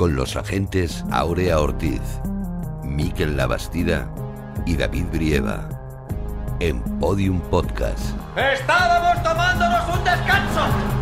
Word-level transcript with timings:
Con 0.00 0.16
los 0.16 0.34
agentes 0.34 1.04
Aurea 1.10 1.60
Ortiz, 1.60 2.00
Miquel 2.82 3.36
Labastida 3.36 4.10
y 4.64 4.74
David 4.74 5.04
Brieva. 5.12 5.68
En 6.58 6.80
Podium 6.98 7.38
Podcast. 7.38 8.16
Estábamos 8.34 9.22
tomándonos 9.22 9.98
un 9.98 10.02
descanso. 10.02 10.99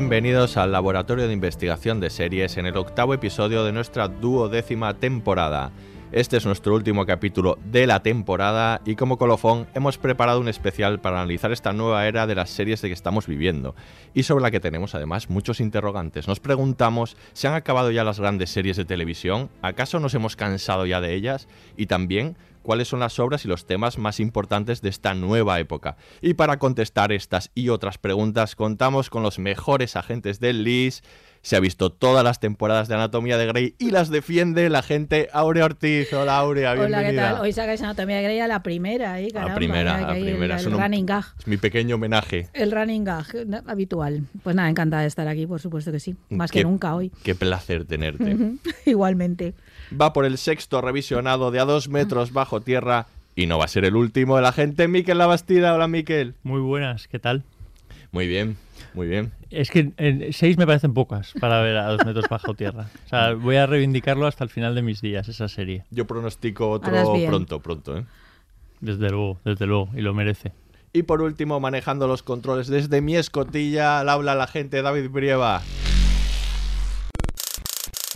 Bienvenidos 0.00 0.56
al 0.56 0.72
Laboratorio 0.72 1.26
de 1.26 1.34
Investigación 1.34 2.00
de 2.00 2.08
Series 2.08 2.56
en 2.56 2.64
el 2.64 2.78
octavo 2.78 3.12
episodio 3.12 3.64
de 3.64 3.72
nuestra 3.72 4.08
duodécima 4.08 4.94
temporada. 4.94 5.72
Este 6.10 6.38
es 6.38 6.46
nuestro 6.46 6.74
último 6.74 7.04
capítulo 7.04 7.58
de 7.66 7.86
la 7.86 8.02
temporada 8.02 8.80
y 8.86 8.96
como 8.96 9.18
colofón 9.18 9.66
hemos 9.74 9.98
preparado 9.98 10.40
un 10.40 10.48
especial 10.48 11.00
para 11.00 11.20
analizar 11.20 11.52
esta 11.52 11.74
nueva 11.74 12.08
era 12.08 12.26
de 12.26 12.34
las 12.34 12.48
series 12.48 12.80
de 12.80 12.88
que 12.88 12.94
estamos 12.94 13.26
viviendo 13.26 13.74
y 14.14 14.22
sobre 14.22 14.40
la 14.40 14.50
que 14.50 14.58
tenemos 14.58 14.94
además 14.94 15.28
muchos 15.28 15.60
interrogantes. 15.60 16.26
Nos 16.26 16.40
preguntamos, 16.40 17.18
¿se 17.34 17.48
han 17.48 17.54
acabado 17.54 17.90
ya 17.90 18.02
las 18.02 18.18
grandes 18.18 18.48
series 18.48 18.78
de 18.78 18.86
televisión? 18.86 19.50
¿Acaso 19.60 20.00
nos 20.00 20.14
hemos 20.14 20.34
cansado 20.34 20.86
ya 20.86 21.02
de 21.02 21.14
ellas? 21.14 21.46
Y 21.76 21.86
también, 21.86 22.38
cuáles 22.62 22.88
son 22.88 23.00
las 23.00 23.18
obras 23.18 23.44
y 23.44 23.48
los 23.48 23.66
temas 23.66 23.98
más 23.98 24.20
importantes 24.20 24.80
de 24.82 24.88
esta 24.88 25.14
nueva 25.14 25.58
época. 25.60 25.96
Y 26.20 26.34
para 26.34 26.58
contestar 26.58 27.12
estas 27.12 27.50
y 27.54 27.68
otras 27.68 27.98
preguntas 27.98 28.56
contamos 28.56 29.10
con 29.10 29.22
los 29.22 29.38
mejores 29.38 29.96
agentes 29.96 30.40
del 30.40 30.64
LIS. 30.64 31.02
Se 31.42 31.56
ha 31.56 31.60
visto 31.60 31.88
todas 31.90 32.22
las 32.22 32.38
temporadas 32.38 32.86
de 32.88 32.96
Anatomía 32.96 33.38
de 33.38 33.46
Grey 33.46 33.74
y 33.78 33.92
las 33.92 34.10
defiende 34.10 34.68
la 34.68 34.82
gente 34.82 35.30
Aurea 35.32 35.64
Ortiz. 35.64 36.12
Hola 36.12 36.36
Aurea, 36.36 36.72
Hola, 36.72 36.82
¿qué 36.82 36.88
bienvenida. 36.88 37.32
tal? 37.32 37.40
Hoy 37.40 37.52
sacáis 37.54 37.80
Anatomía 37.80 38.16
de 38.18 38.24
Grey 38.24 38.40
a 38.40 38.46
la 38.46 38.62
primera, 38.62 39.18
¿eh? 39.18 39.28
Caramba, 39.30 39.48
la 39.52 39.56
primera, 39.56 40.00
la 40.02 40.10
primera. 40.10 40.56
El, 40.60 40.66
el 40.66 40.74
un- 40.74 40.82
running 40.82 41.06
gag. 41.06 41.24
Es 41.38 41.46
mi 41.46 41.56
pequeño 41.56 41.94
homenaje. 41.94 42.50
El 42.52 42.70
running 42.72 43.04
gag 43.04 43.24
habitual. 43.66 44.24
Pues 44.42 44.54
nada, 44.54 44.68
encantada 44.68 45.00
de 45.00 45.08
estar 45.08 45.26
aquí, 45.28 45.46
por 45.46 45.60
supuesto 45.62 45.90
que 45.90 45.98
sí. 46.00 46.14
Más 46.28 46.52
que 46.52 46.62
nunca 46.62 46.94
hoy. 46.94 47.10
Qué 47.22 47.34
placer 47.34 47.86
tenerte. 47.86 48.36
Igualmente. 48.84 49.54
Va 49.98 50.12
por 50.12 50.24
el 50.24 50.38
sexto 50.38 50.80
revisionado 50.80 51.50
de 51.50 51.60
a 51.60 51.64
dos 51.64 51.88
metros 51.88 52.32
bajo 52.32 52.60
tierra 52.60 53.06
y 53.36 53.46
no 53.46 53.58
va 53.58 53.64
a 53.64 53.68
ser 53.68 53.84
el 53.84 53.96
último. 53.96 54.38
El 54.38 54.44
agente 54.44 54.88
Miquel 54.88 55.18
Labastida. 55.18 55.74
Hola 55.74 55.88
Miquel. 55.88 56.34
Muy 56.42 56.60
buenas, 56.60 57.08
¿qué 57.08 57.18
tal? 57.18 57.42
Muy 58.12 58.26
bien, 58.26 58.56
muy 58.92 59.06
bien. 59.06 59.32
Es 59.50 59.70
que 59.70 59.92
en 59.96 60.32
seis 60.32 60.58
me 60.58 60.66
parecen 60.66 60.94
pocas 60.94 61.32
para 61.40 61.62
ver 61.62 61.76
a 61.76 61.86
dos 61.86 62.04
metros 62.04 62.26
bajo 62.28 62.54
tierra. 62.54 62.88
O 63.06 63.08
sea, 63.08 63.34
voy 63.34 63.56
a 63.56 63.66
reivindicarlo 63.66 64.26
hasta 64.26 64.44
el 64.44 64.50
final 64.50 64.74
de 64.74 64.82
mis 64.82 65.00
días, 65.00 65.28
esa 65.28 65.48
serie. 65.48 65.84
Yo 65.90 66.06
pronostico 66.06 66.70
otro 66.70 66.90
pronto, 67.26 67.60
pronto. 67.60 67.98
¿eh? 67.98 68.04
Desde 68.80 69.10
luego, 69.10 69.40
desde 69.44 69.66
luego, 69.66 69.88
y 69.94 70.00
lo 70.00 70.12
merece. 70.12 70.52
Y 70.92 71.04
por 71.04 71.22
último, 71.22 71.60
manejando 71.60 72.08
los 72.08 72.24
controles 72.24 72.66
desde 72.66 73.00
mi 73.00 73.16
escotilla, 73.16 74.00
al 74.00 74.08
habla 74.08 74.34
la 74.34 74.48
gente 74.48 74.82
David 74.82 75.08
Brieva. 75.08 75.62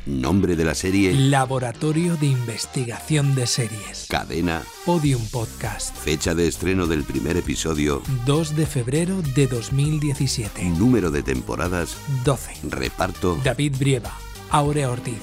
Nombre 0.06 0.54
de 0.54 0.64
la 0.66 0.74
serie, 0.74 1.14
Laboratorio 1.14 2.16
de 2.16 2.26
Investigación 2.26 3.34
de 3.34 3.46
Series. 3.46 4.06
cadena, 4.10 4.62
Podium 4.84 5.22
Podcast. 5.28 5.96
fecha 5.96 6.34
de 6.34 6.46
estreno 6.46 6.86
del 6.86 7.04
primer 7.04 7.38
episodio, 7.38 8.02
2 8.26 8.54
de 8.54 8.66
febrero 8.66 9.22
de 9.34 9.46
2017. 9.46 10.62
número 10.64 11.10
de 11.10 11.22
temporadas, 11.22 11.96
12. 12.22 12.52
reparto, 12.68 13.40
David 13.42 13.76
Brieva, 13.78 14.12
Aurea 14.50 14.90
Ortiz, 14.90 15.20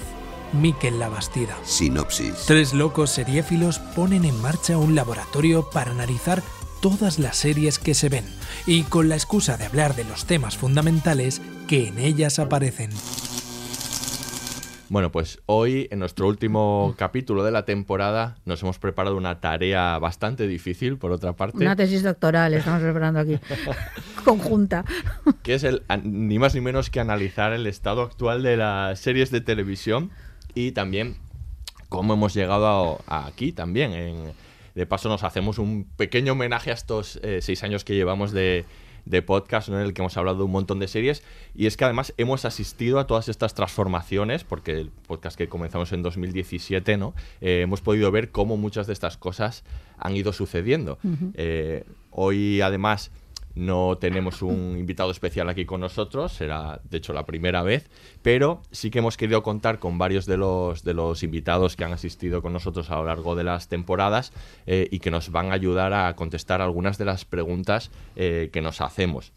Miquel 0.52 0.98
Labastida. 0.98 1.56
sinopsis. 1.64 2.34
Tres 2.48 2.74
locos 2.74 3.12
seriéfilos 3.12 3.78
ponen 3.78 4.26
en 4.26 4.42
marcha 4.42 4.80
un 4.80 4.96
laboratorio 4.96 5.70
para 5.70 5.92
analizar 5.92 6.42
todas 6.82 7.20
las 7.20 7.38
series 7.38 7.78
que 7.78 7.94
se 7.94 8.10
ven 8.10 8.26
y 8.66 8.82
con 8.82 9.10
la 9.10 9.16
excusa 9.16 9.58
de 9.58 9.66
hablar 9.66 9.96
de 9.96 10.06
los 10.06 10.26
temas 10.26 10.58
fundamentales 10.58 11.40
que 11.68 11.88
en 11.90 12.00
ellas 12.00 12.40
aparecen. 12.40 12.90
Bueno, 14.92 15.10
pues 15.10 15.40
hoy, 15.46 15.88
en 15.90 16.00
nuestro 16.00 16.28
último 16.28 16.96
capítulo 16.98 17.46
de 17.46 17.52
la 17.52 17.64
temporada, 17.64 18.36
nos 18.44 18.62
hemos 18.62 18.78
preparado 18.78 19.16
una 19.16 19.40
tarea 19.40 19.98
bastante 20.00 20.48
difícil, 20.48 20.98
por 20.98 21.14
otra 21.14 21.32
parte. 21.32 21.60
Una 21.60 21.78
tesis 21.78 22.04
doctoral 22.04 22.54
estamos 22.54 22.82
preparando 22.82 23.22
aquí. 23.22 23.40
Conjunta. 24.26 24.84
que 25.44 25.54
es 25.54 25.64
el, 25.64 25.84
ni 26.04 26.40
más 26.40 26.56
ni 26.56 26.60
menos 26.60 26.90
que 26.90 27.00
analizar 27.00 27.54
el 27.54 27.68
estado 27.68 28.02
actual 28.02 28.44
de 28.44 28.58
las 28.58 29.00
series 29.00 29.32
de 29.32 29.40
televisión 29.40 30.12
y 30.56 30.74
también 30.74 31.16
cómo 31.88 32.14
hemos 32.16 32.34
llegado 32.34 33.00
a- 33.08 33.16
a 33.24 33.28
aquí 33.28 33.54
también. 33.54 33.94
En- 33.94 34.34
de 34.76 34.86
paso 34.86 35.08
nos 35.08 35.24
hacemos 35.24 35.58
un 35.58 35.86
pequeño 35.96 36.34
homenaje 36.34 36.72
a 36.72 36.74
estos 36.74 37.18
eh, 37.24 37.40
seis 37.42 37.64
años 37.64 37.86
que 37.86 37.96
llevamos 37.96 38.34
de, 38.34 38.66
de 39.06 39.22
podcast 39.22 39.70
¿no? 39.70 39.80
en 39.80 39.86
el 39.86 39.94
que 39.94 40.02
hemos 40.02 40.18
hablado 40.18 40.40
de 40.40 40.44
un 40.44 40.52
montón 40.52 40.80
de 40.80 40.88
series. 40.88 41.24
Y 41.56 41.66
es 41.66 41.78
que 41.78 41.86
además 41.86 42.14
hemos 42.18 42.46
asistido 42.46 43.00
a 43.00 43.08
todas 43.08 43.30
estas 43.30 43.54
transformaciones 43.54 44.44
porque 44.44 44.80
el 44.80 44.90
podcast 44.90 45.38
que 45.38 45.48
comenzamos 45.48 45.92
en 45.94 46.04
2017 46.04 46.98
no 46.98 47.14
Eh, 47.42 47.62
hemos 47.62 47.82
podido 47.82 48.12
ver 48.12 48.32
cómo 48.32 48.58
muchas 48.58 48.88
de 48.88 48.94
estas 48.94 49.18
cosas 49.18 49.64
han 49.98 50.16
ido 50.16 50.34
sucediendo. 50.34 50.98
Eh, 51.36 51.86
hoy 52.12 52.62
además 52.62 53.12
no 53.56 53.98
tenemos 54.00 54.42
un 54.42 54.78
invitado 54.78 55.12
especial 55.12 55.50
aquí 55.50 55.66
con 55.66 55.82
nosotros, 55.82 56.34
será 56.34 56.82
de 56.90 56.98
hecho 56.98 57.14
la 57.14 57.26
primera 57.26 57.64
vez, 57.64 57.90
pero 58.22 58.62
sí 58.72 58.90
que 58.90 59.00
hemos 59.00 59.18
querido 59.18 59.44
contar 59.44 59.80
con 59.80 59.98
varios 59.98 60.26
de 60.26 60.38
los, 60.38 60.84
de 60.84 60.94
los 60.94 61.24
invitados 61.24 61.76
que 61.76 61.84
han 61.84 61.94
asistido 61.94 62.42
con 62.42 62.54
nosotros 62.54 62.90
a 62.90 62.96
lo 62.96 63.06
largo 63.06 63.36
de 63.36 63.44
las 63.44 63.68
temporadas 63.68 64.32
eh, 64.66 64.88
y 64.92 65.00
que 65.00 65.12
nos 65.12 65.32
van 65.32 65.52
a 65.52 65.54
ayudar 65.54 65.94
a 65.94 66.16
contestar 66.16 66.62
algunas 66.62 66.98
de 66.98 67.06
las 67.06 67.26
preguntas 67.26 67.92
eh, 68.16 68.50
que 68.54 68.62
nos 68.62 68.82
hacemos. 68.82 69.34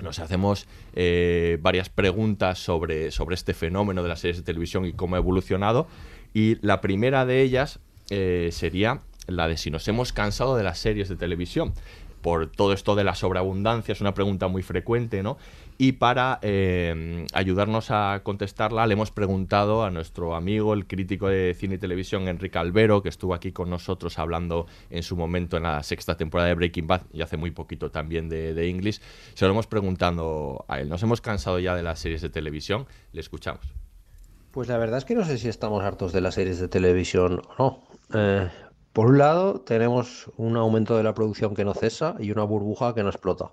Nos 0.00 0.18
hacemos 0.18 0.66
eh, 0.94 1.58
varias 1.60 1.90
preguntas 1.90 2.58
sobre, 2.58 3.10
sobre 3.10 3.34
este 3.34 3.52
fenómeno 3.52 4.02
de 4.02 4.08
las 4.08 4.20
series 4.20 4.38
de 4.38 4.44
televisión 4.44 4.86
y 4.86 4.94
cómo 4.94 5.16
ha 5.16 5.18
evolucionado. 5.18 5.86
Y 6.32 6.56
la 6.66 6.80
primera 6.80 7.26
de 7.26 7.42
ellas 7.42 7.80
sería 8.08 9.02
la 9.30 9.48
de 9.48 9.56
si 9.56 9.70
nos 9.70 9.86
hemos 9.88 10.12
cansado 10.12 10.56
de 10.56 10.62
las 10.62 10.78
series 10.78 11.08
de 11.08 11.16
televisión. 11.16 11.72
Por 12.20 12.48
todo 12.48 12.72
esto 12.72 12.94
de 12.94 13.04
la 13.04 13.14
sobreabundancia, 13.14 13.92
es 13.92 14.00
una 14.00 14.14
pregunta 14.14 14.48
muy 14.48 14.62
frecuente, 14.62 15.22
¿no? 15.22 15.38
Y 15.78 15.92
para 15.92 16.38
eh, 16.42 17.24
ayudarnos 17.32 17.90
a 17.90 18.20
contestarla, 18.22 18.86
le 18.86 18.92
hemos 18.92 19.10
preguntado 19.10 19.82
a 19.82 19.90
nuestro 19.90 20.34
amigo, 20.34 20.74
el 20.74 20.86
crítico 20.86 21.28
de 21.28 21.54
cine 21.58 21.76
y 21.76 21.78
televisión, 21.78 22.28
Enrique 22.28 22.58
Albero, 22.58 23.02
que 23.02 23.08
estuvo 23.08 23.32
aquí 23.32 23.52
con 23.52 23.70
nosotros 23.70 24.18
hablando 24.18 24.66
en 24.90 25.02
su 25.02 25.16
momento 25.16 25.56
en 25.56 25.62
la 25.62 25.82
sexta 25.82 26.18
temporada 26.18 26.48
de 26.48 26.54
Breaking 26.54 26.86
Bad 26.86 27.02
y 27.12 27.22
hace 27.22 27.38
muy 27.38 27.50
poquito 27.50 27.90
también 27.90 28.28
de, 28.28 28.52
de 28.52 28.68
English. 28.68 29.00
Se 29.32 29.46
lo 29.46 29.52
hemos 29.52 29.66
preguntando 29.66 30.64
a 30.68 30.80
él. 30.80 30.88
¿Nos 30.90 31.02
hemos 31.02 31.22
cansado 31.22 31.58
ya 31.58 31.74
de 31.74 31.82
las 31.82 31.98
series 31.98 32.20
de 32.20 32.28
televisión? 32.28 32.86
Le 33.12 33.20
escuchamos. 33.20 33.64
Pues 34.50 34.68
la 34.68 34.78
verdad 34.78 34.98
es 34.98 35.04
que 35.04 35.14
no 35.14 35.24
sé 35.24 35.38
si 35.38 35.48
estamos 35.48 35.82
hartos 35.84 36.12
de 36.12 36.20
las 36.20 36.34
series 36.34 36.58
de 36.58 36.68
televisión 36.68 37.42
o 37.56 37.78
no. 38.10 38.18
Eh, 38.18 38.50
por 38.92 39.06
un 39.06 39.18
lado, 39.18 39.60
tenemos 39.60 40.30
un 40.36 40.56
aumento 40.56 40.96
de 40.96 41.04
la 41.04 41.14
producción 41.14 41.54
que 41.54 41.64
no 41.64 41.74
cesa 41.74 42.16
y 42.18 42.32
una 42.32 42.42
burbuja 42.44 42.94
que 42.94 43.02
no 43.02 43.08
explota. 43.08 43.52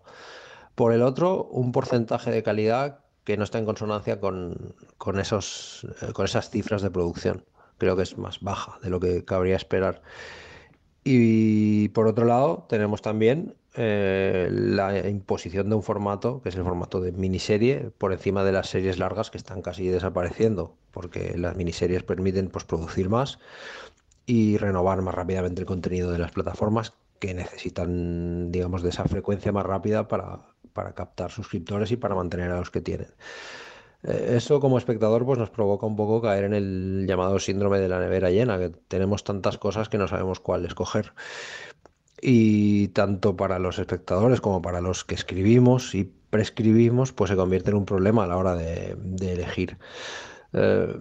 Por 0.75 0.93
el 0.93 1.01
otro, 1.03 1.45
un 1.45 1.71
porcentaje 1.71 2.31
de 2.31 2.43
calidad 2.43 2.99
que 3.23 3.37
no 3.37 3.43
está 3.43 3.59
en 3.59 3.65
consonancia 3.65 4.19
con, 4.19 4.75
con 4.97 5.19
esos, 5.19 5.85
eh, 6.01 6.13
con 6.13 6.25
esas 6.25 6.49
cifras 6.49 6.81
de 6.81 6.91
producción. 6.91 7.45
creo 7.77 7.95
que 7.95 8.03
es 8.03 8.17
más 8.17 8.39
baja 8.41 8.79
de 8.81 8.89
lo 8.89 8.99
que 8.99 9.25
cabría 9.25 9.55
esperar. 9.55 10.01
Y 11.03 11.89
por 11.89 12.07
otro 12.07 12.25
lado, 12.25 12.65
tenemos 12.69 13.01
también 13.01 13.55
eh, 13.75 14.49
la 14.51 15.07
imposición 15.07 15.69
de 15.69 15.75
un 15.75 15.83
formato, 15.83 16.41
que 16.41 16.49
es 16.49 16.55
el 16.55 16.63
formato 16.63 16.99
de 16.99 17.11
miniserie, 17.11 17.91
por 17.97 18.11
encima 18.11 18.43
de 18.43 18.51
las 18.51 18.69
series 18.69 18.97
largas 18.97 19.29
que 19.29 19.37
están 19.37 19.61
casi 19.61 19.87
desapareciendo, 19.87 20.75
porque 20.91 21.37
las 21.37 21.55
miniseries 21.55 22.03
permiten 22.03 22.49
pues, 22.49 22.65
producir 22.65 23.09
más 23.09 23.39
y 24.27 24.57
renovar 24.57 25.01
más 25.01 25.15
rápidamente 25.15 25.61
el 25.61 25.65
contenido 25.65 26.11
de 26.11 26.19
las 26.19 26.31
plataformas 26.31 26.93
que 27.17 27.33
necesitan, 27.33 28.51
digamos, 28.51 28.83
de 28.83 28.89
esa 28.89 29.05
frecuencia 29.05 29.51
más 29.51 29.65
rápida 29.65 30.07
para, 30.07 30.41
para 30.73 30.93
captar 30.93 31.31
suscriptores 31.31 31.91
y 31.91 31.97
para 31.97 32.13
mantener 32.13 32.51
a 32.51 32.59
los 32.59 32.69
que 32.69 32.81
tienen. 32.81 33.07
Eh, 34.03 34.35
eso 34.35 34.59
como 34.59 34.77
espectador 34.77 35.25
pues 35.25 35.39
nos 35.39 35.49
provoca 35.49 35.85
un 35.87 35.95
poco 35.95 36.21
caer 36.21 36.43
en 36.43 36.53
el 36.53 37.05
llamado 37.07 37.39
síndrome 37.39 37.79
de 37.79 37.87
la 37.87 37.99
nevera 37.99 38.29
llena, 38.29 38.59
que 38.59 38.69
tenemos 38.69 39.23
tantas 39.23 39.57
cosas 39.57 39.89
que 39.89 39.97
no 39.97 40.07
sabemos 40.07 40.39
cuál 40.39 40.65
escoger. 40.65 41.13
Y 42.21 42.89
tanto 42.89 43.35
para 43.35 43.59
los 43.59 43.79
espectadores 43.79 44.41
como 44.41 44.61
para 44.61 44.81
los 44.81 45.05
que 45.05 45.15
escribimos 45.15 45.95
y 45.95 46.11
prescribimos, 46.29 47.13
pues 47.13 47.29
se 47.29 47.37
convierte 47.37 47.69
en 47.69 47.77
un 47.77 47.85
problema 47.85 48.23
a 48.23 48.27
la 48.27 48.37
hora 48.37 48.55
de, 48.55 48.97
elegir. 49.21 49.77
Eh, 50.53 50.95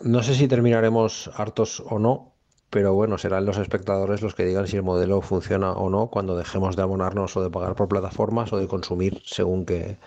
no 0.00 0.22
sé 0.22 0.34
si 0.34 0.48
terminaremos 0.48 1.30
hartos 1.34 1.80
o 1.80 1.98
no, 1.98 2.31
pero 2.72 2.94
bueno, 2.94 3.18
serán 3.18 3.44
los 3.44 3.58
espectadores 3.58 4.22
los 4.22 4.34
que 4.34 4.46
digan 4.46 4.66
si 4.66 4.76
el 4.76 4.82
modelo 4.82 5.20
funciona 5.20 5.72
o 5.72 5.90
no 5.90 6.06
cuando 6.06 6.38
dejemos 6.38 6.74
de 6.74 6.80
abonarnos 6.80 7.36
o 7.36 7.42
de 7.42 7.50
pagar 7.50 7.74
por 7.74 7.86
plataformas 7.86 8.50
o 8.54 8.56
de 8.56 8.66
consumir 8.66 9.20
según 9.26 9.66
qué, 9.66 9.98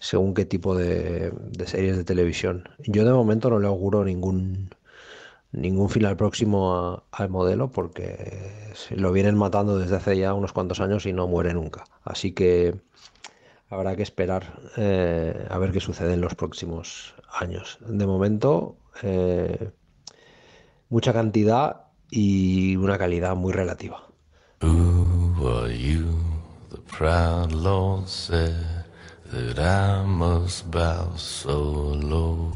según 0.00 0.34
qué 0.34 0.44
tipo 0.44 0.74
de, 0.74 1.32
series 1.66 1.96
de 1.96 2.02
televisión. 2.02 2.68
Yo 2.80 3.04
de 3.04 3.12
momento 3.12 3.48
no 3.48 3.60
le 3.60 3.68
auguro 3.68 4.04
ningún 4.04 4.70
ningún 5.52 5.88
final 5.88 6.16
próximo 6.16 7.04
al 7.12 7.28
modelo 7.28 7.70
porque 7.70 8.72
lo 8.90 9.12
vienen 9.12 9.36
matando 9.36 9.78
desde 9.78 9.94
hace 9.94 10.18
ya 10.18 10.34
unos 10.34 10.52
cuantos 10.52 10.80
años 10.80 11.06
y 11.06 11.12
no 11.12 11.28
muere 11.28 11.54
nunca. 11.54 11.84
Así 12.02 12.32
que 12.32 12.74
habrá 13.70 13.94
que 13.94 14.02
esperar 14.02 14.58
eh, 14.76 15.46
a 15.48 15.58
ver 15.58 15.70
qué 15.70 15.78
sucede 15.78 16.14
en 16.14 16.22
los 16.22 16.34
próximos 16.34 17.14
años. 17.32 17.78
De 17.86 18.04
momento, 18.04 18.78
eh, 19.04 19.70
mucha 20.88 21.12
cantidad 21.12 21.83
y 22.10 22.76
una 22.76 22.98
calidad 22.98 23.36
muy 23.36 23.52
relativa. 23.52 24.08
Who 24.60 25.46
are 25.46 25.72
you? 25.72 26.18
The 26.70 26.78
proud 26.78 27.52
Lord 27.52 28.08
said 28.08 28.84
that 29.32 29.58
I 29.58 30.04
must 30.04 30.70
bow 30.70 31.12
so 31.16 31.60
low. 31.60 32.52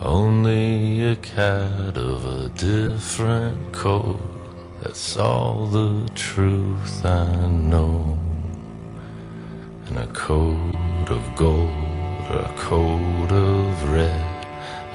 Only 0.00 1.12
a 1.12 1.16
cat 1.16 1.96
of 1.96 2.26
a 2.26 2.48
different 2.50 3.72
coat. 3.72 4.20
That's 4.82 5.16
all 5.16 5.66
the 5.66 6.08
truth 6.14 7.04
I 7.04 7.48
know. 7.48 8.18
And 9.86 9.98
a 9.98 10.06
coat 10.08 11.10
of 11.10 11.22
gold 11.36 11.96
a 12.30 12.52
coat 12.56 13.30
of 13.30 13.92
red. 13.92 14.35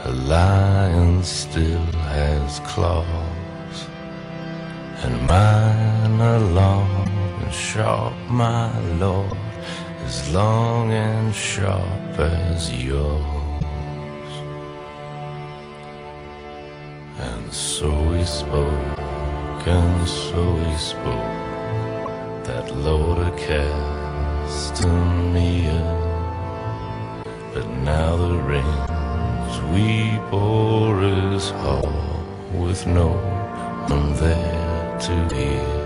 A 0.04 0.12
lion 0.12 1.24
still 1.24 1.86
has 2.10 2.60
claws. 2.62 3.88
And 5.04 5.28
mine 5.28 6.20
are 6.20 6.40
long 6.40 7.08
and 7.44 7.54
sharp, 7.54 8.16
my 8.28 8.76
lord. 8.98 9.38
As 10.04 10.34
long 10.34 10.92
and 10.92 11.36
sharp 11.36 12.18
as 12.18 12.74
yours. 12.84 13.22
And 17.20 17.54
so 17.54 17.92
he 18.14 18.26
spoke, 18.26 18.98
and 19.68 20.08
so 20.08 20.56
he 20.56 20.78
spoke, 20.78 21.38
that 22.48 22.76
Lord 22.76 23.38
Castamia. 23.38 24.72
But 27.54 27.68
now 27.84 28.16
the 28.18 28.38
rains 28.40 29.01
we 29.74 30.20
bore 30.30 31.04
is 31.04 31.50
hall 31.50 31.92
with 32.54 32.86
no 32.88 33.10
one 33.88 34.14
there 34.16 34.98
to 35.00 35.36
hear. 35.36 35.82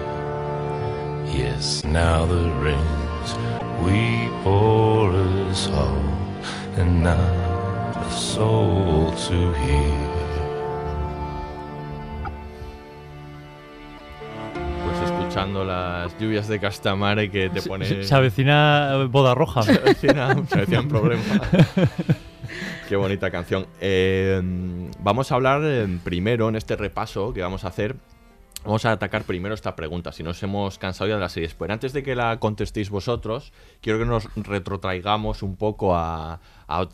Yes, 1.25 1.83
now 1.83 2.25
the 2.25 2.49
rains 2.65 3.29
we 3.83 4.29
bore 4.43 5.13
is 5.49 5.65
hall, 5.65 5.97
and 6.77 7.03
not 7.03 7.17
a 7.97 8.11
soul 8.11 9.11
to 9.27 9.53
hear. 9.53 10.15
las 15.65 16.15
lluvias 16.19 16.47
de 16.47 16.59
Castamare 16.59 17.29
que 17.29 17.49
te 17.49 17.61
pone. 17.61 17.85
Se, 17.85 18.15
avecina 18.15 18.95
boda 19.09 19.35
roja. 19.35 19.63
Se 19.63 19.73
avecina, 19.73 20.35
un 20.35 20.87
problema. 20.87 21.23
Qué 22.87 22.95
bonita 22.95 23.31
canción. 23.31 23.65
Eh, 23.81 24.39
vamos 24.99 25.31
a 25.31 25.35
hablar 25.35 25.61
eh, 25.63 25.87
primero 26.03 26.49
en 26.49 26.55
este 26.55 26.75
repaso 26.75 27.33
que 27.33 27.41
vamos 27.41 27.65
a 27.65 27.69
hacer. 27.69 27.95
Vamos 28.63 28.85
a 28.85 28.91
atacar 28.91 29.23
primero 29.23 29.55
esta 29.55 29.75
pregunta, 29.75 30.11
si 30.11 30.21
nos 30.21 30.41
hemos 30.43 30.77
cansado 30.77 31.07
ya 31.07 31.15
de 31.15 31.21
las 31.21 31.31
series. 31.31 31.55
Pero 31.55 31.73
antes 31.73 31.93
de 31.93 32.03
que 32.03 32.15
la 32.15 32.39
contestéis 32.39 32.91
vosotros, 32.91 33.53
quiero 33.81 33.97
que 33.97 34.05
nos 34.05 34.27
retrotraigamos 34.35 35.41
un 35.41 35.55
poco 35.55 35.95
a, 35.95 36.39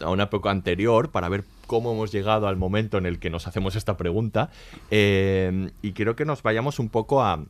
una 0.06 0.24
época 0.24 0.50
anterior 0.50 1.12
para 1.12 1.28
ver 1.28 1.44
cómo 1.68 1.92
hemos 1.92 2.12
llegado 2.12 2.48
al 2.48 2.56
momento 2.56 2.98
en 2.98 3.06
el 3.06 3.20
que 3.20 3.30
nos 3.30 3.48
hacemos 3.48 3.76
esta 3.76 3.98
pregunta. 3.98 4.50
Eh, 4.92 5.72
y 5.82 5.92
quiero 5.92 6.16
que 6.16 6.24
nos 6.24 6.42
vayamos 6.42 6.80
un 6.80 6.88
poco 6.88 7.22
a, 7.22 7.44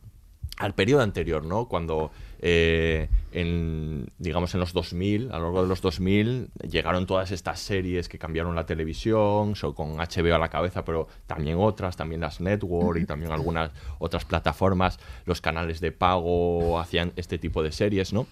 al 0.58 0.74
periodo 0.74 1.02
anterior, 1.02 1.44
¿no? 1.44 1.66
Cuando, 1.66 2.10
eh, 2.40 3.08
en, 3.32 4.06
digamos, 4.18 4.54
en 4.54 4.60
los 4.60 4.72
2000, 4.72 5.30
a 5.32 5.38
lo 5.38 5.44
largo 5.44 5.62
de 5.62 5.68
los 5.68 5.80
2000, 5.80 6.48
llegaron 6.70 7.06
todas 7.06 7.30
estas 7.30 7.60
series 7.60 8.08
que 8.08 8.18
cambiaron 8.18 8.54
la 8.54 8.66
televisión, 8.66 9.54
con 9.74 9.96
HBO 9.96 10.34
a 10.34 10.38
la 10.38 10.48
cabeza, 10.48 10.84
pero 10.84 11.08
también 11.26 11.56
otras, 11.58 11.96
también 11.96 12.20
las 12.20 12.40
network 12.40 13.00
y 13.00 13.06
también 13.06 13.32
algunas 13.32 13.70
otras 13.98 14.24
plataformas, 14.24 14.98
los 15.24 15.40
canales 15.40 15.80
de 15.80 15.92
pago 15.92 16.78
hacían 16.78 17.12
este 17.16 17.38
tipo 17.38 17.62
de 17.62 17.72
series, 17.72 18.12
¿no? 18.12 18.26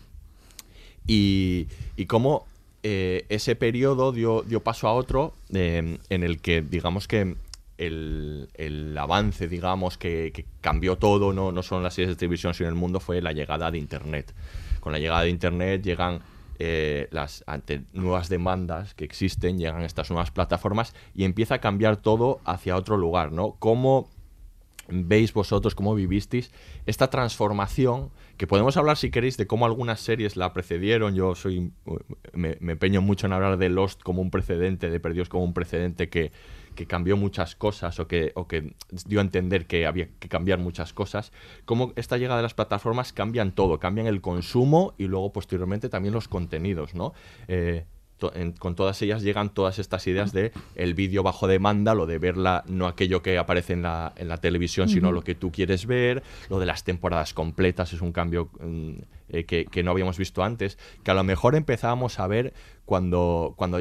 Y, 1.06 1.66
y 1.96 2.06
cómo 2.06 2.46
eh, 2.82 3.26
ese 3.28 3.56
periodo 3.56 4.10
dio, 4.10 4.42
dio 4.42 4.60
paso 4.60 4.88
a 4.88 4.94
otro 4.94 5.34
eh, 5.52 5.98
en 6.08 6.22
el 6.22 6.40
que, 6.40 6.62
digamos 6.62 7.08
que 7.08 7.34
el, 7.80 8.96
avance, 8.98 9.48
digamos, 9.48 9.96
que, 9.96 10.44
cambió 10.60 10.96
todo, 10.96 11.32
¿no? 11.32 11.50
no 11.50 11.62
solo 11.62 11.82
las 11.82 11.94
series 11.94 12.10
de 12.10 12.16
televisión, 12.16 12.52
sino 12.52 12.68
en 12.68 12.74
el 12.74 12.80
mundo, 12.80 13.00
fue 13.00 13.22
la 13.22 13.32
llegada 13.32 13.70
de 13.70 13.78
Internet. 13.78 14.34
Con 14.80 14.92
la 14.92 14.98
llegada 14.98 15.22
de 15.22 15.30
Internet 15.30 15.82
llegan 15.82 16.20
eh, 16.58 17.08
las 17.10 17.42
ante 17.46 17.82
nuevas 17.94 18.28
demandas 18.28 18.94
que 18.94 19.04
existen, 19.04 19.58
llegan 19.58 19.82
estas 19.82 20.10
nuevas 20.10 20.30
plataformas 20.30 20.94
y 21.14 21.24
empieza 21.24 21.56
a 21.56 21.60
cambiar 21.60 21.96
todo 21.96 22.40
hacia 22.44 22.76
otro 22.76 22.98
lugar, 22.98 23.32
¿no? 23.32 23.56
¿Cómo 23.58 24.10
veis 24.88 25.32
vosotros, 25.32 25.74
cómo 25.74 25.94
vivisteis 25.94 26.50
esta 26.84 27.08
transformación? 27.08 28.10
Que 28.36 28.46
podemos 28.46 28.76
hablar, 28.76 28.96
si 28.96 29.10
queréis, 29.10 29.36
de 29.36 29.46
cómo 29.46 29.64
algunas 29.64 30.00
series 30.00 30.36
la 30.36 30.52
precedieron. 30.52 31.14
Yo 31.14 31.34
soy 31.34 31.72
me, 32.32 32.56
me 32.60 32.72
empeño 32.72 33.00
mucho 33.00 33.26
en 33.26 33.32
hablar 33.32 33.56
de 33.56 33.68
Lost 33.70 34.02
como 34.02 34.20
un 34.20 34.30
precedente, 34.30 34.90
de 34.90 35.00
Perdidos 35.00 35.28
como 35.28 35.44
un 35.44 35.54
precedente 35.54 36.10
que 36.10 36.32
que 36.74 36.86
cambió 36.86 37.16
muchas 37.16 37.54
cosas 37.56 37.98
o 38.00 38.06
que, 38.06 38.32
o 38.34 38.46
que 38.46 38.74
dio 39.06 39.20
a 39.20 39.22
entender 39.22 39.66
que 39.66 39.86
había 39.86 40.08
que 40.18 40.28
cambiar 40.28 40.58
muchas 40.58 40.92
cosas, 40.92 41.32
cómo 41.64 41.92
esta 41.96 42.16
llegada 42.16 42.38
de 42.38 42.44
las 42.44 42.54
plataformas 42.54 43.12
cambian 43.12 43.52
todo, 43.52 43.78
cambian 43.78 44.06
el 44.06 44.20
consumo 44.20 44.94
y 44.98 45.06
luego 45.06 45.32
posteriormente 45.32 45.88
también 45.88 46.14
los 46.14 46.28
contenidos, 46.28 46.94
¿no? 46.94 47.12
Eh, 47.48 47.84
con 48.58 48.74
todas 48.74 49.00
ellas 49.02 49.22
llegan 49.22 49.48
todas 49.48 49.78
estas 49.78 50.06
ideas 50.06 50.32
de 50.32 50.52
el 50.74 50.94
vídeo 50.94 51.22
bajo 51.22 51.46
demanda, 51.46 51.94
lo 51.94 52.06
de 52.06 52.18
verla, 52.18 52.64
no 52.68 52.86
aquello 52.86 53.22
que 53.22 53.38
aparece 53.38 53.72
en 53.72 53.82
la, 53.82 54.12
en 54.16 54.28
la 54.28 54.36
televisión, 54.36 54.88
sino 54.88 55.10
lo 55.12 55.22
que 55.22 55.34
tú 55.34 55.50
quieres 55.50 55.86
ver, 55.86 56.22
lo 56.48 56.58
de 56.58 56.66
las 56.66 56.84
temporadas 56.84 57.32
completas, 57.32 57.92
es 57.92 58.02
un 58.02 58.12
cambio 58.12 58.50
mm, 58.60 58.90
eh, 59.30 59.44
que, 59.44 59.64
que, 59.64 59.82
no 59.82 59.90
habíamos 59.90 60.18
visto 60.18 60.42
antes, 60.42 60.78
que 61.02 61.10
a 61.10 61.14
lo 61.14 61.24
mejor 61.24 61.54
empezábamos 61.54 62.18
a 62.18 62.26
ver 62.26 62.52
cuando, 62.84 63.54
cuando 63.56 63.80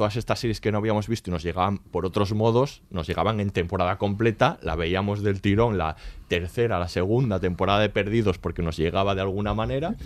todas 0.00 0.16
estas 0.16 0.38
series 0.38 0.62
que 0.62 0.72
no 0.72 0.78
habíamos 0.78 1.08
visto 1.08 1.28
y 1.28 1.32
nos 1.34 1.42
llegaban 1.42 1.76
por 1.76 2.06
otros 2.06 2.32
modos, 2.32 2.80
nos 2.88 3.06
llegaban 3.06 3.38
en 3.38 3.50
temporada 3.50 3.98
completa, 3.98 4.58
la 4.62 4.74
veíamos 4.74 5.22
del 5.22 5.42
tirón 5.42 5.76
la 5.76 5.94
tercera, 6.26 6.78
la 6.78 6.88
segunda 6.88 7.38
temporada 7.38 7.80
de 7.80 7.90
Perdidos 7.90 8.38
porque 8.38 8.62
nos 8.62 8.78
llegaba 8.78 9.14
de 9.14 9.20
alguna 9.20 9.52
manera. 9.52 9.96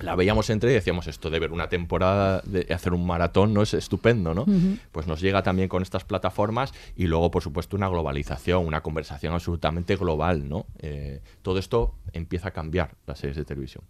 La 0.00 0.16
veíamos 0.16 0.50
entre 0.50 0.72
y 0.72 0.74
decíamos 0.74 1.06
esto 1.06 1.30
de 1.30 1.38
ver 1.38 1.52
una 1.52 1.68
temporada, 1.68 2.42
de 2.46 2.66
hacer 2.74 2.92
un 2.92 3.06
maratón, 3.06 3.54
no 3.54 3.62
es 3.62 3.74
estupendo, 3.74 4.34
¿no? 4.34 4.44
Pues 4.90 5.06
nos 5.06 5.20
llega 5.20 5.44
también 5.44 5.68
con 5.68 5.82
estas 5.82 6.02
plataformas 6.02 6.74
y 6.96 7.06
luego, 7.06 7.30
por 7.30 7.44
supuesto, 7.44 7.76
una 7.76 7.86
globalización, 7.86 8.66
una 8.66 8.80
conversación 8.80 9.34
absolutamente 9.34 9.94
global, 9.94 10.48
¿no? 10.48 10.66
Eh, 10.80 11.20
todo 11.42 11.60
esto 11.60 11.94
empieza 12.12 12.48
a 12.48 12.50
cambiar 12.50 12.96
las 13.06 13.20
series 13.20 13.36
de 13.36 13.44
televisión. 13.44 13.84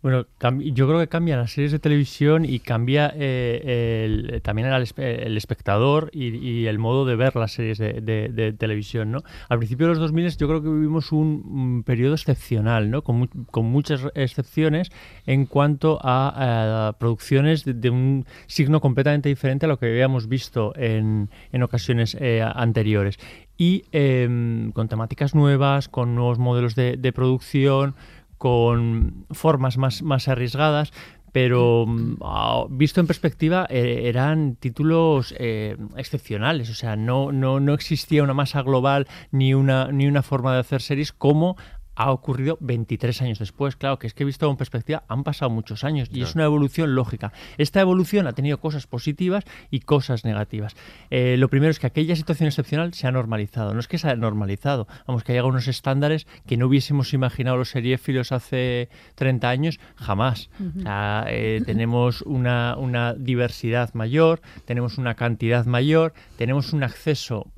Bueno, 0.00 0.26
yo 0.60 0.86
creo 0.86 1.00
que 1.00 1.08
cambian 1.08 1.40
las 1.40 1.50
series 1.50 1.72
de 1.72 1.80
televisión 1.80 2.44
y 2.44 2.60
cambia 2.60 3.12
eh, 3.16 4.04
el- 4.04 4.40
también 4.42 4.68
el, 4.68 4.86
el 4.96 5.36
espectador 5.36 6.10
y, 6.12 6.66
el 6.66 6.78
modo 6.78 7.04
de 7.04 7.16
ver 7.16 7.34
las 7.34 7.50
series 7.52 7.78
de, 7.78 8.54
televisión, 8.56 9.10
¿no? 9.10 9.22
Al 9.48 9.58
principio 9.58 9.86
de 9.86 9.94
los 9.94 9.98
2000 9.98 10.36
yo 10.36 10.46
creo 10.46 10.62
que 10.62 10.68
vivimos 10.68 11.10
un, 11.10 11.82
periodo 11.84 12.14
excepcional, 12.14 12.90
¿no? 12.90 13.02
Con, 13.02 13.16
mu- 13.18 13.28
con 13.50 13.66
muchas 13.66 14.02
excepciones 14.14 14.90
en 15.26 15.46
cuanto 15.46 15.98
a, 16.00 16.88
a 16.88 16.92
producciones 16.92 17.64
de, 17.64 17.90
un 17.90 18.24
signo 18.46 18.80
completamente 18.80 19.28
diferente 19.28 19.66
a 19.66 19.68
lo 19.68 19.80
que 19.80 19.86
habíamos 19.86 20.28
visto 20.28 20.74
en, 20.76 21.28
en 21.50 21.62
ocasiones 21.64 22.16
eh, 22.20 22.42
anteriores. 22.42 23.18
Y 23.60 23.82
em, 23.90 24.70
con 24.70 24.86
temáticas 24.86 25.34
nuevas, 25.34 25.88
con 25.88 26.14
nuevos 26.14 26.38
modelos 26.38 26.76
de, 26.76 26.96
de 26.96 27.12
producción, 27.12 27.96
con 28.38 29.26
formas 29.30 29.76
más, 29.76 30.02
más 30.02 30.28
arriesgadas, 30.28 30.92
pero 31.32 31.84
mm, 31.86 32.16
ah, 32.22 32.66
visto 32.70 33.00
en 33.00 33.06
perspectiva 33.06 33.66
eh, 33.68 34.02
eran 34.04 34.56
títulos 34.56 35.34
eh, 35.38 35.76
excepcionales, 35.96 36.70
o 36.70 36.74
sea, 36.74 36.96
no, 36.96 37.32
no, 37.32 37.60
no 37.60 37.74
existía 37.74 38.22
una 38.22 38.34
masa 38.34 38.62
global 38.62 39.06
ni 39.30 39.54
una, 39.54 39.92
ni 39.92 40.06
una 40.06 40.22
forma 40.22 40.54
de 40.54 40.60
hacer 40.60 40.82
series 40.82 41.12
como 41.12 41.56
ha 41.98 42.12
ocurrido 42.12 42.56
23 42.60 43.22
años 43.22 43.38
después. 43.40 43.74
Claro, 43.74 43.98
que 43.98 44.06
es 44.06 44.14
que 44.14 44.24
visto 44.24 44.48
en 44.48 44.56
perspectiva 44.56 45.02
han 45.08 45.24
pasado 45.24 45.50
muchos 45.50 45.82
años 45.82 46.08
y 46.12 46.22
es 46.22 46.36
una 46.36 46.44
evolución 46.44 46.94
lógica. 46.94 47.32
Esta 47.58 47.80
evolución 47.80 48.28
ha 48.28 48.32
tenido 48.32 48.58
cosas 48.60 48.86
positivas 48.86 49.44
y 49.72 49.80
cosas 49.80 50.24
negativas. 50.24 50.76
Eh, 51.10 51.36
lo 51.38 51.48
primero 51.48 51.72
es 51.72 51.80
que 51.80 51.88
aquella 51.88 52.14
situación 52.14 52.46
excepcional 52.46 52.94
se 52.94 53.08
ha 53.08 53.10
normalizado. 53.10 53.74
No 53.74 53.80
es 53.80 53.88
que 53.88 53.98
se 53.98 54.08
ha 54.08 54.14
normalizado, 54.14 54.86
vamos, 55.08 55.24
que 55.24 55.32
haya 55.32 55.44
unos 55.44 55.66
estándares 55.66 56.28
que 56.46 56.56
no 56.56 56.68
hubiésemos 56.68 57.12
imaginado 57.14 57.56
los 57.56 57.70
seriéfilos 57.70 58.30
hace 58.30 58.88
30 59.16 59.48
años, 59.48 59.80
jamás. 59.96 60.50
O 60.78 60.80
sea, 60.80 61.24
eh, 61.26 61.60
tenemos 61.66 62.22
una, 62.22 62.76
una 62.78 63.14
diversidad 63.14 63.92
mayor, 63.94 64.40
tenemos 64.66 64.98
una 64.98 65.14
cantidad 65.14 65.66
mayor, 65.66 66.14
tenemos 66.36 66.72
un 66.72 66.84
acceso 66.84 67.50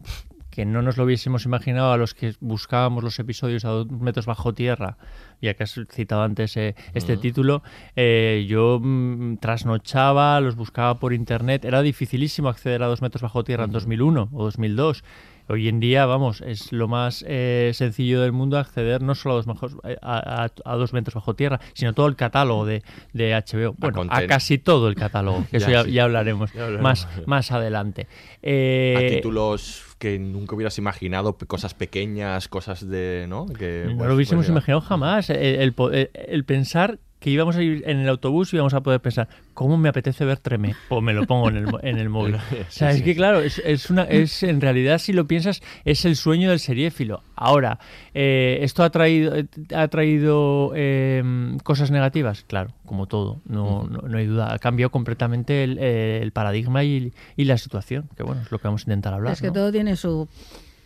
que 0.51 0.65
no 0.65 0.83
nos 0.83 0.97
lo 0.97 1.05
hubiésemos 1.05 1.45
imaginado 1.45 1.93
a 1.93 1.97
los 1.97 2.15
que 2.15 2.35
buscábamos 2.41 3.05
los 3.05 3.19
episodios 3.19 3.65
a 3.65 3.69
dos 3.69 3.91
metros 3.91 4.27
bajo 4.27 4.53
tierra, 4.53 4.99
ya 5.41 5.55
que 5.55 5.63
has 5.63 5.81
citado 5.91 6.23
antes 6.23 6.57
eh, 6.57 6.75
este 6.95 7.15
Ujú. 7.15 7.23
título, 7.23 7.63
eh, 7.97 8.47
yo 8.49 8.81
mm, 8.83 9.37
trasnochaba, 9.37 10.41
los 10.41 10.57
buscaba 10.57 10.99
por 10.99 11.13
internet, 11.13 11.65
era 11.65 11.83
dificilísimo 11.83 12.49
acceder 12.49 12.83
a 12.83 12.87
dos 12.87 13.03
metros 13.03 13.23
bajo 13.23 13.45
tierra 13.45 13.65
en 13.65 13.73
2001 13.73 14.29
o 14.33 14.45
2002. 14.45 15.05
Hoy 15.49 15.69
en 15.69 15.81
día, 15.81 16.07
vamos, 16.07 16.41
es 16.43 16.71
lo 16.73 16.87
más 16.87 17.25
eh, 17.27 17.73
sencillo 17.75 18.21
del 18.23 18.31
mundo 18.33 18.57
acceder 18.59 19.03
no 19.03 19.15
solo 19.17 19.35
a 19.35 19.37
dos, 19.39 19.47
majos- 19.49 19.77
eh, 19.85 19.97
a, 20.01 20.45
a- 20.45 20.51
a 20.65 20.77
dos 20.77 20.93
metros 20.93 21.15
bajo 21.15 21.35
tierra, 21.35 21.61
sino 21.75 21.93
todo 21.93 22.07
el 22.07 22.15
catálogo 22.17 22.67
de, 22.67 22.83
de 23.13 23.33
HBO. 23.35 23.75
Bueno, 23.79 24.07
a, 24.11 24.27
casi 24.27 24.59
todo 24.59 24.89
el 24.89 24.95
catálogo, 24.95 25.45
que 25.51 25.57
eso 25.59 25.67
Ya, 25.69 25.79
ya, 25.79 25.85
sí. 25.85 25.93
ya 25.93 26.05
hablaremos, 26.05 26.53
Ya 26.53 26.63
hablaremos. 26.67 26.83
Más, 26.83 27.09
más 27.27 27.51
adelante. 27.53 28.07
Eh, 28.43 28.95
a 28.97 29.01
títulos 29.17 29.85
que 29.99 30.19
nunca 30.19 30.55
hubieras 30.55 30.79
imaginado, 30.79 31.37
cosas 31.37 31.75
pequeñas, 31.75 32.49
cosas 32.49 32.89
de, 32.89 33.27
¿no? 33.29 33.47
Que, 33.47 33.87
No 33.89 33.97
pues, 33.99 34.09
lo 34.09 34.15
hubiésemos 34.15 34.47
pues, 34.47 34.51
imaginado 34.51 34.81
jamás. 34.81 35.29
El 35.31 36.45
pensar 36.47 36.99
que 37.21 37.31
íbamos 37.31 37.55
a 37.57 37.63
ir 37.63 37.83
en 37.87 37.99
el 38.01 38.09
autobús 38.09 38.53
y 38.53 38.57
íbamos 38.57 38.75
a 38.75 38.81
poder 38.83 39.01
pensar, 39.01 39.29
¿cómo 39.55 39.77
me 39.77 39.89
apetece 39.91 40.25
ver 40.25 40.39
Tremé? 40.39 40.75
O 40.89 41.01
me 41.01 41.13
lo 41.13 41.27
pongo 41.27 41.49
en 41.51 41.57
el, 41.59 41.67
mo- 41.67 41.79
en 41.83 41.99
el 41.99 42.09
móvil. 42.09 42.37
Sí, 42.49 42.57
o 42.61 42.65
sea, 42.71 42.91
es 42.91 42.97
sí. 42.99 43.05
que 43.05 43.15
claro, 43.15 43.41
es, 43.41 43.59
es 43.65 43.91
una, 43.91 44.05
es 44.05 44.43
en 44.43 44.61
realidad, 44.61 44.99
si 44.99 45.13
lo 45.13 45.27
piensas, 45.27 45.63
es 45.85 46.05
el 46.07 46.17
sueño 46.17 46.51
del 46.51 46.59
seriéfilo. 46.61 47.23
Ahora, 47.37 47.79
eh, 48.15 48.59
¿esto 48.63 48.83
ha 48.83 48.91
traído, 48.91 49.35
ha 49.75 49.89
traído 49.89 50.73
eh, 50.75 51.23
cosas 51.63 51.91
negativas? 51.91 52.45
Claro, 52.47 52.73
como 52.87 53.07
todo, 53.07 53.43
no, 53.45 53.85
no, 53.85 54.01
no 54.09 54.19
hay 54.19 54.27
duda. 54.27 54.53
Ha 54.55 54.59
cambiado 54.59 54.91
completamente 54.91 55.63
el, 55.63 55.79
el 55.79 56.33
paradigma 56.33 56.83
y, 56.85 57.13
y 57.37 57.45
la 57.45 57.59
situación, 57.59 58.09
que 58.17 58.23
bueno, 58.23 58.41
es 58.43 58.51
lo 58.51 58.59
que 58.59 58.67
vamos 58.69 58.83
a 58.83 58.85
intentar 58.91 59.13
hablar. 59.15 59.35
Es 59.35 59.41
que 59.43 59.49
¿no? 59.49 59.53
todo 59.53 59.71
tiene 59.71 59.95
su 59.97 60.27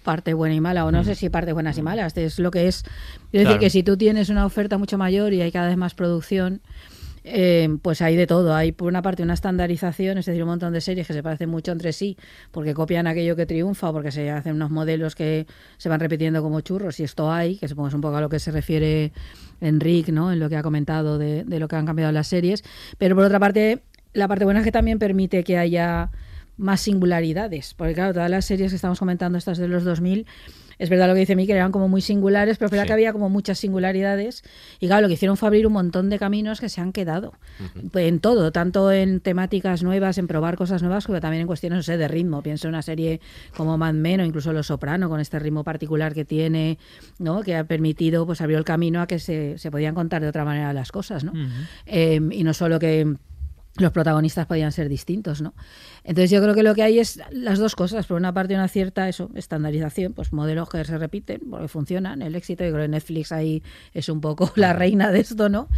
parte 0.05 0.35
buena 0.35 0.55
y 0.55 0.61
mala, 0.61 0.85
o 0.85 0.93
no 0.93 1.03
sé 1.03 1.17
si 1.17 1.29
partes 1.29 1.55
buenas 1.55 1.77
y 1.77 1.83
malas, 1.83 2.17
es 2.17 2.39
lo 2.39 2.53
que 2.53 2.69
es. 2.69 2.85
Claro. 3.33 3.49
decir 3.49 3.59
que 3.59 3.71
si 3.71 3.83
tú 3.83 3.97
tienes 3.97 4.29
una 4.29 4.47
oferta 4.47 4.79
mucho 4.79 4.97
mayor 4.97 5.33
y 5.33 5.43
hay 5.43 5.51
cada 5.51 5.67
vez 5.67 5.77
más 5.77 5.95
producción, 5.95 6.61
eh, 7.25 7.79
pues 7.81 8.03
hay 8.03 8.17
de 8.17 8.27
todo. 8.27 8.55
Hay 8.55 8.73
por 8.73 8.87
una 8.87 9.01
parte 9.01 9.23
una 9.23 9.35
estandarización, 9.35 10.19
es 10.19 10.27
decir, 10.27 10.43
un 10.43 10.51
montón 10.51 10.73
de 10.75 10.81
series 10.81 11.07
que 11.07 11.15
se 11.15 11.23
parecen 11.23 11.49
mucho 11.49 11.73
entre 11.73 11.93
sí, 11.93 12.17
porque 12.53 12.75
copian 12.75 13.07
aquello 13.07 13.35
que 13.35 13.47
triunfa, 13.47 13.91
porque 13.93 14.13
se 14.13 14.31
hacen 14.31 14.55
unos 14.55 14.71
modelos 14.71 15.15
que 15.15 15.47
se 15.79 15.89
van 15.89 16.01
repitiendo 16.01 16.43
como 16.43 16.61
churros, 16.61 17.01
y 17.01 17.05
esto 17.05 17.33
hay, 17.33 17.57
que 17.57 17.67
supongo 17.67 17.89
es 17.89 17.95
un 17.95 18.03
poco 18.03 18.17
a 18.17 18.21
lo 18.21 18.29
que 18.29 18.39
se 18.39 18.51
refiere 18.51 19.13
Enrique, 19.61 20.13
¿no? 20.13 20.33
En 20.33 20.39
lo 20.39 20.51
que 20.51 20.57
ha 20.57 20.63
comentado 20.63 21.19
de, 21.19 21.45
de 21.45 21.59
lo 21.59 21.67
que 21.67 21.77
han 21.77 21.87
cambiado 21.87 22.13
las 22.13 22.29
series. 22.29 22.63
Pero 22.99 23.17
por 23.17 23.25
otra 23.25 23.41
parte, 23.41 23.83
la 24.13 24.29
parte 24.29 24.45
buena 24.45 24.61
es 24.61 24.65
que 24.65 24.73
también 24.73 24.99
permite 24.99 25.43
que 25.45 25.57
haya 25.57 26.11
más 26.57 26.81
singularidades. 26.81 27.75
Porque 27.75 27.95
claro, 27.95 28.15
todas 28.15 28.31
las 28.31 28.45
series 28.45 28.71
que 28.73 28.77
estamos 28.77 28.99
comentando, 28.99 29.39
estas 29.39 29.59
de 29.59 29.69
los 29.69 29.85
2000, 29.85 30.27
es 30.77 30.91
verdad 30.91 31.07
lo 31.07 31.15
que 31.15 31.21
dice 31.21 31.37
Mikel, 31.37 31.55
eran 31.55 31.71
como 31.71 31.87
muy 31.89 32.01
singulares, 32.01 32.59
pero 32.59 32.67
es 32.67 32.73
verdad 32.73 32.83
Sí. 32.85 32.89
que 32.89 32.93
había 32.95 33.13
como 33.13 33.29
muchas 33.29 33.59
singularidades. 33.61 34.43
Y 34.81 34.87
claro, 34.89 35.03
lo 35.03 35.09
que 35.09 35.15
hicieron 35.15 35.37
fue 35.37 35.47
abrir 35.47 35.69
un 35.69 35.73
montón 35.73 36.11
de 36.11 36.19
caminos 36.19 36.61
que 36.61 36.69
se 36.69 36.81
han 36.81 36.93
quedado. 36.93 37.35
En 37.95 38.19
todo, 38.19 38.51
tanto 38.51 38.91
en 38.91 39.21
temáticas 39.21 39.85
nuevas, 39.85 40.19
en 40.19 40.27
probar 40.27 40.57
cosas 40.57 40.83
nuevas, 40.83 41.07
como 41.07 41.21
también 41.21 41.43
en 41.43 41.47
cuestiones, 41.47 41.77
no 41.77 41.83
sé, 41.85 41.97
de 41.97 42.09
ritmo. 42.09 42.43
Pienso 42.43 42.67
en 42.67 42.75
una 42.75 42.83
serie 42.83 43.21
como 43.57 43.79
Mad 43.79 43.95
Men 43.95 44.21
o 44.21 44.25
incluso 44.25 44.53
Los 44.53 44.67
Soprano, 44.67 45.09
con 45.09 45.21
este 45.21 45.39
ritmo 45.39 45.63
particular 45.63 46.13
que 46.13 46.25
tiene, 46.25 46.79
¿no? 47.21 47.43
que 47.43 47.55
ha 47.55 47.63
permitido, 47.65 48.27
pues 48.27 48.41
abrió 48.41 48.59
el 48.59 48.65
camino 48.65 49.01
a 49.01 49.07
que 49.07 49.21
se, 49.21 49.59
se 49.59 49.71
podían 49.71 49.95
contar 49.95 50.23
de 50.23 50.29
otra 50.29 50.45
manera 50.45 50.73
las 50.73 50.91
cosas, 50.91 51.23
¿no? 51.23 51.33
Eh, 51.87 52.21
y 52.33 52.43
no 52.43 52.53
solo 52.53 52.81
que 52.81 53.15
los 53.77 53.91
protagonistas 53.91 54.47
podían 54.47 54.71
ser 54.71 54.89
distintos, 54.89 55.43
¿no? 55.43 55.53
Entonces 56.05 56.31
yo 56.31 56.41
creo 56.41 56.55
que 56.55 56.63
lo 56.63 56.75
que 56.77 56.83
hay 56.85 57.01
es 57.01 57.21
las 57.33 57.59
dos 57.59 57.75
cosas. 57.75 58.07
Por 58.07 58.17
una 58.17 58.33
parte 58.33 58.55
una 58.55 58.69
cierta 58.69 59.09
eso, 59.09 59.31
estandarización, 59.35 60.13
pues 60.13 60.33
modelos 60.33 60.69
que 60.69 60.85
se 60.85 60.97
repiten 60.97 61.41
porque 61.51 61.67
funcionan, 61.69 62.23
el 62.23 62.37
éxito, 62.37 62.65
yo 62.65 62.71
creo 62.71 62.85
que 62.85 62.89
Netflix 62.89 63.33
ahí 63.33 63.63
es 63.93 64.09
un 64.09 64.21
poco 64.21 64.53
la 64.57 64.73
reina 64.75 65.11
de 65.11 65.21
esto, 65.21 65.49
¿no? 65.49 65.69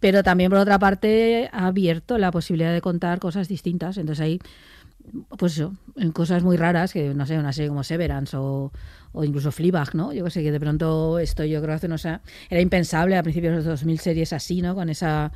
Pero 0.00 0.22
también 0.22 0.50
por 0.50 0.58
otra 0.58 0.78
parte 0.78 1.48
ha 1.52 1.68
abierto 1.68 2.18
la 2.18 2.30
posibilidad 2.32 2.72
de 2.72 2.80
contar 2.80 3.18
cosas 3.20 3.48
distintas. 3.48 3.96
Entonces 3.96 4.22
ahí 4.24 4.40
pues 5.38 5.52
eso, 5.52 5.74
en 5.96 6.10
cosas 6.12 6.42
muy 6.42 6.56
raras, 6.56 6.92
que 6.92 7.14
no 7.14 7.26
sé, 7.26 7.38
una 7.38 7.52
serie 7.52 7.68
como 7.68 7.84
Severance 7.84 8.36
o, 8.36 8.72
o 9.12 9.24
incluso 9.24 9.52
Fleabag, 9.52 9.94
¿no? 9.94 10.12
Yo 10.12 10.24
que 10.24 10.30
sé, 10.30 10.42
que 10.42 10.50
de 10.50 10.58
pronto 10.60 11.18
esto 11.20 11.44
yo 11.44 11.60
creo 11.62 11.78
que 11.78 11.86
hace 11.86 12.08
a- 12.08 12.20
era 12.50 12.60
impensable 12.60 13.16
a 13.16 13.22
principios 13.22 13.52
de 13.52 13.56
los 13.58 13.64
2000 13.64 14.00
series 14.00 14.32
así, 14.32 14.62
¿no? 14.62 14.74
Con 14.74 14.88
esa 14.88 15.32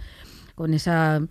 con 0.56 0.74
esa 0.74 1.22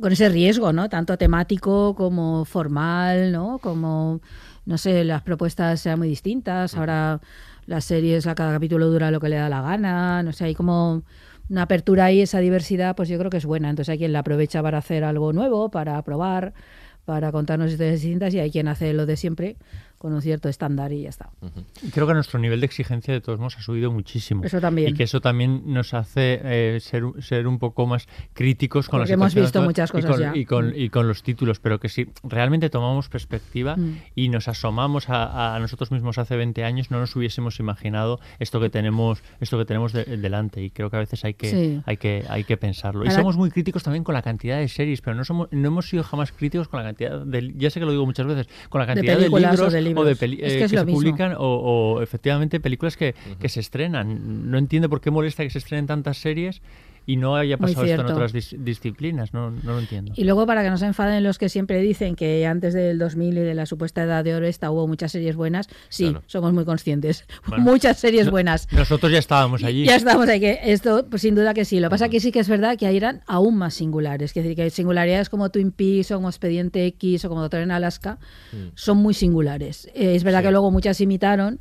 con 0.00 0.12
ese 0.12 0.28
riesgo, 0.28 0.72
¿no? 0.72 0.88
Tanto 0.88 1.16
temático 1.16 1.94
como 1.94 2.44
formal, 2.44 3.32
¿no? 3.32 3.58
Como 3.58 4.20
no 4.66 4.78
sé, 4.78 5.04
las 5.04 5.22
propuestas 5.22 5.86
eran 5.86 6.00
muy 6.00 6.08
distintas. 6.08 6.76
Ahora 6.76 7.20
las 7.66 7.84
series 7.84 8.26
a 8.26 8.34
cada 8.34 8.52
capítulo 8.52 8.88
dura 8.88 9.10
lo 9.10 9.20
que 9.20 9.28
le 9.28 9.36
da 9.36 9.48
la 9.48 9.62
gana, 9.62 10.22
no 10.22 10.32
sé, 10.32 10.44
hay 10.44 10.54
como 10.54 11.02
una 11.48 11.62
apertura 11.62 12.06
ahí, 12.06 12.20
esa 12.20 12.40
diversidad, 12.40 12.96
pues 12.96 13.08
yo 13.08 13.18
creo 13.18 13.30
que 13.30 13.36
es 13.38 13.46
buena. 13.46 13.70
Entonces 13.70 13.92
hay 13.92 13.98
quien 13.98 14.12
la 14.12 14.20
aprovecha 14.20 14.62
para 14.62 14.78
hacer 14.78 15.04
algo 15.04 15.32
nuevo, 15.32 15.70
para 15.70 16.00
probar, 16.02 16.52
para 17.04 17.30
contarnos 17.32 17.70
historias 17.70 18.00
distintas 18.00 18.34
y 18.34 18.40
hay 18.40 18.50
quien 18.50 18.66
hace 18.68 18.92
lo 18.92 19.06
de 19.06 19.16
siempre 19.16 19.56
con 19.98 20.12
un 20.12 20.20
cierto 20.22 20.48
estándar 20.48 20.92
y 20.92 21.02
ya 21.02 21.08
está. 21.08 21.30
Creo 21.92 22.06
que 22.06 22.14
nuestro 22.14 22.38
nivel 22.38 22.60
de 22.60 22.66
exigencia 22.66 23.14
de 23.14 23.20
todos 23.20 23.38
modos 23.38 23.56
ha 23.56 23.62
subido 23.62 23.90
muchísimo. 23.90 24.44
Eso 24.44 24.60
también. 24.60 24.90
Y 24.90 24.94
que 24.94 25.04
eso 25.04 25.20
también 25.20 25.62
nos 25.72 25.94
hace 25.94 26.40
eh, 26.44 26.78
ser, 26.80 27.04
ser 27.20 27.46
un 27.46 27.58
poco 27.58 27.86
más 27.86 28.06
críticos 28.34 28.88
con 28.88 29.00
Porque 29.00 29.10
la 29.10 29.14
hemos 29.14 29.34
visto 29.34 29.62
muchas 29.62 29.90
y 29.90 29.92
cosas 29.92 30.10
con, 30.10 30.20
ya. 30.20 30.32
Y 30.36 30.44
con, 30.44 30.66
Mm. 30.68 30.72
y 30.76 30.88
con 30.90 31.08
los 31.08 31.22
títulos, 31.22 31.60
pero 31.60 31.80
que 31.80 31.88
si 31.88 32.08
realmente 32.22 32.70
tomamos 32.70 33.08
perspectiva 33.08 33.76
Mm. 33.76 33.98
y 34.14 34.28
nos 34.28 34.48
asomamos 34.48 35.08
a, 35.08 35.54
a 35.54 35.58
nosotros 35.60 35.90
mismos 35.90 36.18
hace 36.18 36.36
20 36.36 36.64
años, 36.64 36.90
no 36.90 36.98
nos 37.00 37.14
hubiésemos 37.16 37.58
imaginado 37.60 38.20
esto 38.38 38.60
que 38.60 38.70
tenemos 38.70 39.22
esto 39.40 39.58
que 39.58 39.64
tenemos 39.64 39.92
de- 39.92 40.04
delante. 40.04 40.62
Y 40.62 40.70
creo 40.70 40.90
que 40.90 40.96
a 40.96 41.00
veces 41.00 41.24
hay 41.24 41.34
que, 41.34 41.50
Sí. 41.50 41.82
hay 41.86 41.96
que, 41.96 42.24
hay 42.28 42.44
que 42.44 42.56
pensarlo. 42.56 43.04
Y 43.04 43.10
somos 43.10 43.36
muy 43.36 43.50
críticos 43.50 43.82
también 43.82 44.04
con 44.04 44.14
la 44.14 44.22
cantidad 44.22 44.58
de 44.58 44.68
series, 44.68 45.00
pero 45.00 45.16
no, 45.16 45.24
somos, 45.24 45.48
no 45.52 45.68
hemos 45.68 45.88
sido 45.88 46.02
jamás 46.04 46.32
críticos 46.32 46.68
con 46.68 46.80
la 46.80 46.86
cantidad 46.86 47.20
de, 47.24 47.54
ya 47.56 47.70
sé 47.70 47.80
que 47.80 47.86
lo 47.86 47.92
digo 47.92 48.04
muchas 48.06 48.26
veces, 48.26 48.48
con 48.68 48.80
la 48.80 48.86
De 48.86 48.94
cantidad 48.94 49.18
de, 49.18 49.26
o 49.28 49.38
libros 49.38 49.72
de 49.72 49.82
libros. 49.88 50.18
peli- 50.18 50.38
Es 50.42 50.52
que 50.54 50.58
eh, 50.60 50.64
es 50.64 50.70
que 50.70 50.76
lo 50.76 50.80
se 50.82 50.86
mismo. 50.86 51.00
publican 51.00 51.32
o, 51.38 51.38
o 51.96 52.02
efectivamente 52.02 52.60
películas 52.60 52.96
que, 52.96 53.14
que 53.40 53.48
se 53.48 53.60
estrenan. 53.60 54.50
No 54.50 54.58
entiendo 54.58 54.88
por 54.88 55.00
qué 55.00 55.10
molesta 55.10 55.42
que 55.42 55.50
se 55.50 55.58
estrenen 55.58 55.86
tantas 55.86 56.18
series 56.18 56.60
y 57.06 57.16
no 57.16 57.36
haya 57.36 57.56
pasado 57.56 57.84
esto 57.86 58.00
en 58.02 58.06
otras 58.12 58.34
dis- 58.34 58.56
disciplinas. 58.58 59.32
No, 59.32 59.50
no 59.52 59.72
lo 59.72 59.78
entiendo. 59.78 60.12
Y 60.16 60.24
luego, 60.24 60.44
para 60.46 60.62
que 60.64 60.70
no 60.70 60.76
se 60.76 60.86
enfaden 60.86 61.22
los 61.22 61.38
que 61.38 61.48
siempre 61.48 61.80
dicen 61.80 62.16
que 62.16 62.44
antes 62.46 62.74
del 62.74 62.98
2000 62.98 63.38
y 63.38 63.40
de 63.40 63.54
la 63.54 63.64
supuesta 63.66 64.02
edad 64.02 64.24
de 64.24 64.34
oro 64.34 64.46
esta 64.46 64.70
hubo 64.70 64.86
muchas 64.88 65.12
series 65.12 65.36
buenas, 65.36 65.68
sí, 65.88 66.04
Claro. 66.10 66.22
somos 66.26 66.52
muy 66.52 66.64
conscientes. 66.64 67.24
Bueno, 67.46 67.62
muchas 67.64 67.98
series 67.98 68.26
no- 68.26 68.32
buenas. 68.32 68.66
Nosotros 68.72 69.10
ya 69.12 69.18
estábamos 69.18 69.62
allí. 69.64 69.84
Ya 69.86 69.96
estamos 69.96 70.28
ahí, 70.28 70.40
que 70.40 70.58
esto, 70.64 71.06
pues 71.08 71.22
sin 71.22 71.34
duda 71.36 71.54
que 71.54 71.64
sí. 71.64 71.78
Lo 71.80 71.86
que 71.88 71.90
pasa 71.92 72.08
que 72.08 72.18
sí 72.20 72.32
que 72.32 72.40
es 72.40 72.48
verdad 72.48 72.76
que 72.76 72.86
ahí 72.86 72.96
eran 72.96 73.22
aún 73.26 73.56
más 73.56 73.74
singulares. 73.74 74.30
Es 74.30 74.42
decir, 74.42 74.56
que 74.56 74.68
singularidades 74.70 75.28
como 75.28 75.50
Twin 75.50 75.70
Peaks 75.70 76.10
o 76.10 76.16
como 76.16 76.28
Expediente 76.28 76.84
X 76.86 77.24
o 77.24 77.28
como 77.28 77.40
Doctor 77.42 77.60
en 77.60 77.70
Alaska 77.70 78.18
son 78.74 78.98
muy 78.98 79.14
singulares. 79.14 79.86
Eh, 79.94 80.14
es 80.16 80.24
verdad 80.24 80.42
que 80.42 80.50
luego 80.50 80.70
muchas 80.72 81.00
imitaron, 81.00 81.60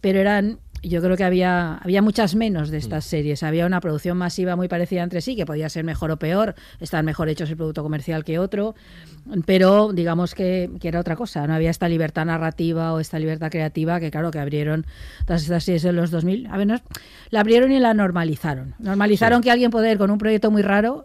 pero 0.00 0.20
eran, 0.20 0.58
yo 0.88 1.00
creo 1.02 1.16
que 1.16 1.24
había, 1.24 1.74
había 1.76 2.02
muchas 2.02 2.34
menos 2.34 2.70
de 2.70 2.78
estas 2.78 3.04
series. 3.04 3.42
Había 3.42 3.66
una 3.66 3.80
producción 3.80 4.16
masiva 4.16 4.56
muy 4.56 4.68
parecida 4.68 5.02
entre 5.02 5.20
sí, 5.20 5.36
que 5.36 5.46
podía 5.46 5.68
ser 5.68 5.84
mejor 5.84 6.10
o 6.10 6.18
peor, 6.18 6.54
estar 6.80 7.02
mejor 7.04 7.28
hechos 7.28 7.50
el 7.50 7.56
producto 7.56 7.82
comercial 7.82 8.24
que 8.24 8.38
otro, 8.38 8.74
pero 9.44 9.92
digamos 9.92 10.34
que, 10.34 10.70
que 10.80 10.88
era 10.88 11.00
otra 11.00 11.16
cosa. 11.16 11.46
No 11.46 11.54
había 11.54 11.70
esta 11.70 11.88
libertad 11.88 12.24
narrativa 12.26 12.92
o 12.92 13.00
esta 13.00 13.18
libertad 13.18 13.50
creativa 13.50 13.98
que, 14.00 14.10
claro, 14.10 14.30
que 14.30 14.38
abrieron 14.38 14.86
todas 15.26 15.42
estas 15.42 15.64
series 15.64 15.84
en 15.84 15.96
los 15.96 16.10
2000. 16.10 16.46
A 16.48 16.64
no- 16.64 16.80
la 17.30 17.40
abrieron 17.40 17.72
y 17.72 17.78
la 17.80 17.94
normalizaron. 17.94 18.74
Normalizaron 18.78 19.42
que 19.42 19.50
alguien 19.50 19.70
puede 19.70 19.90
ir 19.92 19.98
con 19.98 20.10
un 20.10 20.18
proyecto 20.18 20.50
muy 20.50 20.62
raro. 20.62 21.04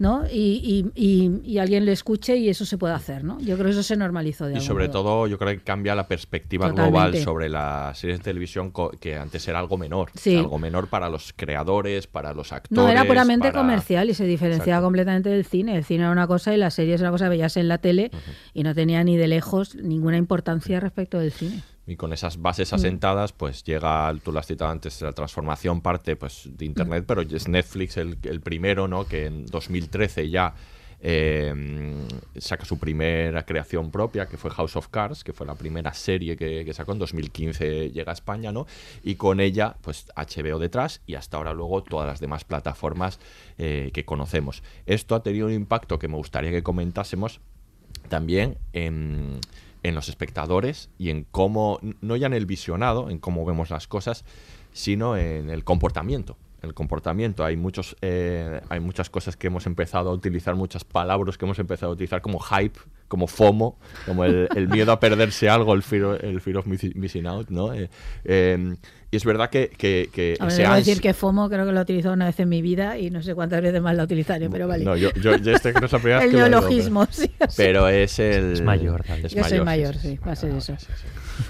¿No? 0.00 0.24
Y, 0.32 0.90
y, 0.96 1.40
y- 1.44 1.58
alguien 1.58 1.84
le 1.84 1.92
escuche 1.92 2.34
y 2.38 2.48
eso 2.48 2.64
se 2.64 2.78
puede 2.78 2.94
hacer, 2.94 3.22
¿no? 3.22 3.38
Yo 3.40 3.54
creo 3.56 3.66
que 3.66 3.72
eso 3.72 3.82
se 3.82 3.96
normalizó 3.96 4.46
de 4.46 4.52
Y 4.52 4.54
algún 4.54 4.66
sobre 4.66 4.88
modo. 4.88 4.92
todo, 5.02 5.26
yo 5.26 5.38
creo 5.38 5.50
que 5.50 5.60
cambia 5.62 5.94
la 5.94 6.08
perspectiva 6.08 6.68
Totalmente. 6.70 6.90
global 6.90 7.16
sobre 7.22 7.48
las 7.50 7.98
series 7.98 8.18
de 8.18 8.24
televisión 8.24 8.72
que 8.98 9.16
antes 9.16 9.46
era 9.46 9.58
algo 9.58 9.76
menor. 9.76 10.10
Sí. 10.14 10.36
Algo 10.38 10.58
menor 10.58 10.88
para 10.88 11.10
los 11.10 11.34
creadores, 11.36 12.06
para 12.06 12.32
los 12.32 12.50
actores. 12.50 12.82
No, 12.82 12.88
era 12.90 13.04
puramente 13.04 13.48
para- 13.52 13.60
comercial 13.60 14.08
y 14.08 14.14
se 14.14 14.24
diferenciaba 14.24 14.64
Exacto. 14.78 14.86
completamente 14.86 15.28
del 15.28 15.44
cine. 15.44 15.76
El 15.76 15.84
cine 15.84 16.04
era 16.04 16.12
una 16.12 16.26
cosa 16.26 16.54
y 16.54 16.56
las 16.56 16.72
series 16.72 16.98
era 17.00 17.10
una 17.10 17.14
cosa 17.16 17.26
que 17.26 17.30
veías 17.30 17.58
en 17.58 17.68
la 17.68 17.76
tele 17.76 18.10
y 18.54 18.62
no 18.62 18.74
tenía 18.74 19.04
ni 19.04 19.18
de 19.18 19.28
lejos 19.28 19.74
ninguna 19.76 20.16
importancia 20.16 20.80
respecto 20.80 21.18
del 21.18 21.30
cine. 21.32 21.62
Y 21.86 21.96
con 21.96 22.12
esas 22.12 22.40
bases 22.40 22.72
Mm. 22.72 22.74
asentadas, 22.76 23.32
pues 23.32 23.64
llega, 23.64 24.14
tú 24.22 24.30
lo 24.32 24.38
has 24.38 24.46
citado 24.46 24.70
antes, 24.70 25.00
la 25.02 25.12
transformación 25.12 25.80
parte 25.80 26.14
pues 26.16 26.44
de 26.44 26.64
Mm. 26.66 26.68
Internet, 26.68 27.04
pero 27.06 27.22
es 27.22 27.48
Netflix 27.48 27.96
el, 27.96 28.16
el 28.22 28.40
primero, 28.40 28.86
¿no? 28.86 29.06
Que 29.06 29.26
en 29.26 29.46
2013 29.46 30.30
ya 30.30 30.54
eh, 31.02 31.54
saca 32.38 32.66
su 32.66 32.78
primera 32.78 33.44
creación 33.46 33.90
propia, 33.90 34.26
que 34.26 34.36
fue 34.36 34.50
House 34.50 34.76
of 34.76 34.88
Cards, 34.88 35.24
que 35.24 35.32
fue 35.32 35.46
la 35.46 35.54
primera 35.54 35.94
serie 35.94 36.36
que, 36.36 36.62
que 36.64 36.74
sacó 36.74 36.92
en 36.92 36.98
2015, 36.98 37.90
llega 37.90 38.12
a 38.12 38.14
España, 38.14 38.52
¿no? 38.52 38.66
Y 39.02 39.14
con 39.14 39.40
ella, 39.40 39.76
pues 39.80 40.06
HBO 40.14 40.58
detrás 40.58 41.00
y 41.06 41.14
hasta 41.14 41.38
ahora 41.38 41.54
luego 41.54 41.82
todas 41.82 42.06
las 42.06 42.20
demás 42.20 42.44
plataformas 42.44 43.18
eh, 43.56 43.90
que 43.94 44.04
conocemos. 44.04 44.62
Esto 44.84 45.14
ha 45.14 45.22
tenido 45.22 45.46
un 45.46 45.54
impacto 45.54 45.98
que 45.98 46.06
me 46.08 46.16
gustaría 46.16 46.50
que 46.50 46.62
comentásemos 46.62 47.40
también 48.10 48.58
en, 48.74 49.38
en 49.82 49.94
los 49.94 50.08
espectadores 50.08 50.90
y 50.98 51.10
en 51.10 51.26
cómo, 51.30 51.78
no 52.00 52.16
ya 52.16 52.26
en 52.26 52.34
el 52.34 52.46
visionado, 52.46 53.10
en 53.10 53.18
cómo 53.18 53.44
vemos 53.44 53.70
las 53.70 53.86
cosas, 53.88 54.24
sino 54.72 55.16
en 55.16 55.50
el 55.50 55.64
comportamiento. 55.64 56.36
El 56.62 56.74
comportamiento, 56.74 57.42
hay 57.42 57.56
muchos, 57.56 57.96
eh, 58.02 58.60
hay 58.68 58.80
muchas 58.80 59.08
cosas 59.08 59.34
que 59.34 59.46
hemos 59.46 59.64
empezado 59.66 60.10
a 60.10 60.12
utilizar, 60.12 60.54
muchas 60.56 60.84
palabras 60.84 61.38
que 61.38 61.46
hemos 61.46 61.58
empezado 61.58 61.92
a 61.92 61.94
utilizar 61.94 62.20
como 62.20 62.38
hype, 62.38 62.78
como 63.08 63.26
FOMO, 63.26 63.78
como 64.04 64.24
el, 64.24 64.68
miedo 64.68 64.92
a 64.92 65.00
perderse 65.00 65.48
algo, 65.48 65.72
el 65.72 65.82
fear, 65.82 66.22
el 66.22 66.40
fear 66.42 66.58
of 66.58 66.66
missi- 66.66 66.94
missing 66.94 67.26
out, 67.26 67.48
¿no? 67.48 67.72
Eh, 67.72 67.88
eh, 68.24 68.76
y 69.12 69.16
es 69.16 69.24
verdad 69.24 69.50
que, 69.50 69.70
que, 69.70 70.08
que 70.12 70.36
A 70.38 70.44
ver, 70.44 70.52
ese 70.52 70.64
ans- 70.66 70.76
decir 70.76 71.00
que 71.00 71.12
FOMO 71.14 71.48
creo 71.48 71.66
que 71.66 71.72
lo 71.72 71.80
he 71.80 71.82
utilizado 71.82 72.14
una 72.14 72.26
vez 72.26 72.38
en 72.40 72.48
mi 72.48 72.62
vida 72.62 72.96
y 72.98 73.10
no 73.10 73.22
sé 73.22 73.34
cuántas 73.34 73.60
veces 73.62 73.80
más 73.82 73.96
la 73.96 74.04
utilizaré, 74.04 74.48
pero 74.48 74.68
vale. 74.68 74.84
No, 74.84 74.96
yo, 74.96 75.10
yo, 75.14 75.36
yo 75.36 75.52
este 75.52 75.70
creo 75.72 75.80
que 75.80 75.86
es 75.86 75.92
la 75.92 75.98
primera 75.98 76.18
vez 76.20 76.28
El 76.28 76.32
lo 76.38 76.48
neologismo, 76.48 77.06
sí. 77.10 77.30
Pero 77.56 77.88
es 77.88 78.18
el... 78.20 78.52
Es 78.52 78.62
mayor, 78.62 79.04
David. 79.06 79.24
es 79.26 79.32
Yo 79.32 79.42
soy 79.44 79.60
mayor, 79.62 79.94
sí, 79.96 80.10
sí, 80.10 80.18
va 80.26 80.32
a 80.32 80.36
ser 80.36 80.54
eso. 80.54 80.76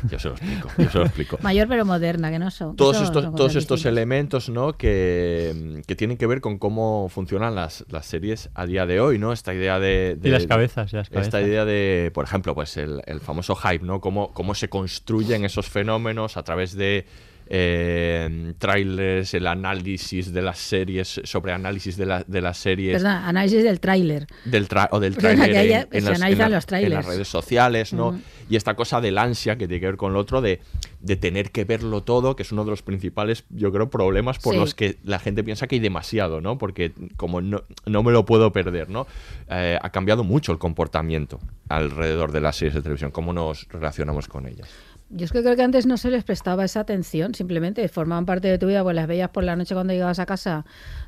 Yo 0.08 0.20
se 0.20 0.28
lo 0.28 0.34
explico, 0.36 0.68
yo 0.78 0.88
se 0.90 0.98
lo 0.98 1.04
explico. 1.04 1.38
Mayor 1.42 1.66
pero 1.66 1.84
moderna, 1.84 2.30
que 2.30 2.38
no 2.38 2.50
son. 2.52 2.76
Todos 2.76 3.02
estos, 3.02 3.24
son 3.24 3.34
todos 3.34 3.56
estos 3.56 3.84
elementos 3.84 4.48
¿no? 4.48 4.74
que, 4.78 5.82
que 5.84 5.96
tienen 5.96 6.16
que 6.16 6.26
ver 6.28 6.40
con 6.40 6.58
cómo 6.58 7.08
funcionan 7.08 7.56
las, 7.56 7.84
las 7.90 8.06
series 8.06 8.50
a 8.54 8.66
día 8.66 8.86
de 8.86 9.00
hoy, 9.00 9.18
¿no? 9.18 9.32
Esta 9.32 9.52
idea 9.52 9.80
de... 9.80 10.16
de- 10.16 10.28
Y 10.28 10.32
las 10.32 10.46
cabezas, 10.46 10.92
las 10.92 11.08
Esta 11.08 11.14
cabezas. 11.20 11.42
idea 11.42 11.64
de, 11.64 12.10
por 12.14 12.24
ejemplo, 12.24 12.54
pues 12.54 12.76
el, 12.76 13.02
el 13.06 13.20
famoso 13.20 13.56
hype, 13.56 13.84
¿no? 13.84 14.00
Cómo, 14.00 14.32
cómo 14.32 14.54
se 14.54 14.68
construyen 14.68 15.44
esos 15.44 15.68
fenómenos 15.68 16.36
a 16.36 16.44
través 16.44 16.76
de 16.76 17.04
eh, 17.52 18.54
trailers, 18.58 19.34
el 19.34 19.46
análisis 19.48 20.32
de 20.32 20.40
las 20.40 20.58
series, 20.58 21.20
sobre 21.24 21.52
análisis 21.52 21.96
de, 21.96 22.06
la- 22.06 22.24
de 22.26 22.40
las 22.40 22.58
series. 22.58 23.02
Perdón, 23.02 23.10
análisis 23.24 23.64
del 23.64 23.80
tráiler. 23.80 24.26
Del 24.44 24.68
tra- 24.68 24.88
o 24.92 25.00
del 25.00 25.16
tráiler 25.18 25.88
en, 25.90 26.04
las, 26.04 26.18
en 26.18 26.22
analizan 26.22 26.50
la- 26.50 26.56
los 26.56 26.64
en 26.64 26.68
trailers. 26.68 26.94
las 26.94 27.06
redes 27.06 27.28
sociales, 27.28 27.92
¿no? 27.92 28.20
Y 28.48 28.56
esta 28.56 28.74
cosa 28.74 29.00
del 29.00 29.18
ansia 29.18 29.56
que 29.56 29.66
tiene 29.68 29.80
que 29.80 29.86
ver 29.86 29.96
con 29.96 30.12
lo 30.12 30.20
otro, 30.20 30.40
de, 30.40 30.60
de 31.00 31.16
tener 31.16 31.50
que 31.50 31.64
verlo 31.64 32.02
todo, 32.02 32.36
que 32.36 32.42
es 32.44 32.52
uno 32.52 32.64
de 32.64 32.70
los 32.70 32.82
principales, 32.82 33.44
yo 33.50 33.72
creo, 33.72 33.90
problemas 33.90 34.38
por 34.38 34.54
Sí. 34.54 34.60
los 34.60 34.74
que 34.74 34.96
la 35.04 35.18
gente 35.18 35.42
piensa 35.44 35.66
que 35.66 35.74
hay 35.76 35.80
demasiado, 35.80 36.40
¿no? 36.40 36.56
Porque 36.58 36.92
como 37.16 37.40
no, 37.40 37.62
no 37.86 38.02
me 38.04 38.12
lo 38.12 38.24
puedo 38.24 38.52
perder, 38.52 38.90
¿no? 38.90 39.06
Eh, 39.50 39.76
ha 39.80 39.90
cambiado 39.90 40.22
mucho 40.24 40.52
el 40.52 40.58
comportamiento 40.58 41.40
alrededor 41.68 42.32
de 42.32 42.40
las 42.40 42.56
series 42.56 42.74
de 42.74 42.82
televisión, 42.82 43.10
cómo 43.10 43.32
nos 43.32 43.66
relacionamos 43.68 44.28
con 44.28 44.46
ellas. 44.46 44.68
Yo 45.12 45.24
es 45.24 45.32
que 45.32 45.42
creo 45.42 45.56
que 45.56 45.62
antes 45.62 45.86
no 45.86 45.96
se 45.96 46.08
les 46.08 46.22
prestaba 46.22 46.64
esa 46.64 46.80
atención, 46.80 47.34
simplemente 47.34 47.86
formaban 47.88 48.26
parte 48.26 48.46
de 48.46 48.58
tu 48.58 48.68
vida, 48.68 48.84
pues 48.84 48.94
las 48.94 49.08
veías 49.08 49.28
por 49.30 49.42
la 49.42 49.56
noche 49.56 49.74
cuando 49.74 49.92
llegabas 49.92 50.20
a 50.20 50.26
casa, 50.26 50.64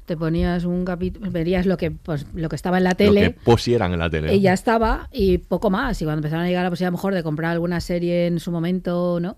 te 0.07 0.17
ponías 0.17 0.65
un 0.65 0.85
capítulo, 0.85 1.31
verías 1.31 1.67
lo 1.67 1.77
que 1.77 1.93
pues, 1.93 2.27
lo 2.35 2.49
que 2.49 2.57
estaba 2.57 2.79
en 2.79 2.85
la 2.85 2.91
Lo 2.91 2.97
tele. 2.97 3.23
que 3.23 3.31
pusieran 3.45 3.93
en 3.93 4.01
la 4.01 4.11
tele. 4.11 4.35
Y 4.35 4.41
ya 4.41 4.55
estaba, 4.55 5.09
y 5.13 5.39
poco 5.39 5.71
más. 5.71 6.03
Y 6.03 6.05
cuando 6.05 6.19
empezaron 6.19 6.45
a 6.45 6.49
llegar 6.49 6.65
la 6.65 6.71
posibilidad 6.71 6.89
a 6.89 6.91
lo 6.91 6.97
mejor 6.99 7.15
de 7.15 7.23
comprar 7.23 7.53
alguna 7.53 7.81
serie 7.81 8.27
en 8.27 8.41
su 8.41 8.51
momento, 8.51 9.21
¿no? 9.21 9.37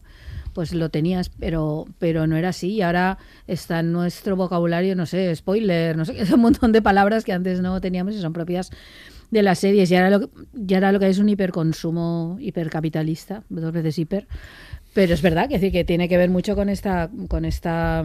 Pues 0.55 0.73
lo 0.73 0.89
tenías, 0.89 1.29
pero, 1.29 1.85
pero 1.99 2.27
no 2.27 2.37
era 2.37 2.51
así. 2.51 2.75
Y 2.75 2.83
ahora 2.83 3.19
está 3.47 3.81
en 3.81 3.93
nuestro 3.93 4.35
vocabulario, 4.37 4.97
no 4.97 5.05
sé, 5.05 5.35
spoiler, 5.37 5.95
no 5.97 6.07
sé, 6.07 6.17
un 6.35 6.41
montón 6.41 6.73
de 6.73 6.81
palabras 6.81 7.25
que 7.25 7.33
antes 7.33 7.61
no 7.61 7.81
teníamos 7.83 8.15
y 8.15 8.21
son 8.21 8.33
propias 8.33 8.71
de 9.35 9.43
las 9.43 9.59
series. 9.59 9.91
Y 9.91 9.97
ahora 9.97 10.11
lo 10.11 10.31
y 10.55 10.75
ahora 10.75 10.93
lo 10.93 11.01
que 11.01 11.09
es 11.09 11.19
un 11.19 11.29
hiperconsumo 11.29 12.39
hipercapitalista, 12.41 13.43
dos 13.51 13.73
veces 13.73 13.99
hiper. 13.99 14.27
Pero 14.95 15.13
es 15.13 15.23
verdad 15.23 15.49
que, 15.49 15.73
que 15.73 15.85
tiene 15.85 16.09
que 16.09 16.17
ver 16.17 16.31
mucho 16.31 16.55
con 16.55 16.69
esta, 16.69 17.11
con 17.29 17.45
esta 17.45 18.05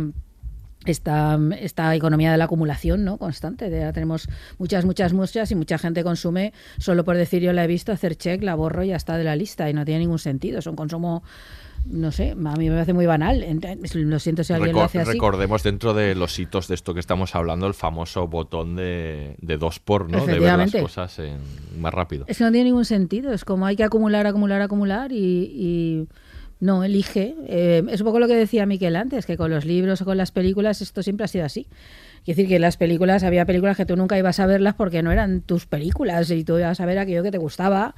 esta, 0.85 1.37
esta 1.59 1.93
economía 1.93 2.31
de 2.31 2.37
la 2.37 2.45
acumulación 2.45 3.03
¿no? 3.03 3.17
constante. 3.17 3.69
De, 3.69 3.91
tenemos 3.93 4.27
muchas, 4.57 4.85
muchas 4.85 5.13
muestras 5.13 5.51
y 5.51 5.55
mucha 5.55 5.77
gente 5.77 6.03
consume 6.03 6.53
solo 6.77 7.05
por 7.05 7.15
decir 7.15 7.41
yo 7.43 7.53
la 7.53 7.63
he 7.63 7.67
visto, 7.67 7.91
hacer 7.91 8.15
check, 8.15 8.41
la 8.41 8.55
borro 8.55 8.83
y 8.83 8.87
ya 8.87 8.95
está 8.95 9.17
de 9.17 9.23
la 9.23 9.35
lista 9.35 9.69
y 9.69 9.73
no 9.73 9.85
tiene 9.85 9.99
ningún 9.99 10.19
sentido. 10.19 10.59
Es 10.59 10.67
un 10.67 10.75
consumo, 10.75 11.23
no 11.85 12.11
sé, 12.11 12.31
a 12.31 12.35
mí 12.35 12.69
me 12.69 12.75
parece 12.75 12.93
muy 12.93 13.05
banal. 13.05 13.43
Lo 13.93 14.19
siento 14.19 14.43
si 14.43 14.53
alguien 14.53 14.73
lo 14.75 14.83
hace 14.83 14.99
así. 14.99 15.11
recordemos 15.11 15.63
dentro 15.63 15.93
de 15.93 16.15
los 16.15 16.37
hitos 16.39 16.67
de 16.67 16.75
esto 16.75 16.93
que 16.93 16.99
estamos 16.99 17.35
hablando 17.35 17.67
el 17.67 17.73
famoso 17.73 18.27
botón 18.27 18.75
de, 18.75 19.35
de 19.41 19.57
dos 19.57 19.79
por, 19.79 20.09
¿no? 20.11 20.25
De 20.25 20.39
ver 20.39 20.57
las 20.57 20.71
cosas 20.75 21.19
en- 21.19 21.39
más 21.79 21.93
rápido. 21.93 22.25
Es 22.27 22.37
que 22.37 22.43
no 22.43 22.51
tiene 22.51 22.65
ningún 22.65 22.85
sentido. 22.85 23.31
Es 23.33 23.45
como 23.45 23.65
hay 23.65 23.75
que 23.75 23.83
acumular, 23.83 24.27
acumular, 24.27 24.61
acumular 24.61 25.11
y, 25.11 25.17
y 25.17 26.07
no 26.59 26.83
elige. 26.83 27.35
Eh, 27.47 27.83
es 27.89 28.01
un 28.01 28.05
poco 28.05 28.19
lo 28.19 28.27
que 28.27 28.35
decía 28.35 28.65
Miquel 28.65 28.95
antes, 28.95 29.25
que 29.25 29.37
con 29.37 29.49
los 29.49 29.65
libros 29.65 30.01
o 30.01 30.05
con 30.05 30.17
las 30.17 30.31
películas 30.31 30.81
esto 30.81 31.01
siempre 31.03 31.23
ha 31.25 31.27
sido 31.27 31.45
así. 31.45 31.67
Quiere 32.25 32.35
decir 32.35 32.47
que 32.49 32.55
en 32.57 32.61
las 32.61 32.75
películas 32.77 33.23
había 33.23 33.45
películas 33.45 33.77
que 33.77 33.85
tú 33.85 33.95
nunca 33.95 34.17
ibas 34.17 34.39
a 34.41 34.45
verlas 34.45 34.75
porque 34.75 35.01
no 35.01 35.11
eran 35.11 35.41
tus 35.41 35.65
películas 35.65 36.29
y 36.31 36.43
tú 36.43 36.57
ibas 36.59 36.79
a 36.81 36.85
ver 36.85 36.99
aquello 36.99 37.23
que 37.23 37.31
te 37.31 37.37
gustaba 37.37 37.95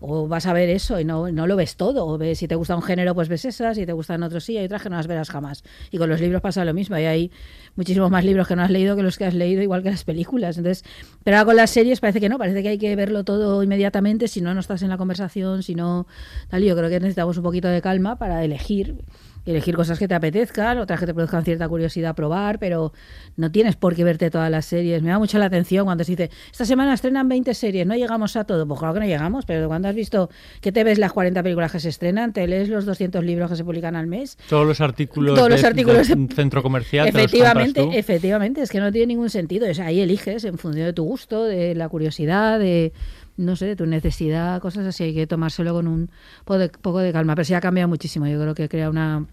o 0.00 0.26
vas 0.26 0.46
a 0.46 0.52
ver 0.52 0.68
eso 0.68 0.98
y 0.98 1.04
no, 1.04 1.30
no 1.30 1.46
lo 1.46 1.56
ves 1.56 1.76
todo. 1.76 2.06
O 2.06 2.18
ves, 2.18 2.38
si 2.38 2.48
te 2.48 2.54
gusta 2.54 2.74
un 2.74 2.82
género, 2.82 3.14
pues 3.14 3.28
ves 3.28 3.44
esas, 3.44 3.76
si 3.76 3.86
te 3.86 3.92
gustan 3.92 4.22
otros 4.22 4.44
sí, 4.44 4.56
hay 4.56 4.64
otras 4.64 4.82
que 4.82 4.90
no 4.90 4.96
las 4.96 5.06
verás 5.06 5.30
jamás. 5.30 5.62
Y 5.90 5.98
con 5.98 6.08
los 6.08 6.20
libros 6.20 6.40
pasa 6.40 6.64
lo 6.64 6.74
mismo, 6.74 6.96
y 6.98 7.04
hay 7.04 7.30
muchísimos 7.76 8.10
más 8.10 8.24
libros 8.24 8.48
que 8.48 8.56
no 8.56 8.62
has 8.62 8.70
leído 8.70 8.96
que 8.96 9.02
los 9.02 9.18
que 9.18 9.26
has 9.26 9.34
leído, 9.34 9.62
igual 9.62 9.82
que 9.82 9.90
las 9.90 10.04
películas. 10.04 10.56
Entonces, 10.58 10.84
pero 11.22 11.36
ahora 11.36 11.46
con 11.46 11.56
las 11.56 11.70
series 11.70 12.00
parece 12.00 12.20
que 12.20 12.28
no, 12.28 12.38
parece 12.38 12.62
que 12.62 12.70
hay 12.70 12.78
que 12.78 12.94
verlo 12.96 13.24
todo 13.24 13.62
inmediatamente, 13.62 14.28
si 14.28 14.40
no, 14.40 14.54
no 14.54 14.60
estás 14.60 14.82
en 14.82 14.88
la 14.88 14.96
conversación, 14.96 15.62
si 15.62 15.74
no, 15.74 16.06
tal. 16.48 16.62
Yo 16.62 16.76
creo 16.76 16.88
que 16.88 17.00
necesitamos 17.00 17.36
un 17.36 17.42
poquito 17.42 17.68
de 17.68 17.82
calma 17.82 18.16
para 18.16 18.44
elegir 18.44 18.96
elegir 19.44 19.74
cosas 19.74 19.98
que 19.98 20.08
te 20.08 20.14
apetezcan, 20.14 20.78
otras 20.78 21.00
que 21.00 21.06
te 21.06 21.14
produzcan 21.14 21.44
cierta 21.44 21.68
curiosidad 21.68 22.14
probar, 22.14 22.58
pero 22.58 22.92
no 23.36 23.50
tienes 23.50 23.76
por 23.76 23.94
qué 23.94 24.04
verte 24.04 24.30
todas 24.30 24.50
las 24.50 24.66
series. 24.66 25.02
Me 25.02 25.10
da 25.10 25.18
mucho 25.18 25.38
la 25.38 25.46
atención 25.46 25.84
cuando 25.84 26.04
se 26.04 26.12
dice, 26.12 26.30
esta 26.50 26.64
semana 26.64 26.94
estrenan 26.94 27.28
20 27.28 27.54
series, 27.54 27.86
no 27.86 27.94
llegamos 27.94 28.36
a 28.36 28.44
todo. 28.44 28.66
Pues 28.66 28.78
claro 28.78 28.94
que 28.94 29.00
no 29.00 29.06
llegamos, 29.06 29.44
pero 29.46 29.68
cuando 29.68 29.88
has 29.88 29.94
visto 29.94 30.30
que 30.60 30.72
te 30.72 30.84
ves 30.84 30.98
las 30.98 31.12
40 31.12 31.42
películas 31.42 31.72
que 31.72 31.80
se 31.80 31.88
estrenan, 31.88 32.32
te 32.32 32.46
lees 32.46 32.68
los 32.68 32.84
200 32.84 33.24
libros 33.24 33.50
que 33.50 33.56
se 33.56 33.64
publican 33.64 33.96
al 33.96 34.06
mes. 34.06 34.38
Todos 34.48 34.66
los 34.66 34.80
artículos, 34.80 35.34
Todos 35.34 35.50
los 35.50 35.64
artículos 35.64 36.08
de 36.08 36.28
centro 36.34 36.62
comercial. 36.62 37.08
Efectivamente, 37.08 37.82
tú. 37.82 37.90
efectivamente, 37.92 38.62
es 38.62 38.70
que 38.70 38.80
no 38.80 38.92
tiene 38.92 39.08
ningún 39.08 39.30
sentido. 39.30 39.68
O 39.70 39.74
sea, 39.74 39.86
ahí 39.86 40.00
eliges 40.00 40.44
en 40.44 40.58
función 40.58 40.86
de 40.86 40.92
tu 40.92 41.04
gusto, 41.04 41.44
de 41.44 41.74
la 41.74 41.88
curiosidad, 41.88 42.58
de 42.58 42.92
no 43.40 43.56
sé, 43.56 43.66
de 43.66 43.76
tu 43.76 43.86
necesidad, 43.86 44.60
cosas 44.60 44.86
así. 44.86 45.04
Hay 45.04 45.14
que 45.14 45.26
tomárselo 45.26 45.72
con 45.72 45.88
un 45.88 46.10
poco 46.44 46.58
de, 46.58 46.68
poco 46.68 46.98
de 46.98 47.12
calma. 47.12 47.34
Pero 47.34 47.44
sí 47.44 47.54
ha 47.54 47.60
cambiado 47.60 47.88
muchísimo. 47.88 48.26
Yo 48.26 48.40
creo 48.40 48.54
que 48.54 48.68
crea 48.68 48.90
una 48.90 49.26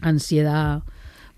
ansiedad 0.00 0.82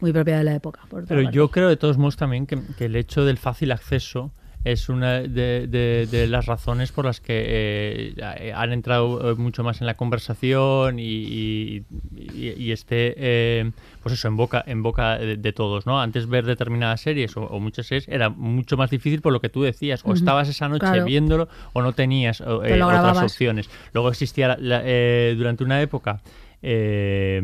muy 0.00 0.12
propia 0.12 0.38
de 0.38 0.44
la 0.44 0.54
época. 0.54 0.80
por 0.88 1.04
Pero 1.06 1.22
parte. 1.22 1.36
yo 1.36 1.50
creo 1.50 1.68
de 1.68 1.76
todos 1.76 1.98
modos 1.98 2.16
también 2.16 2.46
que, 2.46 2.60
que 2.78 2.86
el 2.86 2.96
hecho 2.96 3.24
del 3.24 3.38
fácil 3.38 3.72
acceso 3.72 4.32
es 4.64 4.88
una 4.88 5.20
de, 5.20 5.66
de- 5.68 6.08
de 6.10 6.26
las 6.26 6.46
razones 6.46 6.90
por 6.90 7.04
las 7.04 7.20
que 7.20 8.14
eh, 8.16 8.52
han 8.54 8.72
entrado 8.72 9.30
eh, 9.30 9.34
mucho 9.34 9.62
más 9.62 9.80
en 9.80 9.86
la 9.86 9.94
conversación 9.94 10.98
y, 10.98 11.04
y, 11.04 11.82
y- 12.16 12.54
y 12.56 12.72
esté 12.72 13.14
eh, 13.16 13.70
pues 14.02 14.14
eso 14.14 14.28
en 14.28 14.36
boca 14.36 14.64
en 14.66 14.82
boca 14.82 15.18
de, 15.18 15.36
de 15.36 15.52
todos 15.52 15.86
no 15.86 16.00
antes 16.00 16.26
ver 16.28 16.44
determinadas 16.46 17.00
series 17.02 17.36
o, 17.36 17.42
o 17.44 17.60
muchas 17.60 17.86
series 17.86 18.08
era 18.08 18.30
mucho 18.30 18.76
más 18.76 18.90
difícil 18.90 19.20
por 19.20 19.32
lo 19.32 19.40
que 19.40 19.48
tú 19.50 19.62
decías. 19.62 20.02
O 20.04 20.12
estabas 20.14 20.48
esa 20.48 20.68
noche 20.68 20.80
Claro. 20.86 21.04
viéndolo 21.04 21.48
o 21.72 21.82
no 21.82 21.92
tenías 21.92 22.40
eh, 22.40 22.44
otras 22.82 23.18
opciones. 23.22 23.68
Luego 23.92 24.08
existía 24.10 24.48
la- 24.48 24.56
la- 24.58 24.82
eh, 24.84 25.34
durante 25.36 25.62
una 25.64 25.80
época 25.82 26.20
eh, 26.66 27.40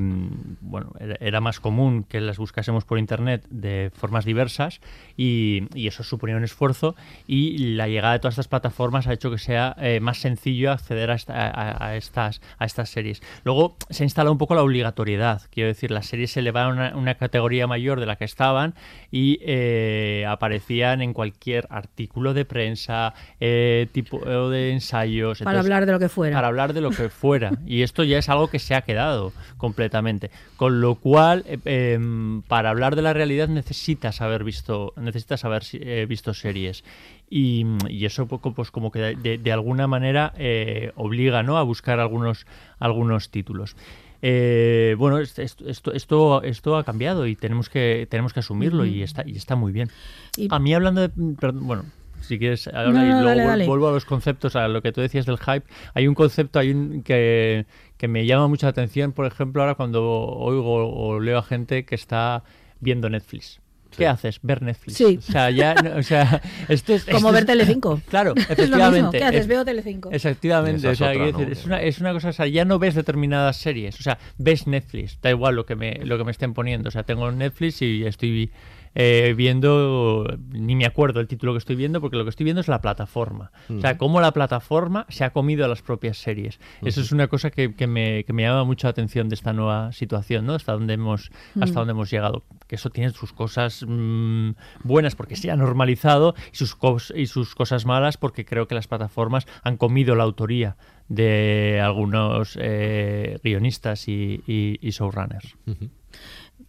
bueno, 0.61 0.93
era, 1.21 1.41
más 1.41 1.61
común 1.61 2.05
que 2.05 2.21
las 2.21 2.39
buscásemos 2.39 2.85
por 2.85 2.99
internet 2.99 3.45
de 3.51 3.91
formas 3.95 4.25
diversas 4.25 4.81
y, 5.17 5.65
y 5.75 5.87
eso 5.89 6.03
suponía 6.03 6.37
un 6.37 6.45
esfuerzo 6.45 6.97
y 7.27 7.75
la 7.75 7.87
llegada 7.87 8.15
de 8.15 8.19
todas 8.21 8.33
estas 8.35 8.49
plataformas 8.49 9.07
ha 9.07 9.13
hecho 9.13 9.31
que 9.31 9.37
sea 9.39 9.77
eh, 9.79 10.01
más 10.01 10.19
sencillo 10.19 10.73
acceder 10.73 11.11
a, 11.11 11.15
esta- 11.15 11.35
a- 11.49 11.87
a 11.89 11.97
estas, 11.97 12.41
a 12.59 12.65
estas 12.65 12.89
series. 12.89 13.23
Luego 13.45 13.77
se 13.91 14.03
ha 14.03 14.07
instalado 14.07 14.33
un 14.33 14.39
poco 14.39 14.55
la 14.55 14.63
obligatoriedad, 14.63 15.43
quiero 15.51 15.69
decir, 15.69 15.91
las 15.91 16.07
series 16.07 16.31
se 16.33 16.41
elevaron 16.41 16.79
a 16.79 16.89
una, 16.89 16.97
una 16.97 17.15
categoría 17.17 17.67
mayor 17.67 18.01
de 18.01 18.07
la 18.07 18.17
que 18.17 18.25
estaban 18.25 18.75
y 19.11 19.39
eh, 19.43 20.25
aparecían 20.29 21.03
en 21.03 21.13
cualquier 21.13 21.67
artículo 21.69 22.33
de 22.33 22.45
prensa, 22.47 23.13
eh, 23.39 23.87
tipo 23.93 24.19
de 24.51 24.71
ensayos. 24.73 25.41
Para 25.43 25.61
hablar 25.61 25.85
de 25.85 25.93
lo 25.93 25.99
que 25.99 26.09
fuera. 26.09 26.37
Para 26.37 26.49
hablar 26.49 26.73
de 26.73 26.81
lo 26.81 26.91
que 26.91 27.09
fuera. 27.11 27.51
y 27.67 27.83
esto 27.83 28.05
ya 28.05 28.19
es 28.19 28.29
algo 28.29 28.49
que 28.49 28.59
se 28.59 28.75
ha 28.75 28.83
quedado 28.83 29.10
completamente. 29.57 30.31
Con 30.57 30.81
lo 30.81 30.95
cual, 30.97 31.45
eh, 31.47 31.59
em, 31.65 32.43
para 32.43 32.71
hablar 32.71 32.97
de 32.97 33.03
la 33.03 33.13
realidad 33.13 33.49
necesitas 33.49 34.21
haber 34.21 34.45
visto, 34.45 34.93
necesitas 34.97 35.45
haber 35.45 35.63
eh, 35.73 36.07
visto 36.09 36.35
series. 36.35 36.85
Y, 37.29 37.65
y 37.89 38.05
eso 38.07 38.27
poco, 38.27 38.53
pues 38.55 38.71
como 38.71 38.91
que 38.91 38.99
de, 39.17 39.39
de 39.39 39.53
alguna 39.53 39.87
manera 39.87 40.33
eh, 40.37 40.93
obliga 40.97 41.43
¿no? 41.43 41.59
a 41.59 41.63
buscar 41.63 42.01
algunos, 42.01 42.47
algunos 42.79 43.31
títulos. 43.31 43.77
Eh, 44.23 44.97
bueno, 44.99 45.19
est- 45.19 45.39
est- 45.39 45.63
esto, 45.63 45.93
esto, 45.93 46.43
esto 46.43 46.77
ha 46.77 46.85
cambiado 46.85 47.27
y 47.27 47.37
tenemos 47.37 47.69
que, 47.71 48.07
tenemos 48.11 48.33
que 48.35 48.41
asumirlo 48.41 48.85
y, 48.85 49.03
está, 49.03 49.23
y 49.27 49.37
está 49.37 49.57
muy 49.57 49.73
bien. 49.73 49.89
Y- 50.37 50.49
A 50.51 50.59
mí 50.59 50.75
hablando 50.75 51.01
de... 51.01 51.09
perdón, 51.41 51.67
bueno, 51.67 51.85
si 52.21 52.39
quieres, 52.39 52.67
habla 52.69 53.01
No, 53.01 53.07
y 53.07 53.11
no, 53.11 53.21
luego 53.23 53.29
dale, 53.39 53.45
dale. 53.49 53.67
vuelvo 53.67 53.89
a 53.89 53.93
los 53.93 54.05
conceptos, 54.05 54.57
a 54.57 54.69
lo 54.69 54.83
que 54.83 54.93
tú 54.93 55.01
decías 55.01 55.25
del 55.25 55.39
hype. 55.39 55.63
Hay 55.95 56.07
un 56.07 56.15
concepto 56.15 56.59
hay 56.59 56.71
un, 56.73 57.03
que, 57.03 57.65
que 58.01 58.09
me 58.09 58.25
llama 58.25 58.49
mucha 58.49 58.67
atención, 58.67 59.13
por 59.13 59.27
ejemplo, 59.27 59.61
ahora 59.61 59.75
cuando 59.75 60.03
oigo 60.03 60.89
o 60.89 61.21
leo 61.21 61.37
a 61.37 61.43
gente 61.43 61.85
que 61.85 61.95
está 61.95 62.43
viendo 62.81 63.11
Netflix. 63.11 63.61
¿Qué 63.95 64.07
haces? 64.07 64.39
Ver 64.43 64.63
Netflix. 64.63 64.97
Sí. 64.97 65.19
O 65.19 65.21
sea, 65.21 65.51
ya, 65.51 65.75
no, 65.75 65.97
o 65.99 66.03
sea, 66.03 66.41
esto 66.69 66.95
es... 66.95 67.05
Como 67.05 67.17
esto 67.17 67.33
ver 67.33 67.41
es- 67.43 67.47
Telecinco. 67.47 68.01
Claro, 68.09 68.33
Es 68.37 68.71
lo 68.71 68.77
mismo. 68.79 68.79
efectivamente. 68.79 69.19
¿Qué 69.19 69.25
haces? 69.25 69.41
Es- 69.43 69.47
Veo 69.49 69.65
Telecinco. 69.67 70.11
Efectivamente, 70.13 70.79
Esa 70.79 70.89
o 70.89 70.93
es 70.93 70.99
sea, 70.99 71.09
otra, 71.09 71.23
quiero 71.25 71.39
decir, 71.39 71.47
¿no? 71.49 71.53
es, 71.53 71.67
una, 71.67 71.83
es 71.83 72.01
una 72.01 72.13
cosa, 72.15 72.29
o 72.31 72.33
sea, 72.33 72.47
ya 72.47 72.65
no 72.65 72.79
ves 72.79 72.95
determinadas 72.95 73.59
series, 73.59 74.01
o 74.01 74.03
sea, 74.03 74.17
ves 74.39 74.67
Netflix, 74.67 75.19
da 75.21 75.29
igual 75.29 75.57
lo 75.57 75.67
que 75.67 75.77
me, 75.77 76.01
lo 76.07 76.17
que 76.17 76.25
me 76.25 76.31
estén 76.31 76.55
poniendo, 76.55 76.89
o 76.89 76.93
sea, 76.93 77.03
tengo 77.03 77.31
Netflix 77.33 77.83
y 77.83 78.07
estoy 78.07 78.51
eh, 78.95 79.35
viendo, 79.37 80.27
ni 80.51 80.75
me 80.75 80.85
acuerdo 80.87 81.21
el 81.21 81.29
título 81.29 81.53
que 81.53 81.59
estoy 81.59 81.77
viendo, 81.77 82.01
porque 82.01 82.17
lo 82.17 82.25
que 82.25 82.31
estoy 82.31 82.45
viendo 82.45 82.61
es 82.61 82.69
la 82.69 82.81
plataforma, 82.81 83.53
o 83.69 83.81
sea, 83.81 83.97
cómo 83.99 84.21
la 84.21 84.33
plataforma 84.33 85.07
se 85.09 85.25
ha 85.25 85.31
comido 85.31 85.65
a 85.65 85.69
las 85.69 85.83
propias 85.83 86.17
series. 86.19 86.59
Eso 86.83 87.01
es 87.01 87.13
una 87.13 87.29
cosa 87.29 87.51
que, 87.51 87.75
que 87.75 87.87
me, 87.87 88.25
que 88.25 88.33
me 88.33 88.43
llama 88.43 88.65
mucho 88.65 88.87
la 88.87 88.91
atención 88.91 89.29
de 89.29 89.35
esta 89.37 89.53
nueva 89.53 89.93
situación, 89.93 90.47
¿no? 90.47 90.55
Hasta 90.55 90.73
dónde 90.73 90.95
hemos, 90.95 91.31
hasta 91.61 91.79
dónde 91.81 91.93
hemos 91.93 92.11
llegado, 92.11 92.43
que 92.67 92.75
eso 92.77 92.91
tiene 92.91 93.11
sus 93.11 93.33
cosas 93.33 93.85
mm, 93.87 94.51
buenas 94.83 95.15
porque 95.15 95.37
se 95.37 95.51
ha 95.51 95.57
normalizado 95.57 96.35
y 96.53 96.57
sus, 96.57 96.77
y 97.15 97.27
sus 97.27 97.55
cosas 97.55 97.87
malas 97.87 98.17
porque 98.17 98.45
creo 98.45 98.67
que 98.67 98.75
las 98.75 98.89
plataformas 98.89 99.47
han 99.63 99.77
comido 99.77 100.15
la 100.17 100.25
autoría 100.25 100.77
de 101.09 101.81
algunos 101.83 102.57
eh, 102.61 103.39
guionistas 103.43 104.09
y, 104.09 104.43
y- 104.47 104.79
y 104.81 104.91
showrunners. 104.91 105.57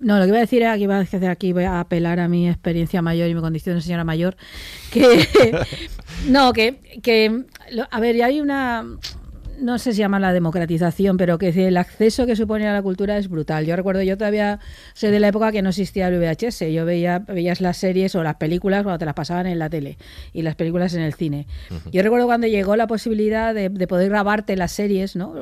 No, 0.01 0.17
lo 0.17 0.23
que 0.23 0.29
iba 0.29 0.37
a 0.37 0.41
decir 0.41 0.61
era 0.63 0.75
que 0.75 0.83
iba 0.83 0.97
a 0.97 1.01
hacer 1.01 1.23
aquí, 1.29 1.53
voy 1.53 1.63
a 1.63 1.79
apelar 1.79 2.19
a 2.19 2.27
mi 2.27 2.49
experiencia 2.49 3.01
mayor 3.01 3.29
y 3.29 3.35
mi 3.35 3.41
condición 3.41 3.75
de 3.75 3.81
señora 3.83 4.03
mayor, 4.03 4.35
que 4.91 5.27
no, 6.27 6.51
que, 6.53 6.79
que 7.03 7.43
lo- 7.71 7.87
a 7.89 7.99
ver, 7.99 8.15
ya 8.15 8.25
hay 8.25 8.41
una 8.41 8.83
no 9.61 9.77
sé 9.79 9.93
si 9.93 9.99
llama 9.99 10.19
la 10.19 10.33
democratización, 10.33 11.17
pero 11.17 11.37
que 11.37 11.49
el 11.67 11.77
acceso 11.77 12.25
que 12.25 12.35
supone 12.35 12.67
a 12.67 12.73
la 12.73 12.81
cultura 12.81 13.17
es 13.17 13.29
brutal. 13.29 13.65
Yo 13.65 13.75
recuerdo, 13.75 14.01
yo 14.01 14.17
todavía 14.17 14.59
soy 14.93 15.11
de 15.11 15.19
la 15.19 15.27
época 15.29 15.51
que 15.51 15.61
no 15.61 15.69
existía 15.69 16.07
el 16.07 16.19
VHS. 16.19 16.61
Yo 16.73 16.85
veía 16.85 17.19
veías 17.19 17.61
las 17.61 17.77
series 17.77 18.15
o 18.15 18.23
las 18.23 18.35
películas 18.35 18.83
cuando 18.83 18.99
te 18.99 19.05
las 19.05 19.13
pasaban 19.13 19.47
en 19.47 19.59
la 19.59 19.69
tele 19.69 19.97
y 20.33 20.41
las 20.41 20.55
películas 20.55 20.93
en 20.93 21.01
el 21.01 21.13
cine. 21.13 21.47
Yo 21.91 22.01
recuerdo 22.03 22.25
cuando 22.25 22.47
llegó 22.47 22.75
la 22.75 22.87
posibilidad 22.87 23.53
de, 23.53 23.69
de 23.69 23.87
poder 23.87 24.09
grabarte 24.09 24.55
las 24.55 24.71
series, 24.71 25.15
¿no? 25.15 25.33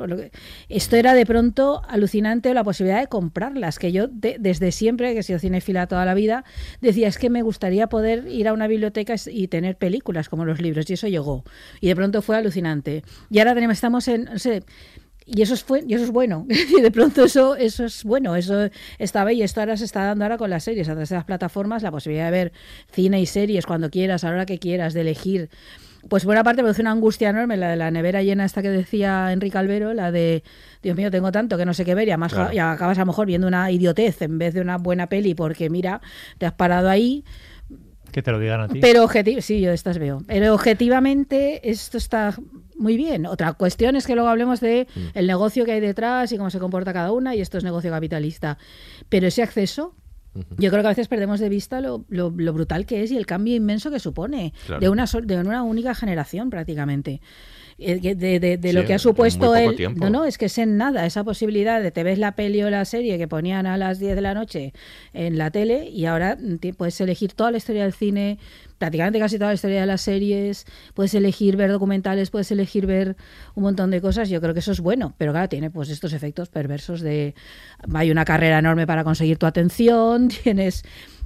Esto 0.68 0.96
era 0.96 1.14
de 1.14 1.26
pronto 1.26 1.82
alucinante 1.88 2.52
la 2.54 2.64
posibilidad 2.64 3.00
de 3.00 3.06
comprarlas, 3.06 3.78
que 3.78 3.92
yo 3.92 4.08
de- 4.08 4.36
desde 4.38 4.72
siempre, 4.72 5.12
que 5.14 5.20
he 5.20 5.22
sido 5.22 5.38
cinefila 5.38 5.86
toda 5.86 6.04
la 6.04 6.14
vida, 6.14 6.44
decía, 6.80 7.08
es 7.08 7.18
que 7.18 7.30
me 7.30 7.42
gustaría 7.42 7.88
poder 7.88 8.26
ir 8.28 8.48
a 8.48 8.52
una 8.52 8.66
biblioteca 8.66 9.14
y 9.30 9.48
tener 9.48 9.76
películas 9.76 10.28
como 10.28 10.44
los 10.44 10.60
libros, 10.60 10.88
y 10.90 10.94
eso 10.94 11.08
llegó. 11.08 11.44
Y 11.80 11.88
de 11.88 11.96
pronto 11.96 12.22
fue 12.22 12.36
alucinante. 12.36 13.02
Y 13.30 13.38
ahora 13.38 13.54
tenemos, 13.54 13.74
estamos 13.76 14.06
y 15.32 15.42
eso 15.42 15.54
es, 15.54 15.62
fue, 15.62 15.84
y 15.86 15.94
eso 15.94 16.04
es 16.04 16.10
bueno. 16.10 16.46
Y 16.76 16.80
de 16.80 16.90
pronto 16.90 17.24
eso, 17.24 17.56
eso 17.56 17.84
es 17.84 18.04
bueno, 18.04 18.36
eso 18.36 18.68
estaba 18.98 19.32
y 19.32 19.42
esto 19.42 19.60
ahora 19.60 19.76
se 19.76 19.84
está 19.84 20.04
dando 20.04 20.24
ahora 20.24 20.38
con 20.38 20.50
las 20.50 20.64
series, 20.64 20.88
a 20.88 20.92
través 20.92 21.08
de 21.08 21.16
las 21.16 21.24
plataformas, 21.24 21.82
la 21.82 21.90
posibilidad 21.90 22.26
de 22.26 22.30
ver 22.30 22.52
cine 22.90 23.20
y 23.20 23.26
series 23.26 23.66
cuando 23.66 23.90
quieras, 23.90 24.24
a 24.24 24.28
la 24.28 24.34
hora 24.34 24.46
que 24.46 24.58
quieras, 24.58 24.94
de 24.94 25.02
elegir. 25.02 25.50
Pues 26.08 26.24
buena 26.24 26.42
parte 26.42 26.62
produce 26.62 26.80
una 26.80 26.92
angustia 26.92 27.28
enorme, 27.28 27.56
la 27.58 27.68
de 27.68 27.76
la 27.76 27.90
nevera 27.90 28.22
llena 28.22 28.46
esta 28.46 28.62
que 28.62 28.70
decía 28.70 29.32
Enrique 29.32 29.58
Albero, 29.58 29.92
la 29.92 30.10
de, 30.10 30.42
Dios 30.82 30.96
mío, 30.96 31.10
tengo 31.10 31.30
tanto 31.30 31.58
que 31.58 31.66
no 31.66 31.74
sé 31.74 31.84
qué 31.84 31.94
ver 31.94 32.08
y 32.08 32.10
además 32.10 32.32
Claro. 32.32 32.52
y 32.54 32.58
acabas 32.58 32.96
a 32.96 33.02
lo 33.02 33.06
mejor 33.06 33.26
viendo 33.26 33.46
una 33.46 33.70
idiotez 33.70 34.22
en 34.22 34.38
vez 34.38 34.54
de 34.54 34.62
una 34.62 34.78
buena 34.78 35.08
peli 35.08 35.34
porque 35.34 35.68
mira, 35.68 36.00
te 36.38 36.46
has 36.46 36.54
parado 36.54 36.88
ahí. 36.88 37.24
Que 38.12 38.22
te 38.22 38.32
lo 38.32 38.40
digan 38.40 38.62
a 38.62 38.68
ti. 38.68 38.80
Pero 38.80 39.08
sí, 39.40 39.60
yo 39.60 39.72
estas 39.72 39.98
veo. 39.98 40.22
Pero 40.26 40.54
objetivamente 40.54 41.70
esto 41.70 41.98
está 41.98 42.34
muy 42.80 42.96
bien. 42.96 43.26
Otra 43.26 43.52
cuestión 43.52 43.94
es 43.94 44.06
que 44.06 44.14
luego 44.14 44.28
hablemos 44.28 44.60
de 44.60 44.86
Mm. 44.94 45.00
el 45.14 45.26
negocio 45.26 45.64
que 45.64 45.72
hay 45.72 45.80
detrás 45.80 46.32
y 46.32 46.36
cómo 46.38 46.50
se 46.50 46.58
comporta 46.58 46.92
cada 46.92 47.12
una 47.12 47.34
y 47.36 47.40
esto 47.40 47.58
es 47.58 47.64
negocio 47.64 47.90
capitalista. 47.90 48.58
Pero 49.08 49.26
ese 49.28 49.42
acceso 49.42 49.94
yo 50.58 50.70
creo 50.70 50.80
que 50.82 50.86
a 50.86 50.90
veces 50.90 51.08
perdemos 51.08 51.40
de 51.40 51.48
vista 51.48 51.80
lo, 51.80 52.04
lo- 52.08 52.32
lo 52.36 52.52
brutal 52.52 52.86
que 52.86 53.02
es 53.02 53.10
y 53.10 53.16
el 53.16 53.26
cambio 53.26 53.56
inmenso 53.56 53.90
que 53.90 53.98
supone 53.98 54.52
Claro. 54.66 54.80
de, 54.80 54.88
una 54.88 55.06
sol- 55.08 55.26
de 55.26 55.36
una 55.38 55.62
única 55.64 55.92
generación 55.94 56.50
prácticamente. 56.50 57.20
Eh, 57.82 58.14
De, 58.14 58.38
de- 58.38 58.58
de 58.58 58.68
Sí, 58.68 58.74
lo 58.74 58.84
que 58.84 58.92
ha 58.94 58.98
supuesto 58.98 59.52
tiempo. 59.74 60.04
No, 60.04 60.10
no, 60.10 60.24
es 60.26 60.36
que 60.36 60.44
es 60.46 60.58
en 60.58 60.76
nada 60.76 61.06
esa 61.06 61.24
posibilidad 61.24 61.82
de 61.82 61.90
te 61.90 62.02
ves 62.02 62.18
la 62.18 62.32
peli 62.36 62.62
o 62.62 62.68
la 62.68 62.84
serie 62.84 63.16
que 63.16 63.26
ponían 63.26 63.64
a 63.66 63.78
las 63.78 63.98
10 63.98 64.14
de 64.14 64.20
la 64.20 64.34
noche 64.34 64.74
en 65.14 65.38
la 65.38 65.50
tele 65.50 65.88
y 65.88 66.04
ahora 66.04 66.36
mm, 66.38 66.56
puedes 66.76 67.00
elegir 67.00 67.32
toda 67.32 67.50
la 67.50 67.56
historia 67.56 67.84
del 67.84 67.94
cine, 67.94 68.38
prácticamente 68.76 69.18
casi 69.18 69.36
toda 69.38 69.48
la 69.50 69.54
historia 69.54 69.80
de 69.80 69.86
las 69.86 70.02
series, 70.02 70.66
puedes 70.92 71.14
elegir 71.14 71.56
ver 71.56 71.70
documentales, 71.72 72.28
puedes 72.30 72.50
elegir 72.52 72.84
ver 72.86 73.16
un 73.54 73.62
montón 73.62 73.90
de 73.90 74.00
cosas. 74.02 74.28
Yo 74.28 74.40
creo 74.42 74.52
que 74.52 74.60
eso 74.60 74.72
es 74.72 74.80
bueno, 74.80 75.14
pero 75.16 75.32
claro, 75.32 75.48
tiene 75.48 75.70
pues 75.70 75.88
estos 75.88 76.12
efectos 76.12 76.50
perversos 76.50 77.00
de 77.00 77.34
hay 77.94 78.10
una 78.10 78.26
carrera 78.26 78.58
enorme 78.58 78.86
para 78.86 79.04
conseguir 79.04 79.38
tu 79.38 79.46
atención, 79.46 80.28
tienes 80.42 80.82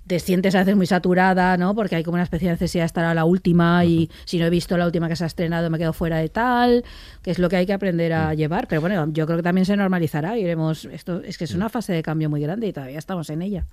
te 0.07 0.19
sientes 0.21 0.55
a 0.55 0.59
veces 0.59 0.77
muy 0.77 0.87
saturada, 0.87 1.57
¿no? 1.57 1.75
Porque 1.75 1.97
hay 1.97 2.03
como 2.05 2.17
una 2.17 2.25
especie 2.25 2.49
de 2.49 2.53
necesidad 2.55 2.83
de 2.83 2.87
estar 2.87 3.05
a 3.07 3.15
la 3.15 3.25
última 3.25 3.85
y 3.87 4.11
si 4.27 4.39
no 4.39 4.45
he 4.45 4.51
visto 4.51 4.77
la 4.77 4.85
última 4.85 5.09
que 5.09 5.17
se 5.17 5.25
ha 5.25 5.27
estrenado 5.27 5.71
me 5.71 5.79
quedo 5.79 5.95
fuera 5.95 6.19
de 6.19 6.29
tal, 6.29 6.85
que 7.23 7.31
es 7.31 7.39
lo 7.39 7.49
que 7.49 7.57
hay 7.57 7.65
que 7.65 7.73
aprender 7.73 8.13
a 8.13 8.35
llevar. 8.35 8.69
Pero 8.69 8.83
bueno, 8.83 9.07
yo 9.13 9.25
creo 9.25 9.39
que 9.39 9.43
también 9.43 9.65
se 9.65 9.77
normalizará 9.77 10.37
y 10.37 10.43
iremos. 10.43 10.85
Esto 10.85 11.21
es 11.23 11.39
que 11.39 11.45
es 11.45 11.55
una 11.55 11.71
fase 11.71 11.95
de 11.95 12.03
cambio 12.03 12.29
muy 12.29 12.41
grande 12.43 12.67
y 12.67 12.73
todavía 12.75 12.99
estamos 12.99 13.31
en 13.31 13.41
ella. 13.41 13.65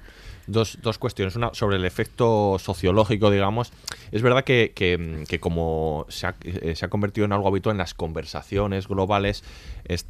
Dos, 0.48 0.78
dos 0.82 0.98
cuestiones. 0.98 1.36
Una 1.36 1.54
sobre 1.54 1.76
el 1.76 1.84
efecto 1.86 2.58
sociológico, 2.60 3.30
digamos. 3.30 3.74
Es 4.14 4.22
verdad 4.22 4.44
que, 4.46 4.72
que- 4.74 5.26
que 5.28 5.40
como 5.40 6.06
se 6.10 6.28
ha, 6.28 6.36
eh, 6.44 6.76
se 6.76 6.86
ha 6.86 6.90
convertido 6.90 7.26
en 7.26 7.34
algo 7.34 7.48
habitual 7.50 7.74
en 7.74 7.78
las 7.80 7.94
conversaciones 7.94 8.88
globales, 8.88 9.44
es, 9.86 10.06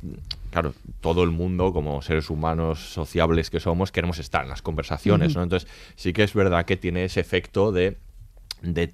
claro, 0.52 0.74
todo 1.00 1.24
el 1.24 1.32
mundo, 1.32 1.74
como 1.74 2.02
seres 2.02 2.30
humanos 2.30 2.80
sociables 2.94 3.50
que 3.50 3.60
somos, 3.60 3.92
queremos 3.92 4.20
estar 4.20 4.44
en 4.44 4.50
las 4.50 4.62
conversaciones. 4.62 5.36
¿no? 5.36 5.44
Entonces, 5.44 5.68
sí 5.96 6.14
que 6.14 6.24
es 6.24 6.34
verdad 6.34 6.66
que 6.66 6.78
tiene 6.78 7.06
ese 7.06 7.20
efecto 7.22 7.72
de, 7.72 7.98
de 8.62 8.94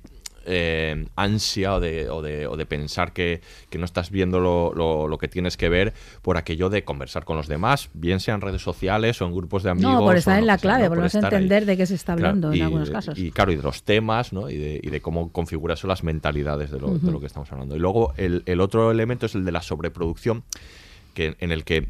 eh, 0.50 1.06
ansia 1.18 1.74
o 1.76 1.80
de, 1.82 2.10
o, 2.10 2.22
de, 2.22 2.48
o 2.48 2.56
de 2.56 2.66
pensar 2.66 3.12
que, 3.12 3.42
que 3.70 3.78
no 3.78 3.84
estás 3.84 4.12
viendo 4.12 4.40
lo, 4.40 4.72
lo- 4.74 5.10
lo 5.10 5.18
que 5.18 5.28
tienes 5.28 5.58
que 5.58 5.68
ver 5.68 5.94
por 6.22 6.38
aquello 6.38 6.70
de 6.70 6.86
conversar 6.86 7.26
con 7.26 7.36
los 7.36 7.48
demás, 7.50 7.90
bien 7.94 8.22
sean 8.22 8.40
redes 8.40 8.62
sociales 8.62 9.22
o 9.22 9.26
en 9.26 9.34
grupos 9.36 9.64
de 9.64 9.72
amigos. 9.72 9.92
No, 9.92 10.06
por 10.06 10.16
estar 10.16 10.40
en 10.40 10.48
la 10.48 10.56
que 10.56 10.62
sea, 10.62 10.70
clave, 10.70 10.84
¿no? 10.84 10.90
por 10.92 10.98
no 11.00 11.04
ahí. 11.04 11.10
entender 11.14 11.66
de 11.66 11.76
qué 11.76 11.86
se 11.86 11.96
está 11.96 12.16
Claro, 12.16 12.30
hablando 12.30 12.54
en 12.54 12.60
y- 12.60 12.62
algunos 12.62 12.90
casos. 12.90 13.20
Y 13.20 13.32
claro, 13.32 13.52
y 13.52 13.58
de 13.58 13.64
los 13.64 13.84
temas, 13.84 14.32
¿no? 14.32 14.50
Y 14.50 14.56
de, 14.56 14.80
y 14.82 14.90
de 14.90 15.02
cómo 15.02 15.34
configura 15.34 15.74
eso 15.74 15.86
las 15.86 16.06
mentalidades 16.06 16.72
de 16.72 16.80
lo, 16.80 16.98
de 16.98 17.12
lo 17.12 17.20
que 17.20 17.26
estamos 17.26 17.52
hablando. 17.52 17.76
Y 17.76 17.80
luego 17.80 18.14
el, 18.16 18.44
el 18.46 18.62
otro 18.62 18.90
elemento 18.90 19.26
es 19.26 19.36
el 19.36 19.44
de 19.44 19.52
la 19.52 19.62
sobreproducción. 19.62 20.46
Que, 21.18 21.36
en 21.40 21.52
el 21.52 21.64
que 21.64 21.88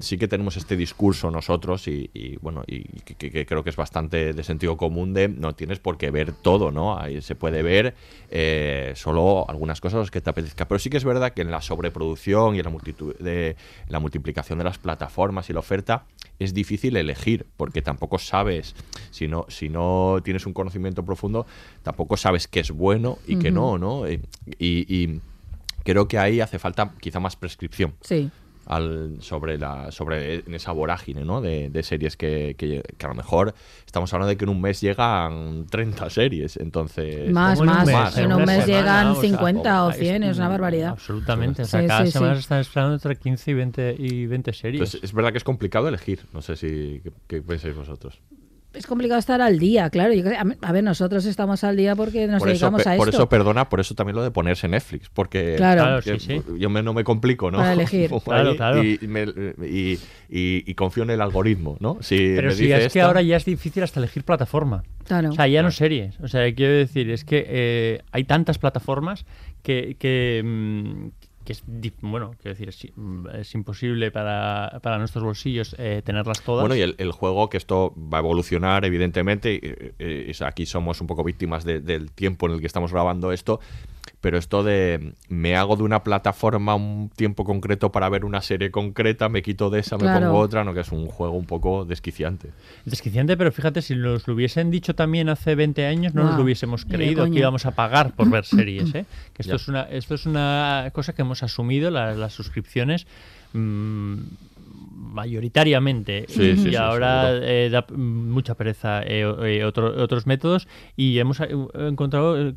sí 0.00 0.16
que 0.16 0.26
tenemos 0.26 0.56
este 0.56 0.74
discurso 0.74 1.30
nosotros 1.30 1.86
y, 1.86 2.08
y, 2.14 2.36
bueno 2.36 2.62
y 2.66 2.84
que, 3.02 3.44
creo 3.44 3.62
que 3.62 3.68
es 3.68 3.76
bastante 3.76 4.32
de 4.32 4.42
sentido 4.42 4.78
común 4.78 5.12
de 5.12 5.28
no 5.28 5.54
tienes 5.54 5.78
por 5.78 5.98
qué 5.98 6.10
ver 6.10 6.32
todo 6.32 6.70
no 6.70 6.98
ahí 6.98 7.20
se 7.20 7.34
puede 7.34 7.62
ver 7.62 7.94
eh, 8.30 8.94
solo 8.96 9.44
algunas 9.50 9.82
cosas 9.82 10.10
que 10.10 10.22
te 10.22 10.30
apetezca 10.30 10.66
pero 10.66 10.78
sí 10.78 10.88
que 10.88 10.96
es 10.96 11.04
verdad 11.04 11.34
que 11.34 11.42
en 11.42 11.50
la 11.50 11.60
sobreproducción 11.60 12.54
y 12.54 12.60
en 12.60 12.64
la 12.64 12.70
multitud 12.70 13.14
de 13.18 13.56
la 13.88 14.00
multiplicación 14.00 14.56
de 14.56 14.64
las 14.64 14.78
plataformas 14.78 15.50
y 15.50 15.52
la 15.52 15.58
oferta 15.58 16.06
es 16.38 16.54
difícil 16.54 16.96
elegir 16.96 17.44
porque 17.58 17.82
tampoco 17.82 18.18
sabes 18.18 18.74
si 19.10 19.28
no 19.28 19.44
si 19.48 19.68
no 19.68 20.20
tienes 20.24 20.46
un 20.46 20.54
conocimiento 20.54 21.04
profundo 21.04 21.44
tampoco 21.82 22.16
sabes 22.16 22.48
qué 22.48 22.60
es 22.60 22.70
bueno 22.70 23.18
y 23.26 23.36
qué 23.36 23.50
Ujú. 23.50 23.60
no 23.60 23.78
no 23.78 24.06
Eh, 24.06 24.22
y, 24.58 24.86
y 24.88 25.20
creo 25.84 26.08
que 26.08 26.16
ahí 26.16 26.40
hace 26.40 26.58
falta 26.58 26.94
quizá 26.98 27.20
más 27.20 27.36
prescripción 27.36 27.92
Sí. 28.00 28.30
Al, 28.70 29.16
sobre 29.20 29.58
la 29.58 29.90
sobre 29.90 30.36
en 30.46 30.54
esa 30.54 30.70
vorágine 30.72 31.24
¿no? 31.24 31.40
de, 31.40 31.70
de 31.70 31.82
series 31.82 32.16
que, 32.16 32.54
que, 32.56 32.82
que 32.96 33.06
a 33.06 33.08
lo 33.08 33.14
mejor 33.16 33.52
estamos 33.84 34.12
hablando 34.14 34.28
de 34.30 34.36
que 34.36 34.44
en 34.44 34.50
un 34.50 34.60
mes 34.60 34.80
llegan 34.80 35.66
30 35.68 36.08
series. 36.10 36.56
Entonces, 36.56 37.30
Más, 37.32 37.58
Como 37.58 37.70
en 37.72 37.78
un 37.78 37.84
más. 37.92 38.14
mes, 38.16 38.24
En 38.24 38.32
un 38.32 38.38
mes 38.44 38.64
semana, 38.64 38.66
llegan 38.66 39.06
o 39.08 39.14
sea, 39.14 39.22
50 39.22 39.84
o 39.84 39.90
es- 39.90 39.96
100, 39.98 40.22
es 40.22 40.36
una 40.38 40.48
barbaridad. 40.48 40.90
Absolutamente. 40.90 41.62
O 41.62 41.64
sea, 41.64 41.80
Sí, 41.80 41.86
cada 41.88 42.06
sí, 42.06 42.12
semana 42.12 42.32
sí. 42.34 42.36
se 42.36 42.42
están 42.42 42.60
esperando 42.60 42.94
entre 42.94 43.16
15 43.16 43.50
y 43.50 43.54
20, 43.54 43.96
y 43.98 44.26
20 44.26 44.52
series. 44.52 44.80
entonces, 44.80 45.00
es 45.02 45.12
verdad 45.12 45.32
que 45.32 45.38
es 45.38 45.44
complicado 45.44 45.88
elegir. 45.88 46.20
No 46.32 46.40
sé 46.40 46.54
si 46.56 47.00
qué, 47.02 47.12
qué 47.26 47.42
pensáis 47.42 47.74
vosotros. 47.74 48.20
Es 48.72 48.86
complicado 48.86 49.18
estar 49.18 49.40
al 49.40 49.58
día, 49.58 49.90
claro. 49.90 50.14
Yo 50.14 50.24
a 50.28 50.44
a 50.68 50.72
ver, 50.72 50.84
nosotros 50.84 51.24
estamos 51.26 51.64
al 51.64 51.76
día 51.76 51.96
porque 51.96 52.28
nos 52.28 52.38
por 52.38 52.48
eso, 52.50 52.66
dedicamos 52.66 52.82
pe- 52.84 52.90
a 52.90 52.96
por 52.96 53.08
esto. 53.08 53.16
eso, 53.22 53.28
perdona, 53.28 53.68
por 53.68 53.80
eso 53.80 53.96
también 53.96 54.14
lo 54.14 54.22
de 54.22 54.30
ponerse 54.30 54.68
Netflix, 54.68 55.08
porque 55.12 55.54
Claro. 55.56 55.82
Claro, 55.82 56.02
que 56.02 56.20
sí, 56.20 56.38
sí. 56.38 56.42
yo 56.58 56.70
me- 56.70 56.82
no 56.82 56.94
me 56.94 57.02
complico, 57.02 57.50
¿no? 57.50 57.58
Para 57.58 57.72
elegir. 57.72 58.10
Claro, 58.24 58.54
claro. 58.56 58.84
Y, 58.84 58.98
me- 59.08 59.24
y- 59.66 59.98
y- 60.28 60.62
y 60.70 60.74
confío 60.74 61.02
en 61.02 61.10
el 61.10 61.20
algoritmo, 61.20 61.76
¿no? 61.80 61.98
Si 62.00 62.16
Pero 62.16 62.48
me 62.50 62.54
sí, 62.54 62.62
dice 62.66 62.84
es 62.86 62.92
que 62.92 63.00
ahora 63.00 63.22
ya 63.22 63.36
es 63.36 63.44
difícil 63.44 63.82
hasta 63.82 63.98
elegir 63.98 64.22
plataforma. 64.22 64.84
Claro. 65.04 65.30
O 65.30 65.32
sea, 65.32 65.48
ya 65.48 65.62
no 65.64 65.72
series. 65.72 66.20
O 66.20 66.28
sea, 66.28 66.54
quiero 66.54 66.72
decir, 66.74 67.10
es 67.10 67.24
que 67.24 67.44
eh, 67.48 68.02
hay 68.12 68.22
tantas 68.22 68.58
plataformas 68.58 69.24
que, 69.64 69.96
que, 69.98 70.42
mm, 70.44 71.08
que 71.50 71.52
es, 71.52 71.64
bueno, 72.00 72.34
quiero 72.40 72.56
decir, 72.56 72.68
es, 72.68 72.86
mm, 72.94 73.26
es 73.34 73.54
imposible 73.54 74.10
para, 74.10 74.78
para 74.82 74.98
nuestros 74.98 75.24
bolsillos 75.24 75.74
eh, 75.78 76.02
tenerlas 76.04 76.42
todas. 76.42 76.62
Bueno, 76.62 76.76
y 76.76 76.80
el, 76.96 77.12
juego, 77.12 77.50
que 77.50 77.56
esto 77.56 77.92
va 77.96 78.18
a 78.18 78.20
evolucionar, 78.20 78.84
evidentemente, 78.84 79.54
y, 79.98 80.44
aquí 80.44 80.66
somos 80.66 81.00
un 81.00 81.06
poco 81.06 81.24
víctimas 81.24 81.64
de- 81.64 81.80
del 81.80 82.12
tiempo 82.12 82.46
en 82.46 82.52
el 82.52 82.60
que 82.60 82.66
estamos 82.66 82.92
grabando 82.92 83.32
esto, 83.32 83.60
pero 84.20 84.36
esto 84.38 84.62
de 84.62 85.14
me 85.28 85.56
hago 85.56 85.76
de 85.76 85.82
una 85.82 86.02
plataforma 86.04 86.74
un 86.74 87.10
tiempo 87.16 87.44
concreto 87.44 87.90
para 87.90 88.08
ver 88.08 88.24
una 88.24 88.40
serie 88.42 88.70
concreta, 88.70 89.28
me 89.28 89.42
quito 89.42 89.70
de 89.70 89.80
esa, 89.80 89.96
me 89.96 90.12
pongo 90.12 90.38
otra, 90.38 90.62
no 90.64 90.74
que 90.74 90.80
es 90.80 90.92
un 90.92 91.06
juego 91.06 91.34
un 91.34 91.46
poco 91.46 91.84
desquiciante. 91.84 92.50
Desquiciante, 92.84 93.36
pero 93.36 93.50
fíjate, 93.52 93.80
si 93.82 93.94
nos 93.96 94.28
lo 94.28 94.34
hubiesen 94.34 94.70
dicho 94.70 94.94
también 94.94 95.28
hace 95.28 95.54
20 95.54 95.86
años, 95.86 96.14
no 96.14 96.24
nos 96.24 96.36
lo 96.36 96.42
hubiésemos 96.42 96.84
creído 96.84 97.24
que 97.30 97.38
íbamos 97.38 97.64
a 97.66 97.70
pagar 97.70 98.14
por 98.14 98.28
ver 98.30 98.44
series. 98.44 98.94
¿eh? 98.94 99.06
Que 99.32 99.42
esto, 99.42 99.52
Ya. 99.52 99.56
es 99.56 99.68
una, 99.68 99.82
esto 99.84 100.14
es 100.14 100.26
una 100.26 100.90
cosa 100.92 101.14
que 101.14 101.22
hemos 101.22 101.42
asumido, 101.42 101.90
la- 101.90 102.12
las 102.14 102.32
suscripciones. 102.34 103.06
mm, 103.52 104.18
mayoritariamente 105.12 106.26
Sí, 106.28 106.42
y 106.42 106.56
sí, 106.56 106.70
sí, 106.70 106.76
ahora 106.76 107.28
seguro. 107.30 107.46
eh, 107.46 107.70
da 107.70 107.84
mucha 107.96 108.54
pereza 108.54 109.02
eh, 109.02 109.22
eh, 109.44 109.64
otro- 109.64 110.02
otros 110.02 110.26
métodos 110.26 110.68
y 110.96 111.18
hemos 111.18 111.40
eh, 111.40 111.48
encontrado 111.74 112.54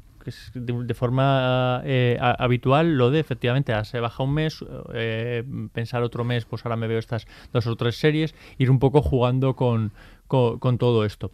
de, 0.53 0.93
forma 0.93 1.81
eh, 1.85 2.17
habitual 2.21 2.97
lo 2.97 3.11
de 3.11 3.19
efectivamente 3.19 3.73
se 3.85 3.99
baja 3.99 4.23
un 4.23 4.33
mes 4.33 4.63
eh, 4.93 5.43
pensar 5.73 6.03
otro 6.03 6.23
mes 6.23 6.45
pues 6.45 6.65
ahora 6.65 6.75
me 6.75 6.87
veo 6.87 6.99
estas 6.99 7.27
dos 7.51 7.67
o 7.67 7.75
tres 7.75 7.95
series 7.97 8.35
ir 8.57 8.71
un 8.71 8.79
poco 8.79 9.01
jugando 9.01 9.55
con, 9.55 9.91
con 10.27 10.77
todo 10.77 11.05
esto 11.05 11.31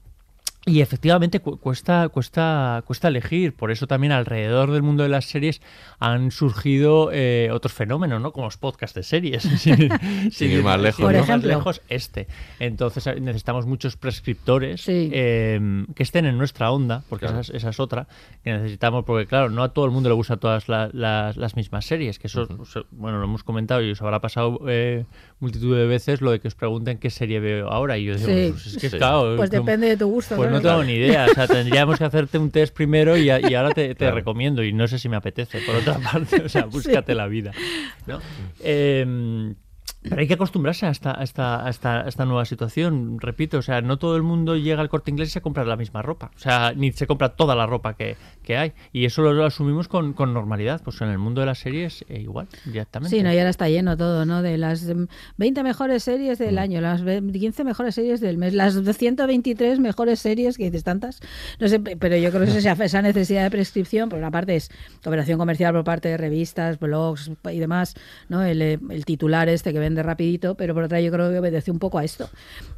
y 0.65 0.81
efectivamente 0.81 1.39
cu- 1.39 1.57
cuesta, 1.57 2.09
cuesta, 2.09 2.83
cuesta 2.85 3.07
elegir. 3.07 3.53
Por 3.55 3.71
eso 3.71 3.87
también 3.87 4.11
alrededor 4.11 4.71
del 4.71 4.83
mundo 4.83 5.03
de 5.03 5.09
las 5.09 5.25
series 5.25 5.61
han 5.99 6.31
surgido 6.31 7.09
eh, 7.11 7.49
otros 7.51 7.73
fenómenos, 7.73 8.21
¿no? 8.21 8.31
Como 8.33 8.45
los 8.47 8.57
podcasts 8.57 8.93
de 8.93 9.03
series. 9.03 9.43
sin, 9.57 9.89
Sin 10.31 10.51
ir 10.51 10.61
más 10.63 10.79
lejos, 10.79 10.97
sin 10.97 11.05
Por 11.05 11.13
ir 11.13 11.17
¿no? 11.17 11.21
más 11.21 11.29
ejemplo. 11.29 11.49
lejos, 11.49 11.81
este. 11.89 12.27
Entonces 12.59 13.07
eh, 13.07 13.19
necesitamos 13.19 13.65
muchos 13.65 13.95
prescriptores 13.97 14.81
Sí. 14.81 15.09
eh, 15.13 15.85
que 15.95 16.03
estén 16.03 16.25
en 16.25 16.37
nuestra 16.37 16.71
onda, 16.71 17.03
porque 17.09 17.25
Claro. 17.25 17.39
esa, 17.41 17.51
es, 17.53 17.57
esa 17.63 17.69
es 17.69 17.79
otra 17.79 18.07
que 18.43 18.51
necesitamos, 18.53 19.05
porque 19.05 19.25
claro, 19.25 19.49
no 19.49 19.63
a 19.63 19.69
todo 19.73 19.85
el 19.85 19.91
mundo 19.91 20.09
le 20.09 20.15
gustan 20.15 20.39
todas 20.39 20.67
la- 20.69 20.89
las, 20.93 21.37
las 21.37 21.55
mismas 21.55 21.85
series, 21.85 22.19
que 22.19 22.27
eso, 22.27 22.47
bueno, 22.91 23.17
lo 23.17 23.23
hemos 23.23 23.43
comentado 23.43 23.81
y 23.81 23.91
os 23.91 24.01
habrá 24.01 24.19
pasado 24.19 24.59
eh, 24.67 25.05
multitud 25.39 25.75
de 25.75 25.85
veces 25.87 26.21
lo 26.21 26.31
de 26.31 26.39
que 26.39 26.47
os 26.49 26.55
pregunten 26.55 26.97
qué 26.99 27.09
serie 27.09 27.39
veo 27.39 27.69
ahora 27.69 27.97
y 27.97 28.05
yo 28.05 28.15
digo, 28.15 28.27
Sí. 28.27 28.49
pues 28.51 28.67
es 28.67 28.77
que 28.77 28.89
Sí. 28.89 28.97
claro, 28.97 29.35
Pues 29.37 29.49
como- 29.49 29.61
depende 29.63 29.87
de 29.87 29.97
tu 29.97 30.07
gusto. 30.07 30.35
pues 30.35 30.48
no 30.49 30.61
tengo 30.61 30.83
ni 30.83 30.93
idea, 30.93 31.25
o 31.29 31.33
sea, 31.33 31.47
tendríamos 31.47 31.97
que 31.97 32.03
hacerte 32.05 32.37
un 32.37 32.51
test 32.51 32.75
primero 32.75 33.15
y, 33.17 33.29
a- 33.29 33.39
y 33.49 33.53
ahora 33.55 33.71
te, 33.71 33.89
te 33.89 33.95
Claro. 33.95 34.15
recomiendo 34.15 34.63
y 34.63 34.73
no 34.73 34.87
sé 34.87 34.99
si 34.99 35.07
me 35.09 35.15
apetece, 35.17 35.59
por 35.61 35.75
otra 35.75 35.97
parte, 36.11 36.41
o 36.41 36.49
sea, 36.49 36.65
búscate 36.65 37.13
la 37.15 37.27
vida. 37.27 37.51
¿no? 38.07 38.19
Eh, 38.61 39.53
pero 40.01 40.21
hay 40.21 40.27
que 40.27 40.35
acostumbrarse 40.35 40.85
a 40.85 40.89
esta, 40.91 41.19
a, 41.19 41.23
esta, 41.23 41.65
a, 41.65 41.69
esta, 41.69 42.01
a 42.01 42.07
esta 42.07 42.25
nueva 42.25 42.45
situación, 42.45 43.19
repito, 43.19 43.57
o 43.57 43.61
sea, 43.61 43.81
no 43.81 43.97
todo 43.97 44.15
el 44.15 44.23
mundo 44.23 44.55
llega 44.55 44.81
al 44.81 44.89
corte 44.89 45.11
inglés 45.11 45.29
y 45.29 45.31
se 45.31 45.41
compra 45.41 45.65
la 45.65 45.75
misma 45.75 46.01
ropa, 46.01 46.31
o 46.35 46.39
sea, 46.39 46.73
ni 46.75 46.91
se 46.91 47.05
compra 47.07 47.29
toda 47.29 47.55
la 47.55 47.65
ropa 47.65 47.95
que, 47.95 48.15
que 48.43 48.55
hay, 48.57 48.73
y 48.93 49.05
eso 49.05 49.21
lo, 49.21 49.33
lo 49.33 49.45
asumimos 49.45 49.87
con, 49.87 50.13
con 50.13 50.33
normalidad, 50.33 50.81
pues 50.83 51.01
en 51.01 51.09
el 51.09 51.17
mundo 51.17 51.41
de 51.41 51.47
las 51.47 51.59
series 51.59 52.05
eh, 52.07 52.21
igual, 52.21 52.47
directamente. 52.65 53.15
Sí, 53.15 53.23
no, 53.23 53.33
y 53.33 53.37
ahora 53.37 53.49
está 53.49 53.67
lleno 53.67 53.97
todo, 53.97 54.25
¿no? 54.25 54.41
De 54.41 54.57
las 54.57 54.87
em, 54.87 55.07
20 55.37 55.63
mejores 55.63 56.03
series 56.03 56.39
Mm. 56.39 56.43
del 56.43 56.57
año, 56.59 56.81
las 56.81 57.03
ve- 57.03 57.21
15 57.21 57.63
mejores 57.63 57.95
series 57.95 58.21
del 58.21 58.37
mes, 58.37 58.53
las 58.53 58.75
123 58.75 59.79
mejores 59.79 60.19
series, 60.19 60.57
que 60.57 60.65
dices 60.65 60.83
tantas. 60.83 61.19
No 61.59 61.67
sé, 61.67 61.79
pe- 61.79 61.97
pero 61.97 62.15
yo 62.17 62.29
creo 62.31 62.45
que 62.45 62.57
esa, 62.57 62.71
esa 62.73 63.01
necesidad 63.01 63.43
de 63.43 63.51
prescripción, 63.51 64.09
por 64.09 64.19
una 64.19 64.31
parte 64.31 64.55
es 64.55 64.69
operación 65.05 65.37
comercial 65.39 65.73
por 65.73 65.83
parte 65.83 66.09
de 66.09 66.17
revistas, 66.17 66.79
blogs 66.79 67.31
y 67.51 67.59
demás, 67.59 67.95
¿no? 68.29 68.43
El, 68.43 68.61
eh, 68.61 68.79
el 68.89 69.05
titular 69.05 69.49
este 69.49 69.73
que 69.73 69.79
vende 69.89 70.03
rapidito, 70.03 70.55
pero 70.55 70.73
por 70.73 70.83
otra 70.83 71.01
yo 71.01 71.11
creo 71.11 71.31
que 71.31 71.39
obedece 71.39 71.71
un 71.71 71.79
poco 71.79 71.97
a 71.97 72.03
esto, 72.03 72.29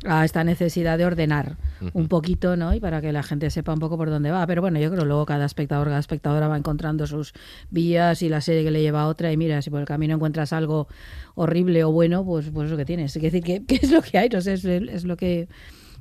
a 0.06 0.24
esta 0.24 0.43
necesidad 0.43 0.97
de 0.97 1.06
ordenar 1.06 1.58
un 1.93 2.08
poquito, 2.08 2.56
¿no? 2.56 2.74
Y 2.74 2.80
para 2.80 3.02
que 3.02 3.12
la 3.12 3.21
gente 3.21 3.50
sepa 3.50 3.74
un 3.74 3.80
poco 3.80 3.97
por 3.97 4.10
dónde 4.10 4.32
va. 4.32 4.47
Pero 4.47 4.62
bueno, 4.62 4.80
yo 4.80 4.89
creo 4.89 5.02
que 5.02 5.08
luego 5.08 5.26
cada 5.26 5.45
espectador, 5.45 5.88
cada 5.88 6.00
espectadora 6.00 6.47
va 6.47 6.58
encontrando 6.58 7.06
sus 7.06 7.34
vías 7.69 8.21
y 8.21 8.30
la 8.30 8.39
serie 8.39 8.63
que 8.63 8.71
le 8.71 8.82
lleva 8.82 9.02
a 9.02 9.08
otra. 9.08 9.32
Y 9.32 9.38
mira, 9.38 9.62
si 9.62 9.69
por 9.69 9.82
el 9.82 9.86
camino 9.86 10.15
encuentras 10.15 10.54
algo 10.54 10.88
horrible 11.36 11.84
o 11.84 11.91
bueno, 11.91 12.26
pues, 12.26 12.50
pues 12.54 12.65
es 12.65 12.71
lo 12.71 12.78
que 12.78 12.86
tienes. 12.86 13.15
Es 13.15 13.21
decir, 13.21 13.43
que, 13.43 13.65
que 13.67 13.76
es 13.76 13.91
lo 13.91 14.02
que 14.02 14.17
hay, 14.17 14.30
no 14.30 14.41
sé, 14.41 14.54
es, 14.54 14.65
es 14.65 15.04
lo 15.04 15.17
que 15.17 15.50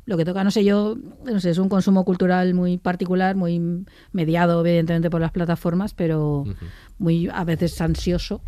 lo 0.07 0.17
que 0.17 0.25
toca, 0.25 0.43
no 0.43 0.51
sé, 0.51 0.65
yo, 0.65 0.97
no 1.25 1.41
sé, 1.41 1.51
es 1.51 1.59
un 1.59 1.69
consumo 1.69 2.05
cultural 2.05 2.55
muy 2.55 2.79
particular, 2.79 3.37
muy 3.37 3.85
mediado 4.13 4.65
evidentemente 4.67 5.11
por 5.11 5.21
las 5.21 5.31
plataformas, 5.31 5.95
pero 5.95 6.45
muy 6.99 7.29
a 7.29 7.45
veces 7.45 7.81
ansioso. 7.81 8.41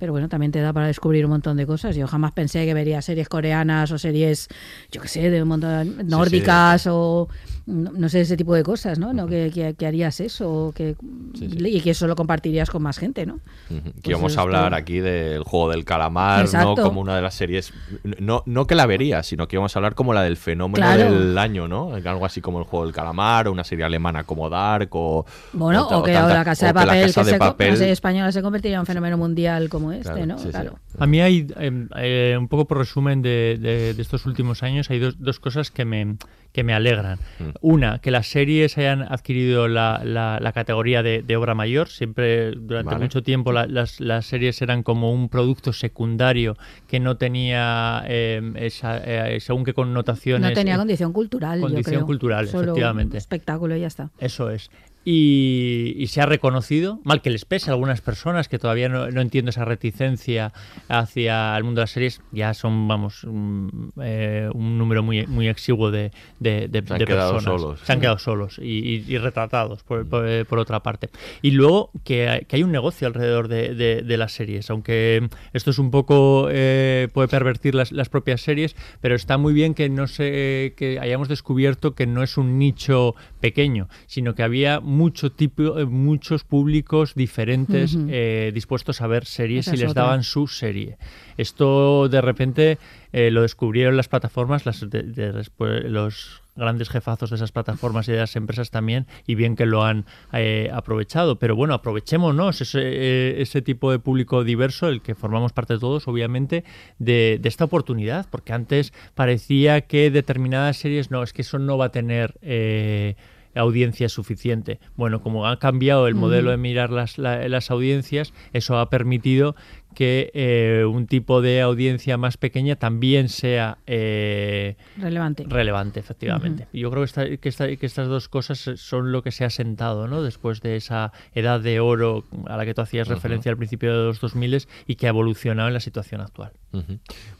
Pero 0.00 0.12
bueno, 0.12 0.28
también 0.28 0.50
te 0.50 0.60
da 0.60 0.72
para 0.72 0.86
descubrir 0.88 1.24
un 1.26 1.30
montón 1.30 1.56
de 1.58 1.66
cosas. 1.66 1.94
Yo 1.94 2.08
jamás 2.08 2.32
pensé 2.32 2.64
que 2.66 2.74
vería 2.74 3.00
series 3.02 3.28
coreanas 3.28 3.92
o 3.92 3.98
series, 3.98 4.48
yo 4.90 5.00
qué 5.02 5.06
sé, 5.08 5.30
de 5.30 5.42
un 5.42 5.48
montón 5.48 6.08
nórdicas 6.08 6.86
o 6.88 7.28
no, 7.66 7.92
no 7.92 8.08
sé, 8.08 8.22
ese 8.22 8.36
tipo 8.36 8.54
de 8.54 8.64
cosas, 8.64 8.98
¿no? 8.98 9.12
no 9.12 9.28
que, 9.28 9.50
que- 9.54 9.74
que 9.74 9.86
harías 9.86 10.18
eso 10.20 10.50
o 10.68 10.72
que, 10.72 10.96
Sí, 11.38 11.48
y 11.66 11.80
que 11.82 11.90
eso 11.90 12.06
lo 12.08 12.16
compartirías 12.16 12.68
con 12.70 12.82
más 12.82 12.98
gente, 12.98 13.26
¿no? 13.26 13.34
Ujú. 13.70 13.82
Que 13.84 13.90
Pues 13.92 14.08
íbamos 14.08 14.36
a 14.38 14.40
hablar 14.40 14.74
aquí 14.74 14.98
del 14.98 15.44
juego 15.44 15.70
del 15.70 15.84
calamar, 15.84 16.46
Exacto. 16.46 16.74
¿no? 16.76 16.82
Como 16.82 17.00
una 17.02 17.14
de 17.14 17.22
las 17.22 17.34
series. 17.34 17.72
No, 18.18 18.42
no 18.46 18.66
que 18.66 18.74
la 18.74 18.86
vería, 18.86 19.22
sino 19.22 19.46
que 19.46 19.56
íbamos 19.56 19.76
a 19.76 19.78
hablar 19.78 19.94
como 19.94 20.14
la 20.14 20.22
del 20.22 20.36
fenómeno 20.38 20.84
Claro. 20.84 21.12
del 21.12 21.38
año, 21.38 21.68
¿no? 21.68 21.92
Algo 21.94 22.24
así 22.26 22.40
como 22.40 22.58
el 22.58 22.64
juego 22.64 22.86
del 22.86 22.94
calamar, 22.94 23.46
o 23.46 23.52
una 23.52 23.62
serie 23.64 23.84
alemana 23.84 24.24
como 24.24 24.48
Dark, 24.48 24.88
o. 24.92 25.24
Bueno, 25.52 25.86
ta- 25.86 25.98
o 25.98 26.02
que 26.02 26.12
tanta- 26.14 26.34
la 26.34 26.44
Casa 26.44 26.66
de 26.66 26.70
o 26.72 26.74
Papel, 26.74 27.06
Casa 27.06 27.20
que 27.20 27.24
de 27.26 27.32
se, 27.32 27.38
Papel- 27.38 27.82
española 27.82 28.32
se 28.32 28.42
convertiría 28.42 28.76
en 28.76 28.80
un 28.80 28.86
fenómeno 28.86 29.16
mundial 29.18 29.68
como 29.68 29.89
este, 29.92 30.12
Claro, 30.12 30.26
¿no? 30.26 30.38
sí, 30.38 30.44
sí. 30.44 30.50
claro. 30.50 30.78
A 30.98 31.06
mí 31.06 31.20
hay, 31.20 31.46
eh, 31.58 31.86
eh, 31.96 32.36
un 32.38 32.48
poco 32.48 32.66
por 32.66 32.78
resumen 32.78 33.22
de, 33.22 33.58
de- 33.60 33.94
de 33.94 34.02
estos 34.02 34.26
últimos 34.26 34.62
años, 34.62 34.90
hay 34.90 34.98
dos, 34.98 35.16
dos 35.18 35.38
cosas 35.40 35.70
que 35.70 35.84
me, 35.84 36.16
que 36.52 36.64
me 36.64 36.74
alegran. 36.74 37.18
Mm. 37.38 37.44
Una, 37.60 37.98
que 38.00 38.10
las 38.10 38.26
series 38.26 38.76
hayan 38.78 39.02
adquirido 39.02 39.68
la, 39.68 40.00
la- 40.04 40.38
la 40.40 40.52
categoría 40.52 41.02
de, 41.02 41.22
de 41.22 41.36
obra 41.36 41.54
mayor. 41.54 41.88
Siempre, 41.88 42.52
durante 42.52 42.92
Vale. 42.94 43.04
mucho 43.04 43.22
tiempo, 43.22 43.52
la- 43.52 43.66
las, 43.66 44.00
las 44.00 44.26
series 44.26 44.60
eran 44.62 44.82
como 44.82 45.12
un 45.12 45.28
producto 45.28 45.72
secundario 45.72 46.56
que 46.88 47.00
no 47.00 47.16
tenía 47.16 48.02
eh, 48.06 48.42
esa, 48.56 48.98
eh, 49.04 49.40
según 49.40 49.64
qué 49.64 49.74
connotaciones. 49.74 50.48
No 50.50 50.54
tenía 50.54 50.74
eh, 50.74 50.78
condición 50.78 51.12
cultural, 51.12 51.58
yo 51.60 51.66
condición 51.66 51.94
creo. 51.96 52.06
cultural, 52.06 52.48
Solo 52.48 52.62
efectivamente. 52.64 53.16
espectáculo 53.18 53.76
y 53.76 53.80
ya 53.80 53.86
está. 53.86 54.10
Eso 54.18 54.50
es. 54.50 54.70
Y, 55.04 55.94
y 55.96 56.06
se 56.08 56.20
ha 56.20 56.26
reconocido, 56.26 57.00
mal 57.04 57.22
que 57.22 57.30
les 57.30 57.44
pese 57.46 57.70
a 57.70 57.72
algunas 57.72 58.00
personas 58.02 58.48
que 58.48 58.58
todavía 58.58 58.88
no, 58.88 59.10
no 59.10 59.20
entiendo 59.22 59.48
esa 59.50 59.64
reticencia 59.64 60.52
hacia 60.88 61.56
el 61.56 61.64
mundo 61.64 61.80
de 61.80 61.82
las 61.84 61.90
series, 61.90 62.20
ya 62.32 62.52
son, 62.52 62.86
vamos, 62.86 63.24
un, 63.24 63.92
eh, 64.02 64.50
un 64.52 64.76
número 64.76 65.02
muy, 65.02 65.26
muy 65.26 65.48
exiguo 65.48 65.90
de, 65.90 66.10
de, 66.38 66.68
de- 66.68 66.82
Se 66.86 66.92
han 66.92 66.98
de 66.98 67.04
quedado 67.06 67.32
personas. 67.34 67.60
solos. 67.60 67.80
Se 67.80 67.92
han 67.92 68.00
quedado 68.00 68.18
solos 68.18 68.58
y, 68.62 68.64
y- 68.64 69.04
y 69.08 69.18
retratados, 69.18 69.82
por, 69.84 70.06
por- 70.06 70.28
eh, 70.28 70.44
por 70.44 70.58
otra 70.58 70.80
parte. 70.82 71.08
Y 71.40 71.52
luego 71.52 71.90
que 72.04 72.28
hay, 72.28 72.44
que 72.44 72.56
hay 72.56 72.62
un 72.62 72.72
negocio 72.72 73.06
alrededor 73.08 73.48
de, 73.48 73.74
de- 73.74 74.02
de 74.02 74.16
las 74.18 74.32
series, 74.32 74.68
aunque 74.70 75.28
esto 75.54 75.70
es 75.70 75.78
un 75.78 75.90
poco, 75.90 76.48
eh, 76.50 77.08
puede 77.14 77.28
pervertir 77.28 77.74
las, 77.74 77.90
las 77.90 78.10
propias 78.10 78.42
series, 78.42 78.76
pero 79.00 79.14
está 79.14 79.38
muy 79.38 79.54
bien 79.54 79.72
que 79.74 79.88
no 79.88 80.06
se, 80.06 80.74
que 80.76 80.98
hayamos 81.00 81.28
descubierto 81.28 81.94
que 81.94 82.06
no 82.06 82.22
es 82.22 82.36
un 82.36 82.58
nicho 82.58 83.14
pequeño, 83.40 83.88
sino 84.06 84.34
que 84.34 84.42
había 84.42 84.80
mucho 84.90 85.30
tipo, 85.32 85.78
eh, 85.78 85.86
muchos 85.86 86.44
públicos 86.44 87.14
diferentes 87.14 87.96
eh, 88.08 88.50
dispuestos 88.52 89.00
a 89.00 89.06
ver 89.06 89.24
series 89.24 89.66
Esa 89.66 89.70
y 89.70 89.74
es 89.74 89.80
les 89.80 89.90
otra. 89.92 90.02
daban 90.02 90.22
su 90.24 90.46
serie. 90.46 90.98
Esto 91.36 92.08
de 92.08 92.20
repente 92.20 92.78
eh, 93.12 93.30
lo 93.30 93.42
descubrieron 93.42 93.96
las 93.96 94.08
plataformas, 94.08 94.66
las 94.66 94.80
de- 94.88 95.02
de- 95.02 95.32
después- 95.32 95.84
los 95.84 96.42
grandes 96.56 96.90
jefazos 96.90 97.30
de 97.30 97.36
esas 97.36 97.52
plataformas 97.52 98.06
y 98.08 98.12
de 98.12 98.18
las 98.18 98.36
empresas 98.36 98.70
también, 98.70 99.06
y 99.26 99.34
bien 99.34 99.56
que 99.56 99.64
lo 99.64 99.82
han 99.84 100.04
eh, 100.32 100.68
aprovechado. 100.72 101.38
Pero 101.38 101.56
bueno, 101.56 101.72
aprovechémonos 101.74 102.60
ese, 102.60 102.80
eh, 102.82 103.40
ese 103.40 103.62
tipo 103.62 103.90
de 103.92 103.98
público 103.98 104.44
diverso, 104.44 104.88
el 104.88 105.00
que 105.00 105.14
formamos 105.14 105.52
parte 105.52 105.74
de 105.74 105.80
todos, 105.80 106.06
obviamente, 106.08 106.64
de, 106.98 107.38
de 107.40 107.48
esta 107.48 107.64
oportunidad, 107.64 108.26
porque 108.30 108.52
antes 108.52 108.92
parecía 109.14 109.80
que 109.82 110.10
determinadas 110.10 110.76
series, 110.76 111.10
no, 111.10 111.22
es 111.22 111.32
que 111.32 111.42
eso 111.42 111.58
no 111.58 111.78
va 111.78 111.86
a 111.86 111.92
tener... 111.92 112.34
Eh, 112.42 113.14
audiencia 113.54 114.08
suficiente. 114.08 114.78
Bueno, 114.96 115.22
como 115.22 115.46
ha 115.46 115.58
cambiado 115.58 116.06
el 116.06 116.14
modelo 116.14 116.50
de 116.50 116.56
mirar 116.56 116.90
las, 116.90 117.18
la- 117.18 117.48
las 117.48 117.70
audiencias, 117.70 118.32
eso 118.52 118.78
ha 118.78 118.90
permitido 118.90 119.56
que 119.94 120.30
eh, 120.34 120.84
un 120.84 121.06
tipo 121.06 121.42
de 121.42 121.60
audiencia 121.60 122.16
más 122.16 122.36
pequeña 122.36 122.76
también 122.76 123.28
sea 123.28 123.78
eh, 123.86 124.76
Relevante. 124.96 125.44
relevante, 125.48 126.00
efectivamente. 126.00 126.68
Y 126.72 126.80
Yo 126.80 126.90
creo 126.90 127.02
que, 127.02 127.06
esta- 127.06 127.36
que, 127.36 127.48
esta- 127.48 127.76
que 127.76 127.86
estas 127.86 128.08
dos 128.08 128.28
cosas 128.28 128.58
son 128.76 129.12
lo 129.12 129.22
que 129.22 129.30
se 129.32 129.44
ha 129.44 129.50
sentado, 129.50 130.06
¿no? 130.08 130.22
Después 130.22 130.60
de 130.60 130.76
esa 130.76 131.12
edad 131.34 131.60
de 131.60 131.80
oro 131.80 132.24
a 132.46 132.56
la 132.56 132.64
que 132.64 132.74
tú 132.74 132.80
hacías 132.82 133.08
referencia 133.08 133.50
al 133.50 133.56
principio 133.58 133.90
de 133.96 134.04
los 134.06 134.20
2000 134.20 134.66
y 134.86 134.94
que 134.96 135.06
ha 135.06 135.10
evolucionado 135.10 135.68
en 135.68 135.74
la 135.74 135.80
situación 135.80 136.20
actual. 136.20 136.52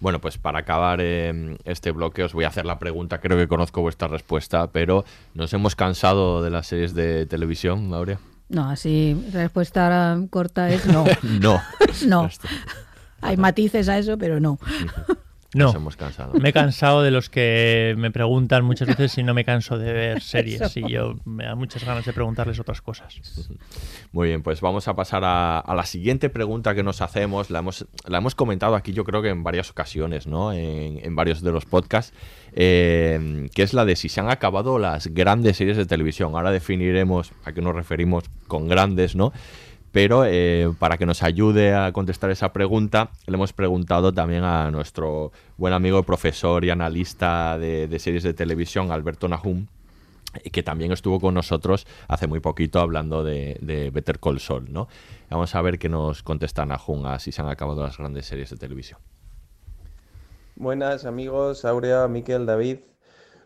Bueno, 0.01 0.21
pues 0.21 0.37
para 0.39 0.59
acabar 0.61 0.99
eh, 1.01 1.57
este 1.65 1.93
bloque 1.93 2.25
os 2.25 2.33
voy 2.35 2.45
a 2.45 2.49
hacer 2.49 2.67
la 2.67 2.79
pregunta. 2.79 3.21
Creo 3.21 3.39
que 3.39 3.47
conozco 3.49 3.81
vuestra 3.81 4.09
respuesta, 4.09 4.71
pero 4.73 5.05
¿nos 5.35 5.53
hemos 5.55 5.77
cansado 5.77 6.43
de 6.43 6.51
las 6.51 6.67
series 6.67 6.95
de 6.95 7.27
televisión, 7.27 7.93
Aurea? 7.95 8.19
No, 8.51 8.69
así, 8.69 9.17
respuesta 9.33 10.19
corta 10.29 10.69
es 10.71 10.85
no. 10.87 11.05
No. 11.23 11.63
no. 12.07 12.29
Hay 13.23 13.37
matices 13.37 13.89
a 13.89 13.97
eso, 13.99 14.19
pero 14.19 14.41
no. 14.41 14.59
No, 15.53 15.67
Nos 15.67 15.75
hemos 15.75 15.97
cansado. 15.97 16.33
me 16.35 16.51
he 16.51 16.53
cansado 16.53 17.03
de 17.03 17.11
los 17.11 17.29
que 17.29 17.95
me 17.99 18.13
preguntan 18.13 18.65
muchas 18.65 18.87
veces 18.87 19.11
si 19.11 19.25
no 19.25 19.35
me 19.35 19.45
canso 19.45 19.79
de 19.79 19.93
ver 19.93 20.21
series 20.23 20.77
y 20.77 20.89
yo 20.89 21.17
me 21.25 21.45
da 21.45 21.57
muchas 21.57 21.85
ganas 21.85 22.05
de 22.05 22.13
preguntarles 22.13 22.61
otras 22.61 22.81
cosas. 22.81 23.21
Muy 24.13 24.29
bien, 24.29 24.43
pues 24.43 24.61
vamos 24.61 24.87
a 24.87 24.95
pasar 24.95 25.25
a, 25.25 25.59
a 25.59 25.75
la 25.75 25.85
siguiente 25.87 26.31
pregunta 26.31 26.75
que 26.75 26.85
nos 26.85 27.01
hacemos. 27.01 27.51
La 27.51 27.59
hemos, 27.59 27.85
la 28.07 28.19
hemos 28.19 28.35
comentado 28.37 28.77
aquí 28.77 28.93
yo 28.93 29.03
creo 29.05 29.23
que 29.23 29.29
en 29.31 29.43
varias 29.43 29.71
ocasiones, 29.71 30.27
¿no? 30.29 30.53
En, 30.53 31.05
en 31.05 31.17
varios 31.17 31.43
de 31.43 31.51
los 31.51 31.65
podcasts, 31.65 32.15
eh, 32.53 33.49
que 33.55 33.63
es 33.63 33.75
la 33.75 33.85
de 33.85 33.97
si 33.97 34.09
se 34.09 34.21
han 34.21 34.31
acabado 34.31 34.79
las 34.79 35.09
grandes 35.09 35.57
series 35.57 35.77
de 35.77 35.87
televisión. 35.87 36.35
Ahora 36.35 36.53
definiremos 36.53 37.33
a 37.45 37.53
qué 37.53 37.61
nos 37.61 37.75
referimos 37.75 38.25
con 38.47 38.69
grandes, 38.69 39.17
¿no? 39.17 39.33
Pero 39.93 40.25
eh, 40.25 40.73
para 40.79 40.99
que 40.99 41.07
nos 41.07 41.23
ayude 41.23 41.75
a 41.75 41.93
contestar 41.93 42.31
esa 42.31 42.53
pregunta, 42.53 43.11
le 43.27 43.35
hemos 43.35 43.53
preguntado 43.53 44.13
también 44.13 44.45
a 44.45 44.71
nuestro 44.71 45.33
buen 45.57 45.73
amigo, 45.73 46.03
profesor 46.05 46.65
y 46.65 46.71
analista 46.71 47.59
de, 47.59 47.99
series 47.99 48.23
de 48.23 48.33
televisión, 48.33 48.93
Alberto 48.93 49.27
Nahum, 49.27 49.67
que 50.53 50.63
también 50.63 50.93
estuvo 50.93 51.19
con 51.19 51.35
nosotros 51.35 51.87
hace 52.07 52.29
muy 52.29 52.39
poquito 52.39 52.79
hablando 52.79 53.25
de, 53.25 53.59
de 53.61 53.91
Better 53.91 54.21
Call 54.21 54.39
Saul, 54.39 54.73
¿no? 54.73 54.87
Vamos 55.29 55.55
a 55.57 55.63
ver 55.63 55.79
qué 55.79 55.89
nos 55.89 56.23
contesta 56.23 56.65
Nahum 56.65 57.07
a 57.07 57.19
si 57.19 57.33
se 57.33 57.43
han 57.43 57.49
acabado 57.49 57.83
las 57.83 57.99
grandes 57.99 58.27
series 58.27 58.51
de 58.51 58.57
televisión. 58.57 59.01
Buenas 60.55 61.05
amigos, 61.05 61.65
Aurea, 61.65 62.07
Miquel, 62.07 62.47
David. 62.47 62.81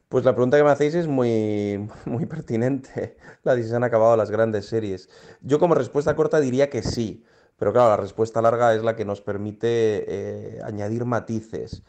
Pues 0.08 0.24
la 0.24 0.34
pregunta 0.34 0.56
que 0.56 0.64
me 0.64 0.70
hacéis 0.70 0.94
es 0.94 1.08
muy, 1.08 1.88
muy 2.04 2.26
pertinente, 2.26 3.16
la 3.42 3.54
de 3.54 3.62
si 3.62 3.68
se 3.68 3.76
han 3.76 3.84
acabado 3.84 4.16
las 4.16 4.30
grandes 4.30 4.66
series. 4.66 5.08
Yo 5.40 5.58
como 5.58 5.74
respuesta 5.74 6.14
corta 6.14 6.40
diría 6.40 6.70
que 6.70 6.82
sí, 6.82 7.24
pero 7.58 7.72
claro, 7.72 7.90
la 7.90 7.96
respuesta 7.96 8.42
larga 8.42 8.74
es 8.74 8.82
la 8.82 8.96
que 8.96 9.04
nos 9.04 9.20
permite 9.20 10.04
eh, 10.06 10.60
añadir 10.64 11.04
matices. 11.04 11.82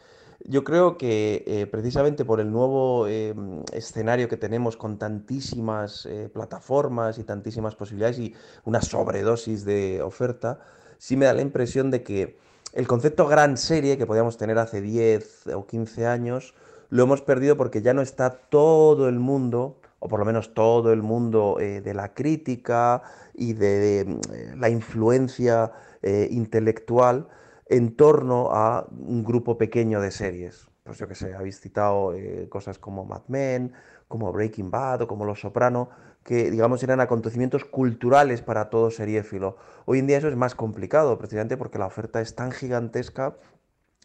Yo 0.48 0.62
creo 0.62 0.96
que 0.96 1.42
eh, 1.46 1.66
precisamente 1.66 2.24
por 2.24 2.40
el 2.40 2.52
nuevo 2.52 3.08
eh, 3.08 3.34
escenario 3.72 4.28
que 4.28 4.36
tenemos 4.36 4.76
con 4.76 4.96
tantísimas 4.98 6.06
eh, 6.06 6.30
plataformas 6.32 7.18
y 7.18 7.24
tantísimas 7.24 7.74
posibilidades 7.74 8.18
y 8.20 8.34
una 8.64 8.80
sobredosis 8.80 9.64
de 9.64 10.02
oferta, 10.02 10.60
sí 10.98 11.16
me 11.16 11.26
da 11.26 11.32
la 11.34 11.42
impresión 11.42 11.90
de 11.90 12.04
que 12.04 12.38
el 12.74 12.86
concepto 12.86 13.26
gran 13.26 13.56
serie 13.56 13.98
que 13.98 14.06
podíamos 14.06 14.36
tener 14.36 14.58
hace 14.58 14.80
10 14.80 15.48
o 15.48 15.66
15 15.66 16.06
años 16.06 16.54
lo 16.88 17.02
hemos 17.02 17.22
perdido 17.22 17.56
porque 17.56 17.82
ya 17.82 17.94
no 17.94 18.02
está 18.02 18.30
todo 18.30 19.08
el 19.08 19.18
mundo, 19.18 19.80
o 19.98 20.08
por 20.08 20.20
lo 20.20 20.26
menos 20.26 20.54
todo 20.54 20.92
el 20.92 21.02
mundo 21.02 21.58
eh, 21.60 21.80
de 21.80 21.94
la 21.94 22.14
crítica 22.14 23.02
y 23.34 23.54
de, 23.54 23.78
de, 23.78 24.00
eh, 24.00 24.54
la 24.56 24.68
influencia 24.68 25.72
eh, 26.02 26.28
intelectual 26.30 27.28
en 27.68 27.96
torno 27.96 28.50
a 28.52 28.86
un 28.90 29.24
grupo 29.24 29.58
pequeño 29.58 30.00
de 30.00 30.10
series. 30.10 30.68
Pues 30.84 30.98
yo 30.98 31.08
que 31.08 31.16
sé, 31.16 31.34
habéis 31.34 31.60
citado 31.60 32.14
cosas 32.48 32.78
como 32.78 33.04
Mad 33.04 33.22
Men, 33.26 33.72
como 34.06 34.32
Breaking 34.32 34.70
Bad 34.70 35.02
o 35.02 35.08
como 35.08 35.24
Los 35.24 35.40
Soprano, 35.40 35.88
que 36.22 36.48
digamos 36.50 36.82
eran 36.84 37.00
acontecimientos 37.00 37.64
culturales 37.64 38.40
para 38.40 38.70
todo 38.70 38.92
seriéfilo. 38.92 39.56
Hoy 39.84 39.98
en 39.98 40.06
día 40.06 40.18
eso 40.18 40.28
es 40.28 40.36
más 40.36 40.54
complicado, 40.54 41.18
precisamente 41.18 41.56
porque 41.56 41.78
la 41.78 41.86
oferta 41.86 42.20
es 42.20 42.36
tan 42.36 42.52
gigantesca 42.52 43.36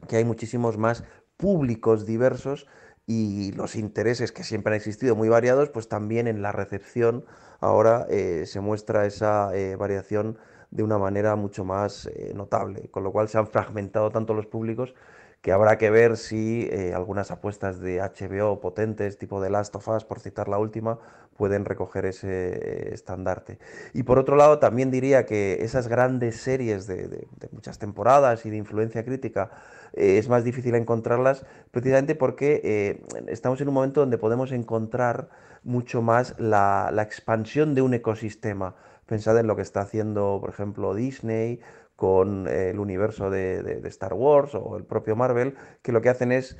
que 0.07 0.17
hay 0.17 0.25
muchísimos 0.25 0.77
más 0.77 1.03
públicos 1.41 2.05
diversos 2.05 2.67
y 3.05 3.51
los 3.53 3.75
intereses 3.75 4.31
que 4.31 4.43
siempre 4.43 4.73
han 4.73 4.77
existido 4.77 5.15
muy 5.17 5.27
variados, 5.27 5.69
pues 5.69 5.89
también 5.89 6.27
en 6.27 6.41
la 6.41 6.53
recepción 6.53 7.25
ahora 7.59 8.05
eh, 8.09 8.45
se 8.45 8.61
muestra 8.61 9.05
esa 9.05 9.53
eh, 9.53 9.75
variación 9.75 10.37
de 10.69 10.83
una 10.83 10.97
manera 10.97 11.35
mucho 11.35 11.65
más 11.65 12.05
eh, 12.05 12.31
notable, 12.33 12.89
con 12.89 13.03
lo 13.03 13.11
cual 13.11 13.27
se 13.27 13.37
han 13.37 13.47
fragmentado 13.47 14.11
tanto 14.11 14.33
los 14.33 14.45
públicos 14.45 14.93
que 15.41 15.51
habrá 15.51 15.79
que 15.79 15.89
ver 15.89 16.17
si 16.17 16.69
algunas 16.93 17.31
apuestas 17.31 17.79
de 17.79 17.99
HBO 17.99 18.61
potentes, 18.61 19.17
tipo 19.17 19.41
de 19.41 19.49
Last 19.49 19.75
of 19.75 19.87
Us, 19.87 20.05
por 20.05 20.19
citar 20.19 20.47
la 20.47 20.59
última, 20.59 20.99
pueden 21.35 21.65
recoger 21.65 22.05
ese 22.05 22.93
estandarte. 22.93 23.57
Y 23.91 24.03
por 24.03 24.19
otro 24.19 24.35
lado, 24.35 24.59
también 24.59 24.91
diría 24.91 25.25
que 25.25 25.63
esas 25.63 25.87
grandes 25.87 26.39
series 26.39 26.85
de 26.85 27.27
muchas 27.51 27.79
temporadas 27.79 28.45
y 28.45 28.51
de 28.51 28.57
influencia 28.57 29.03
crítica, 29.03 29.49
eh, 29.93 30.17
es 30.17 30.29
más 30.29 30.43
difícil 30.43 30.75
encontrarlas 30.75 31.45
precisamente 31.71 32.15
porque 32.15 32.61
eh, 32.63 33.01
estamos 33.27 33.61
en 33.61 33.67
un 33.67 33.73
momento 33.73 34.01
donde 34.01 34.17
podemos 34.17 34.51
encontrar 34.51 35.29
mucho 35.63 36.01
más 36.01 36.35
la, 36.39 36.89
la 36.93 37.03
expansión 37.03 37.75
de 37.75 37.81
un 37.81 37.93
ecosistema. 37.93 38.75
Pensad 39.05 39.37
en 39.39 39.47
lo 39.47 39.55
que 39.55 39.61
está 39.61 39.81
haciendo, 39.81 40.37
por 40.39 40.49
ejemplo, 40.49 40.93
Disney 40.95 41.59
con 41.95 42.47
eh, 42.47 42.69
el 42.69 42.79
universo 42.79 43.29
de, 43.29 43.61
de, 43.61 43.87
Star 43.89 44.13
Wars 44.13 44.55
o 44.55 44.75
el 44.77 44.83
propio 44.83 45.15
Marvel, 45.15 45.55
que 45.83 45.91
lo 45.91 46.01
que 46.01 46.09
hacen 46.09 46.31
es 46.31 46.57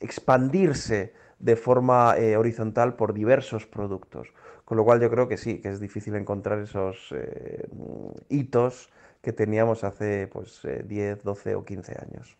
expandirse 0.00 1.12
de 1.38 1.56
forma 1.56 2.14
horizontal 2.38 2.94
por 2.94 3.12
diversos 3.12 3.66
productos. 3.66 4.32
Con 4.64 4.78
lo 4.78 4.84
cual 4.84 5.00
yo 5.00 5.10
creo 5.10 5.28
que 5.28 5.36
sí, 5.36 5.60
que 5.60 5.68
es 5.68 5.80
difícil 5.80 6.14
encontrar 6.14 6.60
esos 6.60 7.12
hitos 8.30 8.88
que 9.22 9.32
teníamos 9.32 9.84
hace 9.84 10.26
pues, 10.26 10.60
10, 10.84 11.22
12 11.22 11.54
o 11.54 11.64
15 11.64 11.96
años. 11.98 12.36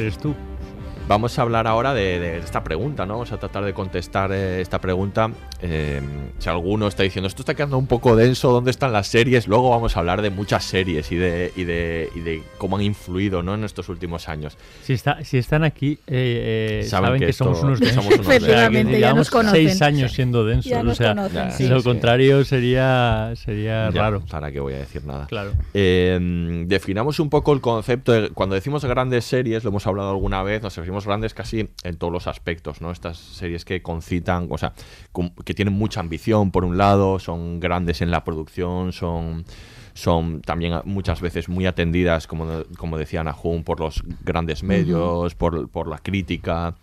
eres 0.00 0.18
tú? 0.18 0.34
Vamos 1.06 1.38
a 1.38 1.42
hablar 1.42 1.68
ahora 1.68 1.94
de, 1.94 2.18
de 2.18 2.38
esta 2.38 2.64
pregunta, 2.64 3.06
¿no? 3.06 3.14
Vamos 3.14 3.30
a 3.30 3.38
tratar 3.38 3.64
de 3.64 3.72
contestar 3.72 4.32
eh, 4.32 4.60
esta 4.60 4.80
pregunta. 4.80 5.30
Eh, 5.66 6.02
si 6.38 6.48
alguno 6.50 6.86
está 6.88 7.04
diciendo, 7.04 7.26
esto 7.26 7.40
está 7.40 7.54
quedando 7.54 7.78
un 7.78 7.86
poco 7.86 8.14
denso, 8.16 8.52
¿dónde 8.52 8.70
están 8.70 8.92
las 8.92 9.06
series? 9.06 9.48
Luego 9.48 9.70
vamos 9.70 9.96
a 9.96 10.00
hablar 10.00 10.20
de 10.20 10.28
muchas 10.28 10.62
series 10.64 11.10
y 11.10 11.16
de, 11.16 11.52
y 11.56 11.64
de, 11.64 12.10
y 12.14 12.20
de 12.20 12.42
cómo 12.58 12.76
han 12.76 12.82
influido 12.82 13.42
¿no? 13.42 13.54
en 13.54 13.64
estos 13.64 13.88
últimos 13.88 14.28
años. 14.28 14.58
Si, 14.82 14.92
está, 14.92 15.24
si 15.24 15.38
están 15.38 15.64
aquí, 15.64 15.98
eh, 16.06 16.80
eh, 16.82 16.86
Saben 16.86 17.06
saben, 17.06 17.20
que 17.20 17.24
que, 17.26 17.30
esto- 17.30 17.44
somos 17.44 17.62
unos 17.62 17.78
que 17.80 17.86
densos. 17.86 18.04
somos 18.04 18.18
unos 18.18 18.26
densos. 18.28 18.44
Efectivamente, 18.48 18.92
ya 18.92 18.98
llevamos 18.98 19.18
nos 19.18 19.30
conocen. 19.30 19.68
seis 19.68 19.80
años 19.82 20.12
siendo 20.12 20.44
densos. 20.44 20.70
Ya 20.70 20.80
o 20.82 20.94
sea, 20.94 21.14
conocen, 21.14 21.52
sí, 21.52 21.66
lo 21.66 21.78
sí. 21.78 21.84
contrario 21.84 22.44
sería, 22.44 23.32
sería 23.36 23.88
Ya, 23.90 24.00
raro. 24.02 24.22
¿Para 24.30 24.52
qué 24.52 24.60
voy 24.60 24.74
a 24.74 24.78
decir 24.80 25.04
nada? 25.06 25.26
Claro. 25.28 25.52
Eh, 25.72 26.64
definamos 26.66 27.20
un 27.20 27.30
poco 27.30 27.54
el 27.54 27.60
concepto. 27.62 28.12
de- 28.12 28.28
cuando 28.30 28.54
decimos 28.54 28.84
grandes 28.84 29.24
series, 29.24 29.64
lo 29.64 29.70
hemos 29.70 29.86
hablado 29.86 30.10
alguna 30.10 30.42
vez, 30.42 30.62
nos 30.62 30.76
referimos 30.76 31.06
grandes 31.06 31.32
casi 31.32 31.70
en 31.84 31.96
todos 31.96 32.12
los 32.12 32.26
aspectos, 32.26 32.82
¿no? 32.82 32.90
Estas 32.90 33.16
series 33.16 33.64
que 33.64 33.80
concitan, 33.80 34.46
o 34.50 34.58
sea, 34.58 34.74
com- 35.12 35.30
que 35.54 35.56
tienen 35.56 35.74
mucha 35.74 36.00
ambición, 36.00 36.50
por 36.50 36.64
un 36.64 36.76
lado, 36.76 37.18
son 37.18 37.60
grandes 37.60 38.02
en 38.02 38.10
la 38.10 38.24
producción, 38.24 38.92
son 38.92 39.44
son 39.96 40.40
también 40.42 40.80
muchas 40.84 41.20
veces 41.20 41.48
muy 41.48 41.66
atendidas, 41.66 42.26
como, 42.26 42.64
como 42.76 42.98
decía 42.98 43.22
Nahum, 43.22 43.62
por 43.62 43.78
los 43.78 44.02
grandes 44.24 44.64
medios, 44.64 45.36
por, 45.36 45.68
por 45.68 45.86
la 45.86 45.98
crítica, 45.98 46.74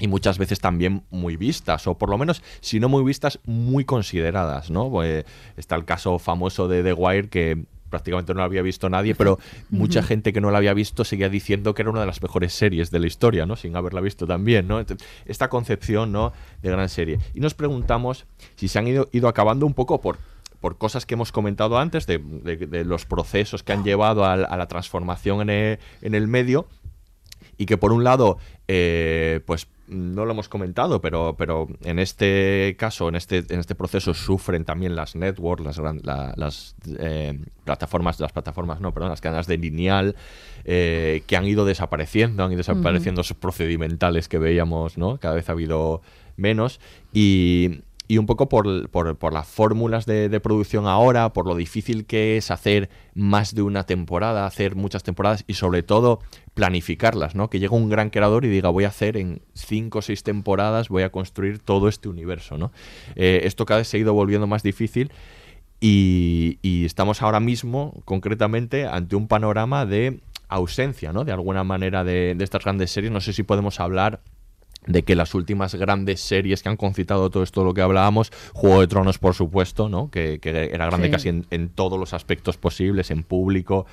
y 0.00 0.08
muchas 0.08 0.38
veces 0.38 0.58
también 0.58 1.04
muy 1.10 1.36
vistas, 1.36 1.86
o 1.86 1.96
por 1.96 2.10
lo 2.10 2.18
menos, 2.18 2.42
si 2.60 2.80
no 2.80 2.88
muy 2.88 3.04
vistas, 3.04 3.38
muy 3.44 3.84
consideradas, 3.84 4.70
¿no? 4.70 4.90
Pues, 4.90 5.24
está 5.56 5.76
el 5.76 5.84
caso 5.84 6.18
famoso 6.18 6.66
de 6.66 6.82
The 6.82 6.94
Wire 6.94 7.28
que 7.28 7.64
prácticamente 7.90 8.32
no 8.34 8.38
lo 8.38 8.44
había 8.44 8.62
visto 8.62 8.88
nadie, 8.88 9.14
pero 9.14 9.38
mucha 9.70 10.02
gente 10.02 10.32
que 10.32 10.40
no 10.40 10.50
la 10.50 10.58
había 10.58 10.74
visto 10.74 11.04
seguía 11.04 11.28
diciendo 11.28 11.74
que 11.74 11.82
era 11.82 11.90
una 11.90 12.00
de 12.00 12.06
las 12.06 12.22
mejores 12.22 12.52
series 12.52 12.90
de 12.90 12.98
la 13.00 13.06
historia, 13.06 13.46
¿no? 13.46 13.56
Sin 13.56 13.74
haberla 13.76 14.00
visto 14.00 14.26
también, 14.26 14.68
¿no? 14.68 14.78
Entonces, 14.80 15.06
esta 15.26 15.48
concepción, 15.48 16.12
¿no? 16.12 16.32
De 16.62 16.70
gran 16.70 16.88
serie. 16.88 17.18
Y 17.34 17.40
nos 17.40 17.54
preguntamos 17.54 18.26
si 18.56 18.68
se 18.68 18.78
han 18.78 18.86
ido, 18.88 19.08
ido 19.12 19.28
acabando 19.28 19.66
un 19.66 19.74
poco 19.74 20.00
por 20.00 20.18
por 20.60 20.76
cosas 20.76 21.06
que 21.06 21.14
hemos 21.14 21.30
comentado 21.30 21.78
antes, 21.78 22.08
de, 22.08 22.18
de- 22.18 22.56
de 22.56 22.84
los 22.84 23.04
procesos 23.06 23.62
que 23.62 23.72
han 23.72 23.84
llevado 23.84 24.24
a, 24.24 24.32
a 24.32 24.56
la 24.56 24.66
transformación 24.66 25.40
en 25.42 25.50
el, 25.50 25.78
en 26.02 26.16
el 26.16 26.26
medio, 26.26 26.66
y 27.58 27.66
que 27.66 27.76
por 27.76 27.92
un 27.92 28.04
lado, 28.04 28.38
eh, 28.68 29.40
pues 29.46 29.66
no 29.88 30.24
lo 30.26 30.32
hemos 30.32 30.48
comentado, 30.48 31.00
pero, 31.00 31.34
pero 31.38 31.66
en 31.82 31.98
este 31.98 32.76
caso, 32.78 33.08
en 33.08 33.14
este, 33.16 33.38
en 33.48 33.58
este 33.58 33.74
proceso 33.74 34.12
sufren 34.14 34.64
también 34.66 34.94
las 34.94 35.16
networks, 35.16 35.64
las, 35.64 35.78
gran- 35.80 36.00
la- 36.04 36.34
las 36.36 36.74
eh, 36.98 37.38
plataformas, 37.64 38.20
las 38.20 38.32
plataformas, 38.32 38.80
no, 38.80 38.92
perdón, 38.92 39.10
las 39.10 39.20
cadenas 39.22 39.46
de 39.46 39.56
lineal, 39.56 40.14
eh, 40.64 41.22
que 41.26 41.36
han 41.36 41.46
ido 41.46 41.64
desapareciendo, 41.64 42.44
han 42.44 42.50
ido 42.52 42.58
desapareciendo 42.58 43.22
esos 43.22 43.36
procedimentales 43.38 44.28
que 44.28 44.38
veíamos, 44.38 44.98
¿no? 44.98 45.18
Cada 45.18 45.34
vez 45.34 45.48
ha 45.48 45.52
habido 45.52 46.02
menos. 46.36 46.80
Y, 47.12 47.80
y 48.08 48.16
un 48.16 48.24
poco 48.24 48.48
por, 48.48 48.88
por- 48.88 49.32
las 49.32 49.46
fórmulas 49.46 50.06
de, 50.06 50.40
producción 50.40 50.86
ahora, 50.86 51.34
por 51.34 51.46
lo 51.46 51.54
difícil 51.54 52.06
que 52.06 52.38
es 52.38 52.50
hacer 52.50 52.88
más 53.14 53.54
de 53.54 53.60
una 53.60 53.84
temporada, 53.84 54.46
hacer 54.46 54.76
muchas 54.76 55.02
temporadas 55.02 55.44
y 55.46 55.54
sobre 55.54 55.82
todo 55.82 56.20
planificarlas, 56.54 57.34
¿no? 57.34 57.50
Que 57.50 57.60
llega 57.60 57.76
un 57.76 57.90
gran 57.90 58.08
creador 58.08 58.46
y 58.46 58.48
diga 58.48 58.70
voy 58.70 58.84
a 58.84 58.88
hacer 58.88 59.18
en 59.18 59.42
cinco 59.52 59.98
o 59.98 60.02
seis 60.02 60.22
temporadas, 60.22 60.88
voy 60.88 61.02
a 61.02 61.12
construir 61.12 61.58
todo 61.58 61.86
este 61.88 62.08
universo, 62.08 62.56
¿no? 62.56 62.72
Eh, 63.14 63.42
esto 63.44 63.66
cada 63.66 63.78
vez 63.78 63.88
se 63.88 63.98
ha 63.98 64.00
ido 64.00 64.14
volviendo 64.14 64.46
más 64.46 64.62
difícil 64.62 65.12
y, 65.78 66.58
estamos 66.86 67.20
ahora 67.22 67.40
mismo, 67.40 68.00
concretamente, 68.06 68.86
ante 68.86 69.16
un 69.16 69.28
panorama 69.28 69.84
de 69.84 70.20
ausencia, 70.48 71.12
¿no? 71.12 71.24
De 71.24 71.32
alguna 71.32 71.62
manera 71.62 72.04
de 72.04 72.34
estas 72.40 72.64
grandes 72.64 72.90
series. 72.90 73.12
No 73.12 73.20
sé 73.20 73.34
si 73.34 73.42
podemos 73.42 73.78
hablar 73.78 74.22
de 74.86 75.02
que 75.02 75.14
las 75.16 75.34
últimas 75.34 75.74
grandes 75.74 76.20
series 76.20 76.62
que 76.62 76.68
han 76.68 76.76
concitado 76.76 77.28
todo 77.30 77.42
esto 77.42 77.60
de 77.60 77.66
lo 77.66 77.74
que 77.74 77.82
hablábamos, 77.82 78.32
Juego 78.54 78.80
de 78.80 78.86
Tronos, 78.86 79.18
por 79.18 79.34
supuesto, 79.34 79.88
¿no? 79.88 80.10
Que, 80.10 80.38
que 80.40 80.50
era 80.72 80.86
grande 80.86 81.06
Sí. 81.08 81.12
casi 81.12 81.28
en, 81.28 81.46
en 81.50 81.68
todos 81.68 81.98
los 81.98 82.14
aspectos 82.14 82.56
posibles, 82.56 83.10
en 83.10 83.22
público, 83.22 83.84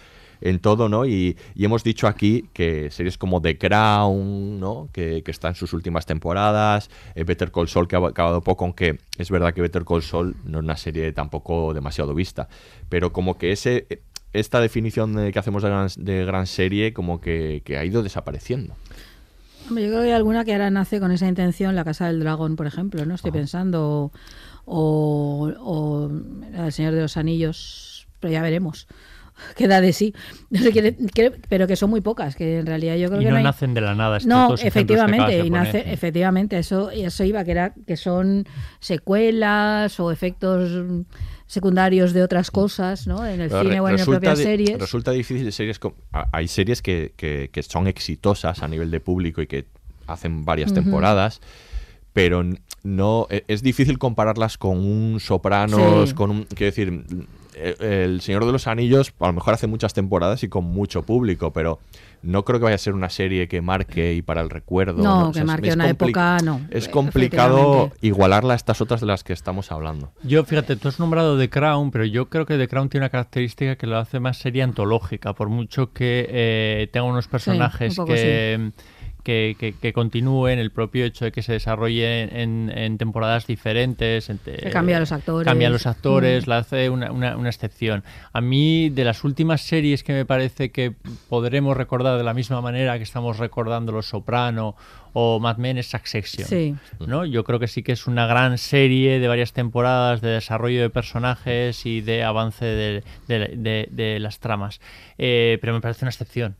en 0.41 0.59
todo, 0.59 0.87
¿no? 0.89 1.05
Y, 1.05 1.37
y 1.55 1.65
hemos 1.65 1.83
dicho 1.83 2.07
aquí 2.07 2.49
que 2.53 2.91
series 2.91 3.17
como 3.17 3.41
The 3.41 3.57
Crown, 3.57 4.59
¿no? 4.59 4.89
Que, 4.93 5.21
que 5.23 5.31
está 5.31 5.49
en 5.49 5.55
sus 5.55 5.73
últimas 5.73 6.05
temporadas, 6.05 6.89
eh, 7.15 7.23
Better 7.23 7.51
Call 7.51 7.67
Saul, 7.67 7.87
que 7.87 7.95
ha 7.95 7.99
acabado 8.07 8.41
poco, 8.41 8.65
aunque 8.65 8.99
es 9.17 9.29
verdad 9.31 9.53
que 9.53 9.61
Better 9.61 9.85
Call 9.85 10.01
Saul 10.03 10.35
no 10.45 10.59
es 10.59 10.63
una 10.63 10.77
serie 10.77 11.11
tampoco 11.13 11.73
demasiado 11.73 12.13
vista, 12.13 12.47
pero 12.89 13.11
como 13.11 13.37
que 13.37 13.51
ese... 13.51 13.87
Esta 14.33 14.59
definición 14.59 15.15
de- 15.15 15.31
que 15.31 15.39
hacemos 15.39 15.63
de 15.63 15.69
gran, 15.69 15.87
de 15.95 16.25
gran 16.25 16.45
serie 16.45 16.91
como 16.91 17.21
que, 17.21 17.61
que 17.63 17.77
ha 17.77 17.85
ido 17.85 18.03
desapareciendo. 18.03 18.73
Yo 19.69 19.75
creo 19.75 20.01
que 20.01 20.07
hay 20.07 20.11
alguna 20.11 20.45
que 20.45 20.53
ahora 20.53 20.69
nace 20.69 20.99
con 20.99 21.11
esa 21.11 21.27
intención, 21.27 21.75
La 21.75 21.83
Casa 21.83 22.07
del 22.07 22.19
Dragón, 22.19 22.55
por 22.55 22.67
ejemplo, 22.67 23.05
¿no? 23.05 23.15
Estoy 23.15 23.31
pensando, 23.31 24.11
o, 24.65 25.51
o 25.59 26.09
El 26.55 26.71
Señor 26.71 26.93
de 26.93 27.01
los 27.01 27.17
Anillos, 27.17 28.07
pero 28.19 28.31
ya 28.33 28.41
veremos. 28.41 28.87
Queda 29.57 29.81
de 29.81 29.91
sí. 29.91 30.13
No 30.49 30.59
pero 31.49 31.67
que 31.67 31.75
son 31.75 31.89
muy 31.89 31.99
pocas, 32.01 32.35
que 32.35 32.59
en 32.59 32.65
realidad 32.65 32.95
yo 32.95 33.09
creo 33.09 33.21
Y 33.21 33.25
que 33.25 33.31
no 33.31 33.37
hay- 33.37 33.43
nacen 33.43 33.73
de 33.73 33.81
la 33.81 33.93
nada. 33.95 34.17
No, 34.25 34.53
efectivamente, 34.55 35.39
y 35.39 35.49
nace, 35.49 35.83
efectivamente, 35.91 36.57
eso, 36.57 36.89
eso 36.91 37.23
iba, 37.25 37.43
que 37.43 37.51
era 37.51 37.73
que 37.85 37.97
son 37.97 38.45
secuelas 38.79 39.99
o 39.99 40.11
efectos 40.11 40.71
secundarios 41.47 42.13
de 42.13 42.23
otras 42.23 42.49
cosas, 42.51 43.05
¿no? 43.07 43.25
En 43.25 43.39
el 43.41 43.49
Pero 43.49 43.61
cine 43.63 43.79
o 43.79 43.87
en 43.87 43.97
las 43.97 44.05
propias 44.07 44.39
series. 44.39 44.79
Resulta 44.79 45.11
difícil 45.11 45.51
series 45.51 45.77
co- 45.79 45.95
a- 46.11 46.27
hay 46.31 46.47
series 46.47 46.81
que, 46.81 47.13
que- 47.15 47.49
que 47.51 47.63
son 47.63 47.87
exitosas 47.87 48.63
a 48.63 48.67
nivel 48.67 48.89
de 48.91 48.99
público 48.99 49.41
y 49.41 49.47
que 49.47 49.65
hacen 50.07 50.43
varias 50.45 50.73
temporadas, 50.73 51.41
pero 52.13 52.43
no 52.83 53.27
e- 53.29 53.43
es 53.47 53.61
difícil 53.61 53.97
compararlas 53.99 54.57
con 54.57 54.77
un 54.79 55.19
Sopranos, 55.19 56.09
Sí. 56.09 56.15
con 56.15 56.31
un 56.31 56.43
quiero 56.45 56.65
decir, 56.71 57.05
El 57.55 58.21
Señor 58.21 58.45
de 58.45 58.51
los 58.51 58.67
Anillos 58.67 59.13
a 59.19 59.27
lo 59.27 59.33
mejor 59.33 59.53
hace 59.53 59.67
muchas 59.67 59.93
temporadas 59.93 60.43
y 60.43 60.49
con 60.49 60.65
mucho 60.65 61.03
público, 61.03 61.51
pero 61.53 61.79
no 62.21 62.43
creo 62.43 62.59
que 62.59 62.63
vaya 62.65 62.75
a 62.75 62.79
ser 62.79 62.93
una 62.93 63.09
serie 63.09 63.47
que 63.47 63.61
marque 63.61 64.13
y 64.13 64.21
para 64.21 64.41
el 64.41 64.49
recuerdo. 64.49 65.03
No, 65.03 65.27
O 65.27 65.31
que 65.31 65.35
sea, 65.35 65.45
marque 65.45 65.69
es 65.69 65.75
una 65.75 65.89
época, 65.89 66.37
no. 66.43 66.61
Es 66.71 66.87
Eh, 66.87 66.91
complicado 66.91 67.91
igualarla 68.01 68.53
a 68.53 68.55
estas 68.55 68.81
otras 68.81 68.99
de 69.01 69.07
las 69.07 69.23
que 69.23 69.33
estamos 69.33 69.71
hablando. 69.71 70.11
Yo, 70.23 70.43
fíjate, 70.43 70.75
tú 70.75 70.87
has 70.87 70.99
nombrado 70.99 71.37
The 71.37 71.49
Crown, 71.49 71.91
pero 71.91 72.03
yo 72.05 72.27
creo 72.29 72.45
que 72.45 72.57
The 72.57 72.67
Crown 72.67 72.89
tiene 72.89 73.03
una 73.05 73.09
característica 73.11 73.75
que 73.75 73.87
lo 73.87 73.97
hace 73.97 74.19
más 74.19 74.37
serie 74.37 74.63
antológica, 74.63 75.33
por 75.33 75.49
mucho 75.49 75.93
que 75.93 76.27
eh, 76.29 76.89
tenga 76.91 77.05
unos 77.07 77.27
personajes 77.27 77.97
un 77.97 78.05
que, 78.07 78.71
que, 79.25 79.57
que- 79.59 79.73
que 79.73 79.91
continúen, 79.91 80.59
el 80.59 80.71
propio 80.71 81.03
hecho 81.03 81.25
de 81.25 81.31
que 81.33 81.41
se 81.41 81.51
desarrolle 81.51 82.41
en, 82.41 82.71
en 82.73 82.97
temporadas 82.97 83.47
diferentes. 83.47 84.29
en 84.29 84.37
te- 84.37 84.69
cambia 84.69 84.99
los 84.99 85.11
actores. 85.11 85.45
Cambia 85.45 85.69
los 85.69 85.85
actores, 85.87 86.45
Mm. 86.45 86.49
la 86.49 86.57
hace 86.59 86.89
una, 86.89 87.11
una- 87.11 87.35
una 87.35 87.49
excepción. 87.49 88.03
A 88.31 88.39
mí, 88.39 88.89
de 88.89 89.03
las 89.03 89.23
últimas 89.23 89.61
series 89.61 90.03
que 90.03 90.13
me 90.13 90.25
parece 90.25 90.71
que 90.71 90.93
podremos 91.27 91.75
recordar 91.75 92.17
de 92.17 92.23
la 92.23 92.33
misma 92.33 92.61
manera 92.61 92.97
que 92.97 93.03
estamos 93.03 93.39
recordando 93.39 93.91
Los 93.91 94.05
Soprano 94.05 94.75
o 95.13 95.39
Mad 95.39 95.57
Men 95.57 95.77
es 95.79 95.87
Succession. 95.89 96.47
Sí. 96.47 96.75
¿no? 97.07 97.25
Yo 97.25 97.43
creo 97.45 97.57
que 97.57 97.67
sí 97.67 97.81
que 97.83 97.93
es 97.93 98.05
una 98.05 98.27
gran 98.27 98.57
serie 98.59 99.19
de 99.19 99.27
varias 99.27 99.53
temporadas 99.53 100.21
de 100.21 100.29
desarrollo 100.29 100.81
de 100.81 100.89
personajes 100.91 101.85
y 101.85 102.01
de 102.01 102.23
avance 102.23 102.63
de, 102.65 103.03
de- 103.27 103.53
de- 103.57 103.87
de 103.91 104.19
las 104.19 104.39
tramas. 104.39 104.79
Eh, 105.17 105.57
pero 105.61 105.73
me 105.73 105.81
parece 105.81 106.05
una 106.05 106.11
excepción. 106.11 106.55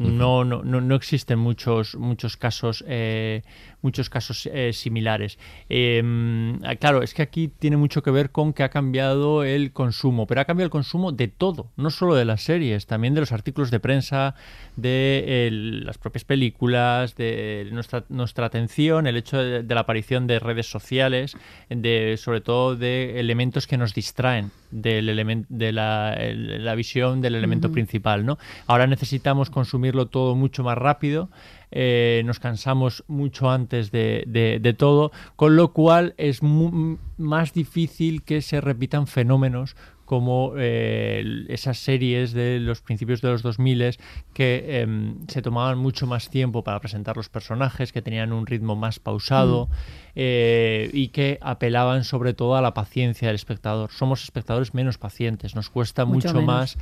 No, 0.00 0.44
no, 0.44 0.62
no, 0.62 0.80
no 0.80 0.94
existen 0.94 1.38
muchos, 1.38 1.94
muchos 1.94 2.38
casos, 2.38 2.82
eh, 2.88 3.42
muchos 3.82 4.10
casos 4.10 4.48
eh, 4.52 4.72
similares. 4.72 5.38
Eh, 5.68 6.02
mm, 6.04 6.60
claro, 6.78 7.02
es 7.02 7.14
que 7.14 7.22
aquí 7.22 7.48
tiene 7.48 7.76
mucho 7.76 8.02
que 8.02 8.10
ver 8.10 8.30
con 8.30 8.52
que 8.52 8.62
ha 8.62 8.68
cambiado 8.70 9.44
el 9.44 9.72
consumo, 9.72 10.26
pero 10.26 10.40
ha 10.40 10.44
cambiado 10.44 10.66
el 10.66 10.70
consumo 10.70 11.12
de 11.12 11.28
todo, 11.28 11.70
no 11.76 11.90
solo 11.90 12.14
de 12.14 12.24
las 12.24 12.42
series, 12.42 12.86
también 12.86 13.14
de 13.14 13.20
los 13.20 13.32
artículos 13.32 13.70
de 13.70 13.80
prensa, 13.80 14.34
de 14.76 15.48
las 15.84 15.98
propias 15.98 16.24
películas, 16.24 17.16
de 17.16 17.68
nuestra, 17.72 18.04
nuestra 18.08 18.46
atención, 18.46 19.06
el 19.06 19.16
hecho 19.16 19.38
de, 19.38 19.62
de 19.62 19.74
la 19.74 19.82
aparición 19.82 20.26
de 20.26 20.38
redes 20.38 20.70
sociales, 20.70 21.36
de 21.68 22.16
sobre 22.18 22.40
todo 22.40 22.76
de 22.76 23.20
elementos 23.20 23.66
que 23.66 23.76
nos 23.76 23.94
distraen 23.94 24.50
del 24.70 25.08
elemento 25.08 25.46
de 25.50 25.72
la, 25.72 26.14
el- 26.14 26.64
la 26.64 26.74
visión 26.74 27.20
del 27.20 27.34
elemento 27.34 27.72
principal, 27.72 28.24
¿no? 28.24 28.38
Ahora 28.66 28.86
necesitamos 28.86 29.50
consumirlo 29.50 30.06
todo 30.06 30.34
mucho 30.36 30.62
más 30.62 30.78
rápido. 30.78 31.28
Eh, 31.72 32.22
nos 32.24 32.40
cansamos 32.40 33.04
mucho 33.08 33.50
antes 33.50 33.90
de, 33.90 34.24
de- 34.26 34.58
de 34.60 34.74
todo, 34.74 35.12
con 35.36 35.56
lo 35.56 35.72
cual 35.72 36.14
es 36.18 36.40
más 36.42 37.52
difícil 37.52 38.22
que 38.22 38.42
se 38.42 38.60
repitan 38.60 39.06
fenómenos 39.06 39.76
como 40.04 40.54
eh, 40.58 41.44
esas 41.48 41.78
series 41.78 42.32
de 42.32 42.58
los 42.58 42.82
principios 42.82 43.20
de 43.20 43.28
los 43.30 43.42
2000 43.42 43.96
que 44.34 44.80
em, 44.80 45.24
se 45.28 45.40
tomaban 45.40 45.78
mucho 45.78 46.04
más 46.08 46.30
tiempo 46.30 46.64
para 46.64 46.80
presentar 46.80 47.16
los 47.16 47.28
personajes, 47.28 47.92
que 47.92 48.02
tenían 48.02 48.32
un 48.32 48.44
ritmo 48.48 48.74
más 48.74 48.98
pausado 48.98 49.68
eh, 50.16 50.90
y 50.92 51.08
que 51.08 51.38
apelaban 51.40 52.02
sobre 52.02 52.34
todo 52.34 52.56
a 52.56 52.60
la 52.60 52.74
paciencia 52.74 53.28
del 53.28 53.36
espectador. 53.36 53.92
Somos 53.92 54.24
espectadores 54.24 54.74
menos 54.74 54.98
pacientes, 54.98 55.54
nos 55.54 55.70
cuesta 55.70 56.04
Mucho 56.04 56.28
más 56.46 56.76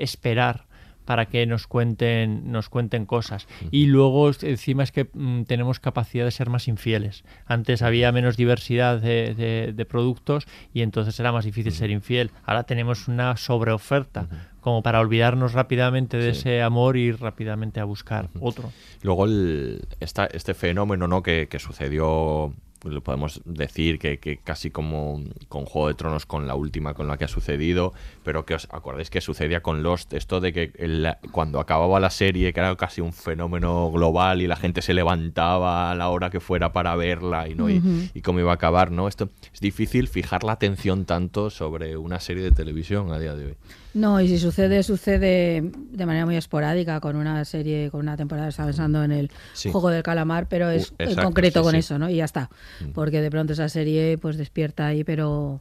esperar 0.00 0.66
para 1.04 1.26
que 1.26 1.46
nos 1.46 1.66
cuenten 1.66 2.50
nos 2.52 2.68
cuenten 2.68 3.06
cosas. 3.06 3.46
Y 3.70 3.86
luego 3.86 4.30
encima 4.42 4.82
es 4.82 4.92
que 4.92 5.08
mm, 5.12 5.42
tenemos 5.44 5.80
capacidad 5.80 6.24
de 6.24 6.30
ser 6.30 6.48
más 6.50 6.68
infieles. 6.68 7.24
Antes 7.46 7.82
había 7.82 8.12
menos 8.12 8.36
diversidad 8.36 9.00
de, 9.00 9.34
de- 9.34 9.72
de 9.74 9.84
productos 9.84 10.46
y 10.72 10.82
entonces 10.82 11.18
era 11.20 11.32
más 11.32 11.44
difícil 11.44 11.72
ser 11.72 11.90
infiel. 11.90 12.30
Ahora 12.44 12.64
tenemos 12.64 13.08
una 13.08 13.36
sobreoferta 13.36 14.28
como 14.60 14.82
para 14.82 15.00
olvidarnos 15.00 15.54
rápidamente 15.54 16.16
de 16.18 16.34
Sí. 16.34 16.40
ese 16.40 16.62
amor 16.62 16.96
y 16.96 17.02
ir 17.08 17.20
rápidamente 17.20 17.80
a 17.80 17.84
buscar 17.84 18.28
otro. 18.40 18.70
Luego 19.02 19.24
el- 19.26 19.80
esta- 20.00 20.26
este 20.26 20.54
fenómeno 20.54 21.08
¿no? 21.08 21.22
que, 21.22 21.48
que 21.48 21.58
sucedió, 21.58 22.54
lo 22.84 23.00
podemos 23.00 23.40
decir 23.44 23.98
que, 23.98 24.18
que 24.18 24.38
casi 24.38 24.70
como 24.70 25.20
con 25.48 25.66
Juego 25.66 25.88
de 25.88 25.94
Tronos, 25.94 26.26
con 26.26 26.46
la 26.46 26.54
última 26.56 26.94
con 26.94 27.06
la 27.06 27.16
que 27.16 27.24
ha 27.24 27.28
sucedido, 27.28 27.92
pero 28.24 28.44
que 28.44 28.54
os 28.54 28.66
acordáis 28.70 29.08
que 29.10 29.20
sucedía 29.20 29.62
con 29.62 29.82
Lost, 29.82 30.12
esto 30.14 30.40
de 30.40 30.52
que 30.52 30.72
el- 30.78 31.14
cuando 31.30 31.60
acababa 31.60 32.00
la 32.00 32.10
serie, 32.10 32.52
que 32.52 32.60
era 32.60 32.74
casi 32.76 33.00
un 33.00 33.12
fenómeno 33.12 33.90
global 33.92 34.42
y 34.42 34.46
la 34.46 34.56
gente 34.56 34.82
se 34.82 34.94
levantaba 34.94 35.90
a 35.90 35.94
la 35.94 36.08
hora 36.08 36.30
que 36.30 36.40
fuera 36.40 36.72
para 36.72 36.96
verla 36.96 37.48
y, 37.48 37.54
¿no? 37.54 37.70
y, 37.70 38.10
y 38.14 38.20
cómo 38.22 38.40
iba 38.40 38.50
a 38.50 38.54
acabar, 38.54 38.90
¿no? 38.90 39.06
Esto 39.08 39.28
es 39.54 39.60
difícil 39.60 40.08
fijar 40.08 40.42
la 40.44 40.52
atención 40.52 41.04
tanto 41.04 41.50
sobre 41.50 41.96
una 41.96 42.18
serie 42.20 42.42
de 42.42 42.50
televisión 42.50 43.12
a 43.12 43.18
día 43.18 43.34
de 43.34 43.46
hoy. 43.46 43.54
No, 43.94 44.20
y 44.20 44.28
si 44.28 44.38
sucede, 44.38 44.82
sucede 44.82 45.62
de 45.90 46.06
manera 46.06 46.24
muy 46.24 46.36
esporádica 46.36 46.98
con 47.00 47.16
una 47.16 47.44
serie, 47.44 47.90
con 47.90 48.00
una 48.00 48.16
temporada, 48.16 48.48
estaba 48.48 48.68
pensando 48.68 49.04
en 49.04 49.12
el 49.12 49.30
Sí. 49.52 49.70
juego 49.70 49.90
del 49.90 50.02
calamar, 50.02 50.48
pero 50.48 50.70
es 50.70 50.92
Uh, 50.92 50.94
en 50.98 51.14
concreto 51.16 51.60
sí, 51.60 51.64
con 51.64 51.72
sí. 51.72 51.78
eso, 51.78 51.98
¿no? 51.98 52.08
Y 52.08 52.16
ya 52.16 52.24
está. 52.24 52.48
Mm. 52.80 52.92
Porque 52.92 53.20
de 53.20 53.30
pronto 53.30 53.52
esa 53.52 53.68
serie 53.68 54.16
pues 54.18 54.36
despierta 54.38 54.86
ahí, 54.86 55.04
pero 55.04 55.60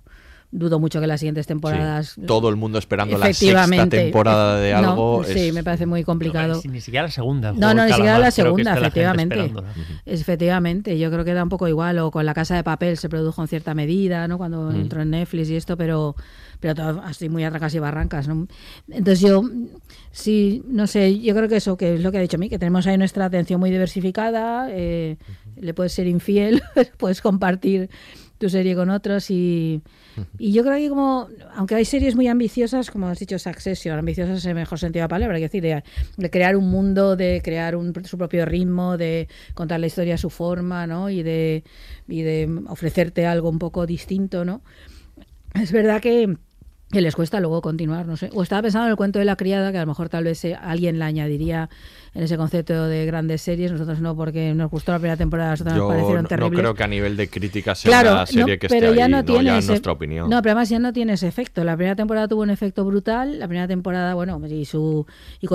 dudo 0.53 0.79
mucho 0.81 0.99
que 0.99 1.07
las 1.07 1.21
siguientes 1.21 1.47
temporadas. 1.47 2.09
Sí. 2.15 2.21
Todo 2.27 2.49
el 2.49 2.57
mundo 2.57 2.77
esperando 2.77 3.17
la 3.17 3.31
sexta 3.33 3.87
temporada 3.89 4.57
de 4.59 4.73
No, 4.73 4.77
algo. 4.91 5.23
sí, 5.23 5.47
es- 5.47 5.53
me 5.53 5.63
parece 5.63 5.85
muy 5.85 6.03
complicado. 6.03 6.59
Ni, 6.65 6.71
ni 6.71 6.81
siquiera 6.81 7.05
la 7.07 7.11
segunda 7.11 7.53
No, 7.53 7.73
no, 7.73 7.85
ni 7.85 7.93
siquiera 7.93 8.19
la 8.19 8.31
segunda, 8.31 8.71
está 8.71 8.81
la 8.81 8.87
efectivamente. 8.87 9.51
Efectivamente, 10.05 10.97
yo 10.99 11.09
creo 11.11 11.23
que 11.23 11.33
da 11.33 11.43
un 11.43 11.49
poco 11.49 11.67
igual, 11.69 11.99
o 11.99 12.11
con 12.11 12.25
la 12.25 12.33
casa 12.33 12.55
de 12.55 12.63
papel 12.63 12.97
se 12.97 13.07
produjo 13.07 13.41
en 13.41 13.47
cierta 13.47 13.73
medida, 13.73 14.27
¿no? 14.27 14.37
Cuando 14.37 14.71
Mm. 14.71 14.75
entró 14.81 15.01
en 15.01 15.11
Netflix 15.11 15.49
y 15.49 15.55
esto, 15.55 15.77
pero, 15.77 16.15
pero 16.61 16.75
todo 16.75 17.01
así 17.01 17.27
muy 17.27 17.43
a 17.43 17.49
trancas 17.49 17.73
y 17.75 17.79
barrancas, 17.79 18.27
¿no? 18.27 18.47
Entonces 18.87 19.19
yo, 19.19 19.43
sí, 20.11 20.63
no 20.67 20.87
sé, 20.87 21.19
yo 21.19 21.35
creo 21.35 21.49
que 21.49 21.57
eso, 21.57 21.75
que 21.75 21.95
es 21.95 22.01
lo 22.01 22.11
que 22.11 22.19
ha 22.19 22.21
dicho 22.21 22.37
a 22.37 22.39
mí, 22.39 22.49
que 22.49 22.59
tenemos 22.59 22.87
ahí 22.87 22.97
nuestra 22.97 23.25
atención 23.25 23.59
muy 23.59 23.71
diversificada, 23.71 24.67
eh, 24.69 25.17
le 25.57 25.73
puedes 25.73 25.91
ser 25.91 26.07
infiel, 26.07 26.61
puedes 26.97 27.21
compartir 27.21 27.89
tu 28.37 28.49
serie 28.49 28.75
con 28.75 28.89
otros 28.89 29.29
y, 29.29 29.83
y 30.37 30.51
yo 30.51 30.63
creo 30.63 30.75
que 30.77 30.89
como, 30.89 31.29
aunque 31.55 31.75
hay 31.75 31.85
series 31.85 32.15
muy 32.15 32.27
ambiciosas, 32.27 32.89
como 32.89 33.07
has 33.07 33.19
dicho, 33.19 33.37
Succession, 33.37 33.97
ambiciosas 33.97 34.43
en 34.45 34.49
el 34.49 34.55
mejor 34.55 34.79
sentido 34.79 35.01
de 35.01 35.05
la 35.05 35.09
palabra, 35.09 35.37
es 35.37 35.43
decir, 35.43 35.61
de, 35.61 35.83
de 36.17 36.29
crear 36.29 36.55
un 36.55 36.69
mundo, 36.69 37.15
de 37.15 37.41
crear 37.43 37.75
un, 37.75 37.93
su 38.05 38.17
propio 38.17 38.45
ritmo, 38.45 38.97
de 38.97 39.27
contar 39.53 39.79
la 39.79 39.87
historia 39.87 40.15
a 40.15 40.17
su 40.17 40.29
forma, 40.29 40.87
¿no? 40.87 41.09
Y 41.09 41.21
de, 41.21 41.63
y 42.07 42.21
de 42.21 42.63
ofrecerte 42.67 43.25
algo 43.25 43.49
un 43.49 43.59
poco 43.59 43.85
distinto, 43.85 44.43
¿no? 44.45 44.61
Es 45.53 45.71
verdad 45.71 46.01
que, 46.01 46.37
que 46.91 47.01
les 47.01 47.15
cuesta 47.15 47.39
luego 47.39 47.61
continuar, 47.61 48.05
no 48.05 48.17
sé. 48.17 48.29
O 48.33 48.43
estaba 48.43 48.61
pensando 48.61 48.85
en 48.87 48.91
el 48.91 48.97
cuento 48.97 49.19
de 49.19 49.25
la 49.25 49.35
criada, 49.35 49.71
que 49.71 49.77
a 49.77 49.81
lo 49.81 49.87
mejor 49.87 50.09
tal 50.09 50.25
vez 50.25 50.43
eh, 50.45 50.55
alguien 50.55 50.99
la 50.99 51.07
añadiría 51.07 51.69
en 52.13 52.23
ese 52.23 52.35
concepto 52.37 52.87
de 52.87 53.05
grandes 53.05 53.41
series, 53.41 53.71
nosotros 53.71 54.01
no, 54.01 54.15
porque 54.15 54.53
nos 54.53 54.69
gustó 54.69 54.91
la 54.91 54.99
primera 54.99 55.15
temporada, 55.17 55.51
nosotros 55.51 55.75
Yo 55.75 55.81
nos 55.83 55.89
parecieron 55.89 56.15
no, 56.17 56.21
no 56.23 56.27
terribles. 56.27 56.59
creo 56.59 56.73
que 56.75 56.83
a 56.83 56.87
nivel 56.87 57.15
de 57.17 57.29
crítica 57.29 57.73
sea 57.75 57.89
Claro, 57.89 58.11
una 58.13 58.25
serie 58.25 58.41
no, 58.41 58.47
que 58.59 58.67
esté 58.67 58.79
pero 58.79 58.93
ya 58.93 59.05
ahí, 59.05 59.11
no 59.11 59.23
tiene 59.23 59.43
ya 59.45 59.57
ese- 59.59 59.67
nuestra 59.69 59.91
opinión. 59.93 60.29
No, 60.29 60.41
pero 60.41 60.51
además 60.51 60.69
ya 60.69 60.79
no 60.79 60.91
tiene 60.91 61.13
ese 61.13 61.27
efecto. 61.27 61.63
La 61.63 61.75
primera 61.77 61.95
temporada 61.95 62.27
tuvo 62.27 62.41
un 62.41 62.49
efecto 62.49 62.83
brutal. 62.83 63.39
La 63.39 63.47
primera 63.47 63.67
temporada, 63.67 64.13
bueno, 64.13 64.41
y 64.49 64.65
su 64.65 65.05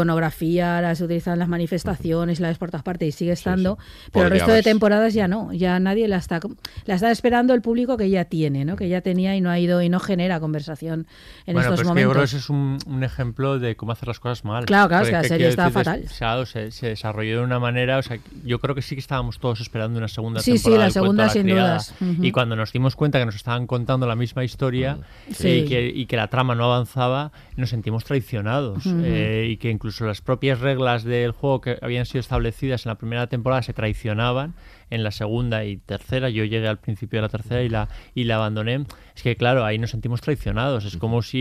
iconografía, 0.06 0.94
se 0.94 1.04
utilizan 1.04 1.38
las 1.38 1.48
manifestaciones, 1.48 2.40
la 2.40 2.48
ves 2.48 2.58
por 2.58 2.70
todas 2.70 2.82
partes 2.84 3.08
y 3.08 3.12
sigue 3.12 3.32
estando. 3.32 3.78
Pero 4.12 4.26
el 4.26 4.30
resto 4.30 4.46
de 4.46 4.52
haberse. 4.52 4.70
temporadas 4.70 5.14
ya 5.14 5.28
no. 5.28 5.52
Ya 5.52 5.78
nadie 5.80 6.06
la 6.08 6.16
está, 6.18 6.40
la 6.84 6.94
está 6.94 7.10
esperando 7.10 7.54
el 7.54 7.62
público 7.62 7.96
que 7.96 8.08
ya 8.10 8.24
tiene, 8.26 8.64
¿no? 8.64 8.76
Que 8.76 8.88
ya 8.88 9.00
tenía 9.00 9.36
y 9.36 9.40
no 9.40 9.50
ha 9.50 9.58
ido 9.58 9.82
y 9.82 9.88
no 9.88 10.00
genera 10.00 10.40
conversación 10.40 11.06
en 11.46 11.54
bueno, 11.54 11.60
estos 11.72 11.80
pero 11.80 11.90
es 11.90 11.94
que 11.96 12.02
yo 12.02 12.10
creo 12.10 12.12
que 12.12 12.14
momentos. 12.14 12.30
ese 12.32 12.36
es 12.38 12.50
un, 12.50 12.78
un 12.86 13.04
ejemplo 13.04 13.58
de 13.58 13.76
cómo 13.76 13.92
hacer 13.92 14.08
las 14.08 14.20
cosas 14.20 14.44
mal. 14.44 14.64
Claro, 14.66 14.88
claro, 14.88 15.04
es 15.04 15.10
que 15.10 15.16
la 15.16 15.24
serie 15.24 15.48
está 15.48 15.64
decir, 15.64 15.74
fatal. 15.74 16.02
des- 16.02 16.12
claro, 16.52 16.70
se, 16.70 16.70
se 16.70 16.88
desarrolló 16.88 17.38
de 17.38 17.44
una 17.44 17.58
manera, 17.58 17.98
o 17.98 18.02
sea, 18.02 18.18
yo 18.44 18.58
creo 18.58 18.74
que 18.74 18.82
sí 18.82 18.94
que 18.96 19.00
estábamos 19.00 19.38
todos 19.38 19.60
esperando 19.60 19.98
una 19.98 20.08
segunda 20.08 20.40
Sí, 20.40 20.52
sí, 20.58 20.64
temporada. 20.64 20.86
la 20.86 20.90
segunda 20.90 21.22
de 21.24 21.26
la 21.28 21.32
sin 21.32 21.42
Criada. 21.42 21.68
dudas. 21.72 21.94
Y 22.22 22.32
cuando 22.32 22.56
nos 22.56 22.72
dimos 22.72 22.96
cuenta 22.96 23.18
que 23.18 23.26
nos 23.26 23.34
estaban 23.36 23.66
contando 23.66 24.06
la 24.06 24.16
misma 24.16 24.44
historia 24.44 24.98
Sí. 25.32 25.48
y, 25.48 25.64
que, 25.66 25.86
y 25.94 26.06
que 26.06 26.16
la 26.16 26.28
trama 26.28 26.54
no 26.54 26.64
avanzaba, 26.64 27.32
nos 27.56 27.70
sentimos 27.70 28.04
traicionados. 28.04 28.84
Eh, 28.86 29.48
y 29.50 29.56
que 29.56 29.70
incluso 29.70 30.06
las 30.06 30.20
propias 30.20 30.60
reglas 30.60 31.04
del 31.04 31.32
juego 31.32 31.60
que 31.60 31.78
habían 31.82 32.06
sido 32.06 32.20
establecidas 32.20 32.86
en 32.86 32.90
la 32.90 32.94
primera 32.96 33.26
temporada 33.26 33.62
se 33.62 33.72
traicionaban 33.72 34.54
en 34.90 35.02
la 35.02 35.10
segunda 35.10 35.64
y 35.64 35.76
tercera. 35.78 36.30
Yo 36.30 36.44
llegué 36.44 36.68
al 36.68 36.78
principio 36.78 37.18
de 37.18 37.22
la 37.22 37.28
tercera 37.28 37.62
y 37.62 37.68
la, 37.68 37.88
y 38.14 38.24
la 38.24 38.36
abandoné. 38.36 38.84
Es 39.14 39.22
que, 39.22 39.36
claro, 39.36 39.64
ahí 39.64 39.78
nos 39.78 39.90
sentimos 39.90 40.20
traicionados. 40.20 40.84
Es 40.84 40.96
como 40.96 41.22
si 41.22 41.38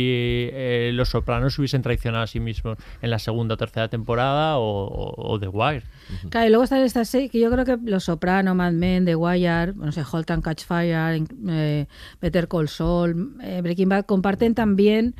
eh, 0.52 0.92
los 0.94 1.10
sopranos 1.10 1.58
hubiesen 1.60 1.82
traicionado 1.82 2.24
a 2.24 2.28
sí 2.28 2.40
mismos 2.40 2.78
en 3.02 3.10
la 3.10 3.20
segunda 3.20 3.54
o 3.56 3.58
tercera 3.58 3.88
temporada 3.88 4.58
o, 4.58 4.86
o- 4.88 5.34
o 5.34 5.40
The 5.40 5.48
Wire. 5.48 5.84
Claro, 6.30 6.48
y 6.48 6.50
luego 6.50 6.64
están 6.64 6.82
estas 6.82 7.10
series 7.10 7.32
que 7.32 7.40
yo 7.40 7.50
creo 7.52 7.66
que 7.66 7.78
Los 7.84 8.06
Soprano, 8.06 8.56
Mad 8.56 8.74
Men, 8.74 9.06
The 9.06 9.16
Wire, 9.16 9.74
no 9.76 9.92
sé, 9.92 10.04
Halt 10.12 10.30
and 10.32 10.44
Catch 10.44 10.64
Fire, 10.66 11.22
eh, 11.50 11.88
Better 12.22 12.48
Call 12.48 12.68
Saul, 12.70 13.38
eh, 13.44 13.62
Breaking 13.62 13.90
Bad 13.90 14.06
comparten 14.06 14.56
también 14.56 15.16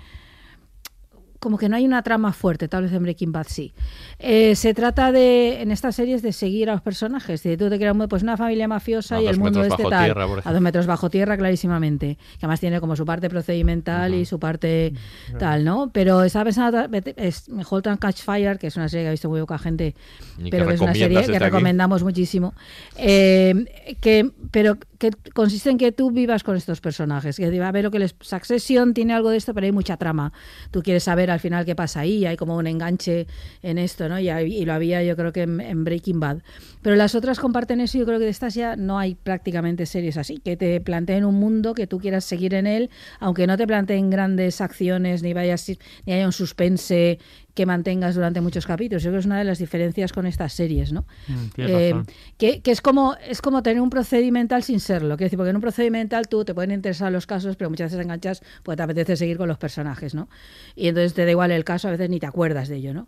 como 1.40 1.60
que 1.60 1.70
no 1.70 1.76
hay 1.76 1.86
una 1.86 2.02
trama 2.02 2.34
fuerte, 2.34 2.68
tal 2.68 2.84
vez 2.84 2.94
en 2.94 3.04
Breaking 3.04 3.32
Bad 3.32 3.46
sí. 3.48 3.72
Eh, 4.20 4.56
se 4.56 4.74
trata 4.74 5.12
de, 5.12 5.62
en 5.62 5.72
estas 5.72 5.96
series, 5.96 6.22
de 6.22 6.32
seguir 6.32 6.70
a 6.70 6.74
los 6.74 6.82
personajes. 6.82 7.42
Si 7.42 7.58
tú 7.58 7.70
te 7.70 7.78
creas 7.78 7.96
pues 8.10 8.24
una 8.24 8.38
familia 8.38 8.68
mafiosa 8.68 9.18
A 9.18 9.22
y 9.22 9.28
el 9.28 9.38
mundo 9.38 9.60
metros 9.60 9.74
este 9.74 9.84
bajo 9.84 9.90
tal. 9.90 10.06
tierra, 10.06 10.28
por 10.28 10.42
a 10.44 10.54
dos 10.54 10.62
metros 10.62 10.86
bajo 10.88 11.10
tierra, 11.10 11.38
clarísimamente. 11.38 12.16
Que 12.16 12.46
además 12.46 12.60
tiene 12.60 12.80
como 12.80 12.96
su 12.96 13.06
parte 13.06 13.30
procedimental 13.30 14.14
y 14.14 14.26
su 14.26 14.40
parte 14.40 14.94
tal, 15.38 15.66
¿no? 15.66 15.90
Pero 15.92 16.24
estaba 16.24 16.46
pensando, 16.46 16.88
es 17.18 17.50
and 17.50 18.00
Catch 18.00 18.22
Fire, 18.22 18.58
que 18.58 18.68
es 18.68 18.76
una 18.78 18.90
serie 18.90 19.06
que 19.06 19.08
ha 19.10 19.12
visto 19.12 19.30
muy 19.30 19.42
poca 19.42 19.58
gente, 19.58 19.96
Y 20.38 20.50
pero 20.50 20.68
que 20.68 20.74
es 20.76 20.82
una 20.82 20.94
serie 20.94 21.20
que 21.26 21.32
aquí. 21.32 21.40
recomendamos 21.40 22.04
muchísimo. 22.04 22.54
Eh, 22.98 23.96
que, 24.02 24.32
pero 24.52 24.78
que 24.98 25.12
consiste 25.34 25.70
en 25.70 25.78
que 25.78 25.92
tú 25.92 26.12
vivas 26.12 26.44
con 26.44 26.56
estos 26.56 26.82
personajes. 26.82 27.36
Que 27.38 27.60
va 27.60 27.68
a 27.68 27.72
ver 27.72 27.84
lo 27.84 27.92
que 27.92 28.00
les. 28.00 28.16
Succession 28.22 28.94
tiene 28.94 29.14
algo 29.14 29.30
de 29.30 29.38
esto, 29.38 29.54
pero 29.54 29.66
hay 29.66 29.72
mucha 29.72 29.98
trama. 29.98 30.32
Tú 30.72 30.82
quieres 30.82 31.04
saber 31.04 31.32
al 31.32 31.40
final 31.40 31.66
qué 31.66 31.76
pasa 31.76 32.02
ahí, 32.02 32.26
hay 32.26 32.38
como 32.38 32.56
un 32.56 32.68
enganche 32.68 33.28
en 33.62 33.78
esto, 33.78 34.05
¿no? 34.10 34.20
Y, 34.20 34.66
lo 34.66 34.74
había 34.74 35.04
yo 35.04 35.16
creo 35.16 35.32
que 35.32 35.44
en, 35.44 35.62
en 35.62 35.84
Breaking 35.84 36.20
Bad. 36.20 36.38
Pero 36.82 36.96
las 36.96 37.16
otras 37.16 37.40
comparten 37.40 37.82
eso, 37.82 37.98
y 37.98 38.02
yo 38.02 38.06
creo 38.06 38.20
que 38.20 38.26
de 38.26 38.32
estas 38.32 38.54
ya 38.54 38.76
no 38.76 39.00
hay 39.00 39.16
prácticamente 39.16 39.86
series 39.86 40.18
así, 40.18 40.38
que 40.38 40.56
te 40.58 40.80
planteen 40.82 41.26
un 41.26 41.36
mundo 41.36 41.74
que 41.74 41.88
tú 41.88 42.00
quieras 42.00 42.26
seguir 42.26 42.54
en 42.54 42.68
él, 42.68 42.90
aunque 43.20 43.48
no 43.48 43.58
te 43.58 43.66
planteen 43.66 44.10
grandes 44.10 44.62
acciones, 44.62 45.24
ni 45.24 45.34
vayas 45.34 45.70
ni 46.06 46.14
haya 46.14 46.26
un 46.26 46.32
suspense 46.32 47.20
que 47.56 47.66
mantengas 47.66 48.16
durante 48.16 48.42
muchos 48.42 48.68
capítulos. 48.68 49.02
Yo 49.02 49.10
creo 49.10 49.18
que 49.18 49.22
es 49.22 49.26
una 49.26 49.40
de 49.40 49.46
las 49.46 49.60
diferencias 49.60 50.12
con 50.12 50.28
estas 50.28 50.54
series, 50.54 50.92
¿no? 50.92 51.06
Mm, 51.28 51.62
Eh, 51.62 52.04
que 52.38 52.62
es 52.66 52.82
como 52.82 53.16
es 53.28 53.42
como 53.42 53.64
tener 53.64 53.82
un 53.82 53.90
procedimental 53.90 54.62
sin 54.62 54.80
serlo. 54.82 55.16
Quiero 55.16 55.28
decir, 55.28 55.38
porque 55.38 55.52
en 55.52 55.56
un 55.56 55.62
procedimental 55.62 56.28
tú 56.28 56.44
te 56.44 56.54
pueden 56.54 56.72
interesar 56.72 57.12
los 57.12 57.26
casos, 57.26 57.56
pero 57.56 57.70
muchas 57.70 57.92
veces 57.92 58.04
enganchas 58.04 58.44
porque 58.62 58.78
te 58.78 58.84
apetece 58.84 59.16
seguir 59.16 59.38
con 59.38 59.48
los 59.48 59.58
personajes, 59.58 60.14
¿no? 60.14 60.28
Y 60.76 60.90
entonces 60.90 61.14
te 61.14 61.24
da 61.24 61.32
igual 61.32 61.52
el 61.52 61.64
caso, 61.64 61.88
a 61.88 61.92
veces 61.92 62.10
ni 62.10 62.20
te 62.20 62.26
acuerdas 62.26 62.68
de 62.68 62.76
ello, 62.76 62.94
¿no? 62.94 63.08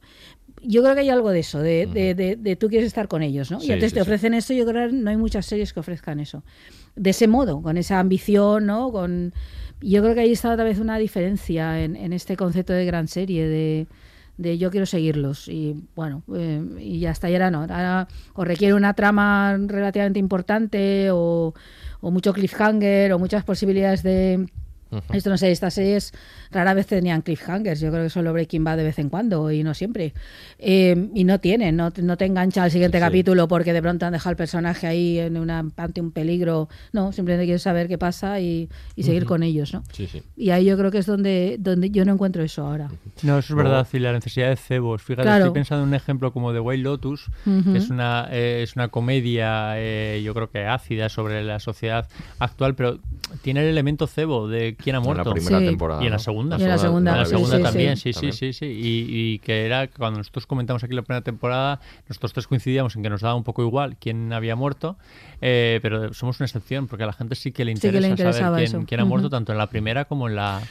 Yo 0.61 0.81
creo 0.81 0.95
que 0.95 1.01
hay 1.01 1.09
algo 1.09 1.29
de 1.31 1.39
eso, 1.39 1.59
de, 1.59 1.85
de, 1.87 2.15
de- 2.15 2.35
de 2.35 2.55
tú 2.55 2.67
quieres 2.69 2.87
estar 2.87 3.07
con 3.07 3.21
ellos, 3.23 3.51
¿no? 3.51 3.59
Sí, 3.59 3.67
y 3.67 3.71
entonces 3.71 3.91
sí, 3.91 3.95
te 3.95 3.99
sí. 3.99 4.07
ofrecen 4.09 4.33
eso, 4.33 4.53
yo 4.53 4.65
creo 4.65 4.87
que 4.89 4.95
no 4.95 5.09
hay 5.09 5.17
muchas 5.17 5.45
series 5.45 5.71
que 5.73 5.79
ofrezcan 5.79 6.19
eso. 6.19 6.43
De 6.95 7.11
ese 7.11 7.27
modo, 7.27 7.61
con 7.61 7.77
esa 7.77 7.99
ambición, 7.99 8.65
¿no? 8.65 8.91
Con... 8.91 9.33
Yo 9.81 10.01
creo 10.01 10.15
que 10.15 10.21
ahí 10.21 10.31
está 10.31 10.51
otra 10.51 10.63
vez 10.65 10.79
una 10.79 10.97
diferencia 10.97 11.83
en, 11.83 11.95
en 11.95 12.11
este 12.11 12.35
concepto 12.35 12.73
de 12.73 12.85
gran 12.85 13.07
serie, 13.07 13.47
de, 13.47 13.87
de 14.37 14.57
yo 14.57 14.71
quiero 14.71 14.85
seguirlos 14.87 15.47
y 15.47 15.75
bueno 15.95 16.23
eh, 16.35 16.61
y 16.79 16.97
y 16.97 17.05
ahora 17.07 17.51
no 17.51 17.61
ahora 17.61 18.07
o 18.33 18.43
requiere 18.43 18.73
una 18.73 18.93
trama 18.93 19.57
relativamente 19.67 20.19
importante 20.19 21.09
o, 21.11 21.53
o 22.01 22.11
mucho 22.11 22.33
cliffhanger 22.33 23.13
o 23.13 23.19
muchas 23.19 23.43
posibilidades 23.43 24.01
de 24.03 24.47
esto 25.13 25.29
no 25.29 25.37
sé, 25.37 25.51
estas 25.51 25.73
series 25.73 26.13
rara 26.51 26.73
vez 26.73 26.87
tenían 26.87 27.21
cliffhangers, 27.21 27.79
yo 27.79 27.91
creo 27.91 28.03
que 28.03 28.09
solo 28.09 28.31
Breaking 28.33 28.63
Bad 28.63 28.77
de 28.77 28.83
vez 28.83 28.99
en 28.99 29.09
cuando 29.09 29.51
y 29.51 29.63
no 29.63 29.73
siempre. 29.73 30.13
Eh, 30.59 31.09
y 31.13 31.23
no 31.23 31.39
tienen, 31.39 31.75
no, 31.75 31.91
te- 31.91 32.01
no 32.01 32.17
te 32.17 32.25
engancha 32.25 32.63
al 32.63 32.71
siguiente 32.71 32.97
Sí, 32.97 33.03
sí. 33.03 33.05
capítulo 33.07 33.47
porque 33.47 33.73
de 33.73 33.81
pronto 33.81 34.05
han 34.05 34.13
dejado 34.13 34.31
el 34.31 34.37
personaje 34.37 34.87
ahí 34.87 35.19
en 35.19 35.37
una, 35.37 35.65
ante 35.75 36.01
un 36.01 36.11
peligro. 36.11 36.69
No, 36.93 37.11
simplemente 37.11 37.45
quieres 37.45 37.61
saber 37.61 37.87
qué 37.87 37.97
pasa 37.97 38.39
y, 38.39 38.69
y 38.95 39.03
seguir 39.03 39.23
Ujú. 39.23 39.29
con 39.29 39.43
ellos, 39.43 39.73
¿no? 39.73 39.83
Sí, 39.91 40.07
sí. 40.07 40.23
Y 40.35 40.51
ahí 40.51 40.65
yo 40.65 40.77
creo 40.77 40.89
que 40.91 40.99
es 40.99 41.05
donde, 41.05 41.57
donde 41.59 41.89
yo 41.89 42.05
no 42.05 42.13
encuentro 42.13 42.43
eso 42.43 42.65
ahora. 42.65 42.89
No, 43.23 43.37
eso 43.39 43.53
es 43.53 43.57
verdad, 43.57 43.85
y 43.91 43.99
la 43.99 44.13
necesidad 44.13 44.49
de 44.49 44.55
cebos. 44.55 45.01
Fíjate, 45.03 45.23
Claro. 45.23 45.45
estoy 45.45 45.53
pensando 45.53 45.83
en 45.83 45.89
un 45.89 45.95
ejemplo 45.95 46.31
como 46.31 46.53
The 46.53 46.59
White 46.59 46.83
Lotus, 46.83 47.27
Ujú. 47.45 47.71
que 47.73 47.77
es 47.79 47.89
una, 47.89 48.27
eh, 48.31 48.61
es 48.63 48.75
una 48.75 48.87
comedia, 48.87 49.73
eh, 49.77 50.21
yo 50.23 50.33
creo 50.33 50.49
que 50.49 50.65
ácida 50.65 51.09
sobre 51.09 51.43
la 51.43 51.59
sociedad 51.59 52.07
actual, 52.39 52.75
pero 52.75 52.99
tiene 53.41 53.61
el 53.61 53.67
elemento 53.67 54.07
cebo 54.07 54.47
de 54.47 54.76
quién 54.77 54.95
ha 54.95 54.99
muerto. 54.99 55.21
En 55.23 55.27
la 55.27 55.33
primera 55.33 55.59
Sí. 55.59 55.65
temporada. 55.65 56.01
Y 56.01 56.05
en 56.05 56.11
la 56.11 56.17
¿no? 56.17 56.23
segunda. 56.23 56.57
Y 56.57 56.63
en 56.63 56.69
la 56.69 56.77
segunda, 56.77 57.11
En 57.11 57.17
la 57.17 57.25
sí, 57.25 57.31
segunda 57.31 57.57
sí, 57.57 57.63
también, 57.63 57.97
sí. 57.97 58.13
sí, 58.13 58.19
sí, 58.19 58.31
sí, 58.31 58.53
sí. 58.53 58.65
Y, 58.65 59.05
y 59.33 59.39
que 59.39 59.65
era 59.65 59.87
cuando 59.87 60.19
nosotros 60.19 60.45
comentamos 60.47 60.83
aquí 60.83 60.93
la 60.93 61.01
primera 61.01 61.23
temporada, 61.23 61.79
nosotros 62.07 62.33
tres 62.33 62.47
coincidíamos 62.47 62.95
en 62.95 63.03
que 63.03 63.09
nos 63.09 63.21
daba 63.21 63.35
un 63.35 63.43
poco 63.43 63.63
igual 63.63 63.97
quién 63.97 64.31
había 64.33 64.55
muerto, 64.55 64.97
eh, 65.41 65.79
pero 65.81 66.13
somos 66.13 66.39
una 66.39 66.45
excepción 66.45 66.87
porque 66.87 67.03
a 67.03 67.07
la 67.07 67.13
gente 67.13 67.35
sí 67.35 67.51
que 67.51 67.63
le 67.65 67.75
Sí 67.75 67.81
que 67.81 67.87
interesa 67.89 68.25
le 68.25 68.33
saber 68.33 68.69
quién, 68.69 68.85
quién 68.85 68.99
ha 69.01 69.05
muerto 69.05 69.29
tanto 69.29 69.51
en 69.51 69.57
la 69.57 69.67
primera 69.67 70.05
como 70.05 70.27
en 70.27 70.35
la, 70.35 70.61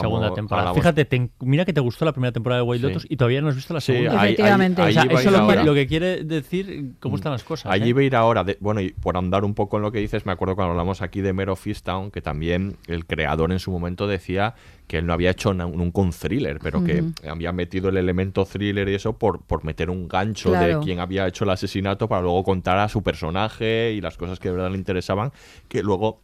segunda 0.00 0.32
temporada. 0.34 0.70
hablamos- 0.70 0.78
Fíjate, 0.78 1.04
te- 1.04 1.30
mira 1.40 1.64
que 1.64 1.72
te 1.72 1.80
gustó 1.80 2.04
la 2.04 2.12
primera 2.12 2.32
temporada 2.32 2.62
de 2.64 2.76
Sí. 2.76 2.82
Lotus 2.82 3.06
y 3.08 3.16
todavía 3.16 3.40
no 3.42 3.48
has 3.48 3.54
visto 3.54 3.74
la 3.74 3.80
Sí, 3.80 3.92
segunda. 3.92 4.12
ahí- 4.12 4.18
ahí- 4.18 4.24
Efectivamente. 4.34 4.82
ahí 4.82 4.90
O 4.90 4.92
sea, 4.94 5.04
iba 5.04 5.18
a 5.18 5.20
eso 5.20 5.30
lo, 5.30 5.64
lo 5.64 5.74
que 5.74 5.86
quiere 5.86 6.24
decir 6.24 6.92
cómo 7.00 7.16
están 7.16 7.32
las 7.32 7.44
cosas. 7.44 7.70
Allí 7.72 7.90
¿eh? 7.90 7.94
a 7.96 8.02
ir 8.02 8.16
ahora, 8.16 8.44
de- 8.44 8.56
bueno, 8.60 8.80
y 8.80 8.90
por 8.90 9.16
andar 9.16 9.44
un 9.44 9.54
poco 9.54 9.76
en 9.76 9.82
lo 9.82 9.92
que 9.92 9.98
dices, 9.98 10.24
me 10.26 10.32
acuerdo 10.32 10.54
cuando 10.56 10.72
hablamos 10.72 11.02
aquí 11.02 11.20
de 11.20 11.32
Mero 11.32 11.54
Fistown, 11.56 12.10
que 12.10 12.20
también 12.22 12.76
el 12.86 13.06
creador 13.06 13.52
en 13.52 13.58
su 13.58 13.70
momento 13.70 14.06
decía 14.06 14.54
que 14.86 14.98
él 14.98 15.06
no 15.06 15.12
había 15.14 15.30
hecho 15.30 15.54
nunca 15.54 16.00
un 16.02 16.10
thriller, 16.12 16.58
pero 16.62 16.84
que 16.84 17.02
había 17.26 17.52
metido 17.52 17.88
el 17.88 17.96
elemento 17.96 18.44
thriller 18.44 18.88
y 18.88 18.94
eso 18.94 19.18
por, 19.18 19.40
por 19.42 19.64
meter 19.64 19.88
un 19.90 20.08
gancho 20.08 20.50
Claro. 20.50 20.78
de 20.80 20.84
quién 20.84 21.00
había 21.00 21.26
hecho 21.26 21.44
el 21.44 21.50
asesinato 21.50 22.06
para 22.08 22.20
luego 22.22 22.44
contar 22.44 22.78
a 22.78 22.88
su 22.88 23.02
personaje 23.02 23.92
y 23.92 24.00
las 24.00 24.16
cosas 24.18 24.38
que 24.38 24.48
de 24.48 24.54
verdad 24.56 24.70
le 24.70 24.76
interesaban, 24.76 25.32
que 25.68 25.82
luego 25.82 26.20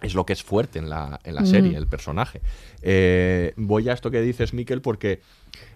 es 0.00 0.14
lo 0.14 0.26
que 0.26 0.32
es 0.34 0.42
fuerte 0.42 0.78
en 0.78 0.90
la, 0.90 1.18
en 1.24 1.34
la 1.34 1.46
serie, 1.46 1.76
el 1.76 1.86
personaje. 1.86 2.40
Eh, 2.82 3.52
voy 3.56 3.88
a 3.88 3.92
esto 3.94 4.10
que 4.10 4.20
dices, 4.20 4.52
Miquel, 4.52 4.82
porque 4.82 5.20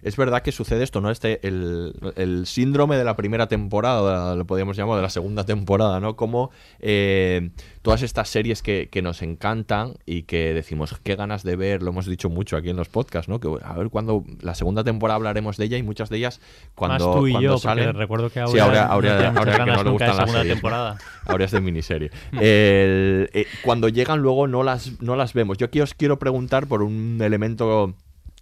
es 0.01 0.15
verdad 0.17 0.41
que 0.41 0.51
sucede 0.51 0.83
esto, 0.83 1.01
¿no? 1.01 1.09
Este, 1.11 1.45
el, 1.47 1.93
el 2.15 2.45
síndrome 2.47 2.97
de 2.97 3.03
la 3.03 3.15
primera 3.15 3.47
temporada, 3.47 4.35
lo 4.35 4.45
podríamos 4.45 4.77
llamar, 4.77 4.95
de 4.97 5.01
la 5.03 5.09
segunda 5.09 5.43
temporada, 5.45 5.99
¿no? 5.99 6.15
Como 6.15 6.51
eh, 6.79 7.49
todas 7.81 8.01
estas 8.01 8.29
series 8.29 8.61
que, 8.61 8.89
que 8.91 9.01
nos 9.01 9.21
encantan 9.21 9.95
y 10.05 10.23
que 10.23 10.53
decimos, 10.53 10.95
qué 11.03 11.15
ganas 11.15 11.43
de 11.43 11.55
ver, 11.55 11.81
lo 11.83 11.89
hemos 11.91 12.05
dicho 12.05 12.29
mucho 12.29 12.57
aquí 12.57 12.69
en 12.69 12.77
los 12.77 12.89
podcasts, 12.89 13.29
¿no? 13.29 13.39
Que 13.39 13.49
a 13.63 13.73
ver 13.73 13.89
cuando 13.89 14.23
la 14.41 14.55
segunda 14.55 14.83
temporada 14.83 15.15
hablaremos 15.15 15.57
de 15.57 15.65
ella 15.65 15.77
y 15.77 15.83
muchas 15.83 16.09
de 16.09 16.17
ellas 16.17 16.39
cuando, 16.75 17.07
Más 17.09 17.17
tú 17.17 17.27
y 17.27 17.31
cuando 17.31 17.51
yo, 17.51 17.57
salen... 17.57 17.93
recuerdo 17.95 18.29
que 18.29 18.45
Sí, 18.47 18.59
ahora 18.59 18.85
ahora, 18.87 19.31
no 19.31 19.39
ahora, 19.39 19.65
que 19.65 19.71
no 19.71 19.83
le 19.83 19.89
gustan 19.91 20.17
las 20.17 20.31
series. 20.31 20.53
temporada. 20.53 20.97
Ahora 21.25 21.45
es 21.45 21.51
de 21.51 21.61
miniserie. 21.61 22.09
El- 22.33 23.29
eh, 23.33 23.45
cuando 23.61 23.87
llegan 23.89 24.19
luego 24.21 24.47
no 24.47 24.63
las, 24.63 24.99
no 25.01 25.15
las 25.15 25.33
vemos. 25.33 25.57
Yo 25.57 25.67
aquí 25.67 25.79
os 25.81 25.93
quiero 25.93 26.17
preguntar 26.17 26.65
por 26.67 26.81
un 26.81 27.19
elemento 27.21 27.93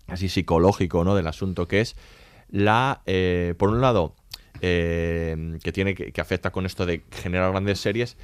así 0.07 0.29
psicológico 0.29 1.03
¿no? 1.03 1.15
del 1.15 1.27
asunto, 1.27 1.67
que 1.67 1.81
es 1.81 1.95
la, 2.49 3.01
eh, 3.05 3.53
por 3.57 3.69
un 3.69 3.81
lado, 3.81 4.15
eh, 4.61 5.57
que 5.63 5.71
tiene 5.71 5.93
que, 5.95 6.11
que 6.11 6.21
afecta 6.21 6.51
con 6.51 6.65
esto 6.65 6.85
de 6.85 7.03
generar 7.11 7.51
grandes 7.51 7.79
series, 7.79 8.17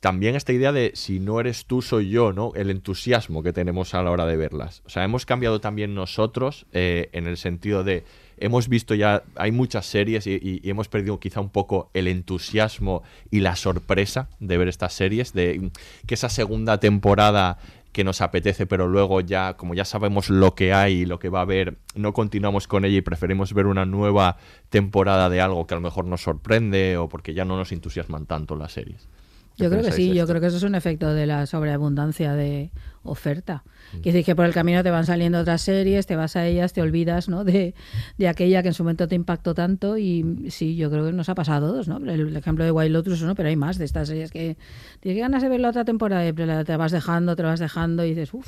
también 0.00 0.34
esta 0.36 0.52
idea 0.52 0.70
de 0.70 0.92
si 0.94 1.18
no 1.18 1.40
eres 1.40 1.64
tú, 1.64 1.80
soy 1.80 2.10
yo, 2.10 2.34
¿no? 2.34 2.52
El 2.54 2.68
entusiasmo 2.68 3.42
que 3.42 3.54
tenemos 3.54 3.94
a 3.94 4.02
la 4.02 4.10
hora 4.10 4.26
de 4.26 4.36
verlas. 4.36 4.82
O 4.84 4.90
sea, 4.90 5.02
hemos 5.02 5.24
cambiado 5.24 5.62
también 5.62 5.94
nosotros 5.94 6.66
eh, 6.72 7.08
en 7.12 7.26
el 7.26 7.38
sentido 7.38 7.84
de 7.84 8.04
hemos 8.36 8.68
visto 8.68 8.94
ya, 8.94 9.24
hay 9.34 9.50
muchas 9.50 9.86
series 9.86 10.26
y, 10.26 10.60
y- 10.62 10.68
hemos 10.68 10.88
perdido 10.88 11.18
quizá 11.18 11.40
un 11.40 11.48
poco 11.48 11.90
el 11.94 12.06
entusiasmo 12.06 13.02
y 13.30 13.40
la 13.40 13.56
sorpresa 13.56 14.28
de 14.40 14.58
ver 14.58 14.68
estas 14.68 14.92
series, 14.92 15.32
de 15.32 15.70
que 16.06 16.14
esa 16.14 16.28
segunda 16.28 16.78
temporada 16.78 17.58
que 17.98 18.04
nos 18.04 18.20
apetece, 18.20 18.64
pero 18.64 18.86
luego 18.86 19.20
ya, 19.20 19.56
como 19.56 19.74
ya 19.74 19.84
sabemos 19.84 20.30
lo 20.30 20.54
que 20.54 20.72
hay 20.72 20.98
y 20.98 21.04
lo 21.04 21.18
que 21.18 21.30
va 21.30 21.40
a 21.40 21.42
haber, 21.42 21.78
no 21.96 22.12
continuamos 22.12 22.68
con 22.68 22.84
ella 22.84 22.98
y 22.98 23.00
preferimos 23.00 23.52
ver 23.52 23.66
una 23.66 23.86
nueva 23.86 24.36
temporada 24.70 25.28
de 25.28 25.40
algo 25.40 25.66
que 25.66 25.74
a 25.74 25.78
lo 25.78 25.80
mejor 25.80 26.04
nos 26.04 26.22
sorprende 26.22 26.96
o 26.96 27.08
porque 27.08 27.34
ya 27.34 27.44
no 27.44 27.56
nos 27.56 27.72
entusiasman 27.72 28.26
tanto 28.26 28.54
las 28.54 28.70
series. 28.70 29.08
¿Qué 29.56 29.64
Yo 29.64 29.70
creo 29.70 29.82
que 29.82 29.90
sí, 29.90 30.14
yo 30.14 30.28
creo 30.28 30.40
que 30.40 30.46
eso 30.46 30.58
es 30.58 30.62
un 30.62 30.76
efecto 30.76 31.12
de 31.12 31.26
la 31.26 31.46
sobreabundancia 31.46 32.34
de 32.34 32.70
oferta. 33.02 33.64
Mm. 33.92 34.00
Quiere 34.00 34.18
decir 34.18 34.24
que 34.26 34.36
por 34.36 34.44
el 34.44 34.52
camino 34.52 34.82
te 34.82 34.90
van 34.90 35.06
saliendo 35.06 35.38
otras 35.40 35.62
series, 35.62 36.06
te 36.06 36.14
vas 36.16 36.36
a 36.36 36.46
ellas, 36.46 36.72
te 36.72 36.82
olvidas 36.82 37.28
¿no? 37.28 37.44
de, 37.44 37.74
de 38.18 38.28
aquella 38.28 38.62
que 38.62 38.68
en 38.68 38.74
su 38.74 38.82
momento 38.84 39.08
te 39.08 39.14
impactó 39.14 39.54
tanto 39.54 39.96
y 39.98 40.46
sí, 40.50 40.76
yo 40.76 40.90
creo 40.90 41.06
que 41.06 41.12
nos 41.12 41.28
ha 41.28 41.34
pasado 41.34 41.66
a 41.66 41.70
todos, 41.70 41.88
¿no? 41.88 41.96
El, 41.98 42.36
ejemplo 42.36 42.64
de 42.64 42.70
Wild 42.70 42.92
Lotus, 42.92 43.22
¿no? 43.22 43.34
pero 43.34 43.48
hay 43.48 43.56
más 43.56 43.78
de 43.78 43.84
estas 43.84 44.08
series 44.08 44.30
que 44.30 44.56
tienes 45.00 45.20
ganas 45.20 45.42
de 45.42 45.48
ver 45.48 45.60
la 45.60 45.70
otra 45.70 45.84
temporada 45.84 46.30
pero 46.34 46.64
te 46.64 46.76
vas 46.76 46.92
dejando, 46.92 47.34
te 47.36 47.42
vas 47.42 47.60
dejando 47.60 48.04
y 48.04 48.10
dices, 48.10 48.34
uff, 48.34 48.46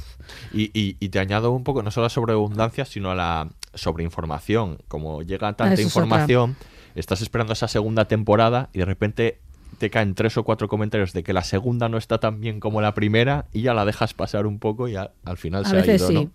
Y, 0.53 0.71
y- 0.79 0.97
y 1.01 1.09
te 1.09 1.19
añado 1.19 1.53
un 1.53 1.65
poco, 1.65 1.83
no 1.83 1.91
solo 1.91 2.05
a 2.05 2.07
la 2.07 2.11
sobreabundancia, 2.11 2.85
sino 2.85 3.11
a 3.11 3.15
la 3.15 3.49
sobreinformación. 3.75 4.79
Como 4.89 5.23
llega 5.23 5.49
tanta 5.49 5.65
Ah, 5.65 5.73
eso 5.75 5.81
es 5.83 5.87
información, 5.87 6.57
estás 6.95 7.21
esperando 7.23 7.53
esa 7.53 7.69
segunda 7.69 8.07
temporada 8.07 8.69
y 8.73 8.79
de 8.81 8.85
repente 8.85 9.41
te 9.79 9.91
caen 9.91 10.15
tres 10.15 10.37
o 10.37 10.45
cuatro 10.45 10.69
comentarios 10.69 11.13
de 11.13 11.23
que 11.23 11.33
la 11.33 11.43
segunda 11.45 11.89
no 11.89 11.97
está 11.99 12.19
tan 12.19 12.41
bien 12.41 12.61
como 12.61 12.81
la 12.81 12.95
primera 12.95 13.47
y 13.53 13.63
ya 13.63 13.75
la 13.75 13.85
dejas 13.85 14.15
pasar 14.15 14.47
un 14.47 14.59
poco 14.59 14.89
y 14.89 14.97
a- 14.97 15.11
al 15.25 15.37
final 15.37 15.65
a 15.65 15.69
se 15.69 15.77
veces 15.77 16.03
ha 16.03 16.13
ido, 16.13 16.21
sí. 16.21 16.25
¿no? 16.27 16.31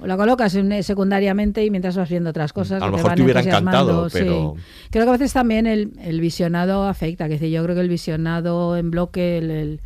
O 0.00 0.06
la 0.08 0.16
colocas 0.16 0.54
en- 0.56 0.82
secundariamente 0.82 1.64
y 1.64 1.70
mientras 1.70 1.96
vas 1.96 2.08
viendo 2.10 2.30
otras 2.30 2.52
cosas. 2.52 2.82
A 2.82 2.86
lo 2.86 2.92
mejor 2.92 3.10
van 3.10 3.16
te 3.16 3.22
hubiera 3.22 3.40
encantado, 3.40 4.10
sí. 4.10 4.18
pero- 4.18 4.54
Creo 4.90 5.04
que 5.04 5.08
a 5.08 5.12
veces 5.12 5.32
también 5.32 5.66
el, 5.66 5.92
el 6.02 6.20
visionado 6.20 6.84
afecta. 6.88 7.26
Que 7.26 7.34
decir, 7.34 7.50
yo 7.50 7.62
creo 7.62 7.76
que 7.76 7.80
el 7.80 7.88
visionado 7.88 8.76
en 8.76 8.90
bloque, 8.90 9.38
el, 9.38 9.80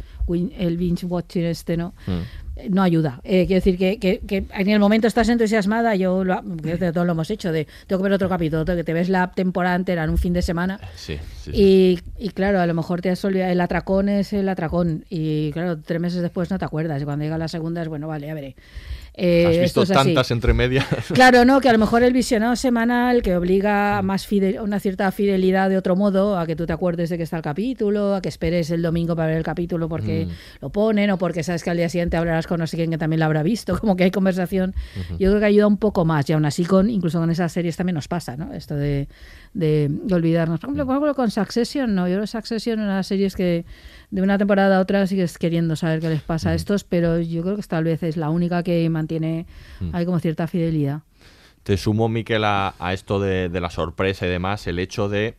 el 0.59 0.77
binge 0.79 1.05
watching 1.07 1.45
este, 1.45 1.77
¿no? 1.77 1.95
Mm. 2.07 2.48
No 2.71 2.83
ayuda. 2.83 3.21
Eh, 3.25 3.47
quiero 3.47 3.59
decir 3.59 3.79
que, 3.79 3.99
que, 3.99 4.21
que 4.21 4.45
en 4.53 4.69
el 4.69 4.81
momento 4.81 5.07
estás 5.07 5.29
entusiasmada, 5.29 5.95
yo 5.95 6.25
lo, 6.25 6.43
que 6.63 6.77
de 6.77 6.93
todo 6.93 7.05
lo 7.05 7.13
hemos 7.13 7.31
hecho, 7.31 7.53
de 7.53 7.67
tengo 7.87 8.01
que 8.01 8.05
ver 8.05 8.13
otro 8.13 8.29
capítulo, 8.29 8.65
que 8.65 8.85
te 8.85 8.93
ves 8.93 9.09
la 9.09 9.31
temporada 9.33 9.77
entera 9.77 10.05
en 10.05 10.11
un 10.11 10.19
fin 10.19 10.33
de 10.33 10.43
semana. 10.43 10.81
Sí, 10.97 11.19
sí, 11.43 11.53
sí. 11.53 11.53
Y, 11.55 12.01
y 12.19 12.31
claro, 12.31 12.61
a 12.61 12.67
lo 12.67 12.75
mejor 12.75 13.01
te 13.01 13.11
has 13.11 13.25
olvidado, 13.25 13.53
el 13.53 13.61
atracón 13.61 14.09
es 14.09 14.33
el 14.33 14.49
atracón. 14.49 15.05
Y 15.09 15.53
claro, 15.53 15.79
tres 15.79 16.01
meses 16.01 16.23
después 16.23 16.51
no 16.51 16.59
te 16.59 16.65
acuerdas. 16.65 17.01
Y 17.01 17.05
cuando 17.05 17.25
llega 17.25 17.39
la 17.39 17.49
segunda 17.49 17.83
es, 17.83 17.89
bueno, 17.89 18.09
vale, 18.09 18.27
ya 18.27 18.35
veré. 18.35 18.57
Eh, 19.21 19.47
Has 19.47 19.53
esto 19.57 19.63
visto 19.81 19.83
es 19.83 19.91
así. 19.91 20.09
tantas 20.11 20.31
entre 20.31 20.55
medias. 20.55 20.87
Claro, 21.13 21.45
no, 21.45 21.61
que 21.61 21.69
a 21.69 21.73
lo 21.73 21.79
mejor 21.79 22.05
el 22.05 22.13
visionado 22.13 22.55
semanal 22.55 23.21
que 23.23 23.35
obliga 23.35 23.99
a 23.99 24.03
más 24.03 24.27
fidel- 24.29 24.61
una 24.61 24.79
cierta 24.79 25.11
fidelidad 25.11 25.69
de 25.71 25.77
otro 25.77 25.97
modo, 25.97 26.39
a 26.39 26.47
que 26.47 26.55
tú 26.55 26.67
te 26.67 26.73
acuerdes 26.73 27.11
de 27.11 27.17
que 27.17 27.25
está 27.25 27.37
el 27.37 27.43
capítulo, 27.43 28.15
a 28.15 28.21
que 28.23 28.29
esperes 28.29 28.71
el 28.71 28.81
domingo 28.81 29.17
para 29.17 29.29
ver 29.29 29.39
el 29.39 29.43
capítulo 29.43 29.89
porque 29.89 30.27
Mm. 30.27 30.31
lo 30.63 30.71
ponen 30.71 31.11
o 31.11 31.19
porque 31.19 31.43
sabes 31.43 31.65
que 31.65 31.71
al 31.71 31.77
día 31.79 31.89
siguiente 31.89 32.17
hablarás 32.17 32.47
con 32.47 32.61
no 32.61 32.67
sé 32.69 32.77
quién 32.77 32.91
que 32.91 32.99
también 32.99 33.19
lo 33.19 33.27
habrá 33.27 33.43
visto, 33.43 33.77
como 33.81 33.97
que 33.97 34.05
hay 34.05 34.11
conversación. 34.13 34.75
Yo 35.19 35.31
creo 35.31 35.41
que 35.41 35.47
ayuda 35.47 35.67
un 35.67 35.79
poco 35.79 36.05
más 36.05 36.31
y 36.31 36.33
aún 36.35 36.45
así 36.45 36.65
con 36.65 36.89
incluso 36.89 37.19
con 37.19 37.31
esas 37.31 37.51
series 37.51 37.77
también 37.77 37.95
nos 37.97 38.07
pasa, 38.07 38.37
¿no? 38.37 38.55
Esto 38.55 38.77
de, 38.77 39.09
de, 39.53 39.89
de 39.91 40.15
olvidarnos. 40.15 40.61
Por 40.61 40.69
ejemplo, 40.69 40.87
por 40.87 40.95
ejemplo, 40.95 41.15
con 41.15 41.31
Succession, 41.33 41.95
no, 41.95 42.07
yo 42.07 42.13
creo 42.15 42.21
que 42.23 42.27
Succession 42.29 42.79
es 42.79 42.85
una 42.85 43.03
serie 43.03 43.29
que 43.37 43.65
de 44.11 44.23
una 44.23 44.39
temporada 44.39 44.79
a 44.79 44.81
otra 44.81 45.07
sigues 45.07 45.37
queriendo 45.39 45.77
saber 45.77 46.01
qué 46.01 46.09
les 46.09 46.23
pasa 46.23 46.51
a 46.51 46.55
estos, 46.55 46.85
pero 46.85 47.21
yo 47.21 47.43
creo 47.43 47.57
que 47.57 47.63
tal 47.63 47.85
vez 47.85 48.03
es 48.03 48.17
la 48.17 48.31
única 48.31 48.63
que 48.63 48.89
mantiene 48.89 49.47
hay 49.93 50.05
como 50.07 50.19
cierta 50.19 50.47
fidelidad. 50.47 51.03
Te 51.63 51.77
sumo, 51.77 52.09
Miquel, 52.09 52.45
a, 52.45 52.75
a 52.79 52.95
esto 52.95 53.21
de, 53.21 53.49
de 53.51 53.61
la 53.61 53.69
sorpresa 53.69 54.27
y 54.27 54.31
demás, 54.31 54.67
el 54.67 54.79
hecho 54.79 55.09
de, 55.11 55.35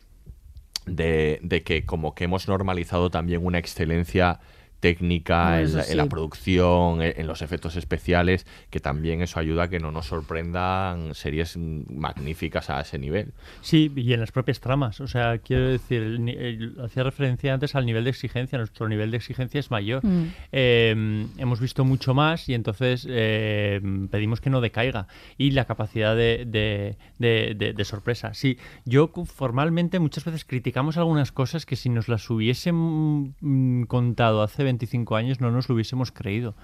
de, 0.86 1.40
de 1.42 1.62
que 1.62 1.84
como 1.84 2.14
que 2.14 2.24
hemos 2.24 2.46
normalizado 2.46 3.10
también 3.10 3.44
una 3.44 3.58
excelencia 3.58 4.38
técnica 4.80 5.60
en, 5.60 5.74
la, 5.76 5.84
en 5.84 5.96
la 5.96 6.02
sí. 6.04 6.08
producción, 6.08 7.02
en, 7.02 7.12
en 7.20 7.26
los 7.26 7.42
efectos 7.42 7.76
especiales, 7.76 8.46
que 8.70 8.80
también 8.80 9.22
eso 9.22 9.38
ayuda 9.38 9.64
a 9.64 9.68
que 9.68 9.78
no 9.78 9.92
nos 9.92 10.06
sorprendan 10.06 11.14
series 11.14 11.56
magníficas 11.56 12.70
a 12.70 12.80
ese 12.80 12.98
nivel. 12.98 13.32
Sí, 13.60 13.92
y 13.94 14.12
en 14.12 14.20
las 14.20 14.32
propias 14.32 14.60
tramas. 14.60 15.00
O 15.00 15.06
sea, 15.06 15.38
quiero 15.38 15.68
decir, 15.68 16.02
el 16.02 16.24
ni- 16.24 16.32
el- 16.32 16.76
hacía 16.84 17.02
referencia 17.02 17.52
antes 17.54 17.74
al 17.74 17.86
nivel 17.86 18.04
de 18.04 18.10
exigencia. 18.10 18.58
Nuestro 18.58 18.88
nivel 18.88 19.10
de 19.10 19.16
exigencia 19.18 19.60
es 19.60 19.70
mayor. 19.70 20.04
Mm. 20.04 20.32
Eh, 20.52 21.26
hemos 21.38 21.60
visto 21.60 21.84
mucho 21.84 22.14
más 22.14 22.48
y 22.48 22.54
entonces 22.54 23.06
eh, 23.08 23.80
pedimos 24.10 24.40
que 24.40 24.50
no 24.50 24.60
decaiga. 24.60 25.06
Y 25.38 25.50
la 25.52 25.64
capacidad 25.66 26.16
de, 26.16 26.44
de- 26.46 26.96
de- 27.18 27.54
de- 27.56 27.72
de 27.72 27.84
sorpresa. 27.84 28.34
Sí, 28.34 28.58
yo 28.84 29.10
formalmente 29.26 29.98
muchas 29.98 30.24
veces 30.24 30.44
criticamos 30.44 30.96
algunas 30.96 31.32
cosas 31.32 31.66
que 31.66 31.76
si 31.76 31.88
nos 31.90 32.08
las 32.08 32.28
hubiesen 32.30 33.34
mm, 33.40 33.84
contado 33.84 34.42
hace 34.42 34.64
25 34.70 35.16
años 35.16 35.40
no 35.40 35.50
nos 35.50 35.68
lo 35.68 35.74
hubiésemos 35.74 36.10
creído. 36.12 36.54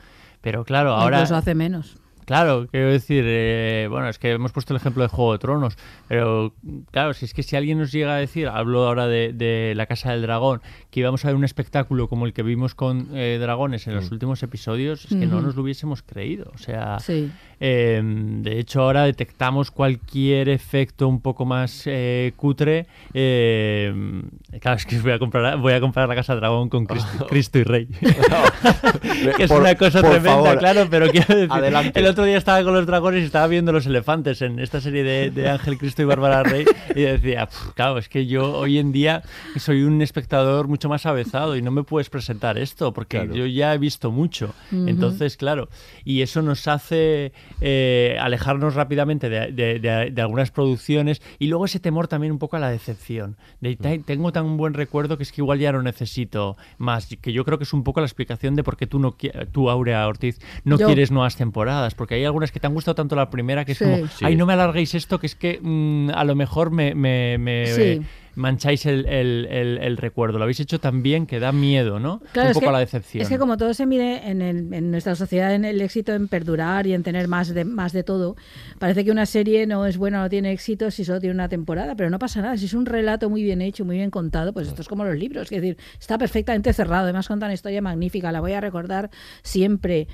Pero 0.40 0.64
claro, 0.64 0.94
ahora... 0.94 1.18
Incluso 1.18 1.36
hace 1.36 1.54
menos. 1.54 1.98
Claro, 2.24 2.66
quiero 2.72 2.88
decir, 2.90 3.22
eh, 3.24 3.86
bueno, 3.88 4.08
es 4.08 4.18
que 4.18 4.32
hemos 4.32 4.50
puesto 4.50 4.72
el 4.74 4.78
ejemplo 4.78 5.04
de 5.04 5.08
Juego 5.08 5.30
de 5.34 5.38
Tronos, 5.38 5.78
pero 6.08 6.52
claro, 6.90 7.14
si 7.14 7.24
es 7.24 7.32
que 7.32 7.44
si 7.44 7.54
alguien 7.54 7.78
nos 7.78 7.92
llega 7.92 8.16
a 8.16 8.18
decir, 8.18 8.48
hablo 8.48 8.84
ahora 8.84 9.06
de, 9.06 9.32
de 9.32 9.74
La 9.76 9.86
Casa 9.86 10.10
del 10.10 10.22
Dragón, 10.22 10.60
que 10.90 10.98
íbamos 10.98 11.24
a 11.24 11.28
ver 11.28 11.36
un 11.36 11.44
espectáculo 11.44 12.08
como 12.08 12.26
el 12.26 12.32
que 12.32 12.42
vimos 12.42 12.74
con 12.74 13.10
eh, 13.14 13.38
dragones 13.40 13.86
en 13.86 13.94
los 13.94 14.10
Mm. 14.10 14.14
últimos 14.14 14.42
episodios, 14.42 15.04
es 15.04 15.10
que 15.16 15.26
no 15.26 15.40
nos 15.40 15.54
lo 15.54 15.62
hubiésemos 15.62 16.02
creído. 16.02 16.50
O 16.52 16.58
sea, 16.58 16.98
Sí. 16.98 17.30
Eh, 17.60 18.00
de 18.04 18.58
hecho 18.58 18.82
ahora 18.82 19.04
detectamos 19.04 19.70
cualquier 19.70 20.48
efecto 20.48 21.08
un 21.08 21.20
poco 21.20 21.44
más 21.44 21.82
eh, 21.86 22.32
cutre. 22.36 22.86
eh, 23.14 24.22
claro, 24.60 24.76
es 24.76 24.86
que 24.86 24.98
voy 24.98 25.12
a 25.12 25.18
comprar, 25.18 25.58
voy 25.58 25.72
a 25.72 25.80
comprar 25.80 26.08
La 26.08 26.14
Casa 26.14 26.34
Dragón 26.34 26.68
con 26.68 26.86
Cristo, 26.86 27.26
Cristo 27.28 27.58
y 27.58 27.62
Rey. 27.64 27.86
que 29.36 29.44
es 29.44 29.48
Por- 29.50 29.60
una 29.60 29.74
cosa 29.74 30.00
tremenda, 30.00 30.30
favor, 30.30 30.58
claro, 30.58 30.86
pero 30.90 31.08
quiero 31.10 31.34
decir, 31.34 31.52
adelante. 31.52 31.98
el 32.00 32.06
otro 32.06 32.24
día 32.24 32.38
estaba 32.38 32.62
con 32.62 32.74
los 32.74 32.86
dragones 32.86 33.22
y 33.22 33.26
estaba 33.26 33.46
viendo 33.46 33.72
los 33.72 33.86
elefantes 33.86 34.42
en 34.42 34.58
esta 34.58 34.80
serie 34.80 35.02
de, 35.04 35.30
de 35.30 35.48
Ángel 35.48 35.78
Cristo 35.78 36.02
y 36.02 36.04
Bárbara 36.04 36.42
Rey 36.42 36.64
y 36.94 37.02
decía, 37.02 37.46
"Pf, 37.46 37.72
claro, 37.74 37.98
es 37.98 38.08
que 38.08 38.26
yo 38.26 38.52
hoy 38.56 38.78
en 38.78 38.92
día 38.92 39.22
soy 39.56 39.82
un 39.82 40.02
espectador 40.02 40.68
mucho 40.68 40.88
más 40.88 41.06
avezado 41.06 41.56
y 41.56 41.62
no 41.62 41.70
me 41.70 41.82
puedes 41.82 42.10
presentar 42.10 42.58
esto 42.58 42.92
porque 42.92 43.18
Claro. 43.18 43.34
yo 43.34 43.46
ya 43.46 43.72
he 43.74 43.78
visto 43.78 44.10
mucho. 44.10 44.54
Entonces, 44.72 45.36
claro, 45.36 45.68
y 46.04 46.22
eso 46.22 46.42
nos 46.42 46.66
hace 46.68 47.32
eh, 47.60 48.16
alejarnos 48.20 48.74
rápidamente 48.74 49.28
de, 49.28 49.52
de- 49.52 49.78
de- 49.78 50.10
de 50.10 50.22
algunas 50.22 50.50
producciones 50.50 51.22
y 51.38 51.46
luego 51.48 51.64
ese 51.64 51.80
temor 51.80 52.08
también 52.08 52.32
un 52.32 52.38
poco 52.38 52.56
a 52.56 52.60
la 52.60 52.70
decepción. 52.70 53.36
De, 53.60 53.76
"Te- 53.76 53.98
tengo 54.00 54.32
tan 54.32 54.56
buen 54.56 54.74
recuerdo 54.74 55.16
que 55.16 55.22
es 55.22 55.32
que 55.32 55.40
igual 55.40 55.58
ya 55.58 55.72
no 55.72 55.82
necesito 55.82 56.56
más, 56.78 57.08
que 57.20 57.32
yo 57.32 57.44
creo 57.44 57.58
que 57.58 57.64
es 57.64 57.72
un 57.72 57.82
poco 57.84 58.00
la 58.00 58.06
explicación 58.06 58.54
de 58.56 58.62
por 58.62 58.76
qué 58.76 58.86
tú, 58.86 58.98
no, 58.98 59.16
tú 59.52 59.70
Aurea 59.70 60.06
Ortiz, 60.06 60.38
no 60.64 60.76
Yo- 60.78 60.86
quieres 60.86 61.10
nuevas 61.10 61.36
temporadas, 61.36 61.94
porque 61.94 62.14
hay 62.16 62.24
algunas 62.24 62.52
que 62.52 62.60
te 62.60 62.66
han 62.66 62.74
gustado 62.74 62.94
tanto 62.94 63.16
la 63.16 63.30
primera 63.30 63.64
que 63.64 63.72
es 63.72 63.78
Sí. 63.78 63.84
como, 63.84 63.96
ay, 64.22 64.36
no 64.36 64.46
me 64.46 64.52
alarguéis 64.52 64.94
esto, 64.94 65.18
que 65.18 65.26
es 65.26 65.34
que 65.34 65.58
mm, 65.62 66.10
a 66.14 66.24
lo 66.24 66.34
mejor 66.34 66.70
me, 66.70 66.94
me- 66.94 67.38
me- 67.38 67.66
Sí. 67.66 68.02
Mancháis 68.36 68.86
el, 68.86 69.04
el- 69.06 69.46
el- 69.50 69.78
el 69.78 69.96
recuerdo. 69.96 70.38
Lo 70.38 70.44
habéis 70.44 70.60
hecho 70.60 70.78
tan 70.78 71.02
bien 71.02 71.26
que 71.26 71.40
da 71.40 71.50
miedo, 71.50 71.98
¿no? 71.98 72.20
Claro, 72.32 72.48
un 72.50 72.54
poco 72.54 72.64
que- 72.66 72.68
a 72.68 72.72
la 72.72 72.78
decepción. 72.78 73.22
Es 73.22 73.28
que 73.28 73.38
como 73.38 73.56
todo 73.56 73.74
se 73.74 73.84
mide 73.86 74.30
en, 74.30 74.40
en 74.42 74.90
nuestra 74.92 75.14
sociedad 75.16 75.54
en 75.54 75.64
el 75.64 75.80
éxito 75.80 76.14
en 76.14 76.28
perdurar 76.28 76.86
y 76.86 76.92
en 76.92 77.02
tener 77.02 77.26
más 77.28 77.52
de 77.52 77.64
más 77.64 77.92
de 77.92 78.04
todo, 78.04 78.36
parece 78.78 79.04
que 79.04 79.10
una 79.10 79.26
serie 79.26 79.66
no 79.66 79.84
es 79.86 79.96
buena, 79.96 80.22
no 80.22 80.28
tiene 80.28 80.52
éxito 80.52 80.90
si 80.90 81.04
solo 81.04 81.18
tiene 81.18 81.34
una 81.34 81.48
temporada, 81.48 81.96
pero 81.96 82.08
no 82.10 82.18
pasa 82.18 82.40
nada. 82.42 82.56
Si 82.56 82.66
es 82.66 82.74
un 82.74 82.86
relato 82.86 83.28
muy 83.28 83.42
bien 83.42 83.60
hecho, 83.60 83.84
muy 83.84 83.96
bien 83.96 84.10
contado, 84.10 84.52
pues 84.52 84.68
esto 84.68 84.82
es 84.82 84.88
como 84.88 85.04
los 85.04 85.16
libros, 85.16 85.50
es 85.50 85.60
decir, 85.60 85.76
está 85.98 86.16
perfectamente 86.18 86.72
cerrado. 86.72 87.04
Además 87.04 87.26
cuenta 87.26 87.46
una 87.46 87.54
historia 87.54 87.82
magnífica, 87.82 88.30
la 88.32 88.40
voy 88.40 88.52
a 88.52 88.60
recordar 88.60 89.10
siempre. 89.42 90.08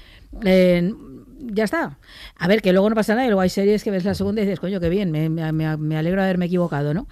Eh, 0.45 0.93
ya 1.43 1.65
está. 1.65 1.99
A 2.37 2.49
ver, 2.49 2.63
que 2.63 2.73
luego 2.73 2.89
no 2.89 2.95
pasa 2.97 3.15
nada, 3.15 3.27
y 3.27 3.29
luego 3.29 3.41
hay 3.41 3.49
series 3.51 3.85
que 3.85 3.91
ves 3.91 4.05
la 4.05 4.15
segunda 4.15 4.43
y 4.43 4.45
dices, 4.47 4.61
coño, 4.61 4.81
qué 4.81 4.89
bien, 4.89 5.11
me, 5.11 5.29
me- 5.29 5.53
me- 5.53 5.97
alegro 5.97 6.21
de 6.21 6.27
haberme 6.27 6.47
equivocado, 6.47 6.95
¿no? 6.95 7.09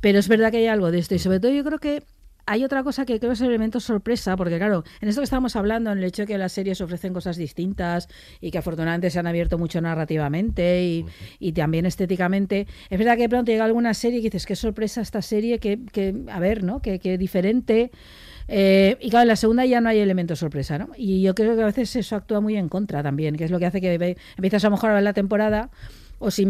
Pero 0.00 0.18
es 0.18 0.28
verdad 0.28 0.50
que 0.50 0.58
hay 0.58 0.66
algo 0.66 0.90
de 0.90 0.98
esto, 0.98 1.14
y 1.14 1.18
sobre 1.18 1.40
todo 1.40 1.52
yo 1.52 1.64
creo 1.64 1.78
que 1.78 2.02
hay 2.46 2.62
otra 2.62 2.82
cosa 2.84 3.06
que 3.06 3.18
creo 3.18 3.32
es 3.32 3.40
el 3.40 3.48
elemento 3.48 3.80
sorpresa, 3.80 4.36
porque 4.36 4.58
claro, 4.58 4.84
en 5.00 5.08
esto 5.08 5.22
que 5.22 5.24
estábamos 5.24 5.56
hablando, 5.56 5.90
en 5.92 5.98
el 5.98 6.04
hecho 6.04 6.22
de 6.22 6.26
que 6.26 6.36
las 6.36 6.52
series 6.52 6.78
ofrecen 6.82 7.14
cosas 7.14 7.38
distintas 7.38 8.06
y 8.38 8.50
que 8.50 8.58
afortunadamente 8.58 9.08
se 9.08 9.18
han 9.18 9.26
abierto 9.26 9.56
mucho 9.56 9.80
narrativamente 9.80 10.84
y, 10.84 11.06
y 11.38 11.52
también 11.52 11.86
estéticamente, 11.86 12.66
es 12.90 12.98
verdad 12.98 13.16
que 13.16 13.22
de 13.22 13.28
pronto 13.30 13.50
llega 13.50 13.64
alguna 13.64 13.94
serie 13.94 14.18
y 14.18 14.22
dices, 14.22 14.44
qué 14.44 14.56
sorpresa 14.56 15.00
esta 15.00 15.22
serie, 15.22 15.58
que, 15.58 15.78
que 15.90 16.14
a 16.30 16.38
ver, 16.38 16.62
¿no? 16.64 16.82
Que, 16.82 16.98
que 16.98 17.16
diferente. 17.16 17.90
Eh, 18.48 18.96
y 19.00 19.10
claro, 19.10 19.22
en 19.22 19.28
la 19.28 19.36
segunda 19.36 19.64
ya 19.64 19.80
no 19.80 19.88
hay 19.88 19.98
elemento 19.98 20.36
sorpresa, 20.36 20.78
¿no? 20.78 20.88
Y 20.96 21.22
yo 21.22 21.34
creo 21.34 21.56
que 21.56 21.62
a 21.62 21.66
veces 21.66 21.94
eso 21.96 22.16
actúa 22.16 22.40
muy 22.40 22.56
en 22.56 22.68
contra 22.68 23.02
también, 23.02 23.36
que 23.36 23.44
es 23.44 23.50
lo 23.50 23.58
que 23.58 23.66
hace 23.66 23.80
que 23.80 24.16
empiezas 24.36 24.64
a 24.64 24.68
lo 24.68 24.72
mejor 24.72 24.90
a 24.90 24.94
ver 24.94 25.02
la 25.02 25.12
temporada 25.14 25.70
o 26.18 26.30
si 26.30 26.46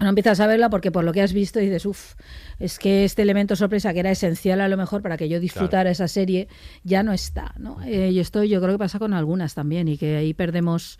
no 0.00 0.08
empiezas 0.08 0.40
a 0.40 0.46
verla 0.46 0.70
porque 0.70 0.90
por 0.90 1.04
lo 1.04 1.12
que 1.12 1.20
has 1.20 1.32
visto 1.32 1.58
dices, 1.58 1.84
uff, 1.84 2.14
es 2.58 2.78
que 2.78 3.04
este 3.04 3.22
elemento 3.22 3.54
sorpresa 3.54 3.92
que 3.92 4.00
era 4.00 4.10
esencial 4.10 4.60
a 4.60 4.68
lo 4.68 4.76
mejor 4.76 5.02
para 5.02 5.16
que 5.16 5.28
yo 5.28 5.40
disfrutara 5.40 5.90
esa 5.90 6.08
serie 6.08 6.48
ya 6.84 7.02
no 7.02 7.12
está, 7.12 7.54
¿no? 7.58 7.82
Eh, 7.82 8.10
y 8.10 8.18
esto 8.18 8.42
yo 8.44 8.60
creo 8.60 8.74
que 8.74 8.78
pasa 8.78 8.98
con 8.98 9.12
algunas 9.12 9.54
también 9.54 9.88
y 9.88 9.98
que 9.98 10.16
ahí 10.16 10.32
perdemos 10.32 10.98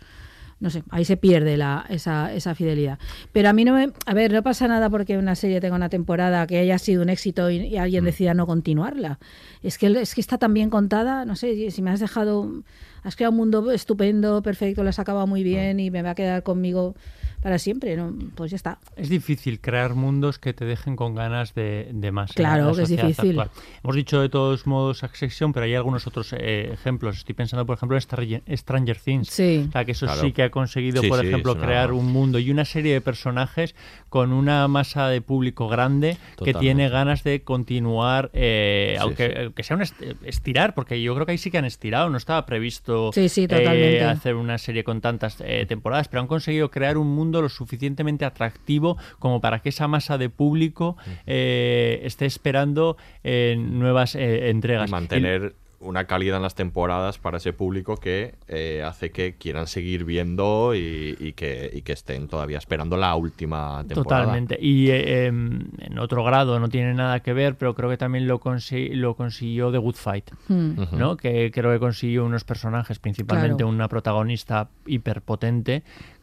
no 0.59 0.69
sé, 0.69 0.83
ahí 0.91 1.05
se 1.05 1.17
pierde 1.17 1.57
la, 1.57 1.87
esa, 1.89 2.31
esa 2.35 2.53
fidelidad. 2.53 2.99
Pero 3.31 3.49
a 3.49 3.53
mí 3.53 3.65
no 3.65 3.73
me. 3.73 3.91
A 4.05 4.13
ver, 4.13 4.31
no 4.31 4.43
pasa 4.43 4.67
nada 4.67 4.91
porque 4.91 5.17
una 5.17 5.33
serie 5.33 5.59
tenga 5.59 5.75
una 5.75 5.89
temporada 5.89 6.45
que 6.45 6.59
haya 6.59 6.77
sido 6.77 7.01
un 7.01 7.09
éxito 7.09 7.49
y, 7.49 7.65
y 7.65 7.77
alguien 7.77 8.05
decida 8.05 8.35
no 8.35 8.45
continuarla. 8.45 9.17
Es 9.63 9.77
que, 9.77 9.87
es 9.87 10.15
que 10.15 10.21
está 10.21 10.37
tan 10.37 10.53
bien 10.53 10.69
contada, 10.69 11.23
no 11.25 11.35
sé, 11.35 11.69
si 11.69 11.81
me 11.81 11.91
has 11.91 11.99
dejado. 11.99 12.63
Has 13.03 13.15
creado 13.15 13.31
un 13.31 13.37
mundo 13.37 13.71
estupendo, 13.71 14.41
perfecto, 14.41 14.83
lo 14.83 14.89
has 14.89 14.99
acabado 14.99 15.27
muy 15.27 15.43
bien 15.43 15.79
y 15.79 15.91
me 15.91 16.01
va 16.01 16.11
a 16.11 16.15
quedar 16.15 16.43
conmigo 16.43 16.95
para 17.41 17.57
siempre, 17.59 17.95
¿no? 17.97 18.13
Pues 18.35 18.51
ya 18.51 18.55
está. 18.55 18.79
Es 18.95 19.09
difícil 19.09 19.59
crear 19.59 19.95
mundos 19.95 20.39
que 20.39 20.53
te 20.53 20.65
dejen 20.65 20.95
con 20.95 21.15
ganas 21.15 21.53
de, 21.55 21.89
de 21.93 22.11
más. 22.11 22.31
en 22.31 22.35
Claro 22.35 22.65
la 22.65 22.67
que 22.67 22.71
es 22.73 22.77
sociedad 22.89 23.07
difícil. 23.07 23.39
actual. 23.39 23.63
Hemos 23.83 23.95
dicho 23.95 24.21
de 24.21 24.29
todos 24.29 24.67
modos 24.67 24.99
Succession, 24.99 25.53
pero 25.53 25.65
hay 25.65 25.75
algunos 25.75 26.05
otros 26.07 26.33
eh, 26.33 26.69
ejemplos. 26.73 27.17
Estoy 27.17 27.35
pensando, 27.35 27.65
por 27.65 27.77
ejemplo, 27.77 27.97
en 27.97 28.01
Stranger- 28.01 28.57
Stranger 28.57 28.97
Things. 28.97 29.27
Sí. 29.29 29.65
O 29.67 29.71
sea, 29.71 29.85
que 29.85 29.91
eso 29.93 30.05
Claro. 30.05 30.21
sí 30.21 30.31
que 30.33 30.43
ha 30.43 30.51
conseguido, 30.51 31.01
Sí, 31.01 31.07
por 31.07 31.19
sí, 31.21 31.27
ejemplo, 31.27 31.57
crear 31.57 31.91
un 31.93 32.11
mundo 32.11 32.37
y 32.39 32.51
una 32.51 32.65
serie 32.65 32.93
de 32.93 33.01
personajes 33.01 33.75
con 34.09 34.33
una 34.33 34.67
masa 34.67 35.07
de 35.09 35.21
público 35.21 35.67
grande 35.67 36.17
que 36.43 36.53
tiene 36.53 36.89
ganas 36.89 37.23
de 37.23 37.41
continuar, 37.43 38.29
eh, 38.33 38.93
Sí, 38.97 39.01
aunque 39.01 39.25
sí. 39.27 39.33
eh, 39.35 39.51
que 39.55 39.63
sea 39.63 39.75
un 39.77 39.81
est- 39.83 40.01
estirar, 40.23 40.73
porque 40.75 41.01
yo 41.01 41.13
creo 41.15 41.25
que 41.25 41.31
ahí 41.33 41.37
sí 41.37 41.49
que 41.51 41.57
han 41.57 41.65
estirado. 41.65 42.09
No 42.09 42.17
estaba 42.17 42.45
previsto 42.45 43.11
Sí, 43.13 43.29
sí, 43.29 43.47
eh, 43.49 44.03
hacer 44.03 44.35
una 44.35 44.57
serie 44.57 44.83
con 44.83 45.01
tantas 45.01 45.37
eh, 45.41 45.65
temporadas, 45.67 46.07
pero 46.07 46.21
han 46.21 46.27
conseguido 46.27 46.69
crear 46.71 46.97
un 46.97 47.07
mundo 47.15 47.30
lo 47.39 47.49
suficientemente 47.49 48.25
atractivo 48.25 48.97
como 49.19 49.39
para 49.41 49.59
que 49.59 49.69
esa 49.69 49.87
masa 49.87 50.17
de 50.17 50.29
público 50.31 50.97
eh, 51.27 52.01
esté 52.03 52.25
esperando 52.25 52.97
eh, 53.23 53.55
nuevas 53.59 54.15
eh, 54.15 54.49
entregas. 54.49 54.89
Y 54.89 54.91
mantener 54.91 55.53
una 55.83 56.05
calidad 56.05 56.37
en 56.37 56.43
las 56.43 56.53
temporadas 56.53 57.17
para 57.17 57.37
ese 57.37 57.53
público 57.53 57.97
que 57.97 58.35
eh, 58.47 58.83
hace 58.85 59.09
que 59.09 59.33
quieran 59.33 59.65
seguir 59.65 60.05
viendo 60.05 60.75
y, 60.75 61.17
y 61.19 61.33
que, 61.33 61.71
y 61.73 61.81
que 61.81 61.93
estén 61.93 62.27
todavía 62.27 62.59
esperando 62.59 62.97
la 62.97 63.15
última 63.15 63.83
temporada. 63.87 64.25
Totalmente. 64.25 64.59
Y 64.61 64.91
eh, 64.91 65.25
em, 65.25 65.69
en 65.79 65.97
otro 65.97 66.23
grado 66.23 66.59
no 66.59 66.69
tiene 66.69 66.93
nada 66.93 67.21
que 67.21 67.33
ver, 67.33 67.55
pero 67.55 67.73
creo 67.73 67.89
que 67.89 67.97
también 67.97 68.27
lo, 68.27 68.39
consi- 68.39 68.93
lo 68.93 69.15
consiguió 69.15 69.71
The 69.71 69.79
Good 69.79 69.95
Fight, 69.95 70.29
Hmm. 70.49 70.73
¿no? 70.91 71.17
Que 71.17 71.49
creo 71.49 71.71
que 71.73 71.79
consiguió 71.79 72.25
unos 72.25 72.43
personajes, 72.43 72.99
principalmente 72.99 73.63
Claro. 73.63 73.69
una 73.69 73.87
protagonista 73.87 74.69
hiperpotente, 74.85 75.81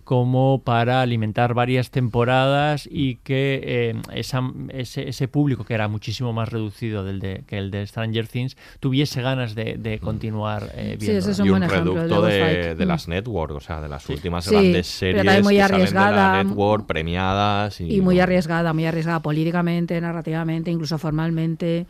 como 0.09 0.63
para 0.65 1.03
alimentar 1.03 1.53
varias 1.53 1.91
temporadas 1.91 2.89
y 2.91 3.17
que 3.17 3.61
eh, 3.63 3.95
esa- 4.15 4.51
ese, 4.71 5.07
ese 5.07 5.29
público 5.29 5.65
que 5.65 5.75
era 5.75 5.87
muchísimo 5.87 6.33
más 6.33 6.49
reducido 6.49 7.05
del 7.05 7.21
de, 7.21 7.45
que 7.47 7.59
el 7.59 7.71
de 7.71 7.87
Stranger 7.87 8.27
Things 8.27 8.57
tuviese 8.81 9.21
ganas 9.21 9.55
de, 9.55 9.77
de 9.77 9.99
continuar 9.99 10.73
eh, 10.75 10.97
Sí, 10.99 11.11
ese 11.11 11.33
es 11.33 11.39
un 11.41 11.47
y 11.47 11.51
un 11.51 11.59
buen 11.59 11.71
reducto 11.71 12.23
de, 12.23 12.75
de 12.75 12.87
Mm. 12.87 12.89
las 12.89 13.07
network, 13.07 13.53
o 13.57 13.61
sea, 13.61 13.83
de 13.83 13.89
las 13.91 14.09
últimas 14.09 14.47
Sí, 14.47 14.51
grandes 14.53 14.87
series 14.87 15.43
muy 15.45 15.57
que 15.57 15.61
salen 15.61 15.77
de 15.77 15.77
arriesgada. 15.85 16.33
la 16.39 16.43
network 16.45 16.87
premiadas 16.87 17.79
y 17.83 17.97
Y 17.97 18.01
muy 18.01 18.19
arriesgada, 18.19 18.73
muy 18.73 18.87
arriesgada 18.87 19.21
políticamente, 19.21 20.01
narrativamente, 20.01 20.71
incluso 20.71 20.97
formalmente. 20.97 21.87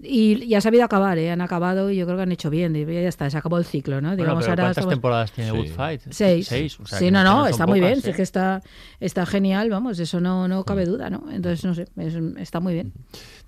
Y, 0.00 0.44
y 0.44 0.54
ha 0.54 0.60
sabido 0.60 0.84
acabar, 0.84 1.18
¿eh? 1.18 1.32
Han 1.32 1.40
acabado 1.40 1.90
y 1.90 1.96
yo 1.96 2.04
creo 2.06 2.16
que 2.16 2.22
han 2.22 2.30
hecho 2.32 2.48
bien. 2.48 2.76
y 2.76 2.84
ya 2.84 3.08
está, 3.08 3.28
se 3.28 3.36
acabó 3.38 3.58
el 3.58 3.64
ciclo, 3.64 3.96
¿no? 4.00 4.10
Bueno, 4.10 4.22
Digamos, 4.22 4.44
pero 4.44 4.52
ahora 4.52 4.62
¿cuántas 4.66 4.88
temporadas 4.88 5.32
tiene 5.32 5.50
Sí. 5.50 5.56
Good 5.56 5.66
Fight? 5.70 6.00
Seis. 6.10 6.46
Seis. 6.46 6.78
o 6.78 6.86
sea, 6.86 6.98
sí, 7.00 7.10
no, 7.10 7.24
no, 7.24 7.48
está 7.56 7.66
muy 7.66 7.80
pocas, 7.80 7.96
bien. 7.96 8.06
¿eh? 8.06 8.10
es 8.10 8.16
que 8.16 8.22
está, 8.22 8.62
está 9.00 9.26
genial, 9.26 9.70
vamos, 9.70 9.98
eso 9.98 10.20
no, 10.20 10.48
no 10.48 10.64
cabe 10.64 10.84
duda, 10.86 11.10
¿no? 11.10 11.24
Entonces, 11.30 11.64
no 11.64 11.74
sé, 11.74 11.86
es- 11.98 12.14
está 12.38 12.60
muy 12.60 12.74
bien. 12.74 12.92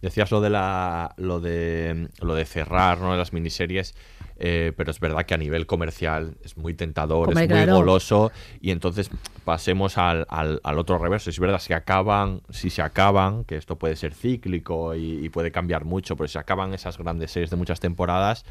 Decías 0.02 0.30
lo 0.30 0.40
de 0.40 0.50
la 0.50 1.14
lo 1.16 1.40
de 1.40 2.08
lo 2.20 2.34
de 2.34 2.44
cerrar 2.44 2.98
¿no? 3.00 3.16
las 3.16 3.32
miniseries, 3.32 3.94
eh, 4.38 4.72
pero 4.76 4.92
es 4.92 5.00
verdad 5.00 5.26
que 5.26 5.34
a 5.34 5.38
nivel 5.38 5.66
comercial 5.66 6.36
es 6.44 6.56
muy 6.56 6.72
tentador, 6.74 7.30
es 7.30 7.34
muy 7.34 7.48
claro. 7.48 7.74
goloso 7.74 8.30
y 8.60 8.70
entonces 8.70 9.10
pasemos 9.44 9.98
al, 9.98 10.24
al, 10.28 10.60
al 10.62 10.78
otro 10.78 10.98
reverso. 10.98 11.30
Es 11.30 11.40
verdad 11.40 11.58
si 11.58 11.72
acaban, 11.72 12.42
si 12.50 12.70
se 12.70 12.80
acaban, 12.82 13.42
que 13.44 13.56
esto 13.56 13.76
puede 13.76 13.96
ser 13.96 14.14
cíclico 14.14 14.94
y, 14.94 15.24
y 15.24 15.28
puede 15.30 15.50
cambiar 15.50 15.84
mucho, 15.84 16.14
pero 16.16 16.28
si 16.28 16.34
se 16.34 16.38
acaban 16.38 16.74
esas 16.74 16.96
grandes 16.98 17.32
series 17.32 17.50
de 17.50 17.56
muchas 17.56 17.80
temporadas. 17.80 18.44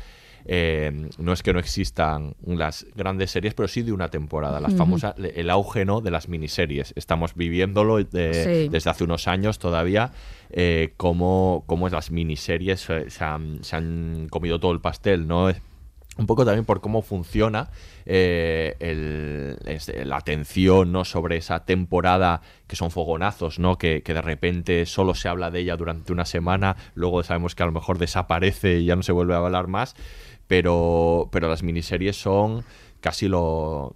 Eh, 0.50 1.10
no 1.18 1.34
es 1.34 1.44
que 1.44 1.52
no 1.52 1.60
existan 1.60 2.36
las 2.46 2.86
grandes 2.96 3.32
series, 3.32 3.54
pero 3.54 3.68
sí 3.68 3.82
de 3.82 3.92
una 3.92 4.08
temporada. 4.08 4.60
Las 4.62 4.74
famosas, 4.76 5.14
el 5.18 5.50
auge 5.50 5.84
¿no? 5.86 6.00
de 6.02 6.10
las 6.10 6.30
miniseries. 6.30 6.94
Estamos 6.96 7.36
viviéndolo 7.36 7.98
de- 8.04 8.34
Sí. 8.64 8.70
desde 8.70 8.90
hace 8.90 9.04
unos 9.04 9.28
años 9.28 9.60
todavía, 9.60 10.12
eh, 10.50 10.94
cómo, 10.98 11.64
cómo 11.68 11.90
las 11.90 12.12
miniseries 12.12 12.90
eh, 12.90 13.10
se 13.10 13.24
han, 13.24 13.64
se 13.64 13.76
han 13.76 14.28
comido 14.30 14.60
todo 14.60 14.72
el 14.72 14.80
pastel, 14.80 15.28
¿no? 15.28 15.50
Un 16.20 16.26
poco 16.26 16.46
también 16.46 16.66
por 16.66 16.82
cómo 16.82 17.04
funciona 17.04 17.70
eh, 18.08 18.76
el- 18.80 19.58
es- 19.68 19.92
la 20.06 20.18
atención 20.18 20.92
¿no? 20.92 21.06
sobre 21.06 21.38
esa 21.38 21.64
temporada 21.66 22.42
que 22.66 22.76
son 22.76 22.90
fogonazos, 22.90 23.60
¿no? 23.60 23.78
Que, 23.78 24.02
que 24.02 24.14
de 24.16 24.22
repente 24.24 24.86
solo 24.88 25.14
se 25.14 25.28
habla 25.28 25.52
de 25.52 25.60
ella 25.60 25.76
durante 25.78 26.12
una 26.14 26.26
semana, 26.26 26.76
luego 26.96 27.22
sabemos 27.22 27.54
que 27.54 27.62
a 27.64 27.66
lo 27.68 27.72
mejor 27.72 28.00
desaparece 28.00 28.80
y 28.80 28.86
ya 28.86 28.96
no 28.96 29.04
se 29.04 29.12
vuelve 29.12 29.36
a 29.36 29.38
hablar 29.38 29.68
más, 29.68 29.96
pero, 30.48 31.30
pero 31.32 31.48
las 31.50 31.64
miniseries 31.64 32.16
son 32.20 32.64
casi 33.02 33.28
lo, 33.28 33.94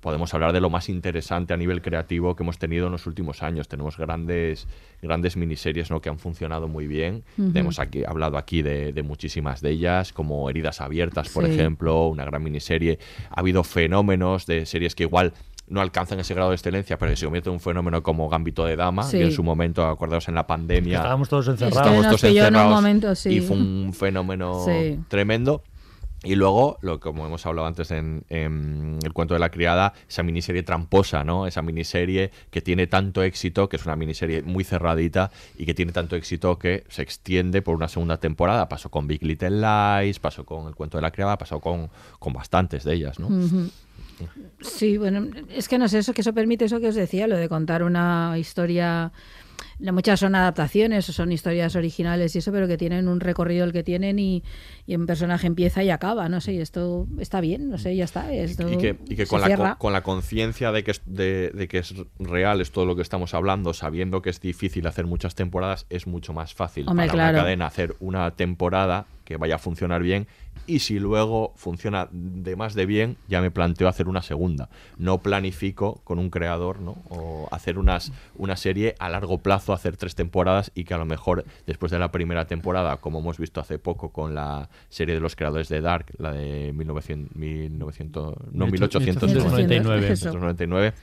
podemos 0.00 0.34
hablar 0.34 0.52
de 0.52 0.60
lo 0.60 0.70
más 0.70 0.88
interesante 0.88 1.54
a 1.54 1.56
nivel 1.56 1.80
creativo 1.82 2.36
que 2.36 2.42
hemos 2.42 2.58
tenido 2.58 2.86
en 2.86 2.92
los 2.92 3.06
últimos 3.06 3.42
años. 3.42 3.68
Tenemos 3.68 3.96
grandes, 3.96 4.66
grandes 5.02 5.36
miniseries 5.36 5.90
¿no? 5.90 6.00
que 6.00 6.08
han 6.08 6.18
funcionado 6.18 6.68
muy 6.68 6.86
bien. 6.86 7.24
Ujú. 7.38 7.52
Hemos 7.54 7.78
aquí, 7.78 8.04
hablado 8.04 8.36
aquí 8.36 8.62
de, 8.62 8.92
de 8.92 9.02
muchísimas 9.02 9.60
de 9.60 9.70
ellas, 9.70 10.12
como 10.12 10.48
Heridas 10.50 10.80
Abiertas, 10.80 11.28
por 11.30 11.44
Sí. 11.46 11.52
ejemplo, 11.52 12.06
una 12.08 12.24
gran 12.24 12.42
miniserie. 12.42 12.98
Ha 13.30 13.40
habido 13.40 13.64
fenómenos 13.64 14.46
de 14.46 14.66
series 14.66 14.94
que 14.94 15.04
igual 15.04 15.32
no 15.66 15.80
alcanzan 15.80 16.20
ese 16.20 16.34
grado 16.34 16.50
de 16.50 16.56
excelencia, 16.56 16.98
pero 16.98 17.10
que 17.12 17.16
se 17.16 17.24
convierte 17.24 17.48
en 17.48 17.54
un 17.54 17.60
fenómeno 17.60 18.02
como 18.02 18.28
Gambito 18.28 18.66
de 18.66 18.76
Dama, 18.76 19.04
Sí. 19.04 19.16
que 19.16 19.24
en 19.24 19.32
su 19.32 19.42
momento, 19.42 19.86
acordaos 19.86 20.28
en 20.28 20.34
la 20.34 20.46
pandemia, 20.46 20.98
Estábamos 20.98 21.30
todos 21.30 21.48
Es 21.48 21.54
que 21.58 21.64
encerrados. 21.64 21.76
estábamos 21.78 22.02
nos 22.04 22.10
todos 22.20 22.20
pilló 22.20 22.42
en 22.42 22.48
un 22.48 22.54
encerrados 22.54 22.74
momento, 22.82 23.14
sí. 23.14 23.28
y 23.30 23.40
fue 23.40 23.56
un 23.56 23.92
fenómeno 23.94 24.62
Sí. 24.66 24.98
tremendo. 25.08 25.62
Y 26.24 26.34
luego, 26.36 26.78
lo 26.80 27.00
como 27.00 27.26
hemos 27.26 27.44
hablado 27.46 27.66
antes 27.66 27.90
en, 27.90 28.24
El 28.30 29.12
cuento 29.12 29.34
de 29.34 29.40
la 29.40 29.50
criada, 29.50 29.92
esa 30.08 30.22
miniserie 30.22 30.62
tramposa, 30.62 31.22
¿no? 31.22 31.46
Esa 31.46 31.62
miniserie 31.62 32.30
que 32.50 32.62
tiene 32.62 32.86
tanto 32.86 33.22
éxito, 33.22 33.68
que 33.68 33.76
es 33.76 33.84
una 33.84 33.96
miniserie 33.96 34.42
muy 34.42 34.64
cerradita 34.64 35.30
y 35.58 35.66
que 35.66 35.74
tiene 35.74 35.92
tanto 35.92 36.16
éxito 36.16 36.58
que 36.58 36.84
se 36.88 37.02
extiende 37.02 37.62
por 37.62 37.76
una 37.76 37.88
segunda 37.88 38.18
temporada. 38.18 38.68
Pasó 38.68 38.90
con 38.90 39.06
Big 39.06 39.22
Little 39.22 39.50
Lies, 39.50 40.18
pasó 40.18 40.44
con 40.44 40.66
El 40.66 40.74
cuento 40.74 40.98
de 40.98 41.02
la 41.02 41.10
criada, 41.10 41.36
pasó 41.36 41.60
con, 41.60 41.90
con 42.18 42.32
bastantes 42.32 42.84
de 42.84 42.94
ellas, 42.94 43.18
¿no? 43.18 43.28
Sí, 44.60 44.96
bueno, 44.96 45.26
es 45.50 45.68
que 45.68 45.78
no 45.78 45.88
sé, 45.88 45.98
eso 45.98 46.14
que 46.14 46.20
eso 46.20 46.32
permite 46.32 46.64
eso 46.64 46.80
que 46.80 46.88
os 46.88 46.94
decía, 46.94 47.26
lo 47.26 47.36
de 47.36 47.48
contar 47.48 47.82
una 47.82 48.36
historia. 48.38 49.12
Muchas 49.80 50.20
son 50.20 50.34
adaptaciones, 50.34 51.04
son 51.06 51.32
historias 51.32 51.76
originales 51.76 52.34
y 52.34 52.38
eso, 52.38 52.52
pero 52.52 52.66
que 52.68 52.76
tienen 52.76 53.08
un 53.08 53.20
recorrido 53.20 53.64
el 53.64 53.72
que 53.72 53.82
tienen 53.82 54.18
y, 54.18 54.42
y 54.86 54.94
un 54.96 55.06
personaje 55.06 55.46
empieza 55.46 55.82
y 55.82 55.90
acaba, 55.90 56.28
no 56.28 56.40
sé, 56.40 56.54
y 56.54 56.58
esto 56.60 57.06
está 57.18 57.40
bien, 57.40 57.70
no 57.70 57.78
sé, 57.78 57.94
ya 57.96 58.04
está. 58.04 58.32
Esto 58.32 58.70
y 58.72 58.76
que, 58.78 58.96
y 59.08 59.16
que 59.16 59.26
se 59.26 59.30
con, 59.30 59.40
la, 59.40 59.56
con, 59.56 59.74
con 59.76 59.92
la 59.92 60.02
conciencia 60.02 60.72
de, 60.72 60.84
que 60.84 60.92
es- 60.92 61.02
de, 61.06 61.50
de 61.50 61.68
que 61.68 61.78
es 61.78 61.94
real, 62.18 62.60
es 62.60 62.70
todo 62.70 62.86
lo 62.86 62.96
que 62.96 63.02
estamos 63.02 63.34
hablando, 63.34 63.74
sabiendo 63.74 64.22
que 64.22 64.30
es 64.30 64.40
difícil 64.40 64.86
hacer 64.86 65.06
muchas 65.06 65.34
temporadas, 65.34 65.86
es 65.90 66.06
mucho 66.06 66.32
más 66.32 66.54
fácil 66.54 66.86
Hombre, 66.88 67.06
para 67.06 67.12
claro. 67.18 67.30
una 67.36 67.42
cadena 67.44 67.66
hacer 67.66 67.94
una 68.00 68.30
temporada 68.32 69.06
que 69.24 69.36
vaya 69.36 69.56
a 69.56 69.58
funcionar 69.58 70.02
bien 70.02 70.26
y 70.66 70.78
si 70.78 70.98
luego 70.98 71.52
funciona 71.56 72.08
de 72.10 72.56
más 72.56 72.74
de 72.74 72.86
bien, 72.86 73.16
ya 73.28 73.40
me 73.40 73.50
planteo 73.50 73.88
hacer 73.88 74.08
una 74.08 74.22
segunda. 74.22 74.70
No 74.96 75.18
planifico 75.18 76.00
con 76.04 76.18
un 76.18 76.30
creador, 76.30 76.80
¿no? 76.80 76.96
O 77.10 77.48
hacer 77.50 77.78
unas, 77.78 78.12
una 78.36 78.56
serie 78.56 78.94
a 78.98 79.08
largo 79.10 79.38
plazo, 79.38 79.72
hacer 79.72 79.96
tres 79.96 80.14
temporadas 80.14 80.70
y 80.74 80.84
que 80.84 80.94
a 80.94 80.98
lo 80.98 81.04
mejor 81.04 81.44
después 81.66 81.92
de 81.92 81.98
la 81.98 82.10
primera 82.10 82.46
temporada, 82.46 82.96
como 82.98 83.18
hemos 83.18 83.38
visto 83.38 83.60
hace 83.60 83.78
poco 83.78 84.10
con 84.10 84.34
la 84.34 84.70
serie 84.88 85.14
de 85.14 85.20
los 85.20 85.36
creadores 85.36 85.68
de 85.68 85.80
Dark, 85.80 86.06
la 86.18 86.32
de 86.32 86.72
1900, 86.72 87.36
1900 87.36 88.34
no, 88.52 88.66
1899, 88.66 90.00
1899, 90.00 90.94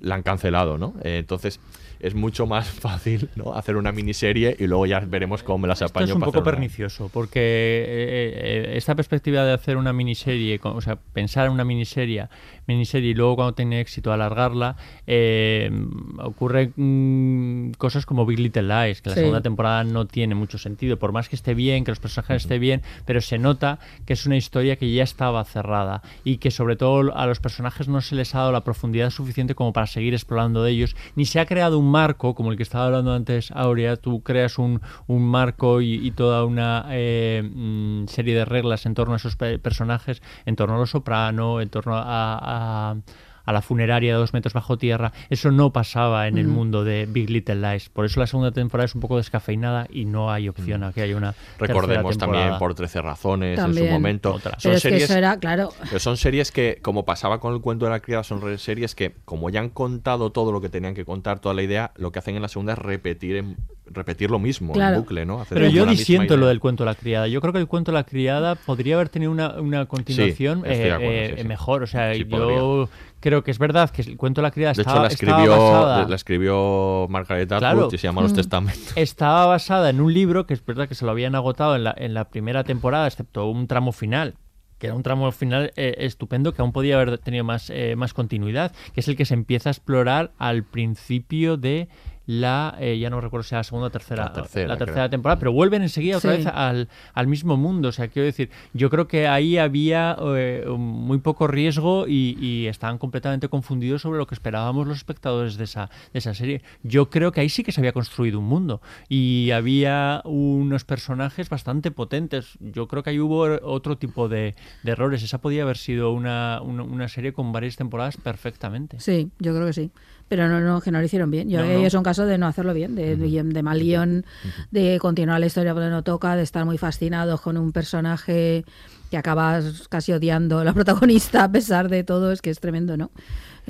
la 0.00 0.14
han 0.14 0.22
cancelado, 0.22 0.78
¿no? 0.78 0.94
Eh, 1.02 1.18
entonces 1.18 1.60
es 2.00 2.14
mucho 2.14 2.46
más 2.46 2.68
fácil 2.70 3.28
¿no? 3.36 3.54
hacer 3.54 3.76
una 3.76 3.92
miniserie 3.92 4.56
y 4.58 4.66
luego 4.66 4.86
ya 4.86 5.00
veremos 5.00 5.42
cómo 5.42 5.58
me 5.58 5.68
las 5.68 5.82
Esto 5.82 5.90
apaño. 5.98 6.06
es 6.06 6.12
un 6.14 6.20
para 6.20 6.32
poco 6.32 6.40
una- 6.40 6.50
pernicioso, 6.50 7.10
porque 7.12 7.40
eh, 7.40 8.32
eh, 8.72 8.76
esta 8.76 8.94
perspectiva 8.94 9.44
de 9.44 9.52
hacer 9.52 9.76
una 9.76 9.92
miniserie, 9.92 10.58
o 10.62 10.80
sea, 10.80 10.96
pensar 10.96 11.46
en 11.46 11.52
una 11.52 11.64
miniserie, 11.64 12.28
miniserie 12.74 13.10
y 13.10 13.14
luego 13.14 13.36
cuando 13.36 13.54
tiene 13.54 13.80
éxito 13.80 14.12
alargarla, 14.12 14.76
eh, 15.06 15.70
ocurre 16.18 16.72
mm, 16.76 17.72
cosas 17.78 18.06
como 18.06 18.26
Big 18.26 18.38
Little 18.38 18.62
Lies, 18.62 19.02
que 19.02 19.10
la 19.10 19.14
Sí. 19.16 19.20
segunda 19.20 19.40
temporada 19.40 19.84
no 19.84 20.06
tiene 20.06 20.34
mucho 20.34 20.58
sentido, 20.58 20.98
por 20.98 21.12
más 21.12 21.28
que 21.28 21.36
esté 21.36 21.54
bien, 21.54 21.84
que 21.84 21.90
los 21.90 21.98
personajes 22.00 22.42
estén 22.42 22.60
bien, 22.60 22.82
pero 23.06 23.20
se 23.20 23.38
nota 23.38 23.78
que 24.06 24.12
es 24.14 24.26
una 24.26 24.36
historia 24.36 24.76
que 24.76 24.92
ya 24.92 25.02
estaba 25.02 25.44
cerrada 25.44 26.02
y 26.24 26.38
que 26.38 26.50
sobre 26.50 26.76
todo 26.76 27.16
a 27.16 27.26
los 27.26 27.40
personajes 27.40 27.88
no 27.88 28.00
se 28.00 28.14
les 28.14 28.34
ha 28.34 28.38
dado 28.38 28.52
la 28.52 28.64
profundidad 28.64 29.10
suficiente 29.10 29.54
como 29.54 29.72
para 29.72 29.86
seguir 29.86 30.14
explorando 30.14 30.62
de 30.62 30.70
ellos, 30.72 30.96
ni 31.16 31.24
se 31.24 31.40
ha 31.40 31.46
creado 31.46 31.78
un 31.78 31.90
marco, 31.90 32.34
como 32.34 32.50
el 32.50 32.56
que 32.56 32.62
estaba 32.62 32.86
hablando 32.86 33.12
antes 33.12 33.50
Aurea, 33.52 33.96
tú 33.96 34.22
creas 34.22 34.58
un, 34.58 34.80
un 35.06 35.22
marco 35.28 35.80
y, 35.80 35.94
y 35.94 36.10
toda 36.12 36.44
una 36.44 36.86
eh, 36.90 37.42
mm, 37.42 38.06
serie 38.06 38.34
de 38.34 38.44
reglas 38.44 38.86
en 38.86 38.94
torno 38.94 39.14
a 39.14 39.16
esos 39.16 39.36
pe- 39.36 39.58
personajes, 39.58 40.22
en 40.46 40.56
torno 40.56 40.76
a 40.76 40.78
los 40.78 40.90
soprano, 40.90 41.60
en 41.60 41.68
torno 41.68 41.96
a, 41.96 42.02
a- 42.02 42.59
Um, 42.60 43.04
a 43.50 43.52
la 43.52 43.62
funeraria 43.62 44.12
de 44.14 44.18
dos 44.18 44.32
metros 44.32 44.52
bajo 44.54 44.78
tierra. 44.78 45.12
Eso 45.28 45.50
no 45.50 45.72
pasaba 45.72 46.28
en 46.28 46.38
el 46.38 46.46
mundo 46.48 46.84
de 46.84 47.06
Big 47.06 47.28
Little 47.30 47.56
Lies. 47.56 47.88
Por 47.88 48.04
eso 48.06 48.20
la 48.20 48.26
segunda 48.26 48.52
temporada 48.52 48.86
es 48.86 48.94
un 48.94 49.00
poco 49.00 49.16
descafeinada 49.18 49.86
y 49.90 50.04
no 50.04 50.30
hay 50.32 50.48
opción 50.48 50.82
a 50.84 50.92
que 50.92 51.02
haya 51.02 51.16
una 51.16 51.34
Recordemos 51.58 52.16
también 52.18 52.58
por 52.58 52.74
13 52.74 53.02
razones 53.02 53.58
en 53.58 53.74
su 53.74 53.84
momento. 53.84 54.34
Otra. 54.34 54.56
Pero 54.62 54.74
es 54.76 54.82
que 54.82 54.96
eso 54.96 55.14
era, 55.16 55.38
claro. 55.38 55.70
pero 55.84 55.98
son 55.98 56.16
series 56.16 56.50
que, 56.50 56.78
como 56.82 57.04
pasaba 57.04 57.40
con 57.40 57.54
el 57.54 57.60
cuento 57.60 57.84
de 57.84 57.90
la 57.90 58.00
criada, 58.00 58.22
son 58.24 58.58
series 58.58 58.94
que, 58.94 59.14
como 59.24 59.50
ya 59.50 59.60
han 59.60 59.70
contado 59.70 60.30
todo 60.30 60.52
lo 60.52 60.60
que 60.60 60.68
tenían 60.68 60.94
que 60.94 61.04
contar, 61.04 61.40
toda 61.40 61.54
la 61.54 61.62
idea, 61.62 61.92
lo 61.96 62.12
que 62.12 62.18
hacen 62.18 62.36
en 62.36 62.42
la 62.42 62.48
segunda 62.48 62.72
es 62.74 62.78
repetir 62.78 63.36
en- 63.36 63.56
repetir 63.92 64.30
lo 64.30 64.38
mismo 64.38 64.72
Claro. 64.72 64.96
en 64.96 65.02
bucle, 65.02 65.26
¿no? 65.26 65.40
Hacer 65.40 65.58
Pero 65.58 65.68
yo 65.68 65.84
disiento 65.84 66.36
lo 66.36 66.46
del 66.46 66.60
cuento 66.60 66.84
de 66.84 66.90
la 66.90 66.94
criada. 66.94 67.26
Yo 67.26 67.40
creo 67.40 67.52
que 67.52 67.58
el 67.58 67.66
cuento 67.66 67.90
de 67.90 67.96
la 67.98 68.04
criada 68.04 68.54
podría 68.54 68.94
haber 68.94 69.08
tenido 69.08 69.32
una, 69.32 69.60
una 69.60 69.86
continuación 69.86 70.62
eh, 70.64 70.92
acuerdo, 70.92 71.12
eh, 71.12 71.32
sí, 71.36 71.42
sí. 71.42 71.48
mejor. 71.48 71.82
O 71.82 71.86
sea, 71.88 72.14
Sí, 72.14 72.24
yo 72.28 72.88
creo 73.20 73.42
que 73.44 73.50
es 73.50 73.58
verdad 73.58 73.90
que 73.90 74.02
el 74.02 74.16
cuento 74.16 74.40
de 74.40 74.44
la 74.44 74.50
criada 74.50 74.72
De 74.72 74.82
estaba, 74.82 74.96
hecho, 74.98 75.02
la 75.02 75.08
estaba 75.08 75.36
escribió, 75.42 75.50
basada, 75.72 76.08
la 76.08 76.16
escribió 76.16 77.06
Margaret 77.10 77.52
Atwood 77.52 77.58
Claro. 77.60 77.88
y 77.92 77.98
se 77.98 78.06
llama 78.06 78.22
Los 78.22 78.32
Mm. 78.32 78.36
Testamentos. 78.36 78.92
estaba 78.96 79.46
basada 79.46 79.90
en 79.90 80.00
un 80.00 80.12
libro 80.12 80.46
que 80.46 80.54
es 80.54 80.64
verdad 80.64 80.88
que 80.88 80.94
se 80.94 81.04
lo 81.04 81.10
habían 81.10 81.34
agotado 81.34 81.76
en 81.76 81.84
la, 81.84 81.94
en 81.96 82.14
la 82.14 82.30
primera 82.30 82.64
temporada, 82.64 83.06
excepto 83.06 83.46
un 83.48 83.66
tramo 83.66 83.92
final 83.92 84.34
que 84.78 84.86
era 84.86 84.96
un 84.96 85.02
tramo 85.02 85.30
final 85.30 85.72
eh, 85.76 85.94
estupendo 85.98 86.54
que 86.54 86.62
aún 86.62 86.72
podía 86.72 86.94
haber 86.98 87.18
tenido 87.18 87.44
más, 87.44 87.68
eh, 87.68 87.96
más 87.96 88.14
continuidad, 88.14 88.72
que 88.94 89.00
es 89.00 89.08
el 89.08 89.16
que 89.16 89.26
se 89.26 89.34
empieza 89.34 89.68
a 89.68 89.72
explorar 89.72 90.32
al 90.38 90.64
principio 90.64 91.58
de 91.58 91.88
la, 92.30 92.76
eh, 92.78 92.96
ya 92.98 93.10
no 93.10 93.20
recuerdo 93.20 93.42
si 93.42 93.54
era 93.54 93.60
la 93.60 93.64
segunda 93.64 93.88
o 93.88 93.90
tercera, 93.90 94.24
La 94.26 94.32
tercera, 94.32 94.68
la 94.68 94.76
tercera 94.76 95.00
creo. 95.02 95.10
temporada, 95.10 95.38
pero 95.40 95.52
vuelven 95.52 95.82
enseguida 95.82 96.18
otra 96.18 96.32
Sí. 96.32 96.36
vez 96.38 96.46
al, 96.46 96.88
al 97.12 97.26
mismo 97.26 97.56
mundo. 97.56 97.88
O 97.88 97.92
sea, 97.92 98.06
quiero 98.06 98.26
decir, 98.26 98.50
yo 98.72 98.88
creo 98.88 99.08
que 99.08 99.26
ahí 99.26 99.58
había 99.58 100.16
eh, 100.36 100.64
muy 100.68 101.18
poco 101.18 101.48
riesgo 101.48 102.06
y, 102.06 102.36
y 102.40 102.66
estaban 102.68 102.98
completamente 102.98 103.48
confundidos 103.48 104.02
sobre 104.02 104.18
lo 104.18 104.26
que 104.28 104.34
esperábamos 104.36 104.86
los 104.86 104.96
espectadores 104.98 105.56
de 105.56 105.64
esa, 105.64 105.90
de 106.12 106.18
esa 106.20 106.32
serie. 106.34 106.62
Yo 106.84 107.10
creo 107.10 107.32
que 107.32 107.40
ahí 107.40 107.48
sí 107.48 107.64
que 107.64 107.72
se 107.72 107.80
había 107.80 107.92
construido 107.92 108.38
un 108.38 108.44
mundo 108.46 108.80
y 109.08 109.50
había 109.50 110.22
unos 110.24 110.84
personajes 110.84 111.48
bastante 111.48 111.90
potentes. 111.90 112.58
Yo 112.60 112.86
creo 112.86 113.02
que 113.02 113.10
ahí 113.10 113.18
hubo 113.18 113.40
otro 113.62 113.98
tipo 113.98 114.28
de, 114.28 114.54
de 114.84 114.92
errores. 114.92 115.22
Esa 115.24 115.40
podía 115.40 115.64
haber 115.64 115.76
sido 115.78 116.12
una, 116.12 116.60
una, 116.62 116.84
una 116.84 117.08
serie 117.08 117.32
con 117.32 117.50
varias 117.52 117.76
temporadas 117.76 118.16
perfectamente. 118.16 119.00
Sí, 119.00 119.30
yo 119.40 119.52
creo 119.54 119.66
que 119.66 119.72
sí. 119.72 119.90
Pero 120.30 120.48
no, 120.48 120.60
no, 120.60 120.80
que 120.80 120.90
no 120.92 121.00
lo 121.00 121.04
hicieron 121.04 121.28
bien. 121.30 121.50
Yo 121.50 121.58
No, 121.58 121.64
creo 121.64 121.76
que 121.78 121.82
no. 121.82 121.88
es 121.88 121.94
un 121.94 122.02
caso 122.04 122.24
de 122.24 122.38
no 122.38 122.46
hacerlo 122.46 122.72
bien, 122.72 122.94
de, 122.94 123.16
de- 123.16 123.42
de 123.42 123.62
mal 123.64 123.80
guion, 123.80 124.24
de 124.70 124.98
continuar 125.00 125.40
la 125.40 125.46
historia 125.46 125.72
por 125.74 125.82
donde 125.82 125.94
no 125.96 126.04
toca, 126.04 126.36
de 126.36 126.42
estar 126.44 126.64
muy 126.64 126.78
fascinados 126.78 127.40
con 127.40 127.56
un 127.56 127.72
personaje 127.72 128.64
que 129.10 129.16
acabas 129.16 129.88
casi 129.88 130.12
odiando 130.12 130.60
a 130.60 130.64
la 130.64 130.72
protagonista 130.80 131.42
a 131.44 131.50
pesar 131.50 131.88
de 131.88 132.04
todo. 132.04 132.30
Es 132.30 132.40
que 132.42 132.50
es 132.50 132.60
tremendo, 132.60 132.96
¿no? 132.96 133.10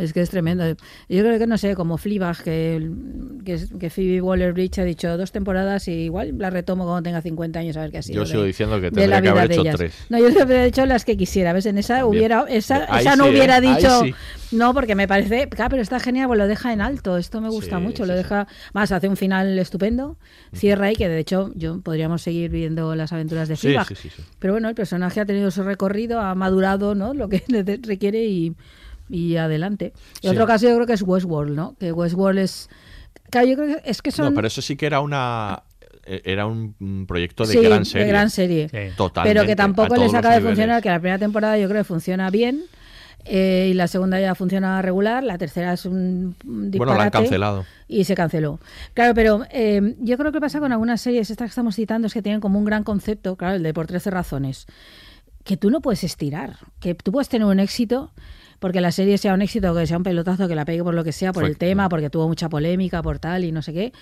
Es 0.01 0.13
que 0.13 0.21
es 0.21 0.31
tremendo. 0.31 0.65
Yo 0.67 0.77
creo 1.23 1.39
que, 1.39 1.47
no 1.47 1.59
sé, 1.59 1.75
como 1.75 1.99
Fleabag, 1.99 2.43
que, 2.43 2.91
que, 3.45 3.59
que 3.79 3.91
Phoebe 3.91 4.21
Waller-Bridge 4.23 4.79
ha 4.79 4.85
dicho 4.85 5.17
dos 5.17 5.31
temporadas 5.33 5.87
y 5.89 5.93
igual 5.93 6.35
la 6.39 6.51
retomo 6.51 6.85
cuando 6.85 7.03
tenga 7.03 7.21
50 7.23 7.59
años 7.59 7.77
a 7.77 7.83
ver 7.83 7.91
qué 7.91 7.99
ha 7.99 8.03
sido. 8.03 8.17
Yo 8.17 8.21
de- 8.23 8.27
sigo 8.29 8.43
diciendo 8.45 8.77
que 8.77 8.91
de 8.91 8.91
tendría 8.93 9.21
que 9.23 9.29
haber 9.29 9.49
de 9.49 9.55
hecho 9.55 9.63
ellas. 9.63 9.77
tres. 9.77 9.95
No, 10.09 10.19
yo 10.19 10.29
he 10.29 10.65
hecho 10.65 10.87
las 10.87 11.05
que 11.05 11.17
quisiera. 11.17 11.53
¿Ves? 11.53 11.67
En 11.67 11.79
esa 11.79 11.99
También. 11.99 12.19
hubiera, 12.19 12.45
esa, 12.49 12.85
esa 12.99 13.17
no 13.17 13.25
sí, 13.25 13.31
¿eh? 13.31 13.33
hubiera 13.33 13.61
dicho. 13.61 14.01
sí. 14.05 14.15
No, 14.53 14.75
porque 14.75 14.97
me 14.97 15.07
parece. 15.07 15.49
Claro, 15.49 15.71
pero 15.71 15.83
está 15.83 16.01
genial, 16.01 16.27
pues 16.27 16.39
lo 16.39 16.49
deja 16.49 16.73
en 16.73 16.81
alto. 16.81 17.17
Esto 17.17 17.41
me 17.41 17.49
gusta 17.51 17.77
Sí, 17.77 17.83
mucho. 17.83 18.05
lo 18.07 18.15
deja. 18.15 18.49
Más, 18.73 18.91
hace 18.91 19.07
un 19.09 19.17
final 19.17 19.57
estupendo. 19.61 20.17
Cierra 20.53 20.87
ahí, 20.87 20.97
que 20.97 21.09
de 21.09 21.19
hecho 21.21 21.53
yo 21.55 21.81
podríamos 21.83 22.23
seguir 22.23 22.51
viendo 22.51 22.95
las 22.97 23.13
aventuras 23.13 23.49
de 23.49 23.57
Fleabag. 23.57 23.87
sí, 23.89 23.95
sí, 23.95 24.11
sí. 24.11 24.23
Pero 24.41 24.55
bueno, 24.55 24.69
el 24.69 24.75
personaje 24.75 25.21
ha 25.21 25.25
tenido 25.27 25.51
su 25.53 25.63
recorrido, 25.63 26.19
ha 26.21 26.35
madurado, 26.35 26.97
¿no? 26.97 27.15
Lo 27.15 27.29
que 27.29 27.45
le 27.47 27.63
de- 27.65 27.79
requiere 27.81 28.25
y, 28.25 28.55
y 29.11 29.37
adelante. 29.37 29.93
Y 30.23 30.29
Sí. 30.29 30.29
otro 30.29 30.47
caso 30.47 30.69
yo 30.69 30.75
creo 30.77 30.87
que 30.87 30.93
es 30.95 31.03
Westworld, 31.03 31.55
¿no? 31.57 31.77
Que 31.79 31.93
Westworld 31.93 32.39
es. 32.39 32.69
Claro, 33.31 33.47
yo 33.49 33.57
creo 33.57 33.67
que 33.83 33.91
es 33.91 34.03
que 34.03 34.11
son. 34.11 34.27
No, 34.27 34.35
pero 34.35 34.47
eso 34.47 34.63
sí 34.63 34.77
que 34.77 34.87
era 34.87 35.01
una 35.01 35.63
eh, 36.07 36.23
era 36.25 36.47
un 36.47 37.05
proyecto 37.07 37.45
de 37.45 37.53
Sí, 37.55 37.61
gran 37.61 37.81
de 37.81 37.85
serie. 37.85 38.07
gran 38.09 38.31
serie. 38.31 38.93
Totalmente. 38.97 39.35
pero 39.39 39.47
que 39.47 39.55
tampoco 39.57 39.97
les 39.97 40.15
acaba 40.15 40.35
de 40.37 40.41
funcionar, 40.41 40.83
que 40.83 40.89
la 40.89 40.99
primera 40.99 41.19
temporada 41.19 41.59
yo 41.59 41.69
creo 41.69 41.81
que 41.81 41.85
funciona 41.85 42.31
bien. 42.31 42.63
eh, 43.27 43.69
y 43.71 43.75
la 43.75 43.87
segunda 43.87 44.19
ya 44.19 44.35
funciona 44.35 44.81
regular, 44.81 45.23
la 45.23 45.37
tercera 45.37 45.75
es 45.75 45.85
un 45.85 46.35
un 46.47 46.71
disparate. 46.71 46.79
Bueno, 46.79 46.95
la 46.95 47.03
han 47.05 47.11
cancelado. 47.11 47.67
Y 47.87 48.05
se 48.05 48.15
canceló. 48.15 48.61
Claro, 48.95 49.13
pero 49.15 49.43
eh, 49.51 49.95
yo 50.01 50.17
creo 50.17 50.33
que 50.33 50.41
pasa 50.41 50.59
con 50.59 50.73
algunas 50.73 51.03
series, 51.03 51.29
estas 51.31 51.45
que 51.47 51.51
estamos 51.51 51.77
citando, 51.77 52.07
es 52.07 52.15
que 52.15 52.23
tienen 52.23 52.41
como 52.41 52.59
un 52.59 52.65
gran 52.65 52.83
concepto, 52.83 53.37
claro, 53.37 53.57
el 53.57 53.63
de 53.63 53.75
por 53.75 53.87
13 53.87 54.09
razones, 54.11 54.67
que 55.45 55.59
tú 55.59 55.69
no 55.71 55.83
puedes 55.83 56.03
estirar, 56.03 56.57
que 56.81 56.95
tú 56.95 57.13
puedes 57.13 57.29
tener 57.29 57.47
un 57.47 57.61
éxito, 57.61 58.11
porque 58.61 58.81
la 58.81 58.93
serie 58.93 59.19
sea 59.19 59.35
un 59.35 59.43
éxito, 59.43 59.75
que 59.75 59.87
sea 59.87 59.97
un 59.97 60.05
pelotazo, 60.05 60.47
que 60.47 60.55
la 60.55 60.65
pegue 60.65 60.85
por 60.85 60.95
lo 60.95 61.03
que 61.03 61.11
sea, 61.13 61.33
por 61.33 61.43
Fue- 61.43 61.51
el 61.51 61.57
tema, 61.59 61.89
porque 61.89 62.09
tuvo 62.11 62.29
mucha 62.29 62.49
polémica, 62.49 63.03
por 63.03 63.19
tal 63.19 63.45
y 63.45 63.51
no 63.51 63.63
sé 63.63 63.73
qué, 63.73 63.93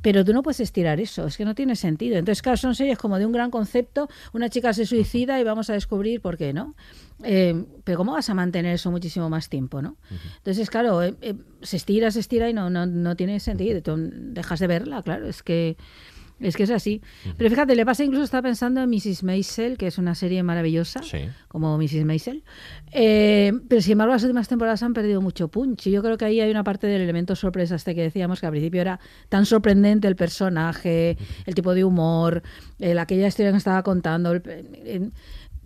pero 0.00 0.24
tú 0.24 0.32
no 0.32 0.42
puedes 0.42 0.60
estirar 0.60 1.00
eso, 1.00 1.26
es 1.26 1.36
que 1.36 1.44
no 1.44 1.54
tiene 1.54 1.76
sentido. 1.76 2.16
Entonces, 2.16 2.40
claro, 2.40 2.56
son 2.56 2.74
series 2.74 2.96
como 2.96 3.18
de 3.18 3.26
un 3.26 3.32
gran 3.32 3.50
concepto, 3.50 4.08
una 4.32 4.48
chica 4.48 4.72
se 4.72 4.86
suicida 4.86 5.38
y 5.40 5.44
vamos 5.44 5.68
a 5.68 5.74
descubrir 5.74 6.20
por 6.20 6.36
qué, 6.38 6.52
¿no? 6.52 6.74
Eh, 7.22 7.64
pero 7.84 7.98
¿cómo 7.98 8.12
vas 8.12 8.28
a 8.30 8.34
mantener 8.34 8.74
eso 8.74 8.90
muchísimo 8.90 9.28
más 9.30 9.48
tiempo, 9.48 9.82
no? 9.82 9.96
Entonces, 10.38 10.68
claro, 10.70 11.02
eh, 11.02 11.14
eh, 11.20 11.34
se 11.62 11.76
estira, 11.76 12.10
se 12.10 12.20
estira 12.20 12.48
y 12.48 12.52
no, 12.54 12.70
no, 12.70 12.86
no 12.86 13.16
tiene 13.16 13.40
sentido. 13.40 13.82
Tú 13.82 13.94
dejas 13.98 14.60
de 14.60 14.66
verla, 14.66 15.02
claro, 15.02 15.26
es 15.28 15.42
que 15.42 15.76
es 16.48 16.56
que 16.56 16.62
es 16.64 16.70
así. 16.70 17.00
Pero 17.36 17.50
fíjate, 17.50 17.74
le 17.76 17.84
pasa 17.86 18.04
incluso, 18.04 18.24
estaba 18.24 18.42
pensando 18.42 18.82
en 18.82 18.90
Mrs. 18.90 19.22
Maisel, 19.22 19.76
que 19.78 19.86
es 19.86 19.98
una 19.98 20.14
serie 20.14 20.42
maravillosa, 20.42 21.02
Sí. 21.02 21.18
como 21.48 21.76
Mrs. 21.78 22.04
Maisel. 22.04 22.42
Eh, 22.92 23.52
pero 23.68 23.80
sin 23.80 23.92
embargo, 23.92 24.12
las 24.12 24.22
últimas 24.22 24.46
temporadas 24.48 24.82
han 24.82 24.92
perdido 24.94 25.20
mucho 25.20 25.48
punch. 25.48 25.86
Y 25.86 25.90
yo 25.90 26.02
creo 26.02 26.16
que 26.16 26.24
ahí 26.24 26.40
hay 26.40 26.50
una 26.50 26.64
parte 26.64 26.86
del 26.86 27.00
elemento 27.02 27.34
sorpresa 27.36 27.74
este 27.76 27.94
que 27.94 28.02
decíamos, 28.02 28.40
que 28.40 28.46
al 28.46 28.52
principio 28.52 28.80
era 28.80 29.00
tan 29.28 29.46
sorprendente 29.46 30.06
el 30.08 30.16
personaje, 30.16 31.16
el 31.46 31.54
tipo 31.54 31.74
de 31.74 31.84
humor, 31.84 32.42
el- 32.78 32.98
aquella 32.98 33.26
historia 33.26 33.50
que 33.52 33.58
estaba 33.58 33.82
contando. 33.82 34.32
el- 34.32 34.42
el- 34.84 35.12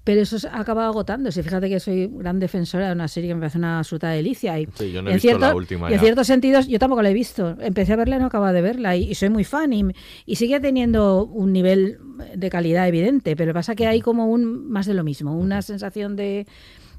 pero 0.08 0.22
eso 0.22 0.38
se 0.38 0.48
ha 0.48 0.58
acabado 0.60 0.88
agotándose. 0.88 1.42
Fíjate 1.42 1.68
que 1.68 1.78
soy 1.80 2.06
gran 2.10 2.38
defensora 2.38 2.86
de 2.86 2.94
una 2.94 3.08
serie 3.08 3.28
que 3.28 3.34
me 3.34 3.40
parece 3.42 3.58
una 3.58 3.80
absoluta 3.80 4.08
delicia. 4.08 4.58
Y 4.58 4.66
Sí, 4.72 4.90
yo 4.90 5.02
no 5.02 5.10
he 5.10 5.12
en 5.12 5.16
visto 5.16 5.28
cierto- 5.28 5.46
la 5.48 5.54
última 5.54 5.90
Y 5.90 5.94
en 5.94 6.00
ciertos 6.00 6.26
sentidos, 6.26 6.66
yo 6.66 6.78
tampoco 6.78 7.02
la 7.02 7.10
he 7.10 7.12
visto. 7.12 7.54
Empecé 7.60 7.92
a 7.92 7.96
verla 7.96 8.16
y 8.16 8.18
no 8.20 8.24
acababa 8.24 8.54
de 8.54 8.62
verla. 8.62 8.96
Y, 8.96 9.10
y 9.10 9.14
soy 9.14 9.28
muy 9.28 9.44
fan. 9.44 9.70
Y, 9.74 9.84
y 10.24 10.36
sigue 10.36 10.60
teniendo 10.60 11.26
un 11.26 11.52
nivel 11.52 11.98
de 12.34 12.48
calidad 12.48 12.88
evidente. 12.88 13.36
Pero 13.36 13.52
pasa 13.52 13.74
que 13.74 13.86
hay 13.86 14.00
como 14.00 14.28
un 14.28 14.70
más 14.70 14.86
de 14.86 14.94
lo 14.94 15.04
mismo. 15.04 15.36
Una 15.36 15.60
sensación 15.60 16.16
de. 16.16 16.46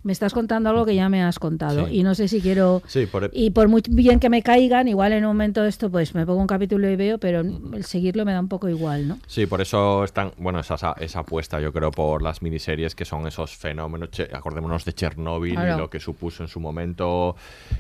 Me 0.02 0.14
estás 0.14 0.34
contando 0.34 0.70
algo 0.70 0.86
que 0.86 0.96
ya 0.96 1.10
me 1.10 1.22
has 1.24 1.40
contado. 1.40 1.88
Sí. 1.88 1.98
Y 1.98 2.04
no 2.04 2.16
sé 2.16 2.28
si 2.30 2.40
quiero. 2.42 2.82
Sí, 2.88 3.06
por- 3.06 3.30
Y 3.34 3.50
por 3.50 3.68
muy 3.68 3.82
bien 3.90 4.20
que 4.20 4.30
me 4.30 4.42
caigan, 4.42 4.88
igual 4.88 5.12
en 5.12 5.26
un 5.26 5.32
momento 5.32 5.62
de 5.62 5.70
esto, 5.70 5.90
pues 5.92 6.16
me 6.16 6.26
pongo 6.26 6.40
un 6.40 6.48
capítulo 6.48 6.90
y 6.90 6.96
veo, 6.96 7.18
pero 7.18 7.42
el 7.42 7.84
seguirlo 7.84 8.24
me 8.24 8.32
da 8.32 8.40
un 8.40 8.48
poco 8.48 8.70
igual, 8.70 9.08
¿no? 9.10 9.18
Sí, 9.28 9.46
por 9.46 9.60
eso 9.60 10.06
están, 10.06 10.32
bueno, 10.38 10.60
esa, 10.62 10.76
esa- 11.00 11.20
apuesta 11.20 11.60
yo 11.60 11.74
creo 11.74 11.92
por 11.92 12.22
las 12.22 12.42
miniseries 12.42 12.96
que 12.96 13.04
son 13.04 13.28
esos 13.28 13.56
fenómenos, 13.58 14.10
che- 14.12 14.30
acordémonos 14.32 14.86
de 14.86 14.94
Chernobyl 14.94 15.54
Claro. 15.56 15.76
y 15.76 15.78
lo 15.78 15.90
que 15.90 16.00
supuso 16.00 16.44
en 16.44 16.48
su 16.50 16.62
momento 16.62 17.36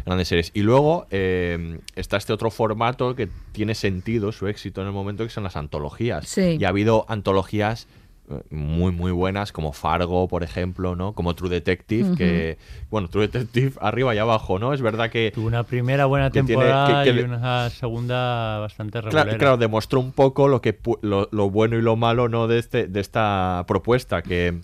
grandes 0.05 0.28
series. 0.28 0.51
Y 0.53 0.61
luego 0.61 1.07
eh, 1.11 1.80
está 1.95 2.17
este 2.17 2.34
otro 2.34 2.51
formato 2.51 3.15
que 3.15 3.30
tiene 3.53 3.76
sentido, 3.76 4.34
su 4.34 4.47
éxito 4.47 4.82
en 4.82 4.88
el 4.88 4.93
momento, 4.93 5.24
que 5.24 5.30
son 5.30 5.45
las 5.45 5.55
antologías. 5.55 6.28
Sí. 6.28 6.57
Y 6.59 6.65
ha 6.65 6.70
habido 6.70 7.05
antologías 7.07 7.88
muy 8.51 8.91
muy 8.91 9.11
buenas 9.11 9.51
como 9.51 9.73
Fargo 9.73 10.27
por 10.27 10.43
ejemplo 10.43 10.95
no 10.95 11.13
como 11.13 11.34
True 11.36 11.49
Detective 11.49 12.15
que 12.15 12.57
bueno 12.89 13.07
True 13.09 13.27
Detective 13.27 13.73
arriba 13.82 14.13
y 14.13 14.17
abajo 14.19 14.59
no 14.59 14.73
es 14.73 14.82
verdad 14.82 15.09
que 15.09 15.32
Tuvo 15.34 15.47
una 15.47 15.63
primera 15.63 16.05
buena 16.05 16.30
que 16.30 16.43
tiene- 16.43 16.47
temporada 16.47 17.03
que- 17.03 17.09
que 17.11 17.17
y 17.17 17.21
le- 17.21 17.23
una 17.25 17.69
segunda 17.69 18.59
bastante 18.59 19.01
regular. 19.01 19.25
Claro, 19.25 19.38
claro, 19.39 19.57
demostró 19.57 19.99
un 19.99 20.11
poco 20.11 20.47
lo 20.47 20.61
que 20.61 20.77
lo, 21.01 21.27
lo 21.32 21.49
bueno 21.49 21.77
y 21.77 21.82
lo 21.82 21.95
malo 21.95 22.30
no 22.30 22.47
de 22.47 22.59
este 22.59 22.88
de 22.88 22.99
esta 22.99 23.63
propuesta 23.67 24.21
que 24.21 24.59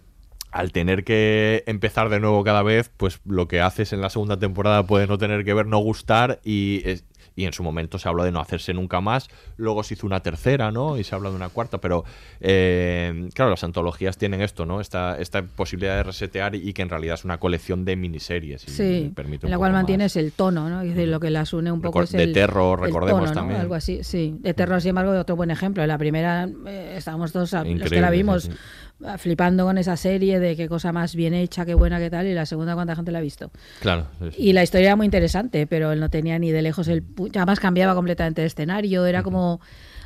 al 0.51 0.71
tener 0.71 1.03
que 1.03 1.63
empezar 1.67 2.07
de 2.09 2.21
nuevo 2.21 2.41
cada 2.45 2.63
vez, 2.63 2.89
pues 2.95 3.19
lo 3.25 3.47
que 3.49 3.59
haces 3.59 3.91
en 3.91 3.99
la 3.99 4.09
segunda 4.09 4.37
temporada 4.39 4.83
puede 4.83 5.05
no 5.05 5.17
tener 5.17 5.43
que 5.43 5.53
ver, 5.53 5.65
no 5.65 5.79
gustar 5.79 6.39
y 6.45 6.81
es- 6.85 7.03
y 7.35 7.45
en 7.45 7.53
su 7.53 7.63
momento 7.63 7.99
se 7.99 8.07
habló 8.07 8.23
de 8.23 8.31
no 8.31 8.39
hacerse 8.39 8.73
nunca 8.73 9.01
más. 9.01 9.27
Luego 9.57 9.83
se 9.83 9.95
hizo 9.95 10.07
una 10.07 10.21
tercera, 10.21 10.71
¿no? 10.71 10.97
Y 10.97 11.03
se 11.03 11.15
habla 11.15 11.29
de 11.29 11.35
una 11.35 11.49
cuarta, 11.49 11.79
pero 11.79 12.05
eh, 12.39 13.29
claro, 13.33 13.51
las 13.51 13.63
antologías 13.63 14.17
tienen 14.17 14.41
esto, 14.41 14.65
¿no? 14.65 14.79
Esta, 14.81 15.19
esta 15.19 15.41
posibilidad 15.43 15.97
de 15.97 16.03
resetear 16.03 16.55
y 16.55 16.71
que 16.73 16.81
en 16.81 16.89
realidad 16.89 17.15
es 17.15 17.25
una 17.25 17.37
colección 17.39 17.83
de 17.85 17.95
miniseries. 17.95 18.65
y 18.67 18.71
Sí, 18.71 19.11
permite 19.15 19.47
en 19.47 19.51
la 19.51 19.57
cual 19.57 19.71
poco 19.71 19.73
más. 19.73 19.79
mantienes 19.83 20.15
el 20.15 20.31
tono, 20.31 20.69
¿no? 20.69 20.81
Es 20.81 20.89
decir, 20.95 21.07
lo 21.09 21.19
que 21.19 21.29
las 21.29 21.51
une 21.53 21.71
un 21.71 21.81
poco 21.81 21.99
Recor- 21.99 22.03
es 22.03 22.11
de 22.11 22.23
el 22.23 22.33
terror, 22.33 22.79
el 22.79 22.85
recordemos 22.85 23.21
tono, 23.21 23.33
¿no? 23.33 23.39
también. 23.41 23.59
Algo 23.61 23.75
así, 23.75 24.03
sí. 24.03 24.35
De 24.39 24.53
terror, 24.53 24.79
sin 24.81 24.89
embargo, 24.89 25.11
otro 25.19 25.35
buen 25.35 25.51
ejemplo. 25.51 25.85
La 25.85 25.97
primera, 25.97 26.47
eh, 26.67 26.95
estábamos 26.97 27.31
todos, 27.31 27.53
a- 27.53 27.63
los 27.63 27.89
que 27.89 27.99
la 28.01 28.09
vimos, 28.11 28.43
sí. 28.43 28.51
Flipando 29.17 29.65
con 29.65 29.77
esa 29.77 29.97
serie 29.97 30.39
de 30.39 30.55
qué 30.55 30.67
cosa 30.67 30.91
más 30.91 31.15
bien 31.15 31.33
hecha, 31.33 31.65
qué 31.65 31.73
buena, 31.73 31.99
qué 31.99 32.09
tal, 32.09 32.27
y 32.27 32.33
la 32.33 32.45
segunda, 32.45 32.75
cuánta 32.75 32.95
gente 32.95 33.11
la 33.11 33.19
ha 33.19 33.21
visto. 33.21 33.51
Claro. 33.81 34.07
sí, 34.19 34.31
sí. 34.31 34.41
Y 34.41 34.53
la 34.53 34.63
historia 34.63 34.87
era 34.87 34.95
muy 34.95 35.05
interesante, 35.05 35.67
pero 35.67 35.91
él 35.91 35.99
no 35.99 36.09
tenía 36.09 36.39
ni 36.39 36.51
de 36.51 36.61
lejos 36.61 36.87
el... 36.87 37.03
Además 37.35 37.59
cambiaba 37.59 37.93
completamente 37.95 38.41
de 38.41 38.47
escenario, 38.47 39.05
era 39.05 39.23
como... 39.23 39.59